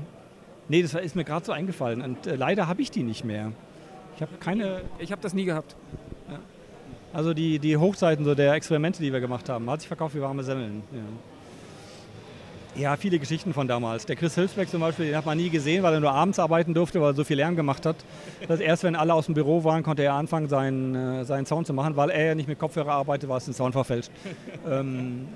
Nee, 0.69 0.83
das 0.83 0.95
ist 0.95 1.15
mir 1.15 1.25
gerade 1.25 1.45
so 1.45 1.53
eingefallen 1.53 2.01
und 2.03 2.27
äh, 2.27 2.37
leider 2.37 2.69
habe 2.69 2.83
ich 2.83 2.91
die 2.91 3.03
nicht 3.03 3.25
mehr. 3.25 3.53
Ich 4.17 4.23
habe 4.23 4.33
keine. 4.39 4.83
Ich 4.99 5.11
habe 5.13 5.21
das 5.21 5.35
nie 5.35 5.45
gehabt. 5.45 5.75
Ja. 6.31 6.39
Also 7.13 7.35
die, 7.35 7.59
die 7.59 7.77
Hochzeiten 7.77 8.25
so 8.25 8.35
der 8.35 8.55
Experimente, 8.55 9.03
die 9.03 9.13
wir 9.13 9.21
gemacht 9.21 9.49
haben, 9.49 9.69
hat 9.71 9.81
sich 9.81 9.89
verkauft 9.89 10.15
wie 10.15 10.21
warme 10.21 10.43
Semmeln. 10.43 10.83
Ja. 10.93 11.34
Ja, 12.77 12.97
viele 12.97 13.21
Geschichten 13.21 13.53
von 13.53 13.69
damals. 13.69 14.05
Der 14.05 14.17
Chris 14.17 14.35
Hilfsbeck 14.35 14.69
zum 14.69 14.81
Beispiel, 14.81 15.07
den 15.07 15.17
hat 15.17 15.25
man 15.25 15.39
nie 15.39 15.49
gesehen, 15.49 15.85
weil 15.85 15.95
er 15.95 16.01
nur 16.01 16.11
abends 16.11 16.41
arbeiten 16.41 16.75
durfte, 16.75 17.01
weil 17.01 17.13
er 17.13 17.15
so 17.15 17.23
viel 17.23 17.37
Lärm 17.37 17.55
gemacht 17.55 17.87
hat. 17.87 17.97
Das 18.49 18.59
erst 18.59 18.83
wenn 18.83 18.97
alle 18.97 19.15
aus 19.15 19.27
dem 19.27 19.35
Büro 19.35 19.63
waren, 19.63 19.85
konnte 19.85 20.03
er 20.03 20.15
anfangen, 20.15 20.49
seinen, 20.49 20.95
äh, 20.95 21.25
seinen 21.25 21.47
Sound 21.47 21.69
zu 21.69 21.73
machen. 21.73 21.95
Weil 21.95 22.11
er 22.11 22.27
ja 22.27 22.35
nicht 22.35 22.49
mit 22.49 22.59
Kopfhörer 22.59 22.91
arbeitet, 22.91 23.29
war 23.29 23.37
es 23.37 23.47
ein 23.47 23.55
Sound 23.55 23.75
verfälscht. 23.75 24.11
ähm, 24.69 25.29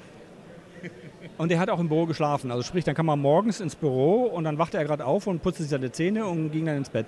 und 1.36 1.52
er 1.52 1.60
hat 1.60 1.70
auch 1.70 1.78
im 1.78 1.88
Büro 1.88 2.06
geschlafen. 2.06 2.50
Also 2.50 2.64
sprich, 2.64 2.84
dann 2.84 2.96
kam 2.96 3.08
er 3.08 3.16
morgens 3.16 3.60
ins 3.60 3.76
Büro 3.76 4.24
und 4.24 4.42
dann 4.42 4.58
wachte 4.58 4.76
er 4.76 4.84
gerade 4.84 5.04
auf 5.04 5.28
und 5.28 5.40
putzte 5.40 5.62
sich 5.62 5.70
seine 5.70 5.92
Zähne 5.92 6.26
und 6.26 6.50
ging 6.50 6.66
dann 6.66 6.76
ins 6.76 6.90
Bett. 6.90 7.06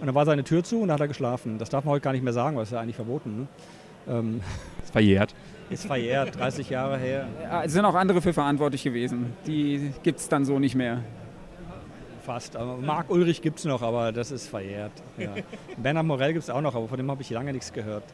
Und 0.00 0.06
dann 0.06 0.14
war 0.14 0.26
seine 0.26 0.44
Tür 0.44 0.62
zu 0.62 0.76
und 0.76 0.88
dann 0.88 0.94
hat 0.94 1.00
er 1.00 1.08
geschlafen. 1.08 1.58
Das 1.58 1.70
darf 1.70 1.84
man 1.84 1.94
heute 1.94 2.04
gar 2.04 2.12
nicht 2.12 2.22
mehr 2.22 2.32
sagen, 2.32 2.56
weil 2.56 2.62
es 2.62 2.70
ja 2.70 2.78
eigentlich 2.78 2.96
verboten. 2.96 3.40
Ne? 3.40 3.46
Ähm, 4.08 4.40
ist 4.80 4.92
verjährt. 4.92 5.34
Ist 5.68 5.86
verjährt, 5.86 6.38
30 6.38 6.70
Jahre 6.70 6.96
her. 6.96 7.26
Es 7.64 7.72
sind 7.72 7.84
auch 7.84 7.94
andere 7.94 8.22
für 8.22 8.32
verantwortlich 8.32 8.84
gewesen. 8.84 9.32
Die 9.46 9.92
gibt 10.02 10.20
es 10.20 10.28
dann 10.28 10.44
so 10.44 10.58
nicht 10.58 10.76
mehr. 10.76 11.02
Fast. 12.24 12.56
Aber 12.56 12.76
Marc 12.76 13.10
Ulrich 13.10 13.42
gibt 13.42 13.58
es 13.58 13.64
noch, 13.64 13.82
aber 13.82 14.12
das 14.12 14.30
ist 14.30 14.48
verjährt. 14.48 14.92
Ja. 15.16 15.34
Bernhard 15.76 16.06
Morell 16.06 16.32
gibt 16.32 16.44
es 16.44 16.50
auch 16.50 16.60
noch, 16.60 16.74
aber 16.74 16.88
von 16.88 16.96
dem 16.96 17.10
habe 17.10 17.22
ich 17.22 17.30
lange 17.30 17.52
nichts 17.52 17.72
gehört. 17.72 18.04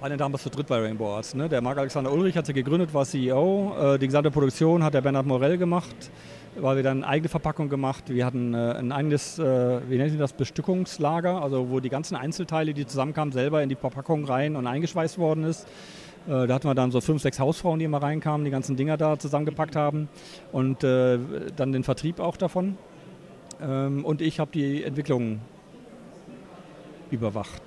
Alle 0.00 0.16
damals 0.16 0.42
zu 0.42 0.50
dritt 0.50 0.66
bei 0.66 0.80
Rainbow 0.80 1.14
Arts. 1.14 1.34
Ne? 1.34 1.48
Der 1.48 1.60
Marc 1.60 1.78
Alexander 1.78 2.12
Ulrich 2.12 2.36
hat 2.36 2.46
sie 2.46 2.52
gegründet, 2.52 2.92
war 2.92 3.04
CEO. 3.04 3.94
Äh, 3.94 3.98
die 3.98 4.06
gesamte 4.06 4.32
Produktion 4.32 4.82
hat 4.82 4.94
der 4.94 5.00
Bernhard 5.00 5.26
Morell 5.26 5.58
gemacht, 5.58 6.10
weil 6.56 6.76
wir 6.76 6.82
dann 6.82 7.04
eine 7.04 7.06
eigene 7.06 7.28
Verpackung 7.28 7.68
gemacht. 7.68 8.04
Wir 8.08 8.26
hatten 8.26 8.52
äh, 8.52 8.74
ein 8.78 8.90
eigenes, 8.90 9.38
äh, 9.38 9.80
wie 9.88 9.98
nennen 9.98 10.10
Sie 10.10 10.18
das, 10.18 10.32
Bestückungslager, 10.32 11.40
also 11.40 11.70
wo 11.70 11.78
die 11.78 11.88
ganzen 11.88 12.16
Einzelteile, 12.16 12.74
die 12.74 12.84
zusammenkamen, 12.84 13.30
selber 13.30 13.62
in 13.62 13.68
die 13.68 13.76
Verpackung 13.76 14.24
rein 14.24 14.56
und 14.56 14.66
eingeschweißt 14.66 15.18
worden 15.18 15.44
ist. 15.44 15.68
Äh, 16.26 16.46
da 16.46 16.54
hatten 16.54 16.68
wir 16.68 16.74
dann 16.74 16.90
so 16.90 17.00
fünf, 17.00 17.22
sechs 17.22 17.38
Hausfrauen, 17.38 17.78
die 17.78 17.84
immer 17.84 18.02
reinkamen, 18.02 18.44
die 18.44 18.50
ganzen 18.50 18.76
Dinger 18.76 18.96
da 18.96 19.18
zusammengepackt 19.18 19.76
haben 19.76 20.08
und 20.52 20.84
äh, 20.84 21.18
dann 21.56 21.72
den 21.72 21.84
Vertrieb 21.84 22.20
auch 22.20 22.36
davon. 22.36 22.76
Ähm, 23.60 24.04
und 24.04 24.20
ich 24.20 24.38
habe 24.38 24.50
die 24.52 24.84
Entwicklung 24.84 25.40
überwacht, 27.10 27.62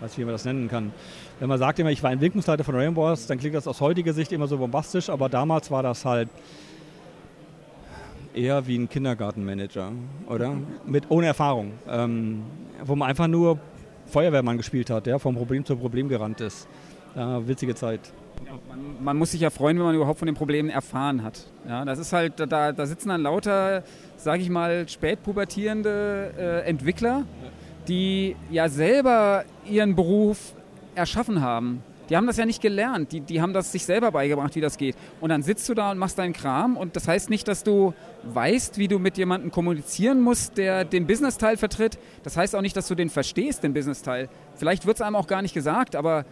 weiß 0.00 0.18
wie 0.18 0.24
man 0.24 0.32
das 0.32 0.44
nennen 0.44 0.68
kann. 0.68 0.92
Wenn 1.38 1.48
man 1.48 1.58
sagt 1.58 1.78
immer, 1.78 1.90
ich 1.90 2.02
war 2.02 2.10
Entwicklungsleiter 2.10 2.64
von 2.64 2.74
Rainbow 2.74 3.02
Wars, 3.02 3.26
dann 3.26 3.38
klingt 3.38 3.54
das 3.54 3.66
aus 3.66 3.80
heutiger 3.80 4.12
Sicht 4.12 4.32
immer 4.32 4.46
so 4.46 4.58
bombastisch, 4.58 5.08
aber 5.08 5.28
damals 5.28 5.70
war 5.70 5.82
das 5.82 6.04
halt 6.04 6.28
eher 8.34 8.66
wie 8.66 8.76
ein 8.76 8.88
Kindergartenmanager, 8.88 9.92
oder? 10.28 10.56
Mit, 10.84 11.10
ohne 11.10 11.26
Erfahrung. 11.26 11.72
Ähm, 11.88 12.42
wo 12.84 12.94
man 12.94 13.08
einfach 13.08 13.26
nur 13.26 13.58
Feuerwehrmann 14.06 14.56
gespielt 14.56 14.90
hat, 14.90 15.06
der 15.06 15.18
vom 15.18 15.36
Problem 15.36 15.64
zu 15.64 15.76
Problem 15.76 16.08
gerannt 16.08 16.40
ist 16.40 16.68
ja, 17.14 17.46
witzige 17.46 17.74
Zeit. 17.74 18.00
Man, 18.68 19.04
man, 19.04 19.16
muss 19.16 19.32
sich 19.32 19.40
ja 19.40 19.50
freuen, 19.50 19.76
wenn 19.78 19.84
man 19.84 19.94
überhaupt 19.94 20.18
von 20.18 20.26
den 20.26 20.34
Problemen 20.34 20.70
erfahren 20.70 21.22
hat. 21.22 21.46
Ja, 21.68 21.84
das 21.84 21.98
ist 21.98 22.12
halt, 22.12 22.34
da, 22.38 22.72
da 22.72 22.86
sitzen 22.86 23.10
dann 23.10 23.22
lauter, 23.22 23.82
sage 24.16 24.42
ich 24.42 24.48
mal, 24.48 24.88
spätpubertierende 24.88 26.32
äh, 26.38 26.68
Entwickler, 26.68 27.24
die 27.86 28.36
ja 28.50 28.68
selber 28.68 29.44
ihren 29.66 29.94
Beruf 29.94 30.54
erschaffen 30.94 31.42
haben. 31.42 31.82
Die 32.10 32.16
haben 32.16 32.26
das 32.26 32.38
ja 32.38 32.44
nicht 32.44 32.60
gelernt, 32.60 33.12
die, 33.12 33.20
die 33.20 33.40
haben 33.40 33.52
das 33.52 33.70
sich 33.70 33.84
selber 33.84 34.10
beigebracht, 34.10 34.56
wie 34.56 34.60
das 34.60 34.76
geht. 34.76 34.96
Und 35.20 35.28
dann 35.30 35.44
sitzt 35.44 35.68
du 35.68 35.74
da 35.74 35.92
und 35.92 35.98
machst 35.98 36.18
deinen 36.18 36.32
Kram 36.32 36.76
und 36.76 36.96
das 36.96 37.06
heißt 37.06 37.30
nicht, 37.30 37.46
dass 37.46 37.62
du 37.62 37.94
weißt, 38.24 38.78
wie 38.78 38.88
du 38.88 38.98
mit 38.98 39.16
jemandem 39.16 39.52
kommunizieren 39.52 40.20
musst, 40.20 40.58
der 40.58 40.84
den 40.84 41.06
Business-Teil 41.06 41.56
vertritt. 41.56 41.98
Das 42.24 42.36
heißt 42.36 42.56
auch 42.56 42.62
nicht, 42.62 42.76
dass 42.76 42.88
du 42.88 42.96
den 42.96 43.10
verstehst, 43.10 43.62
den 43.62 43.74
Business-Teil. 43.74 44.28
Vielleicht 44.56 44.86
wird 44.86 44.96
es 44.96 45.02
einem 45.02 45.14
auch 45.14 45.28
gar 45.28 45.40
nicht 45.40 45.54
gesagt, 45.54 45.94
aber 45.94 46.24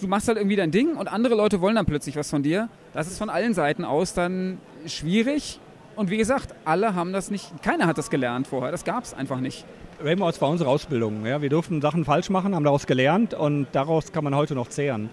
du 0.00 0.06
machst 0.06 0.28
halt 0.28 0.38
irgendwie 0.38 0.56
dein 0.56 0.70
Ding 0.70 0.96
und 0.96 1.08
andere 1.08 1.34
Leute 1.34 1.60
wollen 1.60 1.74
dann 1.74 1.86
plötzlich 1.86 2.16
was 2.16 2.30
von 2.30 2.42
dir. 2.42 2.68
Das 2.92 3.06
ist 3.06 3.18
von 3.18 3.30
allen 3.30 3.54
Seiten 3.54 3.84
aus 3.84 4.14
dann 4.14 4.58
schwierig. 4.86 5.60
Und 5.96 6.10
wie 6.10 6.16
gesagt, 6.16 6.54
alle 6.64 6.94
haben 6.94 7.12
das 7.12 7.30
nicht, 7.30 7.62
keiner 7.62 7.86
hat 7.86 7.98
das 7.98 8.08
gelernt 8.08 8.46
vorher, 8.46 8.70
das 8.70 8.84
gab 8.84 9.04
es 9.04 9.12
einfach 9.12 9.40
nicht. 9.40 9.66
Rainbow 10.02 10.26
Arts 10.26 10.40
war 10.40 10.48
unsere 10.48 10.68
Ausbildung. 10.68 11.24
Ja. 11.26 11.42
Wir 11.42 11.50
durften 11.50 11.80
Sachen 11.80 12.04
falsch 12.04 12.30
machen, 12.30 12.54
haben 12.54 12.64
daraus 12.64 12.86
gelernt 12.86 13.34
und 13.34 13.66
daraus 13.72 14.12
kann 14.12 14.24
man 14.24 14.34
heute 14.34 14.54
noch 14.54 14.68
zehren. 14.68 15.10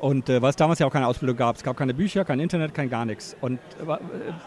Und 0.00 0.30
äh, 0.30 0.40
weil 0.40 0.50
es 0.50 0.56
damals 0.56 0.78
ja 0.78 0.86
auch 0.86 0.92
keine 0.92 1.06
Ausbildung 1.06 1.36
gab. 1.36 1.56
Es 1.56 1.62
gab 1.62 1.76
keine 1.76 1.92
Bücher, 1.92 2.24
kein 2.24 2.40
Internet, 2.40 2.74
kein 2.74 2.88
gar 2.88 3.04
nichts. 3.04 3.36
Und 3.40 3.58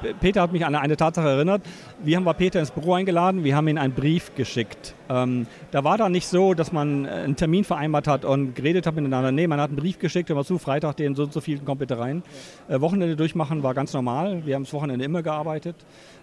äh, 0.04 0.14
Peter 0.20 0.42
hat 0.42 0.52
mich 0.52 0.66
an 0.66 0.76
eine 0.76 0.98
Tatsache 0.98 1.30
erinnert. 1.30 1.62
Wir 2.04 2.18
haben 2.18 2.24
bei 2.24 2.34
Peter 2.34 2.60
ins 2.60 2.72
Büro 2.72 2.94
eingeladen, 2.94 3.44
wir 3.44 3.56
haben 3.56 3.68
ihm 3.68 3.78
einen 3.78 3.94
Brief 3.94 4.34
geschickt. 4.36 4.96
Ähm, 5.10 5.46
da 5.72 5.84
war 5.84 5.98
dann 5.98 6.12
nicht 6.12 6.28
so, 6.28 6.56
dass 6.56 6.72
man 6.72 7.06
äh, 7.06 7.10
einen 7.10 7.36
Termin 7.36 7.64
vereinbart 7.64 8.08
hat 8.08 8.26
und 8.26 8.56
geredet 8.56 8.88
hat 8.88 8.96
miteinander. 8.96 9.32
Nee, 9.32 9.46
man 9.46 9.60
hat 9.60 9.70
einen 9.70 9.78
Brief 9.78 10.00
geschickt, 10.00 10.30
immer 10.32 10.44
zu, 10.44 10.58
Freitag 10.58 10.98
den 10.98 11.14
so 11.14 11.24
und 11.24 11.34
so 11.34 11.40
vielen 11.40 11.64
kommt 11.66 11.80
bitte 11.80 12.00
rein. 12.00 12.24
Äh, 12.68 12.82
Wochenende 12.82 13.16
durchmachen 13.16 13.62
war 13.62 13.76
ganz 13.76 13.94
normal. 13.94 14.44
Wir 14.46 14.56
haben 14.56 14.64
das 14.64 14.74
Wochenende 14.74 15.06
immer 15.06 15.22
gearbeitet, 15.22 15.76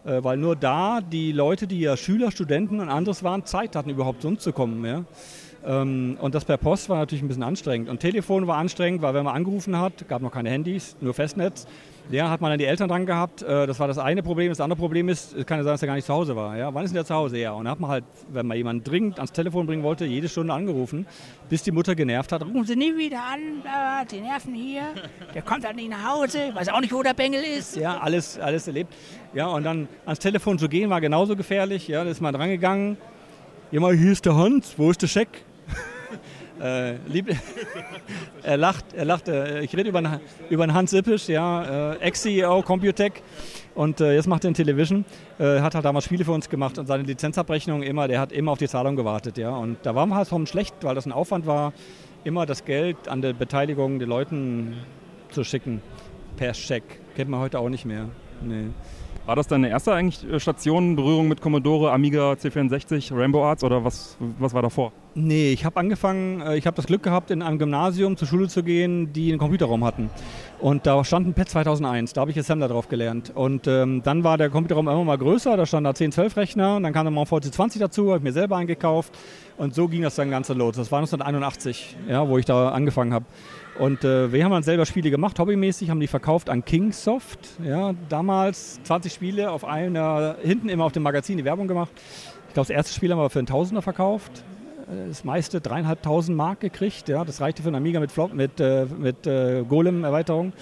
äh, 0.04 0.24
weil 0.24 0.38
nur 0.38 0.56
da 0.56 1.00
die 1.00 1.30
Leute, 1.30 1.68
die 1.68 1.80
ja 1.80 1.96
Schüler, 1.96 2.32
Studenten 2.32 2.80
und 2.80 2.88
anderes 2.88 3.22
waren, 3.22 3.44
Zeit 3.44 3.76
hatten, 3.76 3.90
überhaupt 3.90 4.22
zu 4.22 4.28
uns 4.28 4.42
zu 4.42 4.52
kommen. 4.52 4.84
Ja? 4.84 5.04
Ähm, 5.66 6.16
und 6.20 6.34
das 6.34 6.44
per 6.44 6.56
Post 6.56 6.88
war 6.88 6.98
natürlich 6.98 7.22
ein 7.22 7.28
bisschen 7.28 7.42
anstrengend. 7.42 7.88
Und 7.88 8.00
Telefon 8.00 8.46
war 8.46 8.56
anstrengend, 8.56 9.02
weil 9.02 9.14
wenn 9.14 9.24
man 9.24 9.34
angerufen 9.34 9.78
hat, 9.78 10.08
gab 10.08 10.22
noch 10.22 10.32
keine 10.32 10.50
Handys, 10.50 10.96
nur 11.00 11.14
Festnetz. 11.14 11.66
Ja, 12.10 12.28
hat 12.28 12.40
man 12.40 12.50
dann 12.50 12.58
die 12.58 12.64
Eltern 12.64 12.88
dran 12.88 13.06
gehabt. 13.06 13.42
Äh, 13.42 13.68
das 13.68 13.78
war 13.78 13.86
das 13.86 13.98
eine 13.98 14.22
Problem. 14.22 14.48
Das 14.48 14.60
andere 14.60 14.78
Problem 14.78 15.08
ist, 15.08 15.32
es 15.32 15.46
kann 15.46 15.58
ja 15.58 15.64
sein, 15.64 15.74
dass 15.74 15.82
er 15.82 15.86
gar 15.86 15.94
nicht 15.94 16.06
zu 16.06 16.12
Hause 16.12 16.34
war. 16.34 16.56
Ja? 16.56 16.74
Wann 16.74 16.84
ist 16.84 16.90
denn 16.90 16.96
der 16.96 17.04
zu 17.04 17.14
Hause? 17.14 17.38
Ja. 17.38 17.52
Und 17.52 17.66
dann 17.66 17.72
hat 17.72 17.80
man 17.80 17.90
halt, 17.90 18.04
wenn 18.32 18.46
man 18.46 18.56
jemanden 18.56 18.82
dringend 18.82 19.18
ans 19.18 19.30
Telefon 19.32 19.66
bringen 19.66 19.84
wollte, 19.84 20.06
jede 20.06 20.28
Stunde 20.28 20.52
angerufen, 20.52 21.06
bis 21.48 21.62
die 21.62 21.70
Mutter 21.70 21.94
genervt 21.94 22.32
hat. 22.32 22.42
Rufen 22.42 22.64
Sie 22.64 22.74
nie 22.74 22.96
wieder 22.96 23.18
an, 23.18 24.06
die 24.10 24.20
nerven 24.20 24.54
hier. 24.54 24.82
Der 25.34 25.42
kommt 25.42 25.64
halt 25.64 25.76
nicht 25.76 25.90
nach 25.90 26.04
Hause, 26.04 26.52
weiß 26.52 26.70
auch 26.70 26.80
nicht, 26.80 26.92
wo 26.92 27.02
der 27.02 27.14
Bengel 27.14 27.42
ist. 27.42 27.76
Ja, 27.76 27.98
alles, 27.98 28.40
alles 28.40 28.66
erlebt. 28.66 28.92
Ja, 29.32 29.46
und 29.46 29.62
dann 29.62 29.86
ans 30.04 30.18
Telefon 30.18 30.58
zu 30.58 30.68
gehen 30.68 30.90
war 30.90 31.00
genauso 31.00 31.36
gefährlich. 31.36 31.86
Ja, 31.86 32.02
da 32.02 32.10
ist 32.10 32.20
man 32.20 32.34
drangegangen. 32.34 32.96
Ja, 33.70 33.78
mal, 33.78 33.94
hier 33.94 34.10
ist 34.10 34.26
der 34.26 34.34
Hans, 34.34 34.74
wo 34.76 34.90
ist 34.90 35.00
der 35.00 35.06
Scheck? 35.06 35.28
Äh, 36.60 36.96
lieb, 37.06 37.34
er 38.42 38.56
lacht, 38.56 38.92
er 38.92 39.04
lacht. 39.04 39.28
Äh, 39.28 39.60
ich 39.60 39.74
rede 39.74 39.88
über, 39.88 40.20
über 40.50 40.62
einen 40.62 40.74
Hans 40.74 40.92
Ippisch, 40.92 41.28
ja, 41.28 41.92
äh, 41.92 41.96
Ex-CEO 42.00 42.62
Computech 42.62 43.12
und 43.74 44.00
äh, 44.00 44.14
jetzt 44.14 44.26
macht 44.26 44.44
er 44.44 44.48
in 44.48 44.54
Television. 44.54 45.04
Äh, 45.38 45.60
hat 45.60 45.74
halt 45.74 45.84
damals 45.84 46.04
Spiele 46.04 46.24
für 46.24 46.32
uns 46.32 46.50
gemacht 46.50 46.78
und 46.78 46.86
seine 46.86 47.04
Lizenzabrechnung 47.04 47.82
immer, 47.82 48.08
der 48.08 48.20
hat 48.20 48.32
immer 48.32 48.52
auf 48.52 48.58
die 48.58 48.68
Zahlung 48.68 48.96
gewartet, 48.96 49.38
ja. 49.38 49.50
Und 49.50 49.78
da 49.84 49.94
war 49.94 50.04
man 50.04 50.18
halt 50.18 50.28
schon 50.28 50.46
schlecht, 50.46 50.74
weil 50.82 50.94
das 50.94 51.06
ein 51.06 51.12
Aufwand 51.12 51.46
war, 51.46 51.72
immer 52.24 52.44
das 52.44 52.64
Geld 52.64 53.08
an 53.08 53.22
der 53.22 53.32
Beteiligung 53.32 53.98
den 53.98 54.08
Leuten 54.08 54.76
zu 55.30 55.44
schicken 55.44 55.80
per 56.36 56.52
Scheck. 56.52 56.82
Kennt 57.16 57.30
man 57.30 57.40
heute 57.40 57.58
auch 57.58 57.70
nicht 57.70 57.86
mehr. 57.86 58.08
Nee. 58.42 58.68
War 59.30 59.36
das 59.36 59.46
deine 59.46 59.68
erste 59.68 59.92
eigentlich 59.92 60.28
äh, 60.28 60.40
Station, 60.40 60.96
Berührung 60.96 61.28
mit 61.28 61.40
Commodore, 61.40 61.92
Amiga 61.92 62.32
C64, 62.32 63.16
Rainbow 63.16 63.44
Arts 63.44 63.62
oder 63.62 63.84
was, 63.84 64.16
was 64.40 64.52
war 64.54 64.62
davor? 64.62 64.90
Nee, 65.14 65.52
ich 65.52 65.64
habe 65.64 65.78
angefangen, 65.78 66.40
äh, 66.40 66.56
ich 66.56 66.66
habe 66.66 66.74
das 66.74 66.86
Glück 66.86 67.04
gehabt, 67.04 67.30
in 67.30 67.40
einem 67.40 67.60
Gymnasium 67.60 68.16
zur 68.16 68.26
Schule 68.26 68.48
zu 68.48 68.64
gehen, 68.64 69.12
die 69.12 69.30
einen 69.30 69.38
Computerraum 69.38 69.84
hatten. 69.84 70.10
Und 70.58 70.84
da 70.84 71.04
stand 71.04 71.28
ein 71.28 71.34
PET 71.34 71.48
2001, 71.48 72.12
da 72.12 72.22
habe 72.22 72.32
ich 72.32 72.38
Assembler 72.40 72.66
drauf 72.66 72.88
gelernt. 72.88 73.30
Und 73.32 73.68
ähm, 73.68 74.02
dann 74.02 74.24
war 74.24 74.36
der 74.36 74.50
Computerraum 74.50 74.88
immer 74.88 75.04
mal 75.04 75.16
größer, 75.16 75.56
da 75.56 75.64
standen 75.64 75.84
da 75.84 75.94
10, 75.94 76.10
12 76.10 76.36
Rechner 76.36 76.74
und 76.74 76.82
dann 76.82 76.92
kam 76.92 77.04
der 77.04 77.12
Mount 77.12 77.28
VC20 77.28 77.78
dazu, 77.78 78.08
habe 78.08 78.16
ich 78.16 78.24
mir 78.24 78.32
selber 78.32 78.56
eingekauft 78.56 79.16
und 79.58 79.76
so 79.76 79.86
ging 79.86 80.02
das 80.02 80.16
dann 80.16 80.30
ganz 80.30 80.48
los. 80.48 80.74
Das 80.74 80.90
war 80.90 80.98
1981, 80.98 81.96
ja, 82.08 82.28
wo 82.28 82.36
ich 82.36 82.46
da 82.46 82.70
angefangen 82.70 83.14
habe. 83.14 83.26
Und 83.80 84.04
äh, 84.04 84.30
wir 84.30 84.44
haben 84.44 84.52
dann 84.52 84.62
selber 84.62 84.84
Spiele 84.84 85.10
gemacht, 85.10 85.38
hobbymäßig, 85.38 85.88
haben 85.88 86.00
die 86.00 86.06
verkauft 86.06 86.50
an 86.50 86.66
Kingsoft. 86.66 87.38
Ja, 87.64 87.94
damals 88.10 88.78
20 88.82 89.10
Spiele 89.10 89.50
auf 89.50 89.64
einer, 89.64 90.36
hinten 90.42 90.68
immer 90.68 90.84
auf 90.84 90.92
dem 90.92 91.02
Magazin 91.02 91.38
die 91.38 91.46
Werbung 91.46 91.66
gemacht. 91.66 91.90
Ich 92.48 92.52
glaube, 92.52 92.66
das 92.66 92.76
erste 92.76 92.92
Spiel 92.92 93.10
haben 93.10 93.18
wir 93.18 93.30
für 93.30 93.38
einen 93.38 93.46
Tausender 93.46 93.80
verkauft. 93.80 94.44
Das 95.08 95.24
meiste 95.24 95.62
dreieinhalbtausend 95.62 96.36
Mark 96.36 96.60
gekriegt. 96.60 97.08
Ja, 97.08 97.24
das 97.24 97.40
reichte 97.40 97.62
für 97.62 97.68
einen 97.68 97.76
Amiga 97.76 98.00
mit, 98.00 98.12
Flop, 98.12 98.34
mit, 98.34 98.60
äh, 98.60 98.84
mit 98.84 99.26
äh, 99.26 99.64
Golem-Erweiterung. 99.66 100.52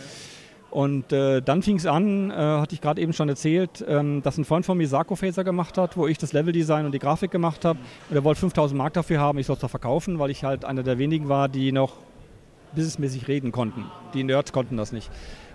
Und 0.70 1.12
äh, 1.12 1.40
dann 1.40 1.62
fing 1.62 1.76
es 1.76 1.86
an, 1.86 2.30
äh, 2.30 2.34
hatte 2.34 2.76
ich 2.76 2.80
gerade 2.80 3.00
eben 3.00 3.14
schon 3.14 3.28
erzählt, 3.28 3.84
ähm, 3.88 4.22
dass 4.22 4.38
ein 4.38 4.44
Freund 4.44 4.64
von 4.64 4.78
mir 4.78 4.86
Sarkophaser 4.86 5.42
gemacht 5.42 5.76
hat, 5.76 5.96
wo 5.96 6.06
ich 6.06 6.18
das 6.18 6.32
Leveldesign 6.32 6.86
und 6.86 6.92
die 6.92 7.00
Grafik 7.00 7.32
gemacht 7.32 7.64
habe. 7.64 7.80
Und 8.10 8.14
er 8.14 8.22
wollte 8.22 8.42
5000 8.42 8.78
Mark 8.78 8.92
dafür 8.92 9.18
haben, 9.18 9.38
ich 9.38 9.46
soll 9.46 9.54
es 9.54 9.60
da 9.60 9.66
verkaufen, 9.66 10.20
weil 10.20 10.30
ich 10.30 10.44
halt 10.44 10.64
einer 10.64 10.84
der 10.84 10.98
wenigen 10.98 11.28
war, 11.28 11.48
die 11.48 11.72
noch 11.72 11.94
businessmäßig 12.74 13.28
reden 13.28 13.52
konnten. 13.52 13.84
Die 14.14 14.24
Nerds 14.24 14.52
konnten 14.52 14.76
das 14.76 14.92
nicht. 14.92 15.10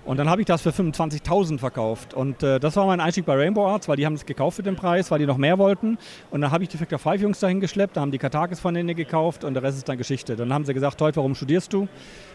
Und 0.05 0.17
dann 0.17 0.29
habe 0.29 0.41
ich 0.41 0.47
das 0.47 0.61
für 0.61 0.71
25.000 0.71 1.59
verkauft. 1.59 2.13
Und 2.13 2.43
äh, 2.43 2.59
das 2.59 2.75
war 2.75 2.85
mein 2.85 2.99
Einstieg 2.99 3.25
bei 3.25 3.35
Rainbow 3.35 3.65
Arts, 3.65 3.87
weil 3.87 3.95
die 3.95 4.05
haben 4.05 4.15
es 4.15 4.25
gekauft 4.25 4.57
für 4.57 4.63
den 4.63 4.75
Preis, 4.75 5.09
weil 5.11 5.19
die 5.19 5.25
noch 5.25 5.37
mehr 5.37 5.57
wollten. 5.57 5.97
Und 6.29 6.41
dann 6.41 6.51
habe 6.51 6.63
ich 6.63 6.69
die 6.69 6.77
Factor 6.77 6.99
5 6.99 7.21
Jungs 7.21 7.39
dahin 7.39 7.61
geschleppt, 7.61 7.95
da 7.95 8.01
haben 8.01 8.11
die 8.11 8.17
Katakis 8.17 8.59
von 8.59 8.73
denen 8.73 8.93
gekauft 8.95 9.45
und 9.45 9.53
der 9.53 9.63
Rest 9.63 9.77
ist 9.77 9.87
dann 9.87 9.97
Geschichte. 9.97 10.35
Dann 10.35 10.53
haben 10.53 10.65
sie 10.65 10.73
gesagt, 10.73 11.01
heute, 11.01 11.17
warum 11.17 11.35
studierst 11.35 11.71
du? 11.71 11.87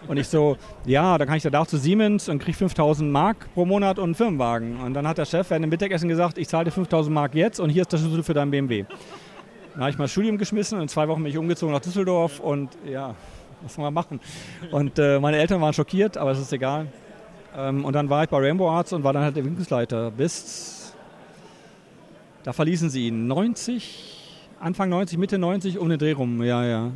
Und 0.07 0.17
ich 0.17 0.29
so, 0.29 0.57
ja, 0.87 1.19
dann 1.19 1.29
kann 1.29 1.37
ich 1.37 1.43
da 1.43 1.61
auch 1.61 1.67
zu 1.67 1.77
Siemens 1.77 2.31
und 2.31 2.39
kriege 2.39 2.57
5.000 2.57 3.05
Mark 3.05 3.53
pro 3.53 3.67
Monat 3.67 3.99
und 3.99 4.05
einen 4.05 4.15
Firmenwagen. 4.15 4.81
Und 4.81 4.95
dann 4.95 5.07
hat 5.07 5.19
der 5.19 5.27
Chef 5.27 5.51
während 5.51 5.65
dem 5.65 5.71
Mittagessen 5.71 6.09
gesagt, 6.09 6.39
ich 6.39 6.49
zahle 6.49 6.71
dir 6.71 6.73
5.000 6.73 7.11
Mark 7.11 7.35
jetzt 7.35 7.61
und 7.61 7.69
hier 7.69 7.83
ist 7.83 7.93
der 7.93 7.99
Schlüssel 7.99 8.23
für 8.23 8.35
dein 8.35 8.51
BMW. 8.51 8.87
Dann 9.75 9.83
habe 9.83 9.91
ich 9.91 9.97
das 9.97 10.11
Studium 10.11 10.39
geschmissen 10.39 10.79
und 10.79 10.83
in 10.83 10.89
zwei 10.89 11.07
Wochen 11.07 11.23
bin 11.23 11.31
ich 11.31 11.39
umgezogen 11.39 11.75
nach 11.75 11.81
Düsseldorf 11.81 12.41
und 12.41 12.71
ja, 12.91 13.15
was 13.63 13.75
soll 13.75 13.85
man 13.85 13.95
machen? 13.95 14.21
Und 14.71 14.99
äh, 14.99 15.19
meine 15.19 15.39
Eltern 15.39 15.61
waren 15.61 15.73
schockiert, 15.73 16.17
aber 16.17 16.31
es 16.33 16.39
ist 16.39 16.53
egal. 16.53 16.89
Ähm, 17.57 17.85
und 17.85 17.93
dann 17.93 18.11
war 18.11 18.25
ich 18.25 18.29
bei 18.31 18.39
Rainbow 18.39 18.69
Arts 18.71 18.93
und 18.93 19.05
war 19.05 19.13
dann 19.13 19.23
halt 19.23 19.37
der 19.37 19.43
Entwicklungsleiter 19.43 20.11
bis, 20.11 20.95
da 22.45 22.53
verließen 22.53 22.91
sie 22.91 23.09
ihn, 23.09 23.27
90, 23.27 24.18
Anfang 24.61 24.89
90, 24.89 25.19
Mitte 25.19 25.39
90, 25.39 25.79
um 25.79 25.89
den 25.89 25.99
Dreh 25.99 26.13
rum, 26.13 26.43
ja, 26.43 26.65
ja. 26.65 26.91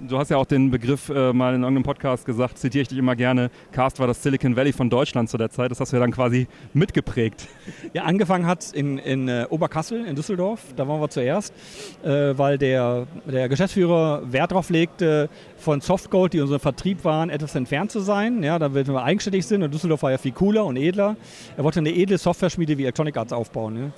Du 0.00 0.18
hast 0.18 0.30
ja 0.30 0.36
auch 0.36 0.46
den 0.46 0.72
Begriff 0.72 1.08
äh, 1.08 1.32
mal 1.32 1.54
in 1.54 1.62
irgendeinem 1.62 1.84
Podcast 1.84 2.26
gesagt, 2.26 2.58
zitiere 2.58 2.82
ich 2.82 2.88
dich 2.88 2.98
immer 2.98 3.14
gerne. 3.14 3.50
Cast 3.70 4.00
war 4.00 4.08
das 4.08 4.20
Silicon 4.20 4.56
Valley 4.56 4.72
von 4.72 4.90
Deutschland 4.90 5.30
zu 5.30 5.38
der 5.38 5.48
Zeit. 5.48 5.70
Das 5.70 5.78
hast 5.78 5.92
du 5.92 5.96
ja 5.96 6.00
dann 6.00 6.10
quasi 6.10 6.48
mitgeprägt. 6.72 7.46
Ja, 7.92 8.02
angefangen 8.02 8.46
hat 8.46 8.62
es 8.62 8.72
in, 8.72 8.98
in 8.98 9.28
äh, 9.28 9.46
Oberkassel, 9.48 10.04
in 10.04 10.16
Düsseldorf. 10.16 10.60
Da 10.74 10.88
waren 10.88 11.00
wir 11.00 11.08
zuerst, 11.08 11.54
äh, 12.02 12.36
weil 12.36 12.58
der, 12.58 13.06
der 13.24 13.48
Geschäftsführer 13.48 14.32
Wert 14.32 14.50
darauf 14.50 14.68
legte, 14.70 15.28
von 15.56 15.80
Softgold, 15.80 16.32
die 16.32 16.40
unser 16.40 16.58
Vertrieb 16.58 17.04
waren, 17.04 17.30
etwas 17.30 17.54
entfernt 17.54 17.92
zu 17.92 18.00
sein. 18.00 18.42
Ja, 18.42 18.58
da 18.58 18.74
wir 18.74 19.02
eigenständig 19.02 19.46
sind. 19.46 19.62
Und 19.62 19.72
Düsseldorf 19.72 20.02
war 20.02 20.10
ja 20.10 20.18
viel 20.18 20.32
cooler 20.32 20.64
und 20.64 20.76
edler. 20.76 21.16
Er 21.56 21.62
wollte 21.62 21.78
eine 21.78 21.94
edle 21.94 22.18
Software-Schmiede 22.18 22.76
wie 22.76 22.82
Electronic 22.82 23.16
Arts 23.16 23.32
aufbauen. 23.32 23.76
Ja. 23.76 23.92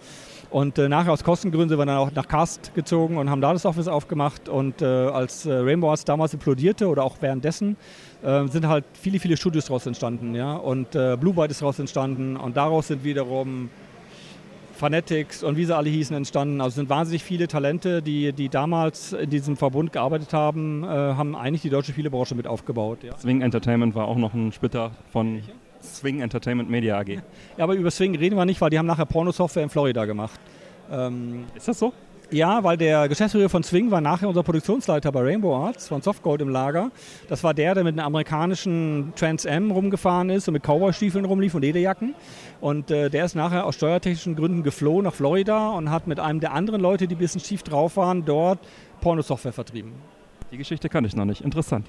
Und 0.51 0.79
äh, 0.79 0.89
nachher 0.89 1.13
aus 1.13 1.25
Kostengründen 1.25 1.71
sind 1.71 1.79
wir 1.79 1.87
dann 1.87 1.97
auch 1.97 2.13
nach 2.13 2.29
Cast 2.29 2.75
gezogen 2.75 3.19
und 3.19 3.31
haben 3.31 3.41
da 3.41 3.53
das 3.53 3.67
Office 3.67 3.89
aufgemacht. 3.89 4.49
Und 4.49 4.83
äh, 4.83 4.85
als 4.85 5.47
äh, 5.47 5.53
Rainbow 5.53 5.91
Arts 5.91 6.05
damals 6.05 6.35
implodierte 6.35 6.89
oder 6.89 7.03
auch 7.05 7.17
währenddessen, 7.21 7.77
äh, 8.23 8.47
sind 8.47 8.69
halt 8.69 8.85
viele, 8.95 9.19
viele 9.19 9.37
Studios 9.37 9.67
daraus 9.67 9.87
entstanden. 9.87 10.35
Ja? 10.35 10.55
Und 10.55 10.95
äh, 10.95 11.17
Blue 11.19 11.35
Byte 11.35 11.51
ist 11.51 11.63
daraus 11.63 11.79
entstanden 11.79 12.37
und 12.37 12.57
daraus 12.57 12.89
sind 12.89 13.05
wiederum 13.05 13.71
Fanatics 14.75 15.43
und 15.43 15.57
wie 15.57 15.65
sie 15.65 15.75
alle 15.75 15.89
hießen 15.89 16.15
entstanden. 16.15 16.61
Also 16.61 16.77
sind 16.77 16.91
wahnsinnig 16.91 17.25
viele 17.25 17.49
Talente, 17.49 18.03
die, 18.03 18.33
die 18.33 18.49
damals 18.51 19.15
in 19.15 19.31
diesem 19.31 19.57
Verbund 19.57 19.91
gearbeitet 19.91 20.35
haben, 20.35 20.85
haben 20.87 21.35
eigentlich 21.35 21.63
die 21.63 21.71
deutsche 21.71 21.93
Spielebranche 21.93 22.35
mit 22.35 22.47
aufgebaut. 22.47 22.99
Ja. 23.03 23.17
Swing 23.17 23.41
Entertainment 23.41 23.95
war 23.95 24.07
auch 24.07 24.19
noch 24.19 24.35
ein 24.35 24.53
Splitter 24.53 24.91
von 25.11 25.41
Swing 25.87 26.21
Entertainment 26.21 26.69
Media 26.69 26.99
AG. 26.99 27.09
Ja, 27.09 27.21
aber 27.59 27.75
über 27.75 27.91
Swing 27.91 28.17
reden 28.17 28.37
wir 28.37 28.45
nicht, 28.45 28.61
weil 28.61 28.71
die 28.71 28.79
haben 28.79 28.87
nachher 28.87 29.07
Pornosoftware 29.07 29.63
in 29.63 29.71
Florida 29.71 30.05
gemacht. 30.05 30.39
Ähm, 30.91 31.47
ist 31.55 31.69
das 31.69 31.79
so? 31.79 31.93
Ja, 32.33 32.65
weil 32.65 32.77
der 32.77 33.09
Geschäftsführer 33.09 33.49
von 33.49 33.63
Swing 33.63 33.93
war 33.93 34.01
nachher 34.01 34.29
unser 34.29 34.43
Produktionsleiter 34.43 35.13
bei 35.13 35.23
Rainbow 35.23 35.55
Arts 35.55 35.87
von 35.87 36.03
Softgold 36.03 36.41
im 36.41 36.49
Lager. 36.49 36.91
Das 37.29 37.45
war 37.45 37.55
der, 37.55 37.75
der 37.75 37.85
mit 37.85 37.97
einem 37.97 38.05
amerikanischen 38.05 39.13
Trans 39.15 39.45
M 39.45 39.71
rumgefahren 39.71 40.31
ist 40.31 40.49
und 40.49 40.55
mit 40.55 40.65
Cowboystiefeln 40.65 41.25
rumlief 41.25 41.55
und 41.55 41.63
Lederjacken. 41.63 42.17
Und 42.61 42.91
äh, 42.91 43.11
der 43.11 43.27
ist 43.27 43.37
nachher 43.37 43.65
aus 43.65 43.77
steuertechnischen 43.77 44.35
Gründen 44.35 44.65
geflohen 44.65 45.05
nach 45.05 45.15
Florida 45.15 45.69
und 45.71 45.91
hat 45.93 46.09
mit 46.09 46.19
einem 46.19 46.41
der 46.41 46.53
anderen 46.53 46.81
Leute, 46.81 47.07
die 47.07 47.15
ein 47.15 47.19
bisschen 47.19 47.41
schief 47.41 47.63
drauf 47.63 47.97
waren, 47.97 48.25
dort 48.25 48.59
Pornosoftware 49.01 49.53
vertrieben. 49.53 49.93
Die 50.51 50.57
Geschichte 50.57 50.89
kann 50.89 51.05
ich 51.05 51.15
noch 51.15 51.27
nicht. 51.27 51.43
Interessant. 51.43 51.87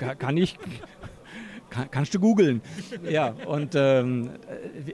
Ja, 0.00 0.14
kann 0.16 0.36
ich 0.36 0.58
kann, 1.70 1.90
kannst 1.90 2.14
du 2.14 2.20
googeln. 2.20 2.62
ja, 3.08 3.34
und 3.46 3.74
ähm, 3.74 4.30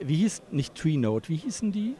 wie, 0.02 0.16
hieß, 0.16 0.42
nicht 0.50 0.74
TreeNote, 0.74 1.28
wie 1.28 1.36
hießen 1.36 1.72
die? 1.72 1.96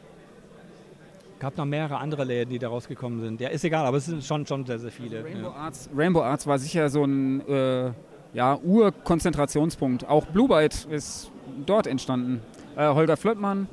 gab 1.39 1.57
noch 1.57 1.65
mehrere 1.65 1.97
andere 1.97 2.23
Läden, 2.23 2.49
die 2.49 2.59
da 2.59 2.69
rausgekommen 2.69 3.19
sind. 3.21 3.41
Ja, 3.41 3.49
ist 3.49 3.63
egal, 3.63 3.85
aber 3.85 3.97
es 3.97 4.05
sind 4.05 4.23
schon, 4.23 4.45
schon 4.45 4.65
sehr, 4.65 4.79
sehr 4.79 4.91
viele. 4.91 5.23
Rainbow, 5.23 5.49
ja. 5.49 5.53
Arts, 5.53 5.89
Rainbow 5.95 6.21
Arts 6.21 6.47
war 6.47 6.57
sicher 6.57 6.89
so 6.89 7.03
ein 7.03 7.47
äh, 7.47 7.91
ja, 8.33 8.57
Urkonzentrationspunkt. 8.63 10.07
Auch 10.07 10.25
Blue 10.25 10.47
Byte 10.47 10.85
ist 10.85 11.31
dort 11.65 11.87
entstanden. 11.87 12.41
Äh, 12.75 12.87
Holger 12.87 13.17
Flöttmann. 13.17 13.67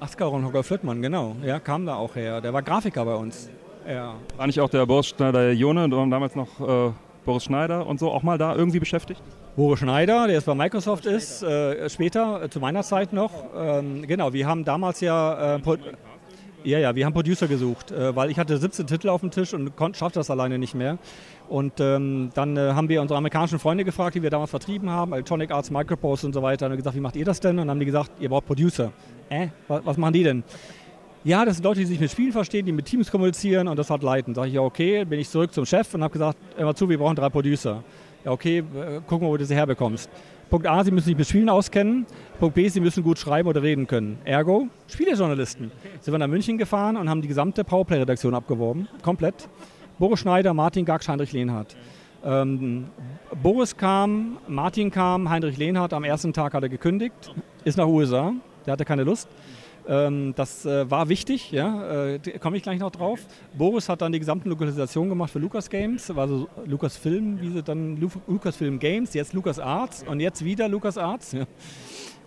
Askar 0.00 0.32
und 0.32 0.44
Holger 0.44 0.62
Flöttmann, 0.62 1.00
genau. 1.00 1.36
Ja, 1.42 1.60
kam 1.60 1.86
da 1.86 1.94
auch 1.94 2.16
her. 2.16 2.40
Der 2.40 2.52
war 2.52 2.62
Grafiker 2.62 3.04
bei 3.04 3.14
uns. 3.14 3.48
Ja. 3.88 4.16
War 4.36 4.46
nicht 4.46 4.60
auch 4.60 4.68
der 4.68 4.84
Boris 4.84 5.06
Schneider-Jone, 5.06 5.88
damals 5.88 6.34
noch 6.34 6.60
äh, 6.60 6.92
Boris 7.24 7.44
Schneider 7.44 7.86
und 7.86 8.00
so, 8.00 8.10
auch 8.10 8.22
mal 8.22 8.38
da 8.38 8.54
irgendwie 8.54 8.80
beschäftigt? 8.80 9.22
Boris 9.56 9.80
Schneider, 9.80 10.26
der 10.26 10.36
jetzt 10.36 10.46
bei 10.46 10.54
Microsoft 10.54 11.06
ist, 11.06 11.42
äh, 11.42 11.88
später, 11.88 12.42
äh, 12.42 12.48
zu 12.50 12.58
meiner 12.60 12.82
Zeit 12.82 13.12
noch. 13.12 13.30
Ähm, 13.56 14.06
genau, 14.06 14.32
wir 14.32 14.46
haben 14.46 14.64
damals 14.64 15.00
ja... 15.00 15.56
Äh, 15.56 15.60
Ja, 16.64 16.78
ja, 16.78 16.94
wir 16.94 17.04
haben 17.04 17.12
Producer 17.12 17.48
gesucht, 17.48 17.90
äh, 17.90 18.14
weil 18.14 18.30
ich 18.30 18.38
hatte 18.38 18.56
17 18.56 18.86
Titel 18.86 19.08
auf 19.08 19.20
dem 19.20 19.32
Tisch 19.32 19.52
und 19.52 19.72
schaffte 19.96 20.20
das 20.20 20.30
alleine 20.30 20.60
nicht 20.60 20.76
mehr. 20.76 20.96
Und 21.48 21.80
ähm, 21.80 22.30
dann 22.34 22.56
äh, 22.56 22.72
haben 22.72 22.88
wir 22.88 23.02
unsere 23.02 23.18
amerikanischen 23.18 23.58
Freunde 23.58 23.84
gefragt, 23.84 24.14
die 24.14 24.22
wir 24.22 24.30
damals 24.30 24.50
vertrieben 24.50 24.88
haben, 24.88 25.12
Electronic 25.12 25.50
Arts, 25.50 25.72
Micropost 25.72 26.24
und 26.24 26.32
so 26.32 26.40
weiter, 26.40 26.66
und 26.66 26.76
gesagt, 26.76 26.94
wie 26.94 27.00
macht 27.00 27.16
ihr 27.16 27.24
das 27.24 27.40
denn? 27.40 27.52
Und 27.52 27.56
dann 27.58 27.70
haben 27.70 27.80
die 27.80 27.86
gesagt, 27.86 28.12
ihr 28.20 28.28
braucht 28.28 28.46
Producer. 28.46 28.92
Äh, 29.28 29.48
was, 29.66 29.84
was 29.84 29.96
machen 29.96 30.12
die 30.12 30.22
denn? 30.22 30.44
Ja, 31.24 31.44
das 31.44 31.56
sind 31.56 31.64
Leute, 31.64 31.78
die 31.78 31.86
sich 31.86 32.00
mit 32.00 32.10
Spielen 32.10 32.32
verstehen, 32.32 32.66
die 32.66 32.72
mit 32.72 32.86
Teams 32.86 33.08
kommunizieren 33.08 33.68
und 33.68 33.78
das 33.78 33.90
hat 33.90 34.02
leiten. 34.02 34.34
Sag 34.34 34.46
ich, 34.46 34.54
ja, 34.54 34.60
okay, 34.60 35.04
bin 35.04 35.20
ich 35.20 35.28
zurück 35.30 35.52
zum 35.52 35.64
Chef 35.64 35.94
und 35.94 36.02
habe 36.02 36.12
gesagt, 36.12 36.36
immer 36.58 36.74
zu, 36.74 36.88
wir 36.88 36.98
brauchen 36.98 37.14
drei 37.14 37.28
Producer. 37.28 37.84
Ja, 38.24 38.32
okay, 38.32 38.58
äh, 38.58 39.00
gucken 39.06 39.28
wir, 39.28 39.30
wo 39.30 39.36
du 39.36 39.44
sie 39.44 39.54
herbekommst. 39.54 40.10
Punkt 40.50 40.66
A, 40.66 40.82
sie 40.82 40.90
müssen 40.90 41.06
sich 41.06 41.16
mit 41.16 41.28
Spielen 41.28 41.48
auskennen. 41.48 42.06
Punkt 42.40 42.56
B, 42.56 42.68
sie 42.68 42.80
müssen 42.80 43.04
gut 43.04 43.20
schreiben 43.20 43.48
oder 43.48 43.62
reden 43.62 43.86
können. 43.86 44.18
Ergo, 44.24 44.66
Spielejournalisten. 44.88 45.70
Sie 46.00 46.10
waren 46.10 46.18
nach 46.18 46.26
München 46.26 46.58
gefahren 46.58 46.96
und 46.96 47.08
haben 47.08 47.22
die 47.22 47.28
gesamte 47.28 47.62
Powerplay-Redaktion 47.62 48.34
abgeworben. 48.34 48.88
Komplett. 49.02 49.48
Boris 50.00 50.18
Schneider, 50.18 50.52
Martin 50.52 50.84
Gack, 50.84 51.06
Heinrich 51.06 51.32
Lehnhardt. 51.32 51.76
Ähm, 52.24 52.86
Boris 53.40 53.76
kam, 53.76 54.38
Martin 54.48 54.90
kam, 54.90 55.30
Heinrich 55.30 55.56
Lehnhardt 55.56 55.92
am 55.92 56.02
ersten 56.02 56.32
Tag 56.32 56.52
hat 56.52 56.64
er 56.64 56.68
gekündigt, 56.68 57.32
ist 57.64 57.78
nach 57.78 57.86
USA, 57.86 58.32
der 58.66 58.72
hatte 58.72 58.84
keine 58.84 59.04
Lust. 59.04 59.28
Ähm, 59.88 60.32
das 60.36 60.64
äh, 60.64 60.88
war 60.90 61.08
wichtig, 61.08 61.50
ja, 61.50 62.12
äh, 62.14 62.18
komme 62.38 62.56
ich 62.56 62.62
gleich 62.62 62.78
noch 62.78 62.90
drauf. 62.90 63.20
Boris 63.56 63.88
hat 63.88 64.00
dann 64.00 64.12
die 64.12 64.20
gesamte 64.20 64.48
Lokalisation 64.48 65.08
gemacht 65.08 65.30
für 65.30 65.40
Lucas 65.40 65.68
Games, 65.68 66.10
also 66.10 66.48
Lucas 66.66 66.96
Film, 66.96 67.40
wie 67.40 67.50
sie 67.50 67.62
dann 67.62 67.96
Lu 67.96 68.08
Lucas 68.28 68.56
Film 68.56 68.78
Games, 68.78 69.12
jetzt 69.14 69.32
Lucas 69.32 69.58
Arts 69.58 70.04
und 70.08 70.20
jetzt 70.20 70.44
wieder 70.44 70.68
Lucas 70.68 70.98
Arts. 70.98 71.32
Ja. 71.32 71.46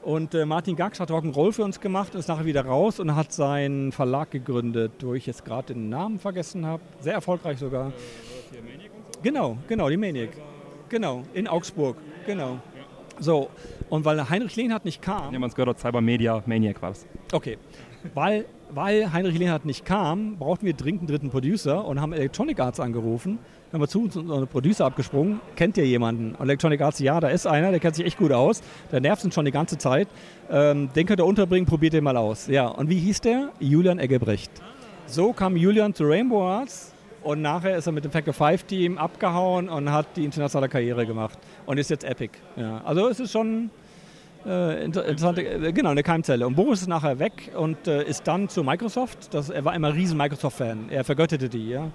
Und 0.03 0.36
äh, 0.36 0.45
Martin 0.45 0.76
Gax 0.76 0.99
hat 0.99 1.10
Rock'n'Roll 1.10 1.52
für 1.52 1.64
uns 1.64 1.80
gemacht, 1.80 2.14
ist 2.14 2.27
nachher 2.27 2.45
wieder 2.45 2.65
raus 2.65 2.99
und 2.99 3.15
hat 3.15 3.32
seinen 3.32 3.91
Verlag 3.91 4.30
gegründet, 4.32 4.91
wo 4.99 5.14
ich 5.14 5.26
jetzt 5.26 5.45
gerade 5.45 5.73
den 5.73 5.90
Namen 5.90 6.19
vergessen 6.19 6.65
habe. 6.65 6.84
Sehr 6.99 7.14
erfolgreich 7.14 7.57
sogar. 7.57 7.91
Genau, 9.23 9.57
genau, 9.68 9.90
die 9.90 9.98
Maniac. 9.98 10.30
Genau, 10.90 11.23
in 11.34 11.48
Augsburg, 11.48 11.98
genau. 12.27 12.60
So, 13.20 13.50
und 13.90 14.06
weil 14.06 14.30
Heinrich 14.30 14.56
Lehnhardt 14.56 14.86
nicht 14.86 15.02
kam. 15.02 15.34
Ja, 15.34 15.40
man 15.40 15.50
es 15.50 15.56
gehört 15.56 15.80
Cybermedia 15.80 16.44
Maniac 16.46 16.82
war 16.82 16.90
das. 16.90 17.06
Okay. 17.32 17.58
Weil, 18.14 18.46
weil 18.70 19.12
Heinrich 19.14 19.38
Lehnhardt 19.38 19.66
nicht 19.66 19.86
kam, 19.86 20.38
brauchten 20.38 20.66
wir 20.66 20.74
dringend 20.74 21.02
einen 21.02 21.08
dritten 21.08 21.30
Producer 21.30 21.86
und 21.86 22.00
haben 22.02 22.14
Electronic 22.14 22.60
Arts 22.60 22.80
angerufen. 22.80 23.40
Haben 23.74 23.82
wir 23.82 23.88
zu 23.88 24.04
uns 24.04 24.16
unseren 24.16 24.48
Producer 24.48 24.86
abgesprungen. 24.86 25.42
Kennt 25.56 25.76
ihr 25.78 25.86
jemanden? 25.86 26.36
Und 26.36 26.46
Electronic 26.46 26.82
Arts, 26.82 27.00
ja, 27.00 27.20
da 27.20 27.30
ist 27.30 27.46
einer, 27.48 27.72
der 27.72 27.80
kennt 27.80 27.96
sich 27.96 28.06
echt 28.06 28.18
gut 28.18 28.32
aus. 28.32 28.62
Der 28.92 29.02
nervt 29.02 29.26
uns 29.26 29.34
schon 29.34 29.46
die 29.46 29.52
ganze 29.52 29.78
Zeit. 29.78 30.08
Ähm, 30.50 30.90
den 30.96 31.06
könnt 31.06 31.20
ihr 31.20 31.26
unterbringen, 31.26 31.66
probiert 31.66 31.94
den 31.94 32.04
mal 32.04 32.16
aus. 32.16 32.48
Ja, 32.48 32.68
und 32.68 32.90
wie 32.90 33.00
hieß 33.00 33.22
der? 33.22 33.50
Julian 33.60 34.00
Eggebrecht. 34.00 34.52
So 35.08 35.34
kam 35.34 35.58
Julian 35.58 35.94
zu 35.94 36.06
Rainbow 36.06 36.44
Arts 36.48 36.95
und 37.26 37.42
nachher 37.42 37.76
ist 37.76 37.88
er 37.88 37.92
mit 37.92 38.06
dem 38.06 38.12
Factor 38.12 38.36
5 38.36 38.64
Team 38.66 38.98
abgehauen 39.00 39.68
und 39.68 39.92
hat 39.92 40.06
die 40.16 40.24
internationale 40.24 40.70
Karriere 40.70 41.08
gemacht 41.08 41.40
und 41.66 41.80
ist 41.80 41.90
jetzt 41.90 42.04
Epic. 42.04 42.38
Ja, 42.56 42.82
also 42.86 43.08
es 43.08 43.20
ist 43.20 43.32
schon 43.32 43.72
äh, 44.46 44.86
interessant, 44.86 45.40
äh, 45.40 45.74
genau, 45.74 45.90
eine 45.90 46.04
Keimzelle. 46.04 46.46
Und 46.46 46.56
Boris 46.56 46.82
ist 46.82 46.88
nachher 46.88 47.18
weg 47.18 47.52
und 47.58 47.88
äh, 47.88 48.04
ist 48.04 48.28
dann 48.28 48.48
zu 48.48 48.64
Microsoft. 48.64 49.34
Das, 49.34 49.50
er 49.50 49.66
war 49.66 49.74
immer 49.74 49.88
ein 49.88 49.96
riesen 49.96 50.20
Microsoft-Fan. 50.20 50.90
Er 50.92 51.04
vergötterte 51.04 51.50
die, 51.50 51.70
ja. 51.70 51.90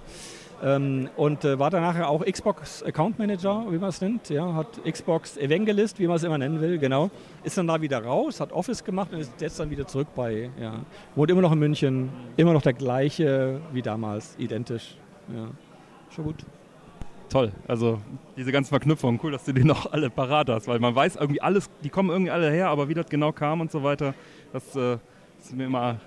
Ähm, 0.61 1.09
und 1.15 1.45
äh, 1.45 1.57
war 1.57 1.69
dann 1.69 1.81
nachher 1.81 2.09
auch 2.09 2.25
Xbox 2.25 2.83
Account 2.83 3.17
Manager, 3.17 3.65
wie 3.69 3.77
man 3.77 3.87
es 3.87 4.01
nennt. 4.01 4.29
Ja, 4.29 4.53
hat 4.53 4.83
Xbox 4.83 5.37
Evangelist, 5.37 5.97
wie 5.97 6.07
man 6.07 6.17
es 6.17 6.23
immer 6.23 6.37
nennen 6.37 6.59
will, 6.59 6.77
genau. 6.77 7.09
Ist 7.45 7.57
dann 7.57 7.67
da 7.67 7.79
wieder 7.79 8.03
raus, 8.03 8.41
hat 8.41 8.51
Office 8.51 8.83
gemacht 8.83 9.13
und 9.13 9.21
ist 9.21 9.31
jetzt 9.39 9.57
dann 9.61 9.69
wieder 9.69 9.87
zurück 9.87 10.09
bei, 10.13 10.51
ja. 10.59 10.73
Wohnt 11.15 11.31
immer 11.31 11.41
noch 11.41 11.53
in 11.53 11.59
München, 11.59 12.09
immer 12.35 12.51
noch 12.51 12.63
der 12.63 12.73
gleiche 12.73 13.61
wie 13.71 13.81
damals, 13.81 14.35
identisch. 14.37 14.97
Ja, 15.33 15.49
schon 16.09 16.25
gut 16.25 16.45
toll. 17.31 17.51
Also 17.67 17.99
diese 18.37 18.51
ganzen 18.51 18.69
Verknüpfungen, 18.69 19.19
cool, 19.23 19.31
dass 19.31 19.45
du 19.45 19.53
die 19.53 19.63
noch 19.65 19.91
alle 19.91 20.09
parat 20.09 20.49
hast, 20.49 20.67
weil 20.67 20.79
man 20.79 20.93
weiß 20.93 21.15
irgendwie 21.15 21.41
alles, 21.41 21.69
die 21.83 21.89
kommen 21.89 22.09
irgendwie 22.09 22.31
alle 22.31 22.51
her, 22.51 22.69
aber 22.69 22.89
wie 22.89 22.93
das 22.93 23.07
genau 23.07 23.31
kam 23.31 23.61
und 23.61 23.71
so 23.71 23.83
weiter, 23.83 24.13
das 24.53 24.75
äh, 24.75 24.97
ist 25.39 25.55
mir 25.55 25.65
immer 25.65 25.99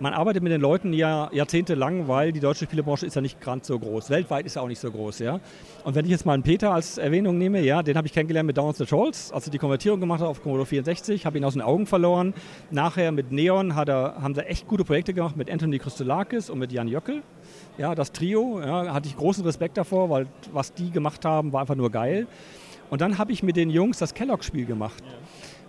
man 0.00 0.14
arbeitet 0.14 0.42
mit 0.42 0.50
den 0.50 0.60
Leuten 0.60 0.92
ja 0.92 1.30
jahrzehntelang, 1.32 2.08
weil 2.08 2.32
die 2.32 2.40
deutsche 2.40 2.64
Spielebranche 2.64 3.06
ist 3.06 3.14
ja 3.14 3.20
nicht 3.22 3.40
ganz 3.40 3.68
so 3.68 3.78
groß. 3.78 4.10
Weltweit 4.10 4.46
ist 4.46 4.56
ja 4.56 4.62
auch 4.62 4.66
nicht 4.66 4.80
so 4.80 4.90
groß, 4.90 5.20
ja. 5.20 5.38
Und 5.84 5.94
wenn 5.94 6.04
ich 6.04 6.10
jetzt 6.10 6.26
mal 6.26 6.32
einen 6.32 6.42
Peter 6.42 6.72
als 6.72 6.98
Erwähnung 6.98 7.38
nehme, 7.38 7.60
ja, 7.60 7.84
den 7.84 7.96
habe 7.96 8.08
ich 8.08 8.12
kennengelernt 8.12 8.48
mit 8.48 8.58
Downs 8.58 8.78
the 8.78 8.84
Trolls, 8.84 9.30
als 9.30 9.46
er 9.46 9.52
die 9.52 9.58
Konvertierung 9.58 10.00
gemacht 10.00 10.20
hat 10.20 10.26
auf 10.26 10.42
Commodore 10.42 10.66
64, 10.66 11.24
habe 11.24 11.38
ihn 11.38 11.44
aus 11.44 11.52
den 11.52 11.62
Augen 11.62 11.86
verloren. 11.86 12.34
Nachher 12.72 13.12
mit 13.12 13.30
Neon 13.30 13.76
hat 13.76 13.88
er, 13.88 14.16
haben 14.20 14.34
sie 14.34 14.44
echt 14.44 14.66
gute 14.66 14.82
Projekte 14.82 15.14
gemacht 15.14 15.36
mit 15.36 15.48
Anthony 15.48 15.78
Christolakis 15.78 16.50
und 16.50 16.58
mit 16.58 16.72
Jan 16.72 16.88
Jöckel. 16.88 17.22
Ja, 17.78 17.94
das 17.94 18.12
Trio, 18.12 18.60
ja, 18.60 18.92
hatte 18.92 19.08
ich 19.08 19.16
großen 19.16 19.44
Respekt 19.44 19.76
davor, 19.76 20.10
weil 20.10 20.26
was 20.52 20.74
die 20.74 20.90
gemacht 20.90 21.24
haben, 21.24 21.52
war 21.52 21.62
einfach 21.62 21.74
nur 21.74 21.90
geil. 21.90 22.26
Und 22.90 23.00
dann 23.00 23.16
habe 23.16 23.32
ich 23.32 23.42
mit 23.42 23.56
den 23.56 23.70
Jungs 23.70 23.98
das 23.98 24.12
Kellogg-Spiel 24.12 24.66
gemacht. 24.66 25.02
Ja. 25.02 25.12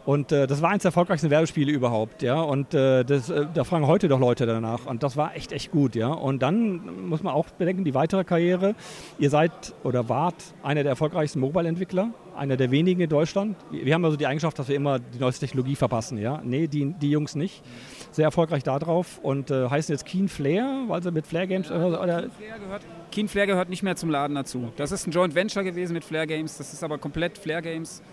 Und 0.06 0.34
äh, 0.34 0.48
das 0.48 0.62
war 0.62 0.70
eines 0.70 0.82
der 0.82 0.90
erfolgreichsten 0.90 1.30
Werbespiele 1.30 1.72
überhaupt, 1.72 2.22
ja. 2.24 2.42
Und 2.42 2.74
äh, 2.74 3.06
das, 3.06 3.30
äh, 3.30 3.46
da 3.54 3.64
fragen 3.64 3.88
heute 3.88 4.10
doch 4.10 4.20
Leute 4.20 4.46
danach. 4.46 4.86
Und 4.86 5.02
das 5.02 5.16
war 5.16 5.36
echt, 5.36 5.54
echt 5.54 5.72
gut, 5.72 5.96
ja. 5.96 6.10
Und 6.10 6.42
dann 6.42 7.08
muss 7.08 7.24
man 7.24 7.34
auch 7.34 7.46
bedenken, 7.52 7.86
die 7.86 7.94
weitere 7.94 8.24
Karriere. 8.26 8.76
Ihr 9.18 9.30
seid 9.30 9.52
oder 9.84 10.10
wart 10.10 10.36
einer 10.62 10.84
der 10.84 10.92
erfolgreichsten 10.92 11.40
Mobile-Entwickler, 11.40 12.10
einer 12.36 12.58
der 12.58 12.70
wenigen 12.72 13.00
in 13.00 13.10
Deutschland. 13.10 13.56
Wir 13.72 13.94
haben 13.94 14.04
also 14.04 14.18
die 14.18 14.28
Eigenschaft, 14.28 14.60
dass 14.60 14.68
wir 14.68 14.76
immer 14.76 15.00
die 15.00 15.20
neueste 15.20 15.46
Technologie 15.46 15.76
verpassen, 15.76 16.18
ja. 16.18 16.42
Nee, 16.44 16.68
die, 16.68 16.94
die 17.00 17.10
Jungs 17.10 17.36
nicht. 17.36 17.64
Sehr 18.12 18.26
erfolgreich 18.26 18.64
da 18.64 18.80
drauf 18.80 19.20
und 19.24 19.52
äh, 19.52 19.70
heißen 19.70 19.94
jetzt 19.94 20.06
Keen 20.06 20.28
Flair, 20.28 20.84
weil 20.88 21.02
sie 21.02 21.12
mit 21.12 21.26
Flair 21.26 21.48
Games 21.48 21.70
ja, 21.70 21.78
oder, 21.78 22.02
oder 22.02 22.22
Keen, 22.22 22.32
Flair 22.32 22.60
gehört, 22.60 22.82
Keen 23.12 23.28
Flair 23.30 23.48
gehört 23.48 23.70
nicht 23.70 23.84
mehr 23.84 23.96
zum 23.96 24.10
Laden 24.10 24.36
dazu. 24.36 24.72
Das 24.76 24.92
ist 24.92 25.08
ein 25.08 25.12
Joint 25.12 25.34
Venture 25.34 25.64
gewesen 25.64 25.94
mit 25.94 26.04
Flair 26.04 26.28
Games. 26.28 26.58
Das 26.58 26.74
ist 26.74 26.84
aber 26.84 26.98
komplett 26.98 27.38
Flair 27.38 27.62
Games. 27.62 28.04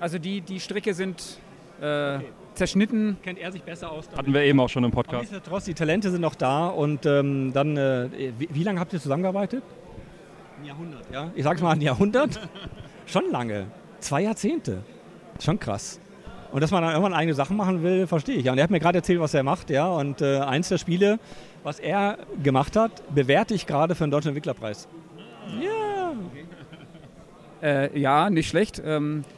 Also 0.00 0.18
die, 0.18 0.40
die 0.40 0.60
Stricke 0.60 0.94
sind 0.94 1.38
äh, 1.80 2.16
okay. 2.16 2.24
zerschnitten. 2.54 3.16
Kennt 3.22 3.38
er 3.38 3.50
sich 3.50 3.62
besser 3.62 3.90
aus? 3.90 4.08
Hatten 4.16 4.32
wir 4.32 4.42
eben 4.42 4.60
auch 4.60 4.68
schon 4.68 4.84
im 4.84 4.90
Podcast. 4.90 5.32
Trotz, 5.44 5.64
die 5.64 5.74
Talente 5.74 6.10
sind 6.10 6.20
noch 6.20 6.34
da 6.34 6.68
und 6.68 7.04
ähm, 7.06 7.52
dann, 7.52 7.76
äh, 7.76 8.08
wie, 8.38 8.48
wie, 8.50 8.62
lange 8.62 8.80
habt 8.80 8.92
ihr 8.92 9.00
zusammengearbeitet? 9.00 9.62
Ein 10.60 10.66
Jahrhundert, 10.66 11.04
ja. 11.12 11.30
Ich 11.34 11.44
sag's 11.44 11.60
mal 11.60 11.72
ein 11.72 11.80
Jahrhundert. 11.80 12.40
Schon 13.06 13.30
lange. 13.30 13.66
Zwei 14.00 14.22
Jahrzehnte. 14.22 14.82
Schon 15.40 15.58
krass. 15.58 16.00
Und 16.52 16.62
dass 16.62 16.70
man 16.70 16.82
dann 16.82 16.92
irgendwann 16.92 17.14
eigene 17.14 17.34
Sachen 17.34 17.56
machen 17.56 17.82
will, 17.82 18.06
verstehe 18.06 18.36
ich. 18.36 18.44
Ja, 18.44 18.52
und 18.52 18.58
er 18.58 18.64
hat 18.64 18.70
mir 18.70 18.80
gerade 18.80 18.98
erzählt, 18.98 19.20
was 19.20 19.34
er 19.34 19.42
macht, 19.42 19.70
ja. 19.70 19.86
Und 19.86 20.22
äh, 20.22 20.38
eins 20.38 20.68
der 20.68 20.78
Spiele, 20.78 21.18
was 21.62 21.78
er 21.78 22.18
gemacht 22.42 22.76
hat, 22.76 23.02
bewerte 23.14 23.54
ich 23.54 23.66
gerade 23.66 23.94
für 23.94 24.04
den 24.04 24.10
Deutschen 24.10 24.28
Entwicklerpreis. 24.28 24.88
Ja. 25.60 26.12
Äh, 27.62 27.98
ja, 27.98 28.30
nicht 28.30 28.48
schlecht. 28.48 28.80
Ähm, 28.84 29.24
äh, 29.24 29.37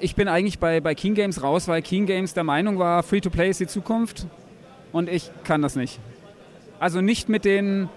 ich 0.00 0.14
bin 0.14 0.28
eigentlich 0.28 0.58
bei, 0.58 0.80
bei 0.80 0.94
King 0.94 1.14
Games 1.14 1.42
raus, 1.42 1.68
weil 1.68 1.80
King 1.80 2.06
Games 2.06 2.34
der 2.34 2.44
Meinung 2.44 2.78
war, 2.78 3.02
Free-to-Play 3.02 3.50
ist 3.50 3.60
die 3.60 3.66
Zukunft 3.66 4.26
und 4.92 5.08
ich 5.08 5.30
kann 5.44 5.62
das 5.62 5.74
nicht. 5.74 5.98
Also 6.78 7.00
nicht 7.00 7.28
mit 7.28 7.44
den 7.44 7.88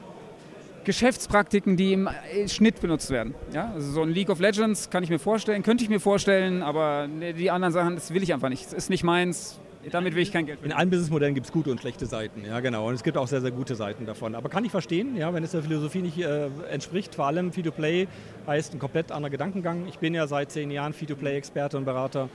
Geschäftspraktiken, 0.85 1.75
die 1.75 1.91
im 1.91 2.09
Schnitt 2.47 2.79
benutzt 2.79 3.09
werden. 3.09 3.35
Ja? 3.53 3.73
Also 3.75 3.91
so 3.91 4.01
ein 4.03 4.09
League 4.09 4.29
of 4.29 4.39
Legends 4.39 4.89
kann 4.89 5.03
ich 5.03 5.09
mir 5.09 5.19
vorstellen, 5.19 5.61
könnte 5.61 5.83
ich 5.83 5.89
mir 5.89 5.99
vorstellen, 5.99 6.63
aber 6.63 7.09
die 7.09 7.51
anderen 7.51 7.73
Sachen, 7.73 7.95
das 7.95 8.13
will 8.13 8.23
ich 8.23 8.33
einfach 8.33 8.47
nicht. 8.47 8.65
Das 8.65 8.73
ist 8.73 8.89
nicht 8.89 9.03
meins 9.03 9.59
damit 9.91 10.15
will 10.15 10.21
ich 10.21 10.31
kein 10.31 10.45
Geld 10.45 10.59
verdienen. 10.59 10.73
In 10.73 10.77
allen 10.77 10.89
Businessmodellen 10.89 11.35
gibt 11.35 11.47
es 11.47 11.51
gute 11.51 11.71
und 11.71 11.79
schlechte 11.79 12.05
Seiten, 12.05 12.43
ja 12.45 12.59
genau. 12.59 12.87
Und 12.87 12.95
es 12.95 13.03
gibt 13.03 13.17
auch 13.17 13.27
sehr, 13.27 13.41
sehr 13.41 13.51
gute 13.51 13.75
Seiten 13.75 14.05
davon. 14.05 14.35
Aber 14.35 14.49
kann 14.49 14.65
ich 14.65 14.71
verstehen, 14.71 15.15
ja, 15.15 15.33
wenn 15.33 15.43
es 15.43 15.51
der 15.51 15.63
Philosophie 15.63 16.01
nicht 16.01 16.17
äh, 16.19 16.47
entspricht. 16.69 17.15
Vor 17.15 17.25
allem 17.25 17.51
Free-to-Play 17.51 18.07
heißt 18.47 18.73
ein 18.73 18.79
komplett 18.79 19.11
anderer 19.11 19.29
Gedankengang. 19.29 19.87
Ich 19.87 19.99
bin 19.99 20.13
ja 20.13 20.27
seit 20.27 20.51
zehn 20.51 20.71
Jahren 20.71 20.93
Free-to-Play-Experte 20.93 21.77
und 21.77 21.85
Berater. 21.85 22.29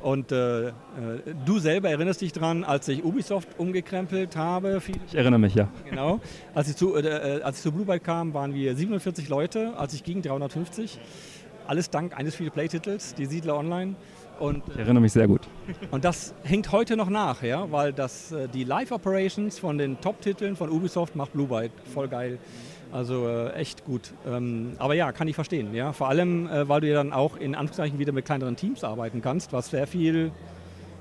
Und 0.00 0.32
äh, 0.32 0.68
äh, 0.68 0.72
du 1.44 1.58
selber 1.58 1.90
erinnerst 1.90 2.20
dich 2.20 2.32
dran, 2.32 2.64
als 2.64 2.88
ich 2.88 3.04
Ubisoft 3.04 3.48
umgekrempelt 3.58 4.36
habe. 4.36 4.80
Ich 5.06 5.14
erinnere 5.14 5.40
mich, 5.40 5.54
ja. 5.54 5.68
Genau. 5.88 6.20
Als 6.54 6.68
ich 6.68 6.76
zu, 6.76 6.94
äh, 6.96 7.00
äh 7.00 7.42
als 7.42 7.58
ich 7.58 7.62
zu 7.62 7.72
Blue 7.72 7.84
Byte 7.84 8.04
kam, 8.04 8.34
waren 8.34 8.54
wir 8.54 8.74
47 8.76 9.28
Leute. 9.28 9.76
Als 9.76 9.94
ich 9.94 10.04
ging, 10.04 10.22
350. 10.22 10.98
Alles 11.66 11.88
dank 11.88 12.16
eines 12.16 12.34
Free-to-Play-Titels, 12.34 13.14
die 13.14 13.26
Siedler 13.26 13.56
Online. 13.56 13.94
Und, 14.38 14.62
ich 14.68 14.78
erinnere 14.78 15.00
mich 15.00 15.12
sehr 15.12 15.26
gut. 15.26 15.42
Und 15.90 16.04
das 16.04 16.34
hängt 16.42 16.72
heute 16.72 16.96
noch 16.96 17.08
nach, 17.08 17.42
ja, 17.42 17.70
weil 17.70 17.92
das, 17.92 18.32
äh, 18.32 18.48
die 18.48 18.64
Live-Operations 18.64 19.58
von 19.58 19.78
den 19.78 20.00
Top-Titeln 20.00 20.56
von 20.56 20.70
Ubisoft 20.70 21.16
macht 21.16 21.32
Blue 21.32 21.46
Byte 21.46 21.72
voll 21.92 22.08
geil. 22.08 22.38
Also 22.92 23.28
äh, 23.28 23.52
echt 23.54 23.84
gut. 23.84 24.12
Ähm, 24.26 24.74
aber 24.78 24.94
ja, 24.94 25.12
kann 25.12 25.26
ich 25.26 25.34
verstehen. 25.34 25.74
Ja? 25.74 25.92
Vor 25.92 26.08
allem, 26.08 26.46
äh, 26.48 26.68
weil 26.68 26.80
du 26.80 26.88
ja 26.88 26.94
dann 26.94 27.12
auch 27.12 27.36
in 27.36 27.54
Anführungszeichen 27.54 27.98
wieder 27.98 28.12
mit 28.12 28.24
kleineren 28.24 28.56
Teams 28.56 28.84
arbeiten 28.84 29.20
kannst, 29.20 29.52
was 29.52 29.70
sehr 29.70 29.86
viel, 29.86 30.30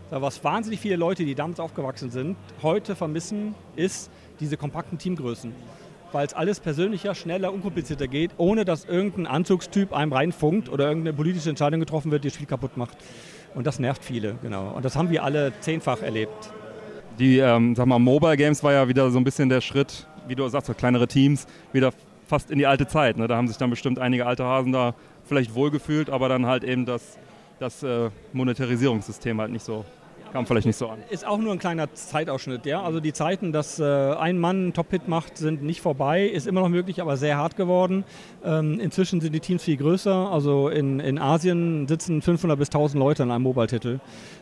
was 0.10 0.44
wahnsinnig 0.44 0.80
viele 0.80 0.96
Leute, 0.96 1.24
die 1.24 1.36
damals 1.36 1.60
aufgewachsen 1.60 2.10
sind, 2.10 2.36
heute 2.62 2.96
vermissen, 2.96 3.56
ist 3.76 4.10
diese 4.40 4.58
kompakten 4.58 4.98
Teamgrößen 4.98 5.54
weil 6.14 6.26
es 6.26 6.34
alles 6.34 6.60
persönlicher, 6.60 7.16
schneller, 7.16 7.54
unkomplizierter 7.54 8.08
geht, 8.08 8.32
ohne 8.38 8.66
dass 8.66 8.86
irgendein 8.86 9.28
Anzugstyp 9.28 9.94
einem 9.94 10.14
reinfunkt 10.14 10.70
oder 10.70 10.88
irgendeine 10.88 11.16
politische 11.16 11.50
Entscheidung 11.50 11.80
getroffen 11.80 12.12
wird, 12.12 12.24
die 12.24 12.30
das 12.30 12.36
Spiel 12.36 12.48
kaputt 12.48 12.78
macht. 12.78 12.98
Und 13.56 13.68
das 13.68 13.80
nervt 13.80 14.04
viele, 14.04 14.36
genau. 14.42 14.72
Und 14.72 14.86
das 14.86 14.96
haben 14.96 15.10
wir 15.10 15.24
alle 15.24 15.54
zehnfach 15.60 16.02
erlebt. 16.02 16.52
Die, 17.20 17.38
ähm, 17.38 17.76
sag 17.76 17.86
mal, 17.86 18.00
Mobile 18.00 18.38
Games 18.38 18.64
war 18.64 18.74
ja 18.74 18.88
wieder 18.88 19.12
so 19.12 19.20
ein 19.20 19.24
bisschen 19.24 19.50
der 19.50 19.62
Schritt, 19.62 20.08
wie 20.28 20.36
du 20.36 20.48
sagst, 20.48 20.76
kleinere 20.78 21.08
Teams, 21.08 21.46
wieder 21.72 21.92
fast 22.28 22.50
in 22.50 22.58
die 22.58 22.66
alte 22.66 22.88
Zeit. 22.88 23.18
Ne? 23.18 23.28
Da 23.28 23.36
haben 23.36 23.48
sich 23.48 23.58
dann 23.58 23.70
bestimmt 23.70 24.00
einige 24.00 24.26
alte 24.26 24.44
Hasen 24.46 24.72
da 24.72 24.96
vielleicht 25.26 25.54
wohlgefühlt, 25.54 26.10
aber 26.10 26.30
dann 26.30 26.46
halt 26.46 26.64
eben 26.64 26.86
das, 26.86 27.18
das 27.60 27.84
äh, 27.84 28.10
Monetarisierungssystem 28.34 29.40
halt 29.40 29.52
nicht 29.52 29.66
so 29.66 29.86
kam 30.34 30.48
vielleicht 30.48 30.66
nicht 30.66 30.78
so 30.78 30.90
an. 30.90 31.00
Ist 31.12 31.26
auch 31.26 31.38
nur 31.38 31.54
ein 31.54 31.60
kleiner 31.60 31.94
Zeitausschnitt, 31.94 32.66
ja. 32.66 32.82
Also 32.82 33.00
die 33.00 33.14
Zeiten, 33.14 33.52
dass 33.54 33.80
äh, 33.80 33.84
ein 33.84 34.40
Mann 34.40 34.56
einen 34.56 34.74
Top-Hit 34.74 35.08
macht, 35.08 35.38
sind 35.38 35.62
nicht 35.62 35.80
vorbei. 35.80 36.26
Ist 36.26 36.48
immer 36.48 36.62
noch 36.62 36.70
möglich, 36.70 37.02
aber 37.02 37.18
sehr 37.18 37.38
hart 37.38 37.56
geworden. 37.56 38.04
Ähm, 38.44 38.80
inzwischen 38.80 39.22
sind 39.22 39.34
die 39.34 39.40
Teams 39.40 39.64
viel 39.64 39.78
größer. 39.78 40.32
Also 40.32 40.70
in, 40.70 41.00
in 41.00 41.20
Asien 41.20 41.88
sitzen 41.88 42.24
500 42.24 42.58
bis 42.58 42.70
1000 42.70 43.00
Leute 43.00 43.24
an 43.24 43.32
einem 43.32 43.44
Mobile-Titel. 43.44 44.00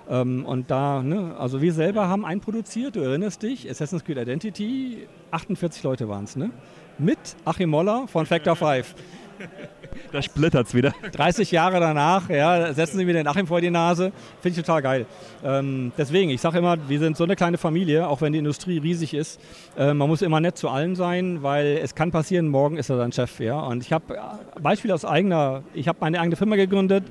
Ähm, 0.10 0.46
und 0.46 0.72
da, 0.72 1.04
ne, 1.04 1.36
also 1.38 1.62
wir 1.62 1.74
selber 1.74 2.08
haben 2.08 2.26
einen 2.26 2.40
produziert, 2.40 2.96
du 2.96 3.02
erinnerst 3.02 3.44
dich, 3.44 3.70
Assassin's 3.70 4.06
Creed 4.06 4.18
Identity, 4.18 5.08
48 5.32 5.84
Leute 5.84 6.08
waren 6.08 6.24
es, 6.24 6.38
ne? 6.38 6.52
Mit 7.00 7.20
Achim 7.44 7.70
Moller 7.70 8.08
von 8.08 8.26
Factor 8.26 8.56
5. 8.56 8.96
Da 10.12 10.22
splittert 10.22 10.68
es 10.68 10.74
wieder. 10.74 10.94
30 11.12 11.52
Jahre 11.52 11.80
danach, 11.80 12.30
ja, 12.30 12.74
setzen 12.74 12.98
sie 12.98 13.06
mir 13.06 13.14
den 13.14 13.28
Achim 13.28 13.48
vor 13.48 13.62
die 13.62 13.70
Nase. 13.70 14.12
Finde 14.42 14.60
ich 14.60 14.66
total 14.66 14.82
geil. 14.82 15.06
Ähm, 15.44 15.92
deswegen, 15.98 16.30
ich 16.32 16.42
sage 16.42 16.60
immer, 16.60 16.78
wir 16.90 17.00
sind 17.00 17.18
so 17.18 17.24
eine 17.24 17.36
kleine 17.36 17.58
Familie, 17.58 18.08
auch 18.08 18.22
wenn 18.22 18.34
die 18.34 18.40
Industrie 18.40 18.78
riesig 18.78 19.14
ist. 19.14 19.40
Äh, 19.78 19.94
man 19.94 20.08
muss 20.08 20.22
immer 20.22 20.40
nett 20.40 20.58
zu 20.58 20.70
allen 20.70 20.96
sein, 20.96 21.44
weil 21.44 21.80
es 21.82 21.96
kann 21.96 22.12
passieren, 22.12 22.48
morgen 22.48 22.78
ist 22.78 22.90
er 22.90 22.98
sein 22.98 23.12
Chef. 23.12 23.40
Ja? 23.40 23.60
Und 23.60 23.84
ich 23.84 23.94
habe 23.94 24.16
äh, 24.16 24.60
Beispiel 24.62 24.92
aus 24.92 25.06
eigener, 25.06 25.64
ich 25.74 25.88
habe 25.88 25.98
meine 26.02 26.20
eigene 26.20 26.36
Firma 26.36 26.56
gegründet. 26.56 27.04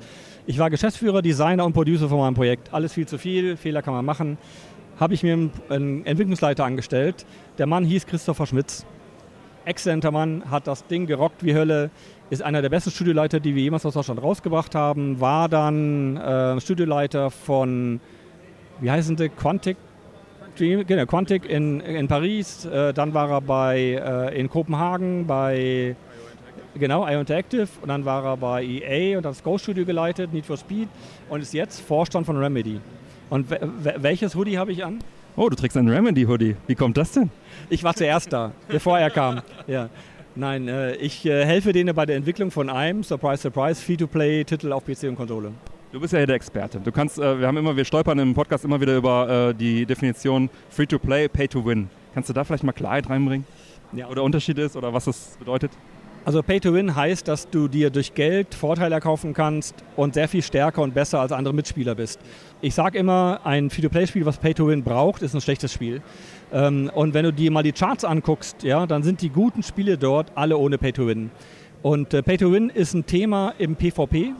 Ich 0.45 0.57
war 0.57 0.69
Geschäftsführer, 0.69 1.21
Designer 1.21 1.65
und 1.65 1.73
Producer 1.73 2.09
von 2.09 2.19
meinem 2.19 2.35
Projekt. 2.35 2.73
Alles 2.73 2.93
viel 2.93 3.07
zu 3.07 3.17
viel, 3.17 3.57
Fehler 3.57 3.81
kann 3.81 3.93
man 3.93 4.05
machen. 4.05 4.37
Habe 4.99 5.13
ich 5.13 5.23
mir 5.23 5.49
einen 5.69 6.05
Entwicklungsleiter 6.05 6.65
angestellt. 6.65 7.25
Der 7.57 7.67
Mann 7.67 7.85
hieß 7.85 8.05
Christopher 8.05 8.45
Schmitz 8.45 8.85
exzellenter 9.65 10.11
Mann, 10.11 10.43
hat 10.49 10.67
das 10.67 10.85
Ding 10.87 11.05
gerockt 11.05 11.43
wie 11.43 11.53
Hölle, 11.53 11.89
ist 12.29 12.41
einer 12.41 12.61
der 12.61 12.69
besten 12.69 12.91
Studioleiter, 12.91 13.39
die 13.39 13.55
wir 13.55 13.63
jemals 13.63 13.85
aus 13.85 13.93
Deutschland 13.93 14.21
rausgebracht 14.21 14.75
haben, 14.75 15.19
war 15.19 15.49
dann 15.49 16.17
äh, 16.17 16.59
Studioleiter 16.61 17.31
von, 17.31 17.99
wie 18.79 18.89
heißen 18.89 19.15
die, 19.15 19.29
Quantic, 19.29 19.77
genau, 20.55 21.05
Quantic 21.05 21.45
in, 21.45 21.81
in 21.81 22.07
Paris, 22.07 22.65
äh, 22.65 22.93
dann 22.93 23.13
war 23.13 23.29
er 23.29 23.41
bei, 23.41 23.77
äh, 23.79 24.39
in 24.39 24.49
Kopenhagen 24.49 25.27
bei 25.27 25.95
Genau, 26.73 27.05
Interactive 27.05 27.67
und 27.81 27.89
dann 27.89 28.05
war 28.05 28.23
er 28.23 28.37
bei 28.37 28.63
EA 28.63 29.17
und 29.17 29.25
hat 29.25 29.31
das 29.31 29.43
Ghost 29.43 29.63
Studio 29.63 29.83
geleitet, 29.83 30.31
Need 30.31 30.45
for 30.45 30.55
Speed 30.55 30.87
und 31.29 31.41
ist 31.41 31.53
jetzt 31.53 31.81
Vorstand 31.81 32.25
von 32.25 32.37
Remedy. 32.37 32.79
Und 33.29 33.47
welches 33.49 34.35
Hoodie 34.35 34.57
habe 34.57 34.71
ich 34.71 34.83
an? 34.83 34.99
Oh, 35.37 35.47
du 35.47 35.55
trägst 35.55 35.77
einen 35.77 35.87
Remedy-Hoodie. 35.87 36.57
Wie 36.67 36.75
kommt 36.75 36.97
das 36.97 37.13
denn? 37.13 37.29
Ich 37.69 37.83
war 37.83 37.93
zuerst 37.95 38.33
da, 38.33 38.51
bevor 38.67 38.99
er 38.99 39.09
kam. 39.09 39.41
Ja. 39.65 39.89
Nein, 40.35 40.67
äh, 40.67 40.95
ich 40.95 41.25
äh, 41.25 41.45
helfe 41.45 41.71
denen 41.71 41.95
bei 41.95 42.05
der 42.05 42.17
Entwicklung 42.17 42.51
von 42.51 42.69
einem, 42.69 43.03
surprise, 43.03 43.41
surprise, 43.41 43.81
Free-to-Play-Titel 43.81 44.71
auf 44.73 44.85
PC 44.85 45.03
und 45.03 45.15
Konsole. 45.15 45.51
Du 45.91 45.99
bist 45.99 46.13
ja 46.13 46.19
hier 46.19 46.27
der 46.27 46.35
Experte. 46.35 46.79
Du 46.79 46.91
kannst, 46.91 47.17
äh, 47.17 47.39
wir 47.39 47.47
haben 47.47 47.57
immer, 47.57 47.75
wir 47.75 47.85
stolpern 47.85 48.19
im 48.19 48.33
Podcast 48.33 48.65
immer 48.65 48.79
wieder 48.79 48.95
über 48.95 49.49
äh, 49.49 49.53
die 49.53 49.85
Definition 49.85 50.49
Free-to-Play, 50.69 51.29
Pay-to-Win. 51.29 51.89
Kannst 52.13 52.29
du 52.29 52.33
da 52.33 52.43
vielleicht 52.43 52.63
mal 52.63 52.73
Klarheit 52.73 53.09
reinbringen? 53.09 53.45
Ja. 53.93 54.07
Oder 54.07 54.23
Unterschied 54.23 54.57
ist 54.57 54.75
oder 54.75 54.93
was 54.93 55.05
das 55.05 55.37
bedeutet? 55.37 55.71
Also 56.23 56.43
Pay-to-Win 56.43 56.95
heißt, 56.95 57.27
dass 57.27 57.49
du 57.49 57.67
dir 57.67 57.89
durch 57.89 58.13
Geld 58.13 58.53
Vorteile 58.53 58.93
erkaufen 58.93 59.33
kannst 59.33 59.73
und 59.95 60.13
sehr 60.13 60.27
viel 60.27 60.43
stärker 60.43 60.83
und 60.83 60.93
besser 60.93 61.19
als 61.19 61.31
andere 61.31 61.51
Mitspieler 61.51 61.95
bist. 61.95 62.19
Ich 62.61 62.75
sage 62.75 62.99
immer, 62.99 63.41
ein 63.43 63.71
Free-to-Play-Spiel, 63.71 64.23
was 64.23 64.37
Pay-to-Win 64.37 64.83
braucht, 64.83 65.23
ist 65.23 65.33
ein 65.33 65.41
schlechtes 65.41 65.73
Spiel. 65.73 66.03
Ähm, 66.53 66.91
und 66.93 67.15
wenn 67.15 67.25
du 67.25 67.33
dir 67.33 67.49
mal 67.49 67.63
die 67.63 67.71
Charts 67.71 68.05
anguckst, 68.05 68.61
ja, 68.61 68.85
dann 68.85 69.01
sind 69.01 69.21
die 69.21 69.29
guten 69.29 69.63
Spiele 69.63 69.97
dort 69.97 70.31
alle 70.35 70.57
ohne 70.57 70.77
Pay-to-Win. 70.77 71.31
Und 71.81 72.13
äh, 72.13 72.21
Pay-to-Win 72.21 72.69
ist 72.69 72.93
ein 72.93 73.07
Thema 73.07 73.55
im 73.57 73.75
PvP. 73.75 74.33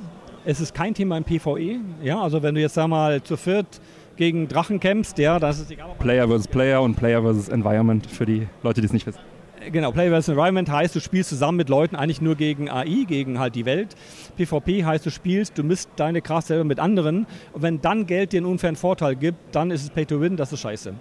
Es 0.45 0.61
ist 0.61 0.75
kein 0.75 0.93
Thema 0.93 1.17
im 1.17 1.23
PvE. 1.23 1.79
Ja, 2.03 2.21
also 2.21 2.43
wenn 2.43 2.53
du 2.53 2.61
jetzt 2.61 2.75
sag 2.75 2.89
mal 2.89 3.23
zu 3.23 3.37
viert 3.37 3.81
gegen 4.17 4.47
Drachen 4.47 4.79
kämpfst, 4.79 5.17
ja, 5.17 5.39
das 5.39 5.59
ist 5.59 5.71
egal. 5.71 5.89
Player 5.97 6.27
versus 6.27 6.47
Player 6.47 6.79
und 6.79 6.95
Player 6.95 7.23
versus 7.23 7.49
Environment 7.49 8.05
für 8.05 8.27
die 8.27 8.47
Leute, 8.61 8.81
die 8.81 8.85
es 8.85 8.93
nicht 8.93 9.07
wissen. 9.07 9.30
Genau, 9.69 9.91
Play 9.91 10.09
vs. 10.09 10.29
Environment 10.29 10.69
heißt, 10.69 10.95
du 10.95 10.99
spielst 10.99 11.29
zusammen 11.29 11.57
mit 11.57 11.69
Leuten 11.69 11.95
eigentlich 11.95 12.21
nur 12.21 12.35
gegen 12.35 12.69
AI, 12.69 13.05
gegen 13.07 13.37
halt 13.37 13.53
die 13.53 13.65
Welt. 13.65 13.95
PvP 14.35 14.83
heißt, 14.85 15.05
du 15.05 15.11
spielst, 15.11 15.57
du 15.57 15.63
misst 15.63 15.89
deine 15.97 16.21
Kraft 16.21 16.47
selber 16.47 16.63
mit 16.63 16.79
anderen. 16.79 17.27
Und 17.53 17.61
wenn 17.61 17.79
dann 17.79 18.07
Geld 18.07 18.33
dir 18.33 18.37
einen 18.37 18.47
unfairen 18.47 18.75
Vorteil 18.75 19.15
gibt, 19.15 19.37
dann 19.53 19.69
ist 19.69 19.83
es 19.83 19.89
Pay 19.91 20.05
to 20.07 20.19
Win, 20.19 20.35
das 20.35 20.51
ist 20.51 20.61
scheiße. 20.61 20.95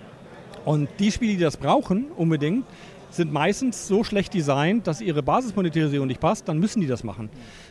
Und 0.67 0.89
die 0.99 1.11
Spiele, 1.11 1.33
die 1.35 1.43
das 1.43 1.57
brauchen, 1.57 2.07
unbedingt, 2.17 2.67
sind 3.09 3.33
meistens 3.33 3.89
so 3.89 4.05
schlecht 4.05 4.35
designt, 4.35 4.87
dass 4.87 5.01
ihre 5.01 5.23
Basismonetarisierung 5.23 6.07
nicht 6.07 6.21
passt, 6.21 6.47
dann 6.49 6.59
müssen 6.59 6.81
die 6.81 6.87
das 6.87 7.03
machen. 7.03 7.31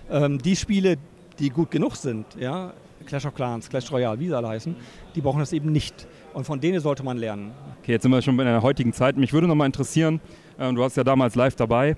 Ähm, 0.10 0.40
die 0.40 0.56
Spiele, 0.56 0.98
die 1.38 1.50
gut 1.50 1.70
genug 1.70 1.96
sind, 1.96 2.26
ja, 2.40 2.74
Clash 3.06 3.26
of 3.26 3.36
Clans, 3.36 3.70
Clash 3.70 3.92
Royale, 3.92 4.20
wie 4.20 4.28
sie 4.28 4.36
alle 4.36 4.50
heißen, 4.50 4.76
die 5.16 5.22
brauchen 5.22 5.40
das 5.40 5.54
eben 5.54 5.72
nicht. 5.72 6.08
Und 6.34 6.46
von 6.46 6.60
denen 6.60 6.80
sollte 6.80 7.04
man 7.04 7.18
lernen. 7.18 7.52
Okay, 7.82 7.94
jetzt 7.94 8.04
sind 8.04 8.12
wir 8.12 8.22
schon 8.22 8.38
in 8.38 8.46
der 8.46 8.62
heutigen 8.62 8.92
Zeit. 8.92 9.18
Mich 9.18 9.34
würde 9.34 9.48
noch 9.48 9.56
mal 9.56 9.66
interessieren, 9.66 10.20
du 10.60 10.78
warst 10.78 10.98
ja 10.98 11.04
damals 11.04 11.36
live 11.36 11.56
dabei. 11.56 11.96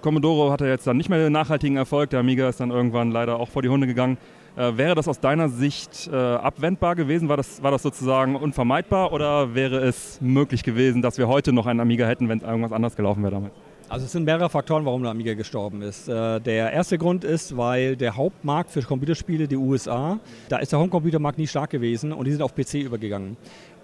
Commodore 0.00 0.50
hatte 0.50 0.66
jetzt 0.66 0.86
dann 0.86 0.96
nicht 0.96 1.08
mehr 1.08 1.18
den 1.18 1.32
nachhaltigen 1.32 1.76
Erfolg. 1.76 2.10
Der 2.10 2.20
Amiga 2.20 2.48
ist 2.48 2.60
dann 2.60 2.70
irgendwann 2.70 3.10
leider 3.10 3.38
auch 3.38 3.48
vor 3.48 3.62
die 3.62 3.68
Hunde 3.68 3.86
gegangen. 3.86 4.16
Äh, 4.56 4.76
wäre 4.76 4.94
das 4.96 5.06
aus 5.06 5.20
deiner 5.20 5.48
Sicht 5.48 6.10
äh, 6.12 6.16
abwendbar 6.16 6.96
gewesen? 6.96 7.28
War 7.28 7.36
das, 7.36 7.62
war 7.62 7.70
das 7.70 7.82
sozusagen 7.82 8.34
unvermeidbar 8.34 9.12
oder 9.12 9.54
wäre 9.54 9.78
es 9.78 10.20
möglich 10.20 10.64
gewesen, 10.64 11.00
dass 11.00 11.16
wir 11.16 11.28
heute 11.28 11.52
noch 11.52 11.66
einen 11.66 11.80
Amiga 11.80 12.06
hätten, 12.06 12.28
wenn 12.28 12.40
irgendwas 12.40 12.72
anders 12.72 12.96
gelaufen 12.96 13.22
wäre 13.22 13.34
damals? 13.34 13.52
Also 13.88 14.04
es 14.04 14.12
sind 14.12 14.24
mehrere 14.24 14.50
Faktoren, 14.50 14.84
warum 14.84 15.02
der 15.02 15.12
Amiga 15.12 15.32
gestorben 15.34 15.80
ist. 15.80 16.08
Äh, 16.08 16.40
der 16.40 16.72
erste 16.72 16.98
Grund 16.98 17.24
ist, 17.24 17.56
weil 17.56 17.96
der 17.96 18.16
Hauptmarkt 18.16 18.70
für 18.70 18.82
Computerspiele, 18.82 19.48
die 19.48 19.56
USA, 19.56 20.18
da 20.48 20.58
ist 20.58 20.72
der 20.72 20.78
Homecomputermarkt 20.80 21.38
nie 21.38 21.46
stark 21.46 21.70
gewesen 21.70 22.12
und 22.12 22.26
die 22.26 22.32
sind 22.32 22.42
auf 22.42 22.54
PC 22.54 22.74
übergegangen. 22.74 23.36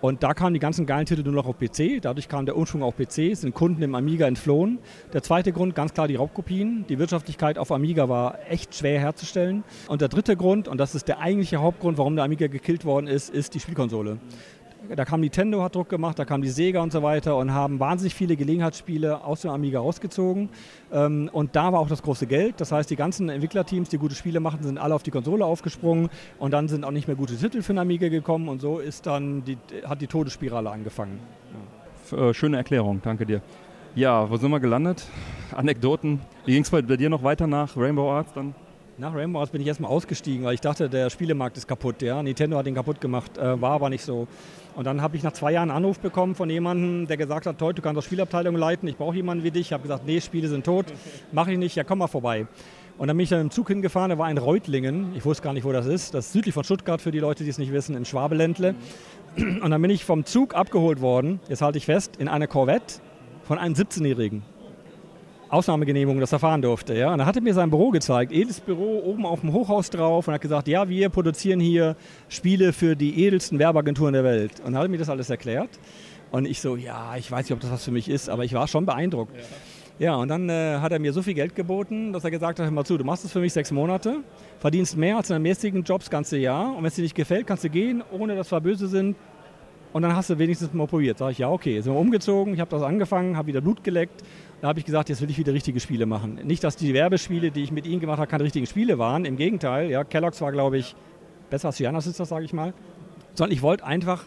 Und 0.05 0.23
da 0.23 0.35
kamen 0.35 0.53
die 0.53 0.61
ganzen 0.61 0.85
geilen 0.85 1.07
Titel 1.07 1.23
nur 1.23 1.33
noch 1.33 1.47
auf 1.47 1.57
PC. 1.59 2.03
Dadurch 2.03 2.29
kam 2.29 2.45
der 2.45 2.59
Umschwung 2.59 2.83
auf 2.83 2.95
PC, 2.95 3.35
sind 3.35 3.55
Kunden 3.55 3.81
im 3.81 3.95
Amiga 3.95 4.27
entflohen. 4.27 4.79
Der 5.15 5.23
zweite 5.23 5.51
Grund, 5.51 5.75
ganz 5.75 5.95
klar 5.95 6.09
die 6.09 6.17
Raubkopien. 6.17 6.85
Die 6.91 6.99
Wirtschaftlichkeit 6.99 7.57
auf 7.57 7.73
Amiga 7.73 8.07
war 8.07 8.39
echt 8.51 8.75
schwer 8.75 9.01
herzustellen. 9.01 9.65
Und 9.89 10.03
der 10.03 10.09
dritte 10.09 10.37
Grund, 10.37 10.69
und 10.69 10.77
das 10.77 10.95
ist 10.95 11.09
der 11.09 11.21
eigentliche 11.21 11.63
Hauptgrund, 11.63 11.97
warum 11.97 12.17
der 12.17 12.27
Amiga 12.27 12.49
gekillt 12.49 12.85
worden 12.85 13.07
ist, 13.07 13.31
ist 13.31 13.55
die 13.55 13.61
Spielkonsole 13.61 14.19
da 14.95 15.05
kam 15.05 15.21
Nintendo, 15.21 15.63
hat 15.63 15.75
Druck 15.75 15.89
gemacht, 15.89 16.19
da 16.19 16.25
kam 16.25 16.43
die 16.43 16.49
Sega 16.49 16.83
und 16.83 16.93
so 16.93 17.03
weiter 17.03 17.37
und 17.37 17.53
haben 17.53 17.81
wahnsinnig 17.81 18.15
viele 18.15 18.37
Gelegenheitsspiele 18.37 19.25
aus 19.25 19.43
dem 19.43 19.51
Amiga 19.51 19.81
rausgezogen. 19.81 20.49
Ähm, 20.93 21.31
und 21.33 21.57
da 21.57 21.73
war 21.73 21.81
auch 21.81 21.89
das 21.89 22.03
große 22.03 22.27
Geld. 22.27 22.61
Das 22.61 22.73
heißt, 22.73 22.91
die 22.91 22.97
ganzen 22.97 23.29
Entwicklerteams, 23.29 23.89
die 23.89 23.99
gute 23.99 24.15
Spiele 24.15 24.41
machten, 24.41 24.65
sind 24.65 24.79
alle 24.79 24.95
auf 24.95 25.03
die 25.03 25.11
Konsole 25.11 25.45
aufgesprungen 25.45 26.11
und 26.39 26.53
dann 26.53 26.69
sind 26.69 26.85
auch 26.85 26.91
nicht 26.91 27.07
mehr 27.09 27.17
gute 27.17 27.37
Titel 27.37 27.63
für 27.63 27.73
den 27.73 27.79
Amiga 27.79 28.09
gekommen 28.09 28.49
und 28.49 28.61
so 28.61 28.79
ist 28.79 29.07
dann 29.07 29.45
die, 29.45 29.59
hat 29.85 30.01
die 30.01 30.07
Todesspirale 30.07 30.71
angefangen. 30.71 31.21
Ja. 32.11 32.29
Äh, 32.29 32.35
schöne 32.35 32.57
Erklärung, 32.57 33.01
danke 33.03 33.27
dir. 33.27 33.41
Ja, 33.95 34.29
wo 34.29 34.37
sind 34.37 34.51
wir 34.51 34.61
gelandet? 34.61 35.07
Anekdoten. 35.55 36.21
Wie 36.45 36.53
ging 36.53 36.63
es 36.63 36.71
bei 36.71 36.83
dir 36.83 37.09
noch 37.09 37.23
weiter 37.23 37.47
nach 37.47 37.77
Rainbow 37.77 38.11
Arts 38.11 38.33
dann? 38.33 38.55
Nach 38.97 39.13
Rainbow 39.13 39.41
Arts 39.41 39.51
bin 39.51 39.61
ich 39.61 39.67
erstmal 39.67 39.91
ausgestiegen, 39.91 40.45
weil 40.45 40.55
ich 40.55 40.61
dachte, 40.61 40.89
der 40.89 41.11
Spielemarkt 41.11 41.57
ist 41.57 41.67
kaputt. 41.67 42.01
Ja? 42.01 42.23
Nintendo 42.23 42.57
hat 42.57 42.69
ihn 42.69 42.77
kaputt 42.77 43.01
gemacht, 43.01 43.37
äh, 43.39 43.61
war 43.61 43.73
aber 43.73 43.91
nicht 43.91 44.05
so. 44.05 44.29
Und 44.77 44.85
dann 44.85 45.03
habe 45.03 45.17
ich 45.17 45.25
nach 45.25 45.33
zwei 45.33 45.51
Jahren 45.51 45.71
einen 45.71 45.79
Anruf 45.79 45.99
bekommen 45.99 46.37
von 46.37 46.49
jemandem, 46.49 47.09
der 47.09 47.17
gesagt 47.17 47.47
hat, 47.47 47.59
toll, 47.59 47.75
du 47.75 47.83
kannst 47.83 47.99
auch 47.99 48.05
Spielabteilung 48.05 48.55
leiten, 48.55 48.89
ich 48.89 48.97
brauche 48.97 49.17
jemanden 49.17 49.43
wie 49.43 49.51
dich. 49.51 49.63
Ich 49.63 49.73
habe 49.73 49.83
gesagt, 49.83 50.07
nee, 50.07 50.21
Spiele 50.21 50.47
sind 50.47 50.65
tot, 50.65 50.87
mache 51.33 51.51
ich 51.51 51.59
nicht, 51.59 51.75
ja 51.75 51.83
komm 51.83 51.99
mal 51.99 52.07
vorbei. 52.07 52.47
Und 52.97 53.09
dann 53.09 53.17
bin 53.17 53.25
ich 53.25 53.31
dann 53.31 53.41
im 53.41 53.51
Zug 53.51 53.67
hingefahren, 53.67 54.11
da 54.11 54.19
war 54.19 54.27
ein 54.27 54.39
Reutlingen, 54.39 55.13
ich 55.17 55.25
wusste 55.25 55.43
gar 55.43 55.55
nicht, 55.55 55.65
wo 55.65 55.73
das 55.73 55.87
ist, 55.87 56.15
das 56.15 56.27
ist 56.27 56.33
südlich 56.33 56.55
von 56.55 56.63
Stuttgart 56.63 57.01
für 57.01 57.11
die 57.11 57.19
Leute, 57.19 57.43
die 57.43 57.51
es 57.51 57.59
nicht 57.59 57.73
wissen, 57.73 57.97
im 57.97 58.05
Schwabeländle. 58.05 58.77
Und 59.37 59.71
dann 59.73 59.83
bin 59.83 59.91
ich 59.91 60.05
vom 60.05 60.25
Zug 60.25 60.55
abgeholt 60.55 61.01
worden, 61.01 61.41
jetzt 61.49 61.63
halte 61.63 61.79
ich 61.79 61.87
fest, 61.87 62.15
in 62.19 62.29
einer 62.29 62.47
Corvette 62.47 63.01
von 63.43 63.59
einem 63.59 63.75
17-Jährigen. 63.75 64.54
Ausnahmegenehmigung, 65.55 66.21
dass 66.21 66.33
er 66.33 66.39
fahren 66.39 66.63
durfte. 66.63 66.95
Ja? 66.95 67.13
Und 67.13 67.21
er 67.21 67.27
hatte 67.27 67.41
mir 67.41 67.55
sein 67.55 67.71
Büro 67.71 67.91
gezeigt, 67.91 68.33
edles 68.33 68.61
Büro 68.61 69.03
oben 69.05 69.25
auf 69.25 69.41
dem 69.41 69.53
Hochhaus 69.53 69.91
drauf 69.91 70.29
und 70.29 70.35
hat 70.35 70.41
gesagt, 70.41 70.69
ja, 70.69 70.89
wir 70.89 71.09
produzieren 71.09 71.61
hier 71.61 71.97
Spiele 72.29 72.73
für 72.73 72.97
die 72.97 73.25
edelsten 73.25 73.59
Werbeagenturen 73.59 74.13
der 74.13 74.25
Welt. 74.25 74.61
Und 74.65 74.75
er 74.75 74.81
hat 74.81 74.91
mir 74.91 74.99
das 74.99 75.09
alles 75.09 75.31
erklärt. 75.31 75.71
Und 76.31 76.47
ich 76.47 76.61
so, 76.61 76.77
ja, 76.77 77.17
ich 77.17 77.31
weiß 77.31 77.45
nicht, 77.47 77.53
ob 77.53 77.61
das 77.61 77.71
was 77.71 77.85
für 77.85 77.93
mich 77.93 78.09
ist, 78.09 78.29
aber 78.29 78.45
ich 78.45 78.53
war 78.53 78.67
schon 78.69 78.87
beeindruckt. 78.87 79.37
Ja. 79.37 79.43
Ja, 80.01 80.17
und 80.17 80.27
dann 80.27 80.49
äh, 80.49 80.79
hat 80.81 80.91
er 80.91 80.99
mir 80.99 81.13
so 81.13 81.23
viel 81.23 81.35
Geld 81.35 81.55
geboten, 81.55 82.13
dass 82.13 82.25
er 82.25 82.33
gesagt 82.33 82.59
hat, 82.59 82.67
hör 82.67 82.73
mal 82.73 82.85
zu, 82.85 82.99
du 82.99 83.05
machst 83.05 83.23
das 83.23 83.31
für 83.31 83.39
mich 83.39 83.53
sechs 83.53 83.71
Monate, 83.71 84.25
verdienst 84.59 84.97
mehr 84.97 85.17
als 85.17 85.31
in 85.31 85.35
deinem 85.35 85.47
jetzigen 85.47 85.85
Job 85.85 86.01
das 86.01 86.11
ganze 86.11 86.37
Jahr 86.37 86.71
und 86.71 86.79
wenn 86.79 86.87
es 86.87 86.97
dir 86.97 87.03
nicht 87.03 87.15
gefällt, 87.15 87.47
kannst 87.47 87.63
du 87.63 87.71
gehen, 87.71 88.03
ohne 88.11 88.35
dass 88.35 88.51
wir 88.51 88.61
böse 88.61 88.89
sind 88.89 89.15
und 89.93 90.03
dann 90.03 90.17
hast 90.17 90.29
du 90.29 90.39
wenigstens 90.41 90.73
mal 90.73 90.89
probiert. 90.89 91.19
Sag 91.19 91.31
ich, 91.31 91.39
ja, 91.39 91.49
okay. 91.49 91.81
Sind 91.81 91.93
wir 91.93 92.01
umgezogen, 92.01 92.55
ich 92.55 92.61
habe 92.61 92.71
das 92.73 92.83
angefangen, 92.83 93.37
habe 93.37 93.47
wieder 93.47 93.61
Blut 93.61 93.85
geleckt 93.85 94.25
da 94.61 94.69
habe 94.69 94.79
ich 94.79 94.85
gesagt, 94.85 95.09
jetzt 95.09 95.21
will 95.21 95.31
ich 95.31 95.39
wieder 95.39 95.53
richtige 95.53 95.81
Spiele 95.81 96.07
machen. 96.07 96.41
Nicht, 96.45 96.65
dass 96.65 96.77
die 96.77 96.95
Werbespiele, 96.95 97.51
die 97.51 97.63
ich 97.63 97.73
mit 97.73 97.87
ihnen 97.87 98.01
gemacht 98.01 98.19
habe, 98.19 98.31
keine 98.31 98.45
richtigen 98.45 98.67
Spiele 98.67 98.99
waren. 98.99 99.25
Im 99.25 99.37
Gegenteil, 99.37 99.91
ja, 99.91 100.05
Kellogg's 100.05 100.41
war, 100.41 100.53
glaube 100.53 100.79
ich, 100.79 100.95
besser 101.51 101.69
als 101.69 101.79
Giannis 101.79 102.07
ist 102.07 102.19
das, 102.21 102.29
sage 102.29 102.45
ich 102.45 102.53
mal. 102.53 102.73
Sondern 103.35 103.53
ich 103.53 103.63
wollte 103.63 103.85
einfach 103.85 104.25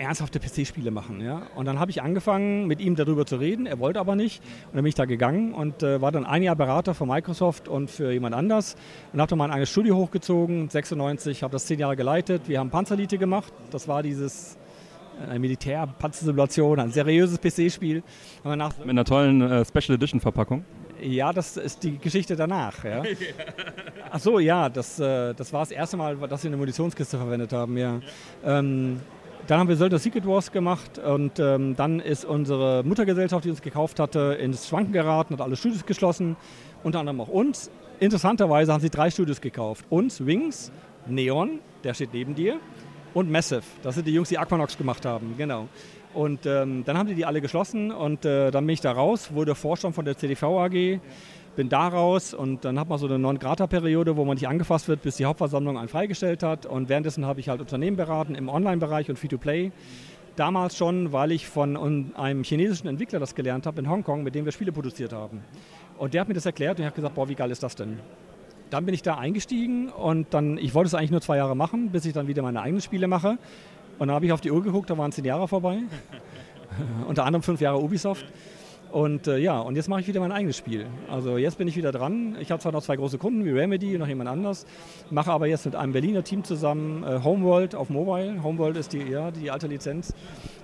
ernsthafte 0.00 0.40
PC-Spiele 0.40 0.90
machen. 0.90 1.20
Ja? 1.20 1.42
Und 1.54 1.66
dann 1.66 1.78
habe 1.78 1.90
ich 1.90 2.02
angefangen, 2.02 2.66
mit 2.66 2.80
ihm 2.80 2.96
darüber 2.96 3.26
zu 3.26 3.36
reden. 3.36 3.66
Er 3.66 3.78
wollte 3.78 4.00
aber 4.00 4.16
nicht. 4.16 4.42
Und 4.66 4.76
dann 4.76 4.82
bin 4.82 4.88
ich 4.88 4.94
da 4.94 5.04
gegangen 5.04 5.52
und 5.52 5.82
äh, 5.82 6.00
war 6.00 6.10
dann 6.10 6.24
ein 6.24 6.42
Jahr 6.42 6.56
Berater 6.56 6.94
für 6.94 7.04
Microsoft 7.04 7.68
und 7.68 7.90
für 7.90 8.10
jemand 8.10 8.34
anders. 8.34 8.76
Und 9.12 9.20
habe 9.20 9.28
dann 9.28 9.38
mein 9.38 9.50
eigenes 9.50 9.70
Studio 9.70 9.96
hochgezogen, 9.96 10.70
96, 10.70 11.42
habe 11.42 11.52
das 11.52 11.66
zehn 11.66 11.78
Jahre 11.78 11.96
geleitet. 11.96 12.42
Wir 12.46 12.60
haben 12.60 12.70
Panzerlite 12.70 13.18
gemacht. 13.18 13.52
Das 13.70 13.88
war 13.88 14.02
dieses 14.02 14.56
eine 15.28 15.38
Militär-Panzersimulation, 15.38 16.80
ein 16.80 16.90
seriöses 16.90 17.38
PC-Spiel. 17.38 18.02
Mit 18.44 18.60
einer 18.88 19.04
tollen 19.04 19.42
äh, 19.42 19.64
Special 19.64 19.94
Edition 19.96 20.20
Verpackung. 20.20 20.64
Ja, 21.02 21.32
das 21.32 21.56
ist 21.56 21.82
die 21.82 21.98
Geschichte 21.98 22.36
danach. 22.36 22.84
Ja. 22.84 23.02
Ach 24.10 24.18
so, 24.18 24.38
ja, 24.38 24.68
das, 24.68 24.98
äh, 24.98 25.34
das 25.34 25.52
war 25.52 25.60
das 25.60 25.70
erste 25.70 25.96
Mal, 25.96 26.16
dass 26.16 26.42
wir 26.42 26.48
eine 26.48 26.56
Munitionskiste 26.56 27.16
verwendet 27.16 27.52
haben. 27.52 27.76
Ja. 27.76 28.00
Ähm, 28.44 29.00
dann 29.46 29.60
haben 29.60 29.68
wir 29.68 29.76
Söldner 29.76 29.98
Secret 29.98 30.26
Wars 30.26 30.50
gemacht 30.50 30.98
und 30.98 31.38
ähm, 31.38 31.76
dann 31.76 32.00
ist 32.00 32.24
unsere 32.24 32.82
Muttergesellschaft, 32.84 33.44
die 33.44 33.50
uns 33.50 33.62
gekauft 33.62 34.00
hatte, 34.00 34.36
ins 34.40 34.68
Schwanken 34.68 34.92
geraten, 34.92 35.34
hat 35.34 35.40
alle 35.40 35.56
Studios 35.56 35.86
geschlossen, 35.86 36.36
unter 36.82 37.00
anderem 37.00 37.20
auch 37.20 37.28
uns. 37.28 37.70
Interessanterweise 38.00 38.72
haben 38.72 38.80
sie 38.80 38.90
drei 38.90 39.10
Studios 39.10 39.40
gekauft. 39.40 39.84
Uns, 39.90 40.24
Wings, 40.24 40.72
Neon, 41.06 41.60
der 41.84 41.94
steht 41.94 42.12
neben 42.12 42.34
dir, 42.34 42.60
und 43.14 43.30
Massive. 43.30 43.62
Das 43.82 43.94
sind 43.94 44.06
die 44.06 44.12
Jungs, 44.12 44.28
die 44.28 44.38
Aquanox 44.38 44.76
gemacht 44.76 45.04
haben, 45.04 45.34
genau. 45.36 45.68
Und 46.14 46.44
ähm, 46.46 46.82
dann 46.84 46.98
haben 46.98 47.08
sie 47.08 47.14
die 47.14 47.24
alle 47.24 47.40
geschlossen 47.40 47.92
und 47.92 48.24
äh, 48.24 48.50
dann 48.50 48.66
bin 48.66 48.74
ich 48.74 48.80
da 48.80 48.92
raus, 48.92 49.32
wurde 49.32 49.54
Vorstand 49.54 49.94
von 49.94 50.04
der 50.04 50.16
CDV 50.16 50.58
AG, 50.58 51.00
bin 51.56 51.68
da 51.68 51.88
raus 51.88 52.34
und 52.34 52.64
dann 52.64 52.78
hat 52.80 52.88
man 52.88 52.98
so 52.98 53.06
eine 53.06 53.18
Non-Grata-Periode, 53.18 54.16
wo 54.16 54.24
man 54.24 54.34
nicht 54.34 54.48
angefasst 54.48 54.88
wird, 54.88 55.02
bis 55.02 55.16
die 55.16 55.24
Hauptversammlung 55.24 55.78
einen 55.78 55.88
freigestellt 55.88 56.42
hat. 56.42 56.66
Und 56.66 56.88
währenddessen 56.88 57.26
habe 57.26 57.40
ich 57.40 57.48
halt 57.48 57.60
Unternehmen 57.60 57.96
beraten 57.96 58.34
im 58.34 58.48
Online-Bereich 58.48 59.08
und 59.08 59.18
Free-to-Play. 59.18 59.72
Damals 60.36 60.76
schon, 60.76 61.12
weil 61.12 61.32
ich 61.32 61.46
von 61.46 62.14
einem 62.14 62.44
chinesischen 62.44 62.88
Entwickler 62.88 63.18
das 63.18 63.34
gelernt 63.34 63.66
habe 63.66 63.80
in 63.80 63.90
Hongkong, 63.90 64.22
mit 64.22 64.34
dem 64.34 64.44
wir 64.44 64.52
Spiele 64.52 64.72
produziert 64.72 65.12
haben. 65.12 65.42
Und 65.98 66.14
der 66.14 66.22
hat 66.22 66.28
mir 66.28 66.34
das 66.34 66.46
erklärt 66.46 66.78
und 66.78 66.82
ich 66.82 66.86
habe 66.86 66.96
gesagt, 66.96 67.14
boah, 67.14 67.28
wie 67.28 67.34
geil 67.34 67.50
ist 67.50 67.62
das 67.62 67.74
denn? 67.74 67.98
Dann 68.70 68.86
bin 68.86 68.94
ich 68.94 69.02
da 69.02 69.16
eingestiegen 69.16 69.88
und 69.88 70.32
dann, 70.32 70.56
ich 70.58 70.74
wollte 70.74 70.88
es 70.88 70.94
eigentlich 70.94 71.10
nur 71.10 71.20
zwei 71.20 71.36
Jahre 71.36 71.56
machen, 71.56 71.90
bis 71.90 72.04
ich 72.04 72.12
dann 72.12 72.28
wieder 72.28 72.42
meine 72.42 72.62
eigenen 72.62 72.80
Spiele 72.80 73.08
mache. 73.08 73.38
Und 73.98 74.08
dann 74.08 74.14
habe 74.14 74.26
ich 74.26 74.32
auf 74.32 74.40
die 74.40 74.50
Uhr 74.50 74.62
geguckt, 74.62 74.88
da 74.88 74.96
waren 74.96 75.12
zehn 75.12 75.24
Jahre 75.24 75.48
vorbei. 75.48 75.78
Unter 77.08 77.24
anderem 77.24 77.42
fünf 77.42 77.60
Jahre 77.60 77.80
Ubisoft. 77.80 78.24
Und 78.92 79.28
äh, 79.28 79.38
ja, 79.38 79.60
und 79.60 79.76
jetzt 79.76 79.88
mache 79.88 80.00
ich 80.00 80.08
wieder 80.08 80.20
mein 80.20 80.32
eigenes 80.32 80.56
Spiel. 80.56 80.86
Also 81.08 81.36
jetzt 81.36 81.58
bin 81.58 81.68
ich 81.68 81.76
wieder 81.76 81.92
dran. 81.92 82.36
Ich 82.40 82.50
habe 82.50 82.60
zwar 82.60 82.72
noch 82.72 82.82
zwei 82.82 82.96
große 82.96 83.18
Kunden 83.18 83.44
wie 83.44 83.50
Remedy 83.50 83.94
und 83.94 84.00
noch 84.00 84.08
jemand 84.08 84.28
anders, 84.28 84.66
mache 85.10 85.30
aber 85.30 85.46
jetzt 85.46 85.64
mit 85.64 85.76
einem 85.76 85.92
Berliner 85.92 86.24
Team 86.24 86.42
zusammen 86.42 87.04
äh, 87.04 87.20
Homeworld 87.22 87.74
auf 87.74 87.88
Mobile. 87.88 88.42
Homeworld 88.42 88.76
ist 88.76 88.92
die, 88.92 89.02
ja, 89.02 89.30
die 89.30 89.50
alte 89.50 89.68
Lizenz. 89.68 90.12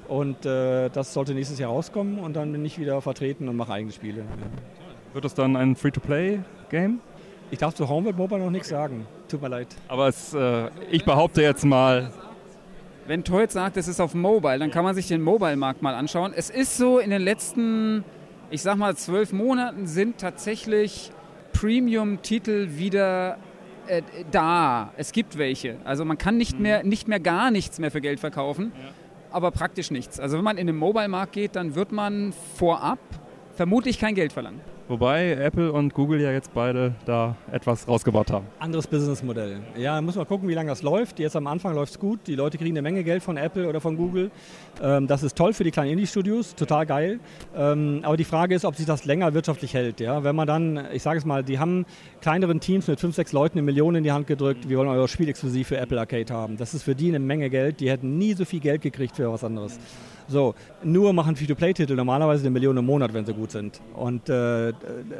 Und 0.08 0.44
äh, 0.46 0.88
das 0.88 1.12
sollte 1.12 1.34
nächstes 1.34 1.58
Jahr 1.58 1.70
rauskommen 1.70 2.18
und 2.18 2.34
dann 2.34 2.52
bin 2.52 2.64
ich 2.64 2.78
wieder 2.78 3.00
vertreten 3.00 3.48
und 3.48 3.56
mache 3.56 3.72
eigene 3.72 3.92
Spiele. 3.92 4.20
Ja. 4.20 5.14
Wird 5.14 5.24
das 5.24 5.34
dann 5.34 5.56
ein 5.56 5.76
Free-to-Play-Game? 5.76 7.00
Ich 7.50 7.58
darf 7.58 7.74
zu 7.74 7.88
Homeworld 7.88 8.16
Mobile 8.16 8.40
noch 8.40 8.50
nichts 8.50 8.68
sagen. 8.68 9.06
Tut 9.28 9.40
mir 9.40 9.48
leid. 9.48 9.68
Aber 9.88 10.08
es, 10.08 10.34
äh, 10.34 10.68
ich 10.90 11.04
behaupte 11.04 11.42
jetzt 11.42 11.64
mal, 11.64 12.10
wenn 13.06 13.22
Toit 13.22 13.52
sagt, 13.52 13.76
es 13.76 13.86
ist 13.86 14.00
auf 14.00 14.14
Mobile, 14.14 14.58
dann 14.58 14.72
kann 14.72 14.82
man 14.82 14.94
sich 14.94 15.06
den 15.06 15.22
Mobile-Markt 15.22 15.80
mal 15.80 15.94
anschauen. 15.94 16.32
Es 16.34 16.50
ist 16.50 16.76
so, 16.76 16.98
in 16.98 17.10
den 17.10 17.22
letzten, 17.22 18.04
ich 18.50 18.62
sag 18.62 18.76
mal, 18.76 18.96
zwölf 18.96 19.32
Monaten 19.32 19.86
sind 19.86 20.18
tatsächlich 20.18 21.12
Premium-Titel 21.52 22.70
wieder 22.76 23.38
äh, 23.86 24.02
da. 24.32 24.92
Es 24.96 25.12
gibt 25.12 25.38
welche. 25.38 25.76
Also 25.84 26.04
man 26.04 26.18
kann 26.18 26.36
nicht, 26.36 26.56
mhm. 26.56 26.62
mehr, 26.62 26.82
nicht 26.82 27.06
mehr 27.06 27.20
gar 27.20 27.52
nichts 27.52 27.78
mehr 27.78 27.92
für 27.92 28.00
Geld 28.00 28.18
verkaufen, 28.18 28.72
ja. 28.74 28.88
aber 29.30 29.52
praktisch 29.52 29.92
nichts. 29.92 30.18
Also 30.18 30.36
wenn 30.36 30.44
man 30.44 30.58
in 30.58 30.66
den 30.66 30.76
Mobile-Markt 30.76 31.32
geht, 31.32 31.54
dann 31.54 31.76
wird 31.76 31.92
man 31.92 32.32
vorab 32.56 32.98
vermutlich 33.54 34.00
kein 34.00 34.16
Geld 34.16 34.32
verlangen. 34.32 34.60
Wobei 34.88 35.32
Apple 35.32 35.72
und 35.72 35.94
Google 35.94 36.20
ja 36.20 36.30
jetzt 36.30 36.54
beide 36.54 36.94
da 37.06 37.34
etwas 37.50 37.88
rausgebaut 37.88 38.30
haben. 38.30 38.46
Anderes 38.60 38.86
Businessmodell. 38.86 39.58
Ja, 39.76 40.00
muss 40.00 40.14
man 40.14 40.28
gucken, 40.28 40.48
wie 40.48 40.54
lange 40.54 40.68
das 40.68 40.82
läuft. 40.82 41.18
Jetzt 41.18 41.34
am 41.34 41.48
Anfang 41.48 41.74
läuft 41.74 41.94
es 41.94 41.98
gut. 41.98 42.20
Die 42.28 42.36
Leute 42.36 42.56
kriegen 42.56 42.70
eine 42.70 42.82
Menge 42.82 43.02
Geld 43.02 43.24
von 43.24 43.36
Apple 43.36 43.68
oder 43.68 43.80
von 43.80 43.96
Google. 43.96 44.30
Ähm, 44.80 45.08
das 45.08 45.24
ist 45.24 45.36
toll 45.36 45.54
für 45.54 45.64
die 45.64 45.72
kleinen 45.72 45.90
Indie-Studios, 45.90 46.54
total 46.54 46.86
geil. 46.86 47.18
Ähm, 47.56 48.00
aber 48.04 48.16
die 48.16 48.24
Frage 48.24 48.54
ist, 48.54 48.64
ob 48.64 48.76
sich 48.76 48.86
das 48.86 49.04
länger 49.04 49.34
wirtschaftlich 49.34 49.74
hält. 49.74 49.98
Ja? 49.98 50.22
Wenn 50.22 50.36
man 50.36 50.46
dann, 50.46 50.86
ich 50.92 51.02
sage 51.02 51.18
es 51.18 51.24
mal, 51.24 51.42
die 51.42 51.58
haben 51.58 51.84
kleineren 52.20 52.60
Teams 52.60 52.86
mit 52.86 53.00
fünf, 53.00 53.16
sechs 53.16 53.32
Leuten 53.32 53.58
eine 53.58 53.64
Million 53.64 53.96
in 53.96 54.04
die 54.04 54.12
Hand 54.12 54.28
gedrückt, 54.28 54.68
wir 54.68 54.78
wollen 54.78 54.88
euer 54.88 55.08
Spiel 55.08 55.28
exklusiv 55.28 55.66
für 55.66 55.78
Apple 55.78 55.98
Arcade 55.98 56.32
haben. 56.32 56.56
Das 56.58 56.74
ist 56.74 56.84
für 56.84 56.94
die 56.94 57.08
eine 57.08 57.18
Menge 57.18 57.50
Geld. 57.50 57.80
Die 57.80 57.90
hätten 57.90 58.18
nie 58.18 58.34
so 58.34 58.44
viel 58.44 58.60
Geld 58.60 58.82
gekriegt 58.82 59.16
für 59.16 59.32
was 59.32 59.42
anderes. 59.42 59.80
So, 60.28 60.54
nur 60.82 61.12
machen 61.12 61.36
Free-to-Play-Titel 61.36 61.94
normalerweise 61.94 62.42
eine 62.42 62.50
Million 62.50 62.76
im 62.76 62.86
Monat, 62.86 63.14
wenn 63.14 63.24
sie 63.24 63.32
gut 63.32 63.50
sind. 63.52 63.80
Und 63.94 64.28
äh, 64.28 64.72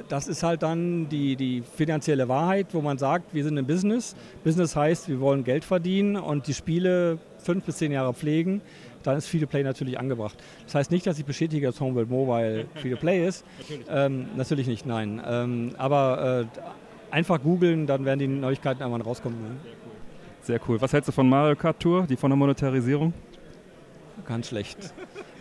das 0.09 0.27
ist 0.27 0.43
halt 0.43 0.63
dann 0.63 1.09
die, 1.09 1.37
die 1.37 1.63
finanzielle 1.63 2.29
Wahrheit, 2.29 2.69
wo 2.73 2.81
man 2.81 2.99
sagt, 2.99 3.33
wir 3.35 3.45
sind 3.45 3.57
im 3.57 3.67
Business. 3.67 4.17
Business 4.43 4.75
heißt, 4.75 5.09
wir 5.09 5.21
wollen 5.21 5.45
Geld 5.45 5.65
verdienen 5.65 6.17
und 6.17 6.47
die 6.47 6.55
Spiele 6.55 7.19
fünf 7.39 7.65
bis 7.65 7.77
zehn 7.77 7.93
Jahre 7.93 8.15
pflegen. 8.15 8.61
Dann 9.05 9.17
ist 9.17 9.29
Free-to-Play 9.29 9.63
natürlich 9.63 10.01
angebracht. 10.01 10.37
Das 10.65 10.75
heißt 10.75 10.91
nicht, 10.91 11.07
dass 11.07 11.19
ich 11.19 11.25
bestätige, 11.25 11.67
dass 11.67 11.81
Homeworld 11.81 12.11
Mobile 12.11 12.65
Free-to-Play 12.75 13.27
ist. 13.27 13.45
natürlich. 13.59 13.87
Ähm, 13.89 14.27
natürlich 14.37 14.67
nicht, 14.67 14.87
nein. 14.87 15.23
Ähm, 15.25 15.71
aber 15.79 16.47
äh, 16.53 17.15
einfach 17.15 17.41
googeln, 17.41 17.87
dann 17.87 18.05
werden 18.05 18.19
die 18.19 18.27
Neuigkeiten 18.27 18.81
irgendwann 18.81 19.03
rauskommen. 19.03 19.41
Ne? 19.41 19.51
Sehr 20.43 20.61
cool. 20.69 20.81
Was 20.81 20.93
hältst 20.93 21.09
du 21.09 21.13
von 21.13 21.29
Mario 21.29 21.55
Kart 21.55 21.79
Tour, 21.79 22.07
die 22.09 22.17
von 22.17 22.31
der 22.31 22.37
Monetarisierung? 22.37 23.13
Ganz 24.27 24.49
schlecht. 24.49 24.77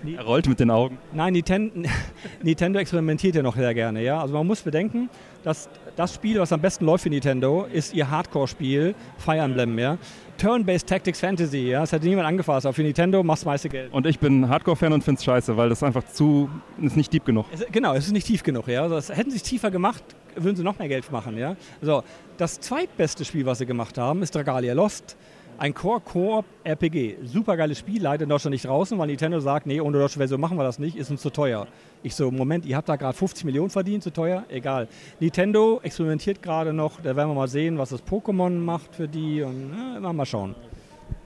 Er 0.06 0.24
rollt 0.24 0.48
mit 0.48 0.60
den 0.60 0.70
Augen. 0.70 0.98
Nein, 1.14 1.34
Nintendo, 1.34 1.90
Nintendo 2.44 2.80
experimentiert 2.80 3.36
ja 3.36 3.42
noch 3.42 3.56
sehr 3.56 3.74
gerne. 3.74 4.04
Ja? 4.04 4.22
Also 4.22 4.34
man 4.34 4.46
muss 4.46 4.62
bedenken, 4.62 5.10
dass 5.44 5.70
das 5.96 6.14
Spiel, 6.14 6.40
was 6.40 6.52
am 6.52 6.62
besten 6.62 6.86
läuft 6.86 7.04
für 7.04 7.10
Nintendo, 7.10 7.66
ist 7.72 7.94
ihr 7.94 8.10
Hardcore-Spiel, 8.10 8.94
Fire 9.18 9.40
Emblem. 9.40 9.80
Ja? 9.80 9.98
Turn-Based 10.38 10.88
Tactics 10.88 11.20
Fantasy. 11.20 11.70
Ja? 11.70 11.82
Das 11.82 11.94
hat 11.94 12.04
niemand 12.04 12.28
angefasst, 12.28 12.66
aber 12.66 12.74
für 12.74 12.84
Nintendo 12.84 13.24
machst 13.24 13.44
du 13.44 13.48
meiste 13.48 13.70
Geld. 13.70 13.92
Und 13.94 14.06
ich 14.06 14.20
bin 14.20 14.48
Hardcore-Fan 14.48 14.94
und 14.94 15.04
finde 15.04 15.20
es 15.20 15.26
scheiße, 15.26 15.58
weil 15.58 15.70
das 15.70 15.82
einfach 15.82 16.06
zu, 16.06 16.50
ist 16.82 16.98
nicht 16.98 17.12
deep 17.12 17.26
genug. 17.26 17.46
Es, 17.52 17.66
genau, 17.72 17.94
es 17.94 18.06
ist 18.06 18.12
nicht 18.12 18.28
tief 18.28 18.44
genug. 18.44 18.68
Ja? 18.68 18.84
Also 18.84 18.96
das, 18.96 19.10
hätten 19.10 19.32
sie 19.32 19.38
es 19.38 19.44
tiefer 19.44 19.72
gemacht, 19.72 20.04
würden 20.36 20.56
sie 20.56 20.64
noch 20.64 20.78
mehr 20.78 20.88
Geld 20.88 21.12
machen. 21.12 21.38
Ja? 21.38 21.56
So, 21.82 22.04
das 22.38 22.60
zweitbeste 22.60 23.26
Spiel, 23.26 23.46
was 23.46 23.58
sie 23.58 23.66
gemacht 23.66 23.98
haben, 23.98 24.22
ist 24.22 24.36
Dragalia 24.36 24.74
Lost. 24.74 25.16
Ein 25.58 25.74
Core-Koop-RPG. 25.74 27.16
Super 27.24 27.56
geiles 27.56 27.80
Spiel, 27.80 28.02
leider 28.02 28.24
in 28.24 28.30
Deutschland 28.30 28.52
nicht 28.52 28.66
draußen, 28.66 28.98
weil 28.98 29.08
Nintendo 29.08 29.40
sagt, 29.40 29.66
nee, 29.66 29.80
ohne 29.80 29.98
deutsche 29.98 30.18
Version 30.18 30.42
machen 30.42 30.58
wir 30.58 30.64
das 30.64 30.80
nicht, 30.80 30.98
ist 30.98 31.10
uns 31.10 31.22
zu 31.22 31.30
teuer. 31.30 31.66
Ich 32.04 32.14
so, 32.14 32.30
Moment, 32.30 32.66
ihr 32.66 32.76
habt 32.76 32.90
da 32.90 32.98
gerade 32.98 33.18
50 33.18 33.46
Millionen 33.46 33.70
verdient, 33.70 34.04
zu 34.04 34.12
teuer? 34.12 34.44
Egal. 34.50 34.90
Nintendo 35.22 35.80
experimentiert 35.82 36.42
gerade 36.42 36.74
noch, 36.74 37.00
da 37.00 37.16
werden 37.16 37.30
wir 37.30 37.36
mal 37.36 37.48
sehen, 37.48 37.78
was 37.78 37.90
das 37.90 38.04
Pokémon 38.04 38.50
macht 38.50 38.96
für 38.96 39.08
die 39.08 39.44
und 39.44 39.72
na, 40.02 40.12
mal 40.12 40.26
schauen. 40.26 40.56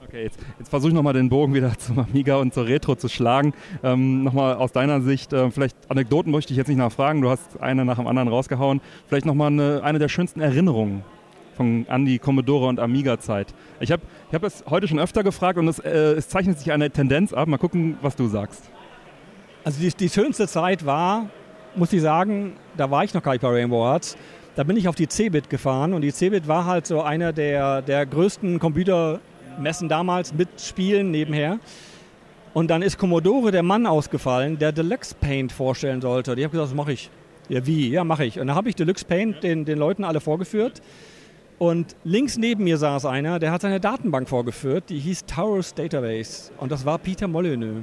Okay, 0.06 0.22
jetzt, 0.22 0.38
jetzt 0.60 0.68
versuche 0.68 0.90
ich 0.90 0.94
nochmal 0.94 1.14
den 1.14 1.28
Bogen 1.28 1.52
wieder 1.52 1.72
zum 1.78 1.98
Amiga 1.98 2.36
und 2.36 2.54
zur 2.54 2.66
Retro 2.66 2.94
zu 2.94 3.08
schlagen. 3.08 3.52
Ähm, 3.82 4.22
nochmal 4.22 4.54
aus 4.54 4.70
deiner 4.70 5.00
Sicht, 5.00 5.32
äh, 5.32 5.50
vielleicht 5.50 5.76
Anekdoten 5.90 6.30
möchte 6.30 6.52
ich 6.52 6.56
jetzt 6.56 6.68
nicht 6.68 6.78
nachfragen, 6.78 7.20
du 7.20 7.30
hast 7.30 7.60
eine 7.60 7.84
nach 7.84 7.96
dem 7.96 8.06
anderen 8.06 8.28
rausgehauen. 8.28 8.80
Vielleicht 9.08 9.26
nochmal 9.26 9.48
eine, 9.48 9.82
eine 9.82 9.98
der 9.98 10.08
schönsten 10.08 10.40
Erinnerungen 10.40 11.02
von, 11.54 11.86
an 11.88 12.04
die 12.04 12.18
Commodore 12.18 12.66
und 12.66 12.80
Amiga-Zeit. 12.80 13.54
Ich 13.80 13.92
habe 13.92 14.02
ich 14.28 14.34
hab 14.34 14.44
es 14.44 14.64
heute 14.68 14.88
schon 14.88 14.98
öfter 14.98 15.22
gefragt 15.22 15.58
und 15.58 15.68
es, 15.68 15.78
äh, 15.78 15.90
es 15.90 16.28
zeichnet 16.28 16.58
sich 16.58 16.72
eine 16.72 16.90
Tendenz 16.90 17.32
ab. 17.32 17.48
Mal 17.48 17.58
gucken, 17.58 17.98
was 18.02 18.16
du 18.16 18.26
sagst. 18.28 18.70
Also 19.64 19.80
die, 19.80 19.90
die 19.90 20.08
schönste 20.08 20.48
Zeit 20.48 20.86
war, 20.86 21.28
muss 21.74 21.92
ich 21.92 22.00
sagen, 22.00 22.54
da 22.76 22.90
war 22.90 23.04
ich 23.04 23.14
noch 23.14 23.22
gar 23.22 23.32
nicht 23.32 23.42
bei 23.42 23.48
Rainbow 23.48 23.84
Arts. 23.84 24.16
Da 24.56 24.64
bin 24.64 24.76
ich 24.76 24.88
auf 24.88 24.94
die 24.94 25.08
Cebit 25.08 25.48
gefahren 25.48 25.94
und 25.94 26.02
die 26.02 26.10
Cebit 26.10 26.48
war 26.48 26.64
halt 26.64 26.86
so 26.86 27.02
einer 27.02 27.32
der, 27.32 27.82
der 27.82 28.04
größten 28.06 28.58
Computermessen 28.58 29.88
damals 29.88 30.34
mit 30.34 30.48
Spielen 30.60 31.10
nebenher. 31.10 31.58
Und 32.52 32.68
dann 32.68 32.82
ist 32.82 32.98
Commodore 32.98 33.52
der 33.52 33.62
Mann 33.62 33.86
ausgefallen, 33.86 34.58
der 34.58 34.72
Deluxe 34.72 35.14
Paint 35.14 35.52
vorstellen 35.52 36.00
sollte. 36.00 36.32
Und 36.32 36.38
ich 36.38 36.44
habe 36.44 36.52
gesagt, 36.52 36.70
das 36.70 36.76
mache 36.76 36.92
ich. 36.92 37.10
Ja, 37.48 37.64
wie? 37.64 37.90
Ja, 37.90 38.02
mache 38.02 38.24
ich. 38.24 38.40
Und 38.40 38.48
dann 38.48 38.56
habe 38.56 38.68
ich 38.68 38.74
Deluxe 38.74 39.04
Paint 39.04 39.42
den, 39.42 39.64
den 39.64 39.78
Leuten 39.78 40.04
alle 40.04 40.20
vorgeführt. 40.20 40.82
Und 41.60 41.94
links 42.04 42.38
neben 42.38 42.64
mir 42.64 42.78
saß 42.78 43.04
einer, 43.04 43.38
der 43.38 43.52
hat 43.52 43.60
seine 43.60 43.80
Datenbank 43.80 44.30
vorgeführt, 44.30 44.84
die 44.88 44.98
hieß 44.98 45.26
Taurus 45.26 45.74
Database. 45.74 46.50
Und 46.56 46.72
das 46.72 46.86
war 46.86 46.96
Peter 46.96 47.28
Molyneux. 47.28 47.82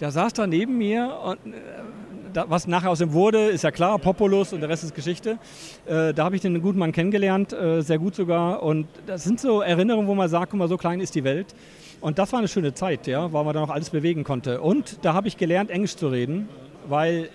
Der 0.00 0.10
saß 0.10 0.34
da 0.34 0.46
neben 0.46 0.76
mir 0.76 1.10
und 1.24 1.54
äh, 1.54 2.44
was 2.46 2.66
nachher 2.66 2.90
aus 2.90 3.00
ihm 3.00 3.14
wurde, 3.14 3.48
ist 3.48 3.64
ja 3.64 3.70
klar, 3.70 3.98
Populus 3.98 4.52
und 4.52 4.60
der 4.60 4.68
Rest 4.68 4.84
ist 4.84 4.94
Geschichte. 4.94 5.38
Äh, 5.86 6.12
da 6.12 6.24
habe 6.24 6.36
ich 6.36 6.42
den 6.42 6.60
guten 6.60 6.78
Mann 6.78 6.92
kennengelernt, 6.92 7.54
äh, 7.54 7.80
sehr 7.80 7.98
gut 7.98 8.14
sogar. 8.14 8.62
Und 8.62 8.86
das 9.06 9.24
sind 9.24 9.40
so 9.40 9.62
Erinnerungen, 9.62 10.06
wo 10.06 10.14
man 10.14 10.28
sagt, 10.28 10.50
guck 10.50 10.58
mal, 10.58 10.68
so 10.68 10.76
klein 10.76 11.00
ist 11.00 11.14
die 11.14 11.24
Welt. 11.24 11.54
Und 12.02 12.18
das 12.18 12.30
war 12.32 12.40
eine 12.40 12.48
schöne 12.48 12.74
Zeit, 12.74 13.06
ja, 13.06 13.32
weil 13.32 13.44
man 13.44 13.54
da 13.54 13.60
noch 13.60 13.70
alles 13.70 13.88
bewegen 13.88 14.24
konnte. 14.24 14.60
Und 14.60 14.98
da 15.06 15.14
habe 15.14 15.26
ich 15.26 15.38
gelernt, 15.38 15.70
Englisch 15.70 15.96
zu 15.96 16.08
reden, 16.08 16.50
weil 16.86 17.30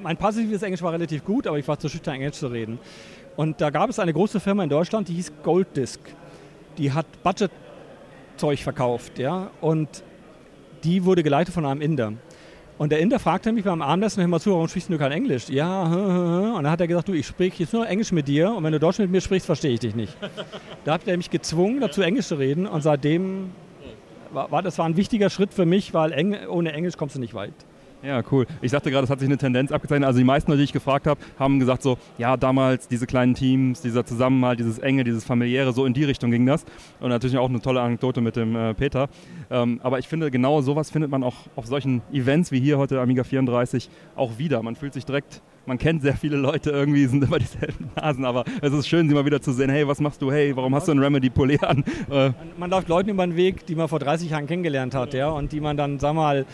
mein 0.00 0.16
passives 0.16 0.62
Englisch 0.62 0.82
war 0.82 0.92
relativ 0.92 1.24
gut, 1.24 1.48
aber 1.48 1.58
ich 1.58 1.66
war 1.66 1.76
zu 1.76 1.88
schüchtern, 1.88 2.14
Englisch 2.14 2.36
zu 2.36 2.46
reden. 2.46 2.78
Und 3.38 3.60
da 3.60 3.70
gab 3.70 3.88
es 3.88 4.00
eine 4.00 4.12
große 4.12 4.40
Firma 4.40 4.64
in 4.64 4.68
Deutschland, 4.68 5.06
die 5.06 5.14
hieß 5.14 5.32
Gold 5.44 5.76
Disc. 5.76 6.00
Die 6.76 6.90
hat 6.90 7.06
Budget-Zeug 7.22 8.58
verkauft. 8.58 9.16
Ja? 9.20 9.52
Und 9.60 10.02
die 10.82 11.04
wurde 11.04 11.22
geleitet 11.22 11.54
von 11.54 11.64
einem 11.64 11.80
Inder. 11.80 12.14
Und 12.78 12.90
der 12.90 12.98
Inder 12.98 13.20
fragte 13.20 13.52
mich 13.52 13.62
beim 13.62 13.80
Abendessen, 13.80 14.22
hör 14.22 14.26
mal 14.26 14.40
zu, 14.40 14.50
warum 14.50 14.66
sprichst 14.66 14.90
du 14.90 14.98
kein 14.98 15.12
Englisch? 15.12 15.48
Ja, 15.50 15.84
und 15.84 16.64
dann 16.64 16.70
hat 16.70 16.80
er 16.80 16.88
gesagt, 16.88 17.06
du, 17.06 17.12
ich 17.12 17.28
spreche 17.28 17.62
jetzt 17.62 17.72
nur 17.72 17.88
Englisch 17.88 18.10
mit 18.10 18.26
dir 18.26 18.52
und 18.52 18.64
wenn 18.64 18.72
du 18.72 18.80
Deutsch 18.80 18.98
mit 18.98 19.10
mir 19.10 19.20
sprichst, 19.20 19.46
verstehe 19.46 19.72
ich 19.72 19.80
dich 19.80 19.94
nicht. 19.94 20.16
da 20.84 20.94
hat 20.94 21.06
er 21.06 21.16
mich 21.16 21.30
gezwungen, 21.30 21.80
dazu 21.80 22.02
Englisch 22.02 22.26
zu 22.26 22.34
reden 22.34 22.66
und 22.66 22.82
seitdem 22.82 23.50
war, 24.32 24.50
war 24.50 24.62
das 24.62 24.78
war 24.78 24.86
ein 24.86 24.96
wichtiger 24.96 25.30
Schritt 25.30 25.54
für 25.54 25.64
mich, 25.64 25.94
weil 25.94 26.10
Eng 26.10 26.36
ohne 26.48 26.72
Englisch 26.72 26.96
kommst 26.96 27.14
du 27.14 27.20
nicht 27.20 27.34
weit. 27.34 27.54
Ja, 28.02 28.22
cool. 28.30 28.46
Ich 28.62 28.70
sagte 28.70 28.90
gerade, 28.90 29.04
es 29.04 29.10
hat 29.10 29.18
sich 29.18 29.28
eine 29.28 29.38
Tendenz 29.38 29.72
abgezeichnet. 29.72 30.06
Also 30.06 30.18
die 30.18 30.24
meisten, 30.24 30.56
die 30.56 30.62
ich 30.62 30.72
gefragt 30.72 31.06
habe, 31.06 31.20
haben 31.38 31.58
gesagt 31.58 31.82
so, 31.82 31.98
ja, 32.16 32.36
damals 32.36 32.86
diese 32.86 33.06
kleinen 33.06 33.34
Teams, 33.34 33.80
dieser 33.80 34.04
Zusammenhalt, 34.04 34.60
dieses 34.60 34.78
Enge, 34.78 35.02
dieses 35.02 35.24
Familiäre, 35.24 35.72
so 35.72 35.84
in 35.84 35.94
die 35.94 36.04
Richtung 36.04 36.30
ging 36.30 36.46
das. 36.46 36.64
Und 37.00 37.08
natürlich 37.08 37.38
auch 37.38 37.48
eine 37.48 37.60
tolle 37.60 37.80
Anekdote 37.80 38.20
mit 38.20 38.36
dem 38.36 38.54
äh, 38.54 38.74
Peter. 38.74 39.08
Ähm, 39.50 39.80
aber 39.82 39.98
ich 39.98 40.06
finde, 40.06 40.30
genau 40.30 40.60
sowas 40.60 40.90
findet 40.90 41.10
man 41.10 41.24
auch 41.24 41.34
auf 41.56 41.66
solchen 41.66 42.02
Events 42.12 42.52
wie 42.52 42.60
hier 42.60 42.78
heute 42.78 43.00
Amiga 43.00 43.24
34 43.24 43.90
auch 44.14 44.38
wieder. 44.38 44.62
Man 44.62 44.76
fühlt 44.76 44.94
sich 44.94 45.04
direkt 45.04 45.42
man 45.68 45.76
kennt 45.76 46.00
sehr 46.00 46.16
viele 46.16 46.38
Leute 46.38 46.70
irgendwie, 46.70 47.04
sind 47.06 47.22
immer 47.22 47.38
dieselben 47.38 47.90
Nasen, 47.94 48.24
aber 48.24 48.44
es 48.62 48.72
ist 48.72 48.88
schön, 48.88 49.06
sie 49.06 49.14
mal 49.14 49.26
wieder 49.26 49.42
zu 49.42 49.52
sehen, 49.52 49.70
hey, 49.70 49.86
was 49.86 50.00
machst 50.00 50.22
du, 50.22 50.32
hey, 50.32 50.56
warum 50.56 50.74
hast 50.74 50.88
du 50.88 50.92
ein 50.92 50.98
Remedy 50.98 51.28
Polé 51.28 51.62
an? 51.62 51.84
Äh. 52.10 52.28
Man, 52.28 52.34
man 52.56 52.70
läuft 52.70 52.88
Leuten 52.88 53.10
über 53.10 53.26
den 53.26 53.36
Weg, 53.36 53.66
die 53.66 53.74
man 53.74 53.86
vor 53.86 53.98
30 53.98 54.30
Jahren 54.30 54.46
kennengelernt 54.46 54.94
hat, 54.94 55.12
ja, 55.12 55.28
und 55.28 55.52
die 55.52 55.60
man 55.60 55.76
dann, 55.76 55.98
sag 55.98 56.14
mal, 56.14 56.46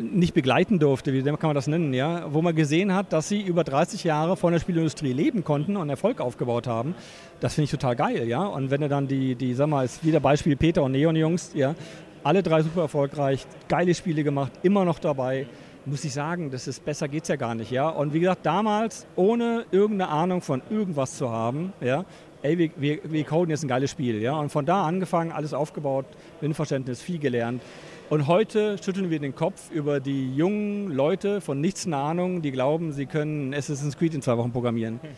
nicht 0.00 0.34
begleiten 0.34 0.78
durfte, 0.78 1.12
wie 1.12 1.22
kann 1.22 1.38
man 1.42 1.54
das 1.54 1.66
nennen, 1.66 1.92
ja, 1.94 2.32
wo 2.32 2.42
man 2.42 2.54
gesehen 2.54 2.94
hat, 2.94 3.12
dass 3.12 3.28
sie 3.28 3.40
über 3.40 3.64
30 3.64 4.04
Jahre 4.04 4.36
von 4.36 4.52
der 4.52 4.60
Spielindustrie 4.60 5.12
leben 5.12 5.44
konnten 5.44 5.76
und 5.76 5.90
Erfolg 5.90 6.20
aufgebaut 6.20 6.66
haben. 6.66 6.94
Das 7.40 7.54
finde 7.54 7.64
ich 7.64 7.70
total 7.70 7.96
geil, 7.96 8.28
ja. 8.28 8.44
Und 8.44 8.70
wenn 8.70 8.80
du 8.80 8.88
dann 8.88 9.08
die, 9.08 9.34
die, 9.34 9.54
sag 9.54 9.68
mal, 9.68 9.84
ist 9.84 10.04
wieder 10.04 10.20
Beispiel 10.20 10.56
Peter 10.56 10.82
und 10.82 10.92
Neon 10.92 11.16
Jungs, 11.16 11.52
ja, 11.54 11.74
alle 12.22 12.42
drei 12.42 12.62
super 12.62 12.82
erfolgreich, 12.82 13.46
geile 13.68 13.94
Spiele 13.94 14.22
gemacht, 14.22 14.52
immer 14.62 14.84
noch 14.84 14.98
dabei. 14.98 15.46
Muss 15.84 16.04
ich 16.04 16.12
sagen, 16.12 16.50
das 16.52 16.68
ist 16.68 16.84
besser 16.84 17.08
geht's 17.08 17.28
ja 17.28 17.34
gar 17.34 17.56
nicht, 17.56 17.72
ja. 17.72 17.88
Und 17.88 18.14
wie 18.14 18.20
gesagt, 18.20 18.46
damals 18.46 19.06
ohne 19.16 19.64
irgendeine 19.72 20.10
Ahnung 20.10 20.40
von 20.40 20.62
irgendwas 20.70 21.16
zu 21.16 21.30
haben, 21.30 21.72
ja, 21.80 22.04
ey, 22.42 22.56
wir, 22.56 22.70
wir, 22.76 22.98
wir 23.04 23.24
coden 23.24 23.50
jetzt 23.50 23.64
ein 23.64 23.68
geiles 23.68 23.90
Spiel, 23.90 24.22
ja. 24.22 24.38
Und 24.38 24.50
von 24.50 24.64
da 24.64 24.84
angefangen, 24.84 25.32
alles 25.32 25.52
aufgebaut, 25.52 26.06
Windverständnis, 26.40 27.02
viel 27.02 27.18
gelernt. 27.18 27.62
Und 28.10 28.26
heute 28.26 28.76
schütteln 28.82 29.10
wir 29.10 29.18
den 29.18 29.34
Kopf 29.34 29.70
über 29.70 30.00
die 30.00 30.34
jungen 30.34 30.90
Leute 30.90 31.40
von 31.40 31.60
nichts 31.60 31.86
eine 31.86 31.96
Ahnung, 31.96 32.42
die 32.42 32.52
glauben, 32.52 32.92
sie 32.92 33.06
können 33.06 33.54
Assassin's 33.54 33.96
Creed 33.96 34.14
in 34.14 34.22
zwei 34.22 34.36
Wochen 34.36 34.52
programmieren. 34.52 35.00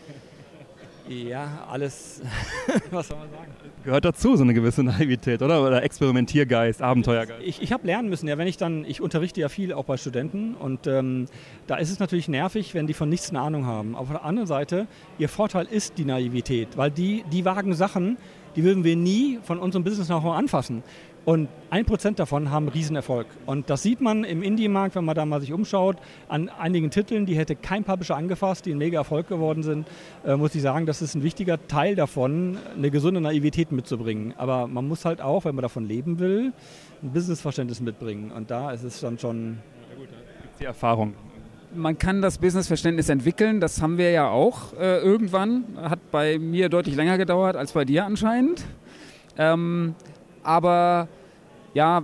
Ja, 1.07 1.67
alles, 1.69 2.21
was 2.91 3.09
soll 3.09 3.19
man 3.19 3.29
sagen? 3.29 3.51
Gehört 3.83 4.05
dazu, 4.05 4.35
so 4.35 4.41
eine 4.41 4.55
gewisse 4.55 4.81
Naivität, 4.81 5.43
oder? 5.43 5.63
Oder 5.63 5.83
Experimentiergeist, 5.83 6.81
Abenteuergeist. 6.81 7.43
Ich, 7.45 7.61
ich 7.61 7.71
habe 7.71 7.85
lernen 7.85 8.09
müssen, 8.09 8.27
ja, 8.27 8.39
wenn 8.39 8.47
ich 8.47 8.57
dann, 8.57 8.83
ich 8.85 9.01
unterrichte 9.01 9.39
ja 9.39 9.47
viel 9.47 9.71
auch 9.71 9.85
bei 9.85 9.97
Studenten 9.97 10.55
und 10.55 10.87
ähm, 10.87 11.27
da 11.67 11.75
ist 11.75 11.91
es 11.91 11.99
natürlich 11.99 12.27
nervig, 12.27 12.73
wenn 12.73 12.87
die 12.87 12.95
von 12.95 13.07
nichts 13.07 13.29
eine 13.29 13.41
Ahnung 13.41 13.67
haben. 13.67 13.93
Aber 13.93 14.01
auf 14.01 14.09
der 14.09 14.25
anderen 14.25 14.47
Seite, 14.47 14.87
ihr 15.19 15.29
Vorteil 15.29 15.67
ist 15.69 15.99
die 15.99 16.05
Naivität, 16.05 16.75
weil 16.75 16.89
die, 16.89 17.23
die 17.31 17.45
wagen 17.45 17.75
Sachen, 17.75 18.17
die 18.55 18.63
würden 18.63 18.83
wir 18.83 18.95
nie 18.95 19.37
von 19.43 19.59
unserem 19.59 19.83
Business 19.83 20.07
know 20.07 20.31
anfassen. 20.31 20.81
Und 21.25 21.49
ein 21.71 21.85
Prozent 21.85 22.19
davon 22.19 22.51
haben 22.51 22.67
Riesenerfolg. 22.67 23.25
Und 23.47 23.71
das 23.71 23.81
sieht 23.81 23.99
man 23.99 24.23
im 24.23 24.43
Indie-Markt, 24.43 24.95
wenn 24.95 25.05
man 25.05 25.15
da 25.15 25.25
mal 25.25 25.41
sich 25.41 25.51
umschaut, 25.51 25.97
an 26.29 26.49
einigen 26.49 26.91
Titeln, 26.91 27.25
die 27.25 27.35
hätte 27.35 27.55
kein 27.55 27.83
Publisher 27.83 28.15
angefasst, 28.15 28.67
die 28.67 28.71
ein 28.71 28.77
mega 28.77 28.99
Erfolg 28.99 29.27
geworden 29.27 29.63
sind, 29.63 29.87
äh, 30.23 30.35
muss 30.35 30.53
ich 30.53 30.61
sagen, 30.61 30.85
das 30.85 31.01
ist 31.01 31.15
ein 31.15 31.23
wichtiger 31.23 31.65
Teil 31.67 31.95
davon, 31.95 32.59
eine 32.77 32.91
gesunde 32.91 33.21
Naivität 33.21 33.71
mitzubringen. 33.71 34.35
Aber 34.37 34.67
man 34.67 34.87
muss 34.87 35.03
halt 35.03 35.19
auch, 35.19 35.45
wenn 35.45 35.55
man 35.55 35.63
davon 35.63 35.87
leben 35.87 36.19
will, 36.19 36.53
ein 37.01 37.11
Businessverständnis 37.11 37.81
mitbringen. 37.81 38.31
Und 38.31 38.51
da 38.51 38.71
ist 38.71 38.83
es 38.83 38.99
dann 38.99 39.17
schon... 39.17 39.57
Ja 39.89 39.97
gut, 39.97 40.09
da 40.09 40.43
gibt 40.43 40.59
die 40.59 40.65
Erfahrung 40.65 41.15
man 41.77 41.97
kann 41.97 42.21
das 42.21 42.37
Businessverständnis 42.37 43.09
entwickeln. 43.09 43.59
Das 43.59 43.81
haben 43.81 43.97
wir 43.97 44.11
ja 44.11 44.29
auch 44.29 44.71
äh, 44.79 44.99
irgendwann. 44.99 45.65
Hat 45.75 45.99
bei 46.09 46.39
mir 46.39 46.69
deutlich 46.69 46.95
länger 46.95 47.17
gedauert 47.17 47.57
als 47.57 47.73
bei 47.73 47.83
dir 47.83 48.05
anscheinend. 48.05 48.63
Ähm, 49.37 49.95
aber 50.45 51.07
ja, 51.73 52.03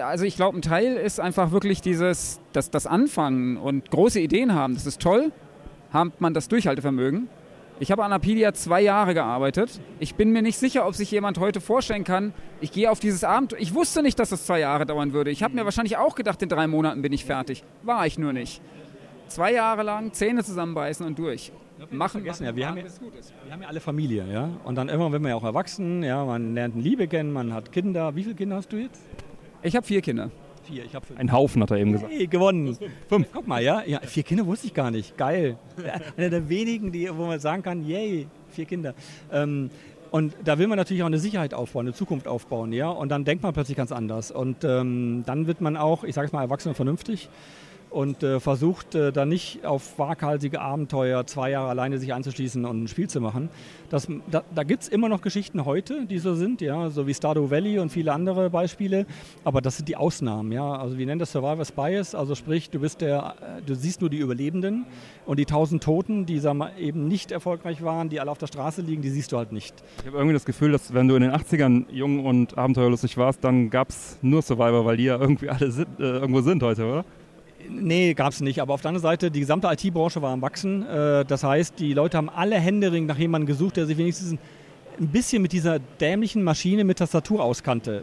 also 0.00 0.24
ich 0.24 0.36
glaube, 0.36 0.58
ein 0.58 0.62
Teil 0.62 0.96
ist 0.96 1.18
einfach 1.18 1.50
wirklich 1.50 1.80
dieses, 1.80 2.40
das, 2.52 2.70
das 2.70 2.86
Anfangen 2.86 3.56
und 3.56 3.90
große 3.90 4.20
Ideen 4.20 4.54
haben. 4.54 4.74
Das 4.74 4.86
ist 4.86 5.00
toll. 5.00 5.32
Hat 5.92 6.20
man 6.20 6.32
das 6.32 6.46
Durchhaltevermögen. 6.46 7.28
Ich 7.80 7.90
habe 7.90 8.04
an 8.04 8.12
Apidia 8.12 8.52
zwei 8.52 8.82
Jahre 8.82 9.14
gearbeitet. 9.14 9.80
Ich 9.98 10.14
bin 10.14 10.30
mir 10.30 10.42
nicht 10.42 10.58
sicher, 10.58 10.86
ob 10.86 10.94
sich 10.94 11.10
jemand 11.10 11.38
heute 11.38 11.60
vorstellen 11.60 12.04
kann, 12.04 12.34
ich 12.60 12.72
gehe 12.72 12.90
auf 12.90 13.00
dieses 13.00 13.24
Abend. 13.24 13.56
Ich 13.58 13.74
wusste 13.74 14.02
nicht, 14.02 14.18
dass 14.18 14.28
das 14.28 14.46
zwei 14.46 14.60
Jahre 14.60 14.84
dauern 14.86 15.12
würde. 15.12 15.30
Ich 15.30 15.42
habe 15.42 15.54
mir 15.54 15.64
wahrscheinlich 15.64 15.96
auch 15.96 16.14
gedacht, 16.14 16.42
in 16.42 16.48
drei 16.48 16.66
Monaten 16.66 17.02
bin 17.02 17.12
ich 17.12 17.24
fertig. 17.24 17.64
War 17.82 18.06
ich 18.06 18.18
nur 18.18 18.34
nicht. 18.34 18.60
Zwei 19.28 19.52
Jahre 19.52 19.82
lang 19.82 20.12
Zähne 20.12 20.44
zusammenbeißen 20.44 21.06
und 21.06 21.18
durch 21.18 21.52
machen, 21.90 22.10
vergessen, 22.10 22.44
ja, 22.44 22.54
wir, 22.54 22.68
haben 22.68 22.78
ja, 22.78 22.84
wir 22.84 23.52
haben 23.52 23.62
ja 23.62 23.68
alle 23.68 23.80
Familie, 23.80 24.26
ja. 24.30 24.50
Und 24.64 24.74
dann 24.74 24.88
irgendwann 24.88 25.12
wird 25.12 25.22
man 25.22 25.30
ja 25.30 25.36
auch 25.36 25.44
erwachsen, 25.44 26.02
ja, 26.02 26.24
man 26.24 26.54
lernt 26.54 26.76
Liebe 26.76 27.08
kennen, 27.08 27.32
man 27.32 27.52
hat 27.52 27.72
Kinder. 27.72 28.14
Wie 28.14 28.22
viele 28.22 28.34
Kinder 28.34 28.56
hast 28.56 28.72
du 28.72 28.76
jetzt? 28.76 29.02
Ich 29.62 29.76
habe 29.76 29.86
vier 29.86 30.00
Kinder. 30.00 30.30
Vier, 30.64 30.84
ich 30.84 30.94
habe 30.94 31.06
fünf. 31.06 31.18
Ein 31.18 31.32
Haufen, 31.32 31.62
hat 31.62 31.70
er 31.70 31.78
eben 31.78 31.92
gesagt. 31.92 32.12
Hey, 32.12 32.26
gewonnen. 32.26 32.76
Fünf. 33.08 33.28
Guck 33.32 33.46
mal, 33.46 33.62
ja? 33.62 33.82
ja. 33.86 34.00
Vier 34.00 34.22
Kinder 34.22 34.46
wusste 34.46 34.66
ich 34.66 34.74
gar 34.74 34.90
nicht. 34.90 35.16
Geil. 35.16 35.56
Einer 36.16 36.30
der 36.30 36.48
wenigen, 36.48 36.92
die, 36.92 37.08
wo 37.14 37.26
man 37.26 37.40
sagen 37.40 37.62
kann, 37.62 37.84
yay, 37.84 38.26
vier 38.50 38.66
Kinder. 38.66 38.94
Ähm, 39.32 39.70
und 40.10 40.34
da 40.44 40.58
will 40.58 40.66
man 40.66 40.76
natürlich 40.76 41.02
auch 41.02 41.06
eine 41.06 41.18
Sicherheit 41.18 41.54
aufbauen, 41.54 41.86
eine 41.86 41.94
Zukunft 41.94 42.26
aufbauen, 42.26 42.72
ja. 42.72 42.88
Und 42.88 43.10
dann 43.10 43.24
denkt 43.24 43.42
man 43.42 43.52
plötzlich 43.52 43.76
ganz 43.76 43.92
anders. 43.92 44.30
Und 44.30 44.64
ähm, 44.64 45.22
dann 45.24 45.46
wird 45.46 45.60
man 45.60 45.76
auch, 45.76 46.04
ich 46.04 46.14
sage 46.14 46.26
es 46.26 46.32
mal, 46.32 46.42
erwachsen 46.42 46.70
und 46.70 46.74
vernünftig 46.74 47.28
und 47.90 48.22
äh, 48.22 48.40
versucht 48.40 48.94
äh, 48.94 49.12
dann 49.12 49.28
nicht 49.28 49.64
auf 49.66 49.98
waghalsige 49.98 50.60
Abenteuer 50.60 51.26
zwei 51.26 51.50
Jahre 51.50 51.68
alleine 51.68 51.98
sich 51.98 52.14
einzuschließen 52.14 52.64
und 52.64 52.84
ein 52.84 52.88
Spiel 52.88 53.08
zu 53.08 53.20
machen. 53.20 53.50
Das, 53.90 54.08
da 54.30 54.44
da 54.54 54.62
gibt 54.62 54.84
es 54.84 54.88
immer 54.88 55.08
noch 55.08 55.20
Geschichten 55.20 55.64
heute, 55.64 56.06
die 56.06 56.18
so 56.18 56.34
sind, 56.34 56.60
ja, 56.60 56.90
so 56.90 57.06
wie 57.06 57.14
Stardew 57.14 57.50
Valley 57.50 57.78
und 57.78 57.90
viele 57.90 58.12
andere 58.12 58.50
Beispiele, 58.50 59.06
aber 59.44 59.60
das 59.60 59.76
sind 59.76 59.88
die 59.88 59.96
Ausnahmen, 59.96 60.52
ja. 60.52 60.76
Also 60.76 60.98
wir 60.98 61.06
nennen 61.06 61.18
das 61.18 61.32
Survivor's 61.32 61.72
Bias, 61.72 62.14
also 62.14 62.34
sprich, 62.34 62.70
du 62.70 62.80
bist 62.80 63.00
der, 63.00 63.34
äh, 63.40 63.62
du 63.62 63.74
siehst 63.74 64.00
nur 64.00 64.10
die 64.10 64.18
Überlebenden 64.18 64.86
und 65.26 65.38
die 65.38 65.46
tausend 65.46 65.82
Toten, 65.82 66.26
die 66.26 66.42
wir, 66.42 66.70
eben 66.78 67.08
nicht 67.08 67.32
erfolgreich 67.32 67.82
waren, 67.82 68.08
die 68.08 68.20
alle 68.20 68.30
auf 68.30 68.38
der 68.38 68.46
Straße 68.46 68.82
liegen, 68.82 69.02
die 69.02 69.10
siehst 69.10 69.32
du 69.32 69.38
halt 69.38 69.52
nicht. 69.52 69.74
Ich 70.00 70.06
habe 70.06 70.16
irgendwie 70.16 70.34
das 70.34 70.44
Gefühl, 70.44 70.72
dass 70.72 70.94
wenn 70.94 71.08
du 71.08 71.16
in 71.16 71.22
den 71.22 71.32
80ern 71.32 71.86
jung 71.90 72.24
und 72.24 72.56
abenteuerlustig 72.58 73.16
warst, 73.16 73.42
dann 73.42 73.70
gab 73.70 73.88
es 73.88 74.18
nur 74.22 74.42
Survivor, 74.42 74.84
weil 74.84 74.96
die 74.96 75.04
ja 75.04 75.18
irgendwie 75.18 75.48
alle 75.48 75.70
sind, 75.70 75.98
äh, 75.98 76.02
irgendwo 76.02 76.40
sind 76.40 76.62
heute, 76.62 76.84
oder? 76.84 77.04
Nee, 77.68 78.14
gab 78.14 78.32
es 78.32 78.40
nicht. 78.40 78.60
Aber 78.60 78.74
auf 78.74 78.82
der 78.82 78.90
anderen 78.90 79.02
Seite, 79.02 79.30
die 79.30 79.40
gesamte 79.40 79.68
IT-Branche 79.68 80.22
war 80.22 80.32
am 80.32 80.42
Wachsen. 80.42 80.86
Äh, 80.86 81.24
das 81.24 81.44
heißt, 81.44 81.78
die 81.78 81.92
Leute 81.92 82.16
haben 82.16 82.28
alle 82.28 82.56
Händering 82.56 83.06
nach 83.06 83.18
jemandem 83.18 83.46
gesucht, 83.46 83.76
der 83.76 83.86
sich 83.86 83.96
wenigstens 83.96 84.36
ein 85.00 85.08
bisschen 85.08 85.40
mit 85.40 85.52
dieser 85.52 85.78
dämlichen 85.78 86.42
Maschine 86.42 86.84
mit 86.84 86.98
Tastatur 86.98 87.42
auskannte. 87.42 88.02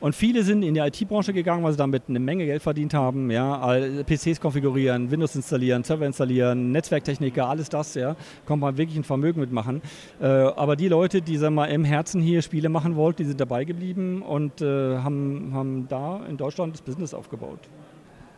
Und 0.00 0.14
viele 0.14 0.44
sind 0.44 0.62
in 0.62 0.74
die 0.74 0.80
IT-Branche 0.80 1.32
gegangen, 1.32 1.64
weil 1.64 1.72
sie 1.72 1.78
damit 1.78 2.04
eine 2.08 2.20
Menge 2.20 2.46
Geld 2.46 2.62
verdient 2.62 2.94
haben. 2.94 3.28
PCs 3.28 4.40
konfigurieren, 4.40 5.10
Windows 5.10 5.34
installieren, 5.34 5.82
Server 5.82 6.06
installieren, 6.06 6.70
Netzwerktechniker, 6.70 7.48
alles 7.48 7.68
das. 7.68 7.94
Ja? 7.94 8.14
Kommt 8.46 8.60
man 8.60 8.76
wirklich 8.76 8.96
ein 8.96 9.04
Vermögen 9.04 9.40
mitmachen. 9.40 9.82
Äh, 10.20 10.26
aber 10.26 10.76
die 10.76 10.88
Leute, 10.88 11.20
die 11.20 11.36
sagen 11.36 11.56
mal, 11.56 11.66
im 11.66 11.84
Herzen 11.84 12.20
hier 12.20 12.42
Spiele 12.42 12.68
machen 12.68 12.94
wollten, 12.94 13.22
die 13.22 13.28
sind 13.28 13.40
dabei 13.40 13.64
geblieben 13.64 14.22
und 14.22 14.60
äh, 14.60 14.98
haben 14.98 15.86
da 15.88 16.20
in 16.28 16.36
Deutschland 16.36 16.74
das 16.74 16.82
Business 16.82 17.12
aufgebaut. 17.12 17.58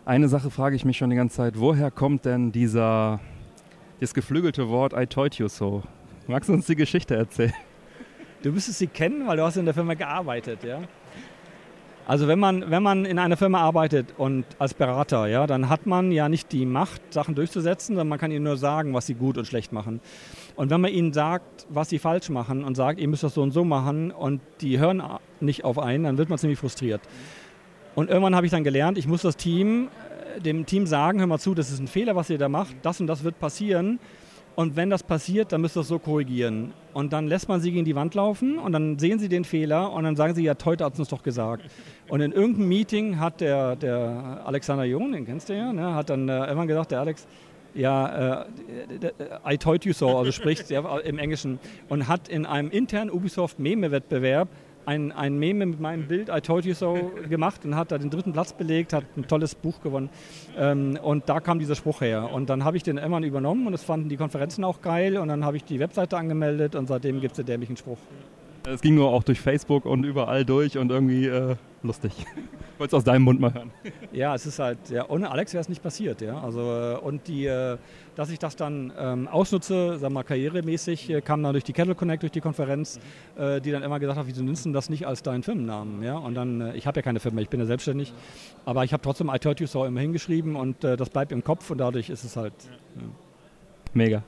Eine 0.04 0.28
Sache 0.28 0.50
frage 0.50 0.74
ich 0.74 0.84
mich 0.84 0.96
schon 0.96 1.10
die 1.10 1.16
ganze 1.16 1.36
Zeit, 1.36 1.60
woher 1.60 1.92
kommt 1.92 2.24
denn 2.24 2.50
dieser, 2.50 3.20
das 4.00 4.12
geflügelte 4.14 4.68
Wort 4.68 4.92
I 4.94 5.06
told 5.06 5.36
you 5.36 5.46
so? 5.46 5.84
Magst 6.26 6.48
du 6.48 6.54
uns 6.54 6.66
die 6.66 6.74
Geschichte 6.74 7.14
erzählen? 7.14 7.52
Du 8.42 8.50
müsstest 8.50 8.80
sie 8.80 8.88
kennen, 8.88 9.28
weil 9.28 9.36
du 9.36 9.44
hast 9.44 9.56
in 9.56 9.64
der 9.64 9.74
Firma 9.74 9.94
gearbeitet, 9.94 10.64
ja? 10.64 10.80
Also 12.04 12.26
wenn 12.26 12.40
man, 12.40 12.68
wenn 12.68 12.82
man 12.82 13.04
in 13.04 13.20
einer 13.20 13.36
Firma 13.36 13.60
arbeitet 13.60 14.14
und 14.18 14.44
als 14.58 14.74
Berater, 14.74 15.28
ja, 15.28 15.46
dann 15.46 15.68
hat 15.68 15.86
man 15.86 16.10
ja 16.10 16.28
nicht 16.28 16.50
die 16.50 16.66
Macht, 16.66 17.00
Sachen 17.12 17.36
durchzusetzen, 17.36 17.94
sondern 17.94 18.08
man 18.08 18.18
kann 18.18 18.32
ihnen 18.32 18.42
nur 18.42 18.56
sagen, 18.56 18.92
was 18.94 19.06
sie 19.06 19.14
gut 19.14 19.38
und 19.38 19.44
schlecht 19.44 19.72
machen. 19.72 20.00
Und 20.56 20.70
wenn 20.70 20.80
man 20.80 20.90
ihnen 20.90 21.12
sagt, 21.12 21.68
was 21.68 21.90
sie 21.90 22.00
falsch 22.00 22.28
machen 22.28 22.64
und 22.64 22.74
sagt, 22.76 22.98
ihr 22.98 23.06
müsst 23.06 23.22
das 23.22 23.34
so 23.34 23.42
und 23.42 23.52
so 23.52 23.64
machen 23.64 24.10
und 24.10 24.40
die 24.62 24.80
hören 24.80 25.00
nicht 25.38 25.62
auf 25.62 25.78
einen, 25.78 26.02
dann 26.02 26.18
wird 26.18 26.28
man 26.28 26.38
ziemlich 26.38 26.58
frustriert. 26.58 27.02
Und 27.94 28.08
irgendwann 28.08 28.34
habe 28.34 28.46
ich 28.46 28.52
dann 28.52 28.64
gelernt, 28.64 28.98
ich 28.98 29.06
muss 29.06 29.22
das 29.22 29.36
Team, 29.36 29.88
äh, 30.36 30.40
dem 30.40 30.66
Team 30.66 30.86
sagen, 30.86 31.20
hör 31.20 31.26
mal 31.26 31.38
zu, 31.38 31.54
das 31.54 31.70
ist 31.70 31.80
ein 31.80 31.88
Fehler, 31.88 32.16
was 32.16 32.30
ihr 32.30 32.38
da 32.38 32.48
macht, 32.48 32.74
das 32.82 33.00
und 33.00 33.06
das 33.06 33.24
wird 33.24 33.38
passieren. 33.38 33.98
Und 34.54 34.76
wenn 34.76 34.90
das 34.90 35.02
passiert, 35.02 35.52
dann 35.52 35.62
müsst 35.62 35.76
ihr 35.76 35.80
das 35.80 35.88
so 35.88 35.98
korrigieren. 35.98 36.74
Und 36.92 37.12
dann 37.14 37.26
lässt 37.26 37.48
man 37.48 37.60
sie 37.60 37.72
gegen 37.72 37.86
die 37.86 37.96
Wand 37.96 38.14
laufen 38.14 38.58
und 38.58 38.72
dann 38.72 38.98
sehen 38.98 39.18
sie 39.18 39.30
den 39.30 39.44
Fehler 39.44 39.92
und 39.92 40.04
dann 40.04 40.14
sagen 40.14 40.34
sie, 40.34 40.42
ja, 40.44 40.54
Teute 40.54 40.84
hat 40.84 40.92
es 40.92 40.98
uns 40.98 41.08
doch 41.08 41.22
gesagt. 41.22 41.64
Und 42.08 42.20
in 42.20 42.32
irgendeinem 42.32 42.68
Meeting 42.68 43.18
hat 43.18 43.40
der, 43.40 43.76
der 43.76 44.42
Alexander 44.44 44.84
Jung, 44.84 45.12
den 45.12 45.24
kennst 45.24 45.48
du 45.48 45.56
ja, 45.56 45.72
ne, 45.72 45.94
hat 45.94 46.10
dann 46.10 46.28
äh, 46.28 46.40
irgendwann 46.40 46.68
gesagt, 46.68 46.90
der 46.90 47.00
Alex, 47.00 47.26
ja, 47.74 48.42
äh, 48.42 49.54
I 49.54 49.56
told 49.56 49.86
you 49.86 49.94
so, 49.94 50.18
also 50.18 50.32
spricht 50.32 50.70
im 51.04 51.18
Englischen, 51.18 51.58
und 51.88 52.08
hat 52.08 52.28
in 52.28 52.44
einem 52.44 52.70
internen 52.70 53.10
Ubisoft 53.10 53.58
Meme-Wettbewerb 53.58 54.48
ein, 54.86 55.12
ein 55.12 55.38
Meme 55.38 55.66
mit 55.66 55.80
meinem 55.80 56.06
Bild, 56.06 56.28
I 56.28 56.40
Told 56.40 56.64
You 56.64 56.74
So, 56.74 57.12
gemacht 57.28 57.64
und 57.64 57.76
hat 57.76 57.92
da 57.92 57.98
den 57.98 58.10
dritten 58.10 58.32
Platz 58.32 58.52
belegt, 58.52 58.92
hat 58.92 59.04
ein 59.16 59.26
tolles 59.26 59.54
Buch 59.54 59.80
gewonnen. 59.80 60.10
Ähm, 60.56 60.98
und 61.02 61.28
da 61.28 61.40
kam 61.40 61.58
dieser 61.58 61.74
Spruch 61.74 62.00
her. 62.00 62.30
Und 62.32 62.50
dann 62.50 62.64
habe 62.64 62.76
ich 62.76 62.82
den 62.82 62.98
irgendwann 62.98 63.24
übernommen 63.24 63.66
und 63.66 63.72
das 63.72 63.82
fanden 63.82 64.08
die 64.08 64.16
Konferenzen 64.16 64.64
auch 64.64 64.80
geil. 64.80 65.16
Und 65.16 65.28
dann 65.28 65.44
habe 65.44 65.56
ich 65.56 65.64
die 65.64 65.78
Webseite 65.78 66.16
angemeldet 66.16 66.74
und 66.74 66.86
seitdem 66.86 67.20
gibt 67.20 67.32
es 67.32 67.36
den 67.36 67.46
dämlichen 67.46 67.76
Spruch. 67.76 67.98
Es 68.64 68.80
ging 68.80 68.94
nur 68.94 69.10
auch 69.10 69.24
durch 69.24 69.40
Facebook 69.40 69.86
und 69.86 70.04
überall 70.04 70.44
durch 70.44 70.78
und 70.78 70.90
irgendwie 70.90 71.26
äh, 71.26 71.56
lustig. 71.82 72.12
Ich 72.72 72.84
wollte 72.84 72.96
es 72.96 73.00
aus 73.00 73.04
deinem 73.04 73.22
Mund 73.22 73.38
mal 73.38 73.54
hören. 73.54 73.70
Ja, 74.10 74.34
es 74.34 74.44
ist 74.44 74.58
halt, 74.58 74.90
ja, 74.90 75.08
ohne 75.08 75.30
Alex 75.30 75.52
wäre 75.52 75.60
es 75.60 75.68
nicht 75.68 75.82
passiert, 75.82 76.20
ja. 76.20 76.42
Also, 76.42 76.60
äh, 76.60 76.96
und 76.96 77.28
die, 77.28 77.46
äh, 77.46 77.76
dass 78.14 78.30
ich 78.30 78.38
das 78.38 78.56
dann 78.56 78.92
ähm, 78.98 79.28
ausnutze, 79.28 79.98
sag 79.98 80.12
mal, 80.12 80.22
karrieremäßig, 80.22 81.10
äh, 81.10 81.20
kam 81.20 81.42
dann 81.42 81.52
durch 81.52 81.64
die 81.64 81.72
Kettle 81.72 81.94
Connect, 81.94 82.22
durch 82.22 82.32
die 82.32 82.40
Konferenz, 82.40 83.00
äh, 83.36 83.60
die 83.60 83.70
dann 83.70 83.82
immer 83.82 83.98
gesagt 83.98 84.18
hat, 84.18 84.26
wieso 84.26 84.42
nennst 84.42 84.66
du 84.66 84.72
das 84.72 84.90
nicht 84.90 85.06
als 85.06 85.22
deinen 85.22 85.42
Firmennamen, 85.42 86.02
ja. 86.02 86.16
Und 86.16 86.34
dann, 86.34 86.60
äh, 86.60 86.74
ich 86.74 86.86
habe 86.86 86.98
ja 86.98 87.02
keine 87.02 87.20
Firma, 87.20 87.40
ich 87.40 87.48
bin 87.48 87.60
ja 87.60 87.66
selbstständig, 87.66 88.12
aber 88.64 88.84
ich 88.84 88.92
habe 88.92 89.02
trotzdem 89.02 89.30
I 89.32 89.38
Told 89.38 89.60
You 89.60 89.66
So 89.66 89.84
immer 89.84 90.00
hingeschrieben 90.00 90.56
und 90.56 90.84
äh, 90.84 90.96
das 90.96 91.10
bleibt 91.10 91.32
im 91.32 91.42
Kopf 91.42 91.70
und 91.70 91.78
dadurch 91.78 92.10
ist 92.10 92.24
es 92.24 92.36
halt. 92.36 92.54
Ja. 92.96 93.02
Mega. 93.94 94.22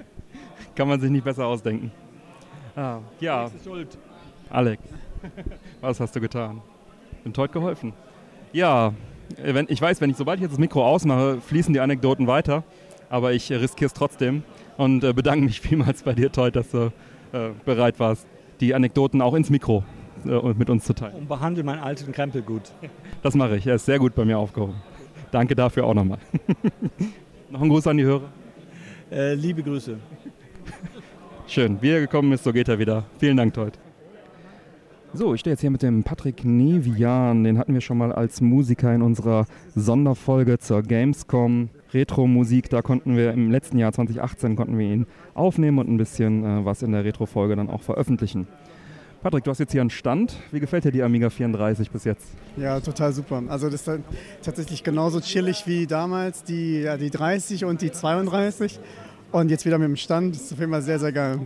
Kann 0.74 0.88
man 0.88 1.00
sich 1.00 1.10
nicht 1.10 1.24
besser 1.24 1.46
ausdenken. 1.46 1.92
Ah, 2.76 2.98
ja. 3.20 3.42
Alex 3.44 3.64
schuld. 3.64 3.98
Alex, 4.48 4.82
was 5.80 6.00
hast 6.00 6.14
du 6.14 6.20
getan? 6.20 6.60
Bin 7.22 7.32
heute 7.36 7.52
geholfen. 7.52 7.92
Ja, 8.52 8.94
wenn, 9.38 9.66
ich 9.68 9.80
weiß, 9.80 10.00
wenn 10.00 10.10
ich, 10.10 10.16
sobald 10.16 10.38
ich 10.38 10.42
jetzt 10.42 10.52
das 10.52 10.58
Mikro 10.58 10.84
ausmache, 10.84 11.40
fließen 11.40 11.72
die 11.72 11.80
Anekdoten 11.80 12.26
weiter, 12.26 12.64
aber 13.10 13.32
ich 13.34 13.50
riskiere 13.52 13.86
es 13.86 13.92
trotzdem 13.92 14.42
und 14.78 15.04
äh, 15.04 15.12
bedanke 15.12 15.44
mich 15.44 15.60
vielmals 15.60 16.02
bei 16.02 16.14
dir, 16.14 16.32
Teut, 16.32 16.56
dass 16.56 16.70
du 16.70 16.92
äh, 17.32 17.50
bereit 17.66 18.00
warst, 18.00 18.26
die 18.60 18.74
Anekdoten 18.74 19.20
auch 19.20 19.34
ins 19.34 19.50
Mikro 19.50 19.84
äh, 20.24 20.54
mit 20.56 20.70
uns 20.70 20.84
zu 20.84 20.94
teilen. 20.94 21.16
Und 21.16 21.28
behandle 21.28 21.62
meinen 21.62 21.80
alten 21.80 22.12
Krempel 22.12 22.40
gut. 22.40 22.72
Das 23.22 23.34
mache 23.34 23.56
ich, 23.56 23.66
er 23.66 23.74
ist 23.74 23.84
sehr 23.84 23.98
gut 23.98 24.14
bei 24.14 24.24
mir 24.24 24.38
aufgehoben. 24.38 24.76
Danke 25.30 25.54
dafür 25.54 25.84
auch 25.84 25.94
nochmal. 25.94 26.18
Noch 27.50 27.60
ein 27.60 27.68
Gruß 27.68 27.86
an 27.88 27.98
die 27.98 28.04
Hörer. 28.04 28.30
Äh, 29.10 29.34
liebe 29.34 29.62
Grüße. 29.62 29.98
Schön, 31.46 31.78
wie 31.80 31.90
er 31.90 32.00
gekommen 32.00 32.32
ist, 32.32 32.44
so 32.44 32.52
geht 32.52 32.68
er 32.68 32.78
wieder. 32.78 33.04
Vielen 33.18 33.36
Dank, 33.36 33.54
Teut. 33.54 33.78
So, 35.12 35.34
ich 35.34 35.40
stehe 35.40 35.54
jetzt 35.54 35.60
hier 35.60 35.70
mit 35.70 35.82
dem 35.82 36.04
Patrick 36.04 36.44
Nevian. 36.44 37.42
Den 37.42 37.58
hatten 37.58 37.74
wir 37.74 37.80
schon 37.80 37.98
mal 37.98 38.12
als 38.12 38.40
Musiker 38.40 38.94
in 38.94 39.02
unserer 39.02 39.46
Sonderfolge 39.74 40.60
zur 40.60 40.82
Gamescom 40.82 41.70
Retro-Musik. 41.92 42.70
Da 42.70 42.82
konnten 42.82 43.16
wir 43.16 43.32
im 43.32 43.50
letzten 43.50 43.78
Jahr 43.78 43.92
2018 43.92 44.56
konnten 44.56 44.78
wir 44.78 44.86
ihn 44.86 45.06
aufnehmen 45.34 45.78
und 45.78 45.88
ein 45.88 45.96
bisschen 45.96 46.44
äh, 46.44 46.64
was 46.64 46.82
in 46.82 46.92
der 46.92 47.04
Retro-Folge 47.04 47.56
dann 47.56 47.70
auch 47.70 47.82
veröffentlichen. 47.82 48.46
Patrick, 49.22 49.44
du 49.44 49.50
hast 49.50 49.58
jetzt 49.58 49.72
hier 49.72 49.82
einen 49.82 49.90
Stand. 49.90 50.34
Wie 50.50 50.60
gefällt 50.60 50.84
dir 50.84 50.92
die 50.92 51.02
Amiga 51.02 51.28
34 51.28 51.90
bis 51.90 52.04
jetzt? 52.04 52.26
Ja, 52.56 52.80
total 52.80 53.12
super. 53.12 53.42
Also 53.48 53.68
das 53.68 53.82
ist 53.82 53.88
halt 53.88 54.02
tatsächlich 54.42 54.82
genauso 54.82 55.20
chillig 55.20 55.66
wie 55.66 55.86
damals 55.86 56.42
die, 56.42 56.80
ja, 56.80 56.96
die 56.96 57.10
30 57.10 57.66
und 57.66 57.82
die 57.82 57.92
32. 57.92 58.80
Und 59.30 59.50
jetzt 59.50 59.66
wieder 59.66 59.78
mit 59.78 59.88
dem 59.88 59.96
Stand. 59.96 60.34
Das 60.34 60.44
ist 60.44 60.52
auf 60.54 60.58
jeden 60.58 60.72
Fall 60.72 60.82
sehr, 60.82 60.98
sehr 60.98 61.12
geil. 61.12 61.40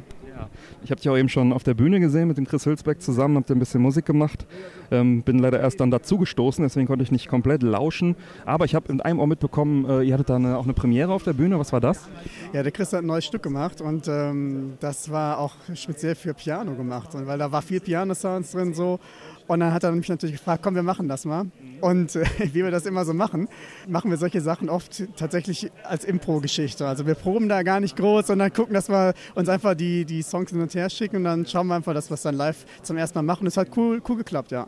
Ich 0.82 0.90
habe 0.90 1.00
dich 1.00 1.08
auch 1.08 1.16
eben 1.16 1.28
schon 1.28 1.52
auf 1.52 1.62
der 1.62 1.74
Bühne 1.74 2.00
gesehen 2.00 2.28
mit 2.28 2.36
dem 2.36 2.46
Chris 2.46 2.66
Hülsbeck 2.66 3.00
zusammen, 3.00 3.36
habt 3.36 3.50
ihr 3.50 3.56
ein 3.56 3.58
bisschen 3.58 3.80
Musik 3.80 4.04
gemacht. 4.04 4.46
Ähm, 4.90 5.22
bin 5.22 5.38
leider 5.38 5.60
erst 5.60 5.80
dann 5.80 5.90
dazu 5.90 6.18
gestoßen, 6.18 6.62
deswegen 6.62 6.86
konnte 6.86 7.02
ich 7.02 7.10
nicht 7.10 7.28
komplett 7.28 7.62
lauschen. 7.62 8.16
Aber 8.44 8.64
ich 8.64 8.74
habe 8.74 8.92
in 8.92 9.00
einem 9.00 9.20
Ohr 9.20 9.26
mitbekommen, 9.26 9.88
äh, 9.88 10.02
ihr 10.02 10.14
hattet 10.14 10.30
da 10.30 10.56
auch 10.56 10.64
eine 10.64 10.74
Premiere 10.74 11.12
auf 11.12 11.24
der 11.24 11.32
Bühne. 11.32 11.58
Was 11.58 11.72
war 11.72 11.80
das? 11.80 12.08
Ja, 12.52 12.62
der 12.62 12.72
Chris 12.72 12.92
hat 12.92 13.00
ein 13.00 13.06
neues 13.06 13.24
Stück 13.24 13.42
gemacht 13.42 13.80
und 13.80 14.08
ähm, 14.08 14.74
das 14.80 15.10
war 15.10 15.38
auch 15.38 15.54
speziell 15.74 16.14
für 16.14 16.34
Piano 16.34 16.74
gemacht, 16.74 17.10
weil 17.12 17.38
da 17.38 17.50
war 17.50 17.62
viel 17.62 17.80
Piano-Sounds 17.80 18.52
drin 18.52 18.74
so. 18.74 19.00
Und 19.46 19.60
dann 19.60 19.74
hat 19.74 19.84
er 19.84 19.92
mich 19.92 20.08
natürlich 20.08 20.36
gefragt, 20.36 20.62
komm, 20.62 20.74
wir 20.74 20.82
machen 20.82 21.06
das 21.08 21.24
mal. 21.24 21.46
Und 21.80 22.16
äh, 22.16 22.24
wie 22.38 22.64
wir 22.64 22.70
das 22.70 22.86
immer 22.86 23.04
so 23.04 23.12
machen, 23.12 23.48
machen 23.86 24.10
wir 24.10 24.16
solche 24.16 24.40
Sachen 24.40 24.68
oft 24.68 25.04
tatsächlich 25.16 25.70
als 25.82 26.04
Impro-Geschichte. 26.04 26.86
Also 26.86 27.06
wir 27.06 27.14
proben 27.14 27.48
da 27.48 27.62
gar 27.62 27.80
nicht 27.80 27.96
groß, 27.96 28.28
sondern 28.28 28.52
gucken, 28.52 28.74
dass 28.74 28.88
wir 28.88 29.12
uns 29.34 29.48
einfach 29.48 29.74
die, 29.74 30.04
die 30.04 30.22
Songs 30.22 30.50
hin 30.50 30.60
und 30.60 30.74
her 30.74 30.88
schicken 30.88 31.16
und 31.16 31.24
dann 31.24 31.46
schauen 31.46 31.66
wir 31.66 31.74
einfach, 31.74 31.92
dass 31.92 32.10
wir 32.10 32.14
es 32.14 32.22
dann 32.22 32.36
live 32.36 32.64
zum 32.82 32.96
ersten 32.96 33.18
Mal 33.18 33.22
machen. 33.22 33.44
Das 33.44 33.56
hat 33.56 33.68
cool, 33.76 34.00
cool 34.08 34.16
geklappt, 34.16 34.50
ja. 34.50 34.66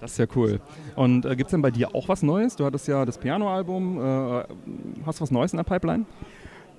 Das 0.00 0.12
ist 0.12 0.18
ja 0.18 0.26
cool. 0.36 0.60
Und 0.94 1.24
äh, 1.24 1.34
gibt 1.34 1.48
es 1.48 1.50
denn 1.50 1.62
bei 1.62 1.70
dir 1.70 1.94
auch 1.94 2.08
was 2.08 2.22
Neues? 2.22 2.54
Du 2.54 2.64
hattest 2.64 2.86
ja 2.86 3.04
das 3.04 3.18
Piano-Album. 3.18 3.98
Äh, 3.98 4.44
hast 5.04 5.18
du 5.18 5.22
was 5.22 5.30
Neues 5.30 5.52
in 5.52 5.56
der 5.56 5.64
Pipeline? 5.64 6.04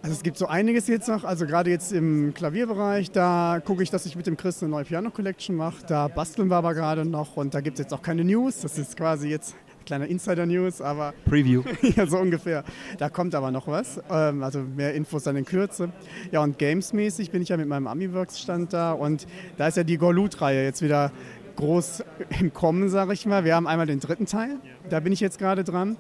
Also 0.02 0.16
es 0.16 0.24
gibt 0.24 0.38
so 0.38 0.48
einiges 0.48 0.88
jetzt 0.88 1.10
noch, 1.10 1.26
also 1.26 1.46
gerade 1.46 1.70
jetzt 1.70 1.92
im 1.92 2.34
Klavierbereich, 2.34 3.12
da 3.12 3.62
gucke 3.64 3.84
ich, 3.84 3.90
dass 3.90 4.06
ich 4.06 4.16
mit 4.16 4.28
dem 4.28 4.38
Chris 4.38 4.64
eine 4.64 4.72
neue 4.72 4.86
Piano-Collection 4.86 5.58
mache. 5.58 5.86
Da 5.88 6.08
basteln 6.08 6.48
wir 6.48 6.56
aber 6.56 6.74
gerade 6.74 7.04
noch 7.04 7.36
und 7.36 7.54
da 7.54 7.60
gibt 7.60 7.78
es 7.80 7.84
jetzt 7.84 7.94
auch 7.94 8.02
keine 8.02 8.24
News. 8.24 8.62
Das 8.62 8.78
ist 8.78 8.96
quasi 8.96 9.28
jetzt 9.28 9.56
ein 9.56 9.86
kleiner 9.86 10.08
Insider-News, 10.08 10.80
aber 10.80 11.14
Preview. 11.26 11.64
ja, 11.82 12.08
so 12.08 12.18
ungefähr. 12.18 12.64
Da 12.98 13.10
kommt 13.10 13.36
aber 13.36 13.52
noch 13.52 13.68
was, 13.68 14.00
ähm, 14.10 14.42
also 14.42 14.62
mehr 14.62 14.94
Infos 14.94 15.24
dann 15.24 15.36
in 15.36 15.44
Kürze. 15.44 15.92
Ja, 16.32 16.44
und 16.44 16.58
Games-mäßig 16.58 17.32
bin 17.32 17.42
ich 17.42 17.50
ja 17.50 17.58
mit 17.58 17.68
meinem 17.68 17.88
Amiworks-Stand 17.88 18.72
da 18.72 18.94
und 18.94 19.28
da 19.58 19.68
ist 19.68 19.76
ja 19.76 19.84
die 19.84 19.98
Gorlut-Reihe 19.98 20.64
jetzt 20.64 20.82
wieder 20.82 21.12
groß 21.60 22.04
im 22.40 22.54
Kommen, 22.54 22.90
sage 22.90 23.14
ich 23.14 23.26
mal. 23.26 23.44
Wir 23.44 23.56
haben 23.56 23.68
einmal 23.68 23.86
den 23.86 24.00
dritten 24.00 24.26
Teil, 24.26 24.58
da 24.90 25.02
bin 25.02 25.12
ich 25.12 25.20
jetzt 25.20 25.38
gerade 25.38 25.64
dran. 25.64 25.98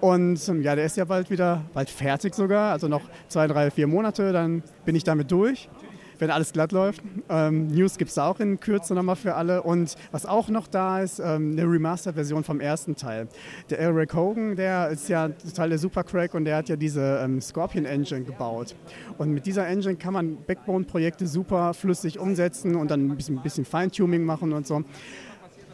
Und 0.00 0.48
ähm, 0.48 0.62
ja, 0.62 0.74
der 0.74 0.84
ist 0.84 0.96
ja 0.96 1.04
bald 1.04 1.30
wieder, 1.30 1.62
bald 1.72 1.90
fertig 1.90 2.34
sogar, 2.34 2.72
also 2.72 2.88
noch 2.88 3.02
zwei, 3.28 3.46
drei, 3.46 3.70
vier 3.70 3.86
Monate, 3.86 4.32
dann 4.32 4.62
bin 4.84 4.96
ich 4.96 5.04
damit 5.04 5.30
durch. 5.30 5.68
Wenn 6.18 6.30
alles 6.30 6.52
glatt 6.52 6.72
läuft. 6.72 7.02
Ähm, 7.28 7.68
News 7.68 7.98
gibt 7.98 8.10
es 8.10 8.18
auch 8.18 8.40
in 8.40 8.60
Kürze 8.60 8.94
nochmal 8.94 9.16
für 9.16 9.34
alle. 9.34 9.62
Und 9.62 9.96
was 10.12 10.26
auch 10.26 10.48
noch 10.48 10.66
da 10.66 11.00
ist, 11.00 11.18
ähm, 11.18 11.52
eine 11.52 11.62
Remastered-Version 11.62 12.44
vom 12.44 12.60
ersten 12.60 12.96
Teil. 12.96 13.28
Der 13.70 13.78
Eric 13.78 14.14
Hogan, 14.14 14.56
der 14.56 14.88
ist 14.88 15.08
ja 15.08 15.28
total 15.28 15.70
der 15.70 15.78
Supercrack 15.78 16.34
und 16.34 16.44
der 16.44 16.56
hat 16.56 16.68
ja 16.68 16.76
diese 16.76 17.20
ähm, 17.22 17.40
Scorpion 17.40 17.84
Engine 17.84 18.22
gebaut. 18.22 18.74
Und 19.18 19.32
mit 19.32 19.46
dieser 19.46 19.66
Engine 19.66 19.96
kann 19.96 20.12
man 20.12 20.38
Backbone-Projekte 20.46 21.26
super 21.26 21.74
flüssig 21.74 22.18
umsetzen 22.18 22.76
und 22.76 22.90
dann 22.90 23.10
ein 23.10 23.16
bisschen, 23.16 23.42
bisschen 23.42 23.64
Feintuning 23.64 24.24
machen 24.24 24.52
und 24.52 24.66
so. 24.66 24.84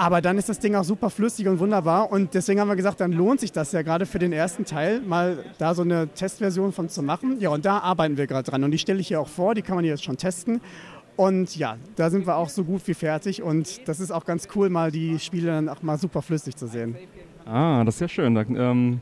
Aber 0.02 0.20
dann 0.20 0.36
ist 0.36 0.48
das 0.48 0.58
Ding 0.58 0.74
auch 0.74 0.82
super 0.82 1.10
flüssig 1.10 1.46
und 1.46 1.60
wunderbar. 1.60 2.10
Und 2.10 2.34
deswegen 2.34 2.58
haben 2.58 2.66
wir 2.66 2.74
gesagt, 2.74 3.00
dann 3.00 3.12
lohnt 3.12 3.38
sich 3.38 3.52
das 3.52 3.70
ja 3.70 3.82
gerade 3.82 4.04
für 4.04 4.18
den 4.18 4.32
ersten 4.32 4.64
Teil, 4.64 5.00
mal 5.00 5.44
da 5.58 5.76
so 5.76 5.82
eine 5.82 6.08
Testversion 6.08 6.72
von 6.72 6.88
zu 6.88 7.04
machen. 7.04 7.36
Ja, 7.38 7.50
und 7.50 7.64
da 7.64 7.78
arbeiten 7.78 8.16
wir 8.16 8.26
gerade 8.26 8.50
dran. 8.50 8.64
Und 8.64 8.72
die 8.72 8.78
stelle 8.78 8.98
ich 8.98 9.06
hier 9.06 9.20
auch 9.20 9.28
vor, 9.28 9.54
die 9.54 9.62
kann 9.62 9.76
man 9.76 9.84
jetzt 9.84 10.02
schon 10.02 10.16
testen. 10.16 10.60
Und 11.14 11.54
ja, 11.54 11.76
da 11.94 12.10
sind 12.10 12.26
wir 12.26 12.34
auch 12.34 12.48
so 12.48 12.64
gut 12.64 12.82
wie 12.88 12.94
fertig. 12.94 13.44
Und 13.44 13.86
das 13.86 14.00
ist 14.00 14.10
auch 14.10 14.24
ganz 14.24 14.48
cool, 14.56 14.70
mal 14.70 14.90
die 14.90 15.20
Spiele 15.20 15.46
dann 15.52 15.68
auch 15.68 15.82
mal 15.82 15.98
super 15.98 16.20
flüssig 16.20 16.56
zu 16.56 16.66
sehen. 16.66 16.96
Ah, 17.46 17.84
das 17.84 17.94
ist 17.94 18.00
ja 18.00 18.08
schön. 18.08 18.34
Da 18.34 18.40
ähm, 18.42 19.00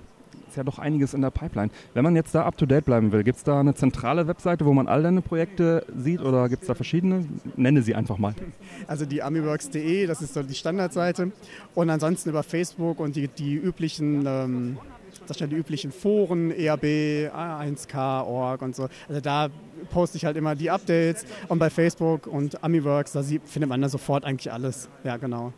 ist 0.51 0.57
ja 0.57 0.65
doch 0.65 0.79
einiges 0.79 1.15
in 1.15 1.23
der 1.23 1.31
Pipeline. 1.31 1.71
Wenn 1.95 2.05
man 2.05 2.17
jetzt 2.17 2.35
da 2.35 2.45
up 2.45 2.57
to 2.57 2.67
date 2.67 2.85
bleiben 2.85 3.13
will, 3.13 3.23
gibt 3.23 3.39
es 3.39 3.45
da 3.45 3.61
eine 3.61 3.75
zentrale 3.75 4.27
Webseite, 4.27 4.67
wo 4.67 4.73
man 4.73 4.89
all 4.89 5.03
deine 5.03 5.23
Projekte 5.23 5.85
sieht 5.97 6.21
oder 6.21 6.49
gibt 6.49 6.63
es 6.63 6.69
da 6.69 6.75
verschiedene? 6.75 7.27
Nenne 7.57 7.83
sie 7.83 7.95
einfach 7.95 8.19
mal. 8.19 8.35
Also 8.87 9.07
die 9.07 9.23
amiworks.de, 9.23 10.07
das 10.07 10.23
ist 10.23 10.35
so 10.35 10.43
die 10.43 10.55
Standardseite. 10.55 11.33
Und 11.75 11.91
ansonsten 11.91 12.31
über 12.31 12.43
Facebook 12.43 13.01
und 13.01 13.17
die, 13.17 13.29
die 13.29 13.55
üblichen. 13.55 14.25
Ähm, 14.27 14.79
da 15.27 15.35
stehen 15.35 15.51
die 15.51 15.57
üblichen 15.57 15.93
Foren, 15.93 16.51
E 16.51 16.67
EAB, 16.67 17.31
A1K, 17.33 18.25
Org 18.25 18.63
und 18.63 18.75
so. 18.75 18.89
Also 19.09 19.21
da 19.21 19.49
poste 19.91 20.17
ich 20.17 20.25
halt 20.25 20.37
immer 20.37 20.55
die 20.57 20.71
Updates 20.71 21.25
und 21.49 21.59
bei 21.59 21.71
Facebook 21.71 22.27
und 22.27 22.63
Amiworks, 22.65 23.13
da 23.13 23.23
findet 23.23 23.69
man 23.69 23.81
da 23.81 23.89
sofort 23.89 24.25
eigentlich 24.25 24.53
alles. 24.53 24.89
Ja, 25.05 25.17
genau. 25.17 25.53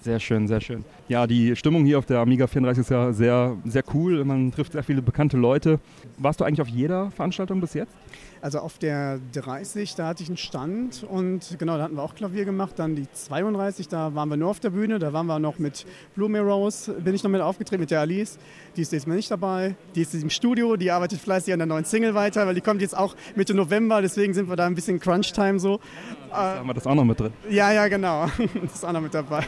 Sehr 0.00 0.18
schön, 0.18 0.48
sehr 0.48 0.62
schön. 0.62 0.84
Ja, 1.08 1.26
die 1.26 1.54
Stimmung 1.56 1.84
hier 1.84 1.98
auf 1.98 2.06
der 2.06 2.20
Amiga 2.20 2.46
34 2.46 2.80
ist 2.80 2.90
ja 2.90 3.12
sehr, 3.12 3.56
sehr 3.66 3.82
cool. 3.92 4.24
Man 4.24 4.50
trifft 4.50 4.72
sehr 4.72 4.82
viele 4.82 5.02
bekannte 5.02 5.36
Leute. 5.36 5.78
Warst 6.16 6.40
du 6.40 6.44
eigentlich 6.44 6.62
auf 6.62 6.68
jeder 6.68 7.10
Veranstaltung 7.10 7.60
bis 7.60 7.74
jetzt? 7.74 7.94
Also 8.42 8.60
auf 8.60 8.78
der 8.78 9.20
30, 9.32 9.96
da 9.96 10.06
hatte 10.06 10.22
ich 10.22 10.30
einen 10.30 10.38
Stand 10.38 11.04
und 11.04 11.56
genau, 11.58 11.76
da 11.76 11.84
hatten 11.84 11.96
wir 11.96 12.02
auch 12.02 12.14
Klavier 12.14 12.46
gemacht. 12.46 12.72
Dann 12.76 12.96
die 12.96 13.06
32, 13.12 13.88
da 13.88 14.14
waren 14.14 14.30
wir 14.30 14.38
nur 14.38 14.48
auf 14.48 14.60
der 14.60 14.70
Bühne. 14.70 14.98
Da 14.98 15.12
waren 15.12 15.26
wir 15.26 15.38
noch 15.38 15.58
mit 15.58 15.84
Blue 16.14 16.40
Rose, 16.40 16.92
bin 16.92 17.14
ich 17.14 17.22
noch 17.22 17.30
mit 17.30 17.42
aufgetreten, 17.42 17.80
mit 17.80 17.90
der 17.90 18.00
Alice. 18.00 18.38
Die 18.76 18.82
ist 18.82 18.92
diesmal 18.92 19.16
nicht 19.16 19.30
dabei. 19.30 19.74
Die 19.94 20.00
ist 20.02 20.14
im 20.14 20.30
Studio, 20.30 20.76
die 20.76 20.90
arbeitet 20.90 21.20
fleißig 21.20 21.52
an 21.52 21.58
der 21.58 21.66
neuen 21.66 21.84
Single 21.84 22.14
weiter, 22.14 22.46
weil 22.46 22.54
die 22.54 22.62
kommt 22.62 22.80
jetzt 22.80 22.96
auch 22.96 23.14
Mitte 23.36 23.52
November. 23.52 24.00
Deswegen 24.00 24.32
sind 24.32 24.48
wir 24.48 24.56
da 24.56 24.66
ein 24.66 24.74
bisschen 24.74 25.00
Crunch-Time 25.00 25.60
so. 25.60 25.78
Da 26.30 26.56
haben 26.56 26.66
wir 26.66 26.74
das 26.74 26.86
auch 26.86 26.94
noch 26.94 27.04
mit 27.04 27.20
drin. 27.20 27.32
Ja, 27.50 27.72
ja, 27.72 27.88
genau. 27.88 28.26
Das 28.62 28.74
ist 28.74 28.84
auch 28.84 28.92
noch 28.92 29.00
mit 29.00 29.12
dabei. 29.12 29.44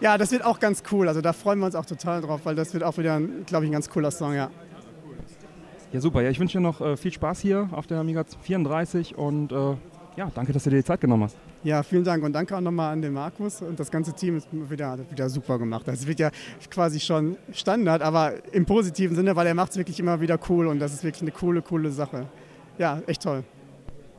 Ja, 0.00 0.16
das 0.18 0.30
wird 0.30 0.44
auch 0.44 0.60
ganz 0.60 0.82
cool. 0.92 1.08
Also 1.08 1.20
da 1.20 1.32
freuen 1.32 1.58
wir 1.58 1.66
uns 1.66 1.74
auch 1.74 1.86
total 1.86 2.20
drauf, 2.20 2.42
weil 2.44 2.54
das 2.54 2.72
wird 2.72 2.84
auch 2.84 2.98
wieder, 2.98 3.20
glaube 3.46 3.64
ich, 3.64 3.70
ein 3.70 3.72
ganz 3.72 3.88
cooler 3.90 4.10
Song, 4.10 4.34
ja. 4.34 4.50
Ja, 5.92 6.00
super. 6.00 6.22
Ja, 6.22 6.30
ich 6.30 6.38
wünsche 6.38 6.58
dir 6.58 6.62
noch 6.62 6.80
äh, 6.80 6.96
viel 6.96 7.12
Spaß 7.12 7.40
hier 7.40 7.68
auf 7.72 7.86
der 7.86 7.98
Amiga 7.98 8.24
34 8.42 9.16
und 9.16 9.52
äh, 9.52 9.74
ja, 10.16 10.30
danke, 10.34 10.52
dass 10.52 10.64
du 10.64 10.70
dir 10.70 10.78
die 10.78 10.84
Zeit 10.84 11.00
genommen 11.00 11.24
hast. 11.24 11.36
Ja, 11.64 11.82
vielen 11.82 12.04
Dank 12.04 12.22
und 12.24 12.32
danke 12.32 12.56
auch 12.56 12.60
nochmal 12.60 12.92
an 12.92 13.02
den 13.02 13.12
Markus 13.12 13.62
und 13.62 13.80
das 13.80 13.90
ganze 13.90 14.12
Team 14.12 14.36
ist 14.36 14.48
wieder, 14.52 14.98
wieder 15.10 15.28
super 15.28 15.58
gemacht. 15.58 15.88
Das 15.88 16.06
wird 16.06 16.20
ja 16.20 16.30
quasi 16.70 17.00
schon 17.00 17.36
Standard, 17.52 18.02
aber 18.02 18.34
im 18.52 18.66
positiven 18.66 19.16
Sinne, 19.16 19.34
weil 19.34 19.46
er 19.46 19.54
macht 19.54 19.70
es 19.70 19.76
wirklich 19.76 19.98
immer 19.98 20.20
wieder 20.20 20.38
cool 20.48 20.66
und 20.66 20.78
das 20.78 20.92
ist 20.92 21.04
wirklich 21.04 21.22
eine 21.22 21.32
coole, 21.32 21.62
coole 21.62 21.90
Sache. 21.90 22.26
Ja, 22.78 23.00
echt 23.06 23.22
toll. 23.22 23.44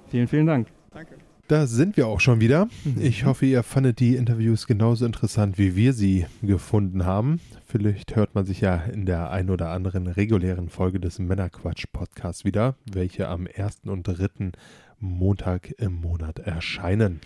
Vielen, 0.08 0.28
vielen 0.28 0.48
Dank. 0.48 0.68
Danke. 0.92 1.16
Da 1.50 1.66
sind 1.66 1.98
wir 1.98 2.06
auch 2.06 2.20
schon 2.20 2.42
wieder. 2.42 2.70
Mhm. 2.86 3.02
Ich 3.02 3.26
hoffe, 3.26 3.48
ihr 3.48 3.64
fandet 3.64 4.00
die 4.00 4.16
Interviews 4.16 4.68
genauso 4.68 5.04
interessant, 5.04 5.58
wie 5.58 5.76
wir 5.76 5.94
sie 5.94 6.28
gefunden 6.44 7.08
haben. 7.08 7.40
Vielleicht 7.66 8.16
hört 8.16 8.36
man 8.36 8.46
sich 8.46 8.62
ja 8.62 8.76
in 8.76 9.08
der 9.08 9.32
ein 9.32 9.50
oder 9.50 9.72
anderen 9.72 10.06
regulären 10.06 10.70
Folge 10.70 11.00
des 11.00 11.18
Männerquatsch-Podcasts 11.18 12.46
wieder, 12.46 12.76
welche 12.86 13.28
am 13.30 13.48
1. 13.52 13.80
und 13.86 14.04
3. 14.04 14.52
Montag 15.00 15.72
im 15.80 16.00
Monat 16.00 16.38
erscheinen. 16.38 17.20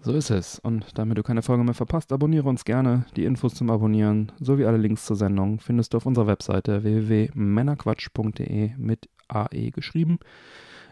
So 0.00 0.12
ist 0.12 0.30
es. 0.30 0.60
Und 0.60 0.96
damit 0.96 1.18
du 1.18 1.24
keine 1.24 1.42
Folge 1.42 1.64
mehr 1.64 1.74
verpasst, 1.74 2.12
abonniere 2.12 2.48
uns 2.48 2.64
gerne. 2.64 3.04
Die 3.16 3.24
Infos 3.24 3.54
zum 3.54 3.70
Abonnieren 3.70 4.30
sowie 4.38 4.66
alle 4.66 4.78
Links 4.78 5.06
zur 5.06 5.16
Sendung 5.16 5.58
findest 5.58 5.92
du 5.92 5.96
auf 5.96 6.06
unserer 6.06 6.28
Webseite 6.28 6.84
www.männerquatsch.de 6.84 8.76
mit 8.78 9.08
AE 9.26 9.72
geschrieben. 9.72 10.20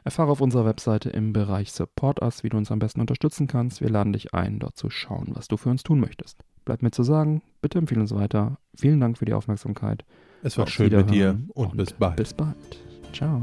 Erfahre 0.05 0.31
auf 0.31 0.43
unserer 0.43 0.67
Webseite 0.67 1.09
im 1.09 1.33
Bereich 1.33 1.73
Support 1.73 2.21
Us, 2.21 2.45
wie 2.45 2.51
du 2.51 2.59
uns 2.59 2.71
am 2.71 2.79
besten 2.79 3.01
unterstützen 3.01 3.47
kannst. 3.47 3.81
Wir 3.81 3.89
laden 3.89 4.13
dich 4.13 4.35
ein, 4.35 4.59
dort 4.59 4.77
zu 4.77 4.91
schauen, 4.91 5.29
was 5.33 5.49
du 5.49 5.57
für 5.57 5.71
uns 5.71 5.83
tun 5.83 5.99
möchtest. 5.99 6.39
Bleibt 6.67 6.83
mir 6.83 6.91
zu 6.91 7.03
sagen, 7.03 7.43
bitte 7.63 7.79
empfehle 7.79 8.03
uns 8.03 8.15
weiter. 8.15 8.59
Vielen 8.77 9.01
Dank 9.01 9.17
für 9.17 9.25
die 9.25 9.33
Aufmerksamkeit. 9.33 10.05
Es 10.43 10.59
war 10.59 10.65
auf 10.65 10.71
schön 10.71 10.95
mit 10.95 11.11
dir 11.11 11.41
und, 11.55 11.71
und 11.71 11.77
bis 11.79 11.93
bald. 11.95 12.17
Bis 12.17 12.35
bald. 12.35 12.55
Ciao. 13.15 13.41